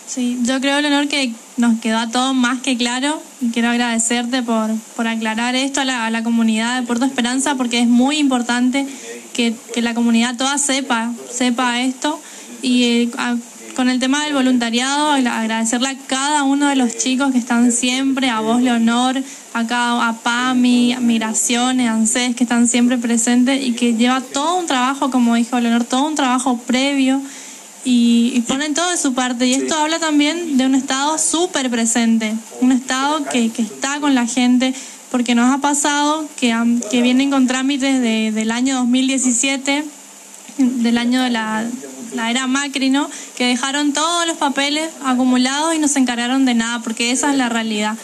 Sí, 0.08 0.38
yo 0.44 0.62
creo, 0.62 0.80
Leonor, 0.82 1.08
que 1.08 1.34
nos 1.58 1.80
quedó 1.80 1.98
a 1.98 2.10
todos 2.10 2.36
más 2.36 2.62
que 2.62 2.78
claro 2.78 3.22
y 3.42 3.50
quiero 3.50 3.70
agradecerte 3.70 4.44
por, 4.44 4.70
por 4.96 5.08
aclarar 5.08 5.56
esto 5.56 5.82
a 5.82 5.86
la, 5.86 6.06
a 6.06 6.12
la 6.12 6.24
comunidad 6.24 6.80
de 6.80 6.86
Puerto 6.86 7.06
Esperanza 7.06 7.56
porque 7.56 7.80
es 7.80 7.88
muy 7.88 8.18
importante 8.18 8.86
que, 9.34 9.56
que 9.74 9.82
la 9.82 9.94
comunidad 9.94 10.38
toda 10.38 10.58
sepa, 10.58 11.12
sepa 11.32 11.82
esto. 11.82 12.20
Y 12.62 12.84
eh, 12.84 13.10
con 13.76 13.90
el 13.90 14.00
tema 14.00 14.24
del 14.24 14.34
voluntariado, 14.34 15.10
agradecerle 15.10 15.90
a 15.90 15.98
cada 16.08 16.44
uno 16.44 16.70
de 16.70 16.76
los 16.76 16.98
chicos 16.98 17.32
que 17.32 17.38
están 17.38 17.72
siempre, 17.72 18.30
a 18.30 18.40
vos 18.40 18.62
Leonor, 18.62 19.22
a, 19.54 20.08
a 20.08 20.14
PAMI, 20.14 20.94
a 20.94 21.00
Migraciones, 21.02 21.90
a 21.90 21.94
ANSES, 21.94 22.36
que 22.36 22.44
están 22.44 22.68
siempre 22.68 22.98
presentes 22.98 23.62
y 23.62 23.74
que 23.74 23.96
lleva 23.96 24.22
todo 24.22 24.60
un 24.60 24.68
trabajo, 24.68 25.12
como 25.12 25.36
dijo 25.36 25.60
Leonor, 25.60 25.84
todo 25.84 26.08
un 26.08 26.16
trabajo 26.16 26.58
previo 26.58 27.22
y, 27.86 28.42
ponen 28.42 28.74
todo 28.74 28.90
de 28.90 28.98
su 28.98 29.14
parte. 29.14 29.46
Y 29.48 29.54
esto 29.54 29.78
habla 29.78 30.00
también 30.00 30.58
de 30.58 30.66
un 30.66 30.76
Estado 30.76 31.18
súper 31.18 31.70
presente, 31.70 32.34
un 32.60 32.72
Estado 32.72 33.24
que, 33.26 33.52
que, 33.52 33.62
está 33.62 34.00
con 34.00 34.16
la 34.16 34.26
gente, 34.26 34.74
porque 35.12 35.36
nos 35.36 35.54
ha 35.54 35.60
pasado 35.60 36.28
que, 36.36 36.54
que 36.92 37.02
vienen 37.02 37.30
con 37.30 37.48
trámites 37.48 38.02
de, 38.02 38.32
del 38.32 38.52
año 38.52 38.76
2017, 38.78 39.86
del 40.58 40.98
año 40.98 41.22
de 41.22 41.30
la, 41.30 41.66
la 42.16 42.32
era 42.32 42.48
Macri, 42.48 42.90
¿no? 42.90 43.10
Que 43.38 43.46
dejaron 43.46 43.94
todos 43.94 44.26
los 44.26 44.38
papeles 44.38 44.90
acumulados 45.06 45.76
y 45.76 45.80
no 45.80 45.88
se 45.88 46.00
encargaron 46.00 46.46
de 46.46 46.56
nada, 46.56 46.82
porque 46.82 47.12
esa 47.12 47.32
es 47.32 47.38
la 47.38 47.50
realidad 47.50 47.96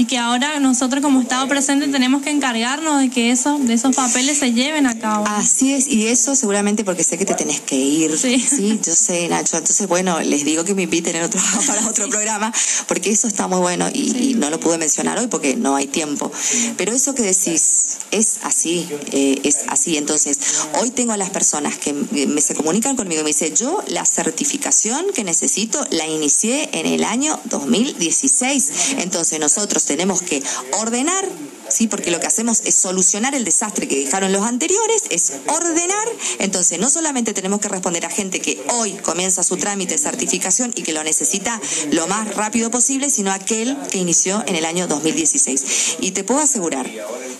y 0.00 0.06
que 0.06 0.16
ahora 0.16 0.58
nosotros 0.60 1.02
como 1.02 1.20
Estado 1.20 1.46
presente 1.46 1.86
tenemos 1.88 2.22
que 2.22 2.30
encargarnos 2.30 3.02
de 3.02 3.10
que 3.10 3.30
eso, 3.30 3.58
de 3.58 3.74
esos 3.74 3.94
papeles 3.94 4.38
se 4.38 4.54
lleven 4.54 4.86
a 4.86 4.98
cabo. 4.98 5.26
Así 5.28 5.74
es, 5.74 5.88
y 5.88 6.06
eso 6.06 6.34
seguramente 6.34 6.84
porque 6.84 7.04
sé 7.04 7.18
que 7.18 7.26
te 7.26 7.34
tenés 7.34 7.60
que 7.60 7.76
ir. 7.76 8.16
Sí, 8.16 8.40
sí 8.40 8.80
yo 8.82 8.94
sé, 8.94 9.28
Nacho. 9.28 9.58
Entonces, 9.58 9.86
bueno, 9.88 10.18
les 10.20 10.46
digo 10.46 10.64
que 10.64 10.74
me 10.74 10.84
inviten 10.84 11.16
en 11.16 11.24
otro, 11.24 11.38
para 11.66 11.86
otro 11.86 12.08
programa, 12.08 12.50
porque 12.88 13.10
eso 13.10 13.28
está 13.28 13.46
muy 13.46 13.58
bueno 13.58 13.90
y, 13.92 14.36
no 14.40 14.48
lo 14.48 14.58
pude 14.58 14.78
mencionar 14.78 15.18
hoy 15.18 15.26
porque 15.26 15.56
no 15.56 15.76
hay 15.76 15.86
tiempo. 15.86 16.32
Pero 16.78 16.94
eso 16.94 17.14
que 17.14 17.22
decís 17.22 17.98
es 18.10 18.38
así, 18.42 18.88
eh, 19.12 19.38
es 19.44 19.58
así. 19.68 19.98
Entonces, 19.98 20.38
hoy 20.80 20.92
tengo 20.92 21.12
a 21.12 21.18
las 21.18 21.28
personas 21.28 21.76
que 21.76 21.92
me 21.92 22.40
se 22.40 22.54
comunican 22.54 22.96
conmigo 22.96 23.20
y 23.20 23.24
me 23.24 23.30
dicen, 23.30 23.54
yo 23.54 23.84
la 23.88 24.06
certificación 24.06 25.04
que 25.14 25.24
necesito 25.24 25.86
la 25.90 26.06
inicié 26.06 26.70
en 26.72 26.86
el 26.86 27.04
año 27.04 27.38
2016. 27.50 28.70
Entonces, 28.96 29.38
nosotros 29.38 29.89
tenemos 29.90 30.22
que 30.22 30.40
ordenar, 30.78 31.28
¿sí? 31.68 31.88
porque 31.88 32.12
lo 32.12 32.20
que 32.20 32.28
hacemos 32.28 32.62
es 32.64 32.76
solucionar 32.76 33.34
el 33.34 33.44
desastre 33.44 33.88
que 33.88 33.98
dejaron 33.98 34.32
los 34.32 34.46
anteriores, 34.46 35.02
es 35.10 35.32
ordenar. 35.48 36.08
Entonces, 36.38 36.78
no 36.78 36.88
solamente 36.88 37.34
tenemos 37.34 37.58
que 37.58 37.68
responder 37.68 38.06
a 38.06 38.08
gente 38.08 38.38
que 38.38 38.62
hoy 38.68 38.92
comienza 39.02 39.42
su 39.42 39.56
trámite 39.56 39.94
de 39.94 39.98
certificación 39.98 40.72
y 40.76 40.82
que 40.82 40.92
lo 40.92 41.02
necesita 41.02 41.60
lo 41.90 42.06
más 42.06 42.36
rápido 42.36 42.70
posible, 42.70 43.10
sino 43.10 43.32
aquel 43.32 43.76
que 43.90 43.98
inició 43.98 44.44
en 44.46 44.54
el 44.54 44.64
año 44.64 44.86
2016. 44.86 45.96
Y 45.98 46.12
te 46.12 46.22
puedo 46.22 46.38
asegurar 46.38 46.88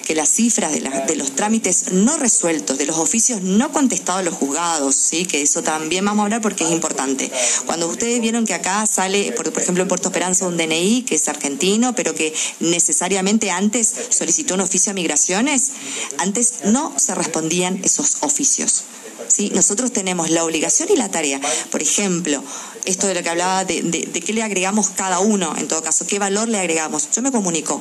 que 0.04 0.16
las 0.16 0.28
cifras 0.28 0.72
de, 0.72 1.14
los 1.14 1.36
trámites 1.36 1.92
no 1.92 2.16
resueltos, 2.16 2.78
de 2.78 2.86
los 2.86 2.98
oficios 2.98 3.42
no 3.42 3.70
contestados 3.70 4.22
a 4.22 4.24
los 4.24 4.34
juzgados, 4.34 4.96
¿sí? 4.96 5.24
que 5.24 5.40
eso 5.42 5.62
también 5.62 6.04
vamos 6.04 6.22
a 6.22 6.24
hablar 6.24 6.40
porque 6.40 6.64
es 6.64 6.72
importante. 6.72 7.30
Cuando 7.64 7.86
ustedes 7.86 8.20
vieron 8.20 8.44
que 8.44 8.54
acá 8.54 8.86
sale, 8.86 9.30
por, 9.30 9.52
por 9.52 9.62
ejemplo, 9.62 9.82
en 9.82 9.88
Puerto 9.88 10.08
Esperanza 10.08 10.48
un 10.48 10.56
DNI 10.56 11.02
que 11.02 11.14
es 11.14 11.28
argentino, 11.28 11.94
pero 11.94 12.12
que 12.12 12.34
necesariamente 12.60 13.50
antes 13.50 13.92
solicitó 14.10 14.54
un 14.54 14.60
oficio 14.60 14.90
a 14.90 14.94
migraciones, 14.94 15.70
antes 16.18 16.64
no 16.64 16.92
se 16.98 17.14
respondían 17.14 17.80
esos 17.84 18.18
oficios. 18.20 18.84
¿Sí? 19.28 19.50
Nosotros 19.54 19.92
tenemos 19.92 20.30
la 20.30 20.44
obligación 20.44 20.88
y 20.90 20.96
la 20.96 21.08
tarea. 21.08 21.40
Por 21.70 21.82
ejemplo, 21.82 22.42
esto 22.84 23.06
de 23.06 23.14
lo 23.14 23.22
que 23.22 23.28
hablaba 23.28 23.64
de, 23.64 23.82
de, 23.82 24.20
qué 24.20 24.32
le 24.32 24.42
agregamos 24.42 24.90
cada 24.90 25.20
uno, 25.20 25.54
en 25.56 25.68
todo 25.68 25.82
caso, 25.82 26.06
qué 26.06 26.18
valor 26.18 26.48
le 26.48 26.58
agregamos. 26.58 27.10
Yo 27.12 27.22
me 27.22 27.30
comunico 27.30 27.80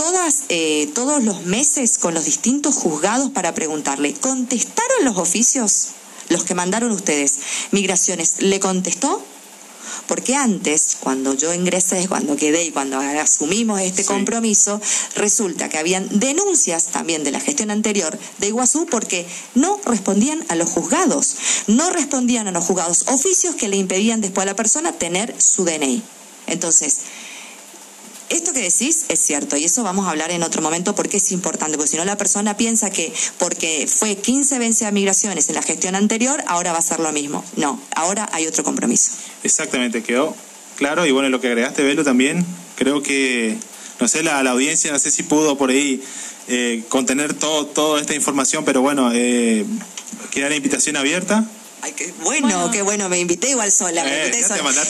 todas, 0.00 0.44
eh, 0.48 0.90
todos 0.94 1.22
los 1.22 1.44
meses 1.44 1.98
con 1.98 2.14
los 2.14 2.24
distintos 2.24 2.76
juzgados 2.76 3.30
para 3.30 3.54
preguntarle, 3.54 4.14
¿contestaron 4.14 5.04
los 5.04 5.18
oficios? 5.18 5.88
Los 6.30 6.44
que 6.44 6.54
mandaron 6.54 6.90
ustedes. 6.92 7.34
Migraciones, 7.72 8.36
¿le 8.38 8.60
contestó? 8.60 9.22
Porque 10.10 10.34
antes, 10.34 10.96
cuando 10.98 11.34
yo 11.34 11.54
ingresé, 11.54 12.08
cuando 12.08 12.34
quedé 12.34 12.64
y 12.64 12.72
cuando 12.72 12.98
asumimos 12.98 13.80
este 13.80 14.04
compromiso, 14.04 14.80
resulta 15.14 15.68
que 15.68 15.78
habían 15.78 16.08
denuncias 16.18 16.86
también 16.86 17.22
de 17.22 17.30
la 17.30 17.38
gestión 17.38 17.70
anterior 17.70 18.18
de 18.38 18.48
Iguazú 18.48 18.86
porque 18.90 19.24
no 19.54 19.80
respondían 19.86 20.44
a 20.48 20.56
los 20.56 20.68
juzgados, 20.68 21.36
no 21.68 21.90
respondían 21.90 22.48
a 22.48 22.50
los 22.50 22.64
juzgados. 22.64 23.04
Oficios 23.06 23.54
que 23.54 23.68
le 23.68 23.76
impedían 23.76 24.20
después 24.20 24.42
a 24.42 24.46
la 24.46 24.56
persona 24.56 24.90
tener 24.90 25.32
su 25.40 25.64
DNI. 25.64 26.02
Entonces, 26.48 26.96
esto 28.30 28.52
que 28.52 28.60
decís 28.60 29.04
es 29.08 29.20
cierto 29.20 29.56
y 29.56 29.64
eso 29.64 29.82
vamos 29.82 30.06
a 30.06 30.10
hablar 30.10 30.30
en 30.30 30.42
otro 30.42 30.62
momento 30.62 30.94
porque 30.94 31.18
es 31.18 31.32
importante, 31.32 31.76
porque 31.76 31.90
si 31.90 31.96
no 31.96 32.04
la 32.04 32.16
persona 32.16 32.56
piensa 32.56 32.90
que 32.90 33.12
porque 33.38 33.86
fue 33.86 34.16
15 34.16 34.58
veces 34.58 34.82
a 34.88 34.90
migraciones 34.92 35.48
en 35.48 35.56
la 35.56 35.62
gestión 35.62 35.94
anterior, 35.94 36.42
ahora 36.46 36.72
va 36.72 36.78
a 36.78 36.82
ser 36.82 37.00
lo 37.00 37.12
mismo. 37.12 37.44
No, 37.56 37.80
ahora 37.94 38.28
hay 38.32 38.46
otro 38.46 38.64
compromiso. 38.64 39.12
Exactamente, 39.42 40.02
quedó 40.02 40.34
claro 40.76 41.04
y 41.04 41.10
bueno, 41.10 41.28
lo 41.28 41.40
que 41.40 41.48
agregaste, 41.48 41.82
Velo, 41.82 42.04
también, 42.04 42.46
creo 42.76 43.02
que, 43.02 43.58
no 43.98 44.08
sé, 44.08 44.22
la, 44.22 44.42
la 44.42 44.52
audiencia, 44.52 44.90
no 44.92 44.98
sé 44.98 45.10
si 45.10 45.22
pudo 45.22 45.58
por 45.58 45.70
ahí 45.70 46.02
eh, 46.48 46.84
contener 46.88 47.34
todo, 47.34 47.66
toda 47.66 48.00
esta 48.00 48.14
información, 48.14 48.64
pero 48.64 48.80
bueno, 48.80 49.10
eh, 49.12 49.66
queda 50.30 50.48
la 50.48 50.56
invitación 50.56 50.96
abierta 50.96 51.44
Ay, 51.82 51.92
qué 51.92 52.12
bueno, 52.22 52.70
qué 52.70 52.82
bueno, 52.82 53.08
me 53.08 53.18
invité 53.18 53.50
igual 53.50 53.70
sola. 53.72 54.02
Eh, 54.06 54.30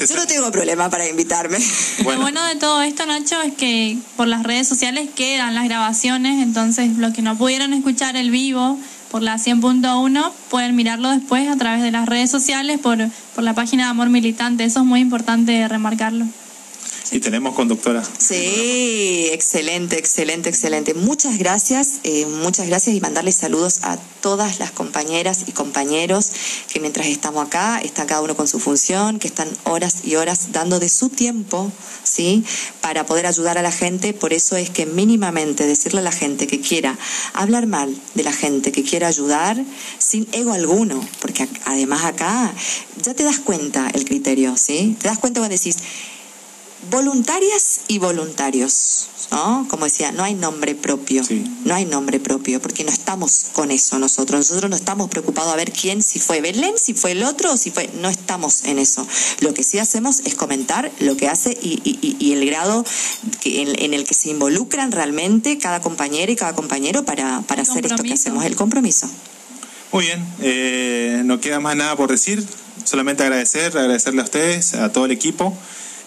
Yo 0.09 0.17
no 0.17 0.27
tengo 0.27 0.51
problema 0.51 0.91
para 0.91 1.09
invitarme. 1.09 1.59
Lo 2.05 2.21
bueno 2.21 2.45
de 2.47 2.57
todo 2.57 2.83
esto, 2.83 3.07
Nacho, 3.07 3.41
es 3.43 3.55
que 3.55 3.97
por 4.17 4.27
las 4.27 4.43
redes 4.43 4.67
sociales 4.67 5.09
quedan 5.15 5.55
las 5.55 5.65
grabaciones, 5.65 6.43
entonces 6.43 6.97
los 6.97 7.13
que 7.13 7.23
no 7.23 7.37
pudieron 7.37 7.73
escuchar 7.73 8.17
el 8.17 8.31
vivo 8.31 8.79
por 9.11 9.23
la 9.23 9.37
100.1 9.37 10.33
pueden 10.51 10.77
mirarlo 10.77 11.11
después 11.11 11.49
a 11.49 11.57
través 11.57 11.83
de 11.83 11.91
las 11.91 12.07
redes 12.07 12.31
sociales 12.31 12.79
por, 12.79 12.99
por 13.35 13.45
la 13.45 13.55
página 13.55 13.85
de 13.85 13.91
Amor 13.91 14.09
Militante. 14.09 14.65
Eso 14.65 14.81
es 14.81 14.87
muy 14.87 15.01
importante 15.01 15.67
remarcarlo. 15.69 16.27
Y 17.13 17.19
tenemos 17.19 17.55
conductora. 17.55 18.03
Sí, 18.19 19.29
excelente, 19.33 19.99
excelente, 19.99 20.49
excelente. 20.49 20.95
Muchas 20.95 21.39
gracias, 21.39 22.01
eh, 22.05 22.25
muchas 22.27 22.69
gracias 22.69 22.95
y 22.95 23.01
mandarles 23.01 23.35
saludos 23.35 23.81
a 23.83 23.97
todas 24.21 24.61
las 24.61 24.71
compañeras 24.71 25.45
y 25.49 25.53
compañeros 25.53 26.31
que 26.73 26.79
mientras 26.79 27.09
estamos 27.09 27.47
acá, 27.47 27.81
está 27.81 28.07
cada 28.07 28.23
uno 28.23 28.37
con 28.37 28.47
su 28.47 28.61
función, 28.61 29.19
que 29.19 29.27
están 29.27 29.49
horas 29.65 30.05
y 30.05 30.15
horas 30.15 30.53
dando 30.53 30.79
de 30.79 30.89
su 30.89 31.09
tiempo, 31.09 31.73
¿sí? 32.05 32.45
Para 32.81 33.07
poder 33.07 33.27
ayudar 33.27 33.59
a 33.59 33.63
la 33.63 33.73
gente. 33.73 34.13
Por 34.13 34.33
eso 34.33 34.57
es 34.57 34.71
que 34.71 34.87
mínimamente 34.87 35.67
decirle 35.67 36.01
a 36.01 36.05
la 36.05 36.13
gente 36.13 36.47
que 36.47 36.61
quiera 36.61 36.97
hablar 37.33 37.67
mal 37.67 37.93
de 38.15 38.23
la 38.23 38.33
gente, 38.33 38.71
que 38.71 38.85
quiera 38.85 39.09
ayudar, 39.09 39.61
sin 39.99 40.29
ego 40.33 40.53
alguno, 40.53 41.05
porque 41.21 41.49
además 41.65 42.05
acá 42.05 42.55
ya 43.03 43.15
te 43.15 43.25
das 43.25 43.41
cuenta 43.41 43.91
el 43.95 44.05
criterio, 44.05 44.57
¿sí? 44.57 44.97
Te 45.01 45.09
das 45.09 45.19
cuenta 45.19 45.41
cuando 45.41 45.57
decís, 45.57 45.79
voluntarias 46.89 47.81
y 47.89 47.99
voluntarios, 47.99 49.09
¿no? 49.31 49.67
Como 49.69 49.85
decía, 49.85 50.13
no 50.13 50.23
hay 50.23 50.35
nombre 50.35 50.75
propio, 50.75 51.23
no 51.65 51.75
hay 51.75 51.85
nombre 51.85 52.21
propio, 52.21 52.61
porque 52.61 52.85
no 52.85 52.91
estamos 52.91 53.47
con 53.53 53.71
eso 53.71 53.99
nosotros, 53.99 54.41
nosotros 54.41 54.71
no 54.71 54.77
estamos 54.77 55.11
preocupados 55.11 55.53
a 55.53 55.57
ver 55.57 55.73
quién, 55.73 56.03
si 56.03 56.19
fue 56.19 56.41
Belén, 56.41 56.75
si 56.79 56.95
fue 56.95 57.13
el 57.13 57.23
otro, 57.23 57.57
si 57.57 57.71
fue, 57.71 57.91
no 58.01 58.09
estamos 58.09 58.65
en 58.65 58.79
eso. 58.79 59.07
Lo 59.41 59.53
que 59.53 59.63
sí 59.63 59.79
hacemos 59.79 60.21
es 60.21 60.35
comentar 60.35 60.91
lo 61.01 61.17
que 61.17 61.29
hace 61.29 61.57
y, 61.61 62.33
el 62.33 62.47
grado 62.47 62.85
en, 63.45 63.95
el 63.95 64.05
que 64.05 64.15
se 64.15 64.31
involucran 64.31 64.93
realmente 64.93 65.59
cada 65.59 65.81
compañera 65.81 66.33
y 66.33 66.37
cada 66.37 66.55
compañero 66.55 67.05
para, 67.05 67.43
para 67.43 67.63
hacer 67.63 67.85
esto 67.87 68.03
que 68.03 68.15
hacemos, 68.15 68.45
el 68.45 68.57
compromiso. 68.57 69.09
Muy 69.93 70.05
bien, 70.05 70.25
eh, 70.41 71.23
no 71.25 71.41
queda 71.41 71.59
más 71.59 71.75
nada 71.77 71.97
por 71.97 72.11
decir, 72.11 72.47
solamente 72.85 73.25
agradecer, 73.25 73.77
agradecerle 73.77 74.21
a 74.21 74.25
ustedes, 74.25 74.75
a 74.75 74.93
todo 74.93 75.05
el 75.05 75.11
equipo. 75.11 75.57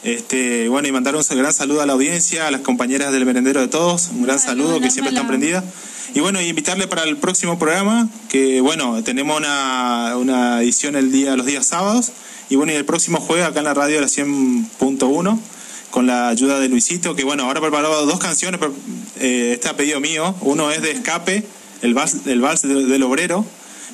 Este, 0.03 0.67
bueno, 0.67 0.87
y 0.87 0.91
mandar 0.91 1.15
un 1.15 1.23
gran 1.29 1.53
saludo 1.53 1.81
a 1.81 1.85
la 1.85 1.93
audiencia, 1.93 2.47
a 2.47 2.51
las 2.51 2.61
compañeras 2.61 3.13
del 3.13 3.25
merendero 3.25 3.61
de 3.61 3.69
todos, 3.69 4.09
un 4.09 4.23
gran 4.23 4.39
saludo 4.39 4.81
que 4.81 4.91
siempre 4.91 5.13
están 5.13 5.27
prendidas. 5.27 5.63
Y 6.13 6.19
bueno, 6.19 6.41
y 6.41 6.47
invitarle 6.47 6.87
para 6.87 7.03
el 7.03 7.17
próximo 7.17 7.57
programa, 7.57 8.09
que 8.29 8.61
bueno, 8.61 9.01
tenemos 9.03 9.37
una, 9.37 10.15
una 10.17 10.61
edición 10.61 10.95
el 10.95 11.11
día, 11.11 11.35
los 11.35 11.45
días 11.45 11.65
sábados, 11.65 12.11
y 12.49 12.55
bueno, 12.55 12.73
y 12.73 12.75
el 12.75 12.85
próximo 12.85 13.19
jueves 13.19 13.45
acá 13.45 13.59
en 13.59 13.65
la 13.65 13.73
radio 13.73 13.95
de 13.95 14.01
la 14.01 14.07
100.1, 14.07 15.39
con 15.89 16.05
la 16.05 16.29
ayuda 16.29 16.59
de 16.59 16.69
Luisito, 16.69 17.15
que 17.15 17.23
bueno, 17.23 17.43
ahora 17.43 17.61
preparado 17.61 18.05
dos 18.05 18.19
canciones, 18.19 18.59
pero, 18.59 18.73
eh, 19.19 19.53
este 19.53 19.73
pedido 19.73 19.99
mío, 19.99 20.35
uno 20.41 20.69
es 20.71 20.81
de 20.81 20.91
Escape, 20.91 21.45
el 21.81 21.93
vals, 21.93 22.17
el 22.25 22.41
vals 22.41 22.61
del, 22.63 23.03
obrero, 23.03 23.45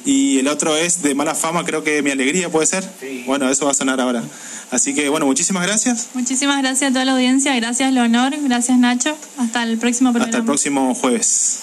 y 0.06 0.40
el 0.40 0.48
otro 0.48 0.76
es 0.76 1.02
de 1.02 1.16
Mala 1.16 1.36
Fama, 1.36 1.64
creo 1.66 1.84
que 1.84 2.02
Mi 2.02 2.12
Alegría 2.12 2.50
puede 2.50 2.66
ser. 2.66 2.88
Bueno, 3.26 3.50
eso 3.50 3.66
va 3.66 3.72
a 3.72 3.76
sonar 3.76 4.00
ahora. 4.00 4.24
Así 4.72 4.94
que 4.94 5.10
bueno, 5.10 5.26
muchísimas 5.26 5.66
gracias. 5.66 6.10
Muchísimas 6.14 6.62
gracias 6.62 6.92
a 6.92 6.94
toda 6.94 7.06
la 7.06 7.14
audiencia, 7.14 7.56
gracias 7.56 7.92
Leonor, 7.92 8.34
gracias 8.42 8.78
Nacho. 8.78 9.18
Hasta 9.38 9.64
el 9.64 9.78
próximo 9.78 10.12
programa. 10.12 10.30
Hasta 10.30 10.38
el 10.38 10.46
próximo 10.46 10.94
jueves. 10.96 11.60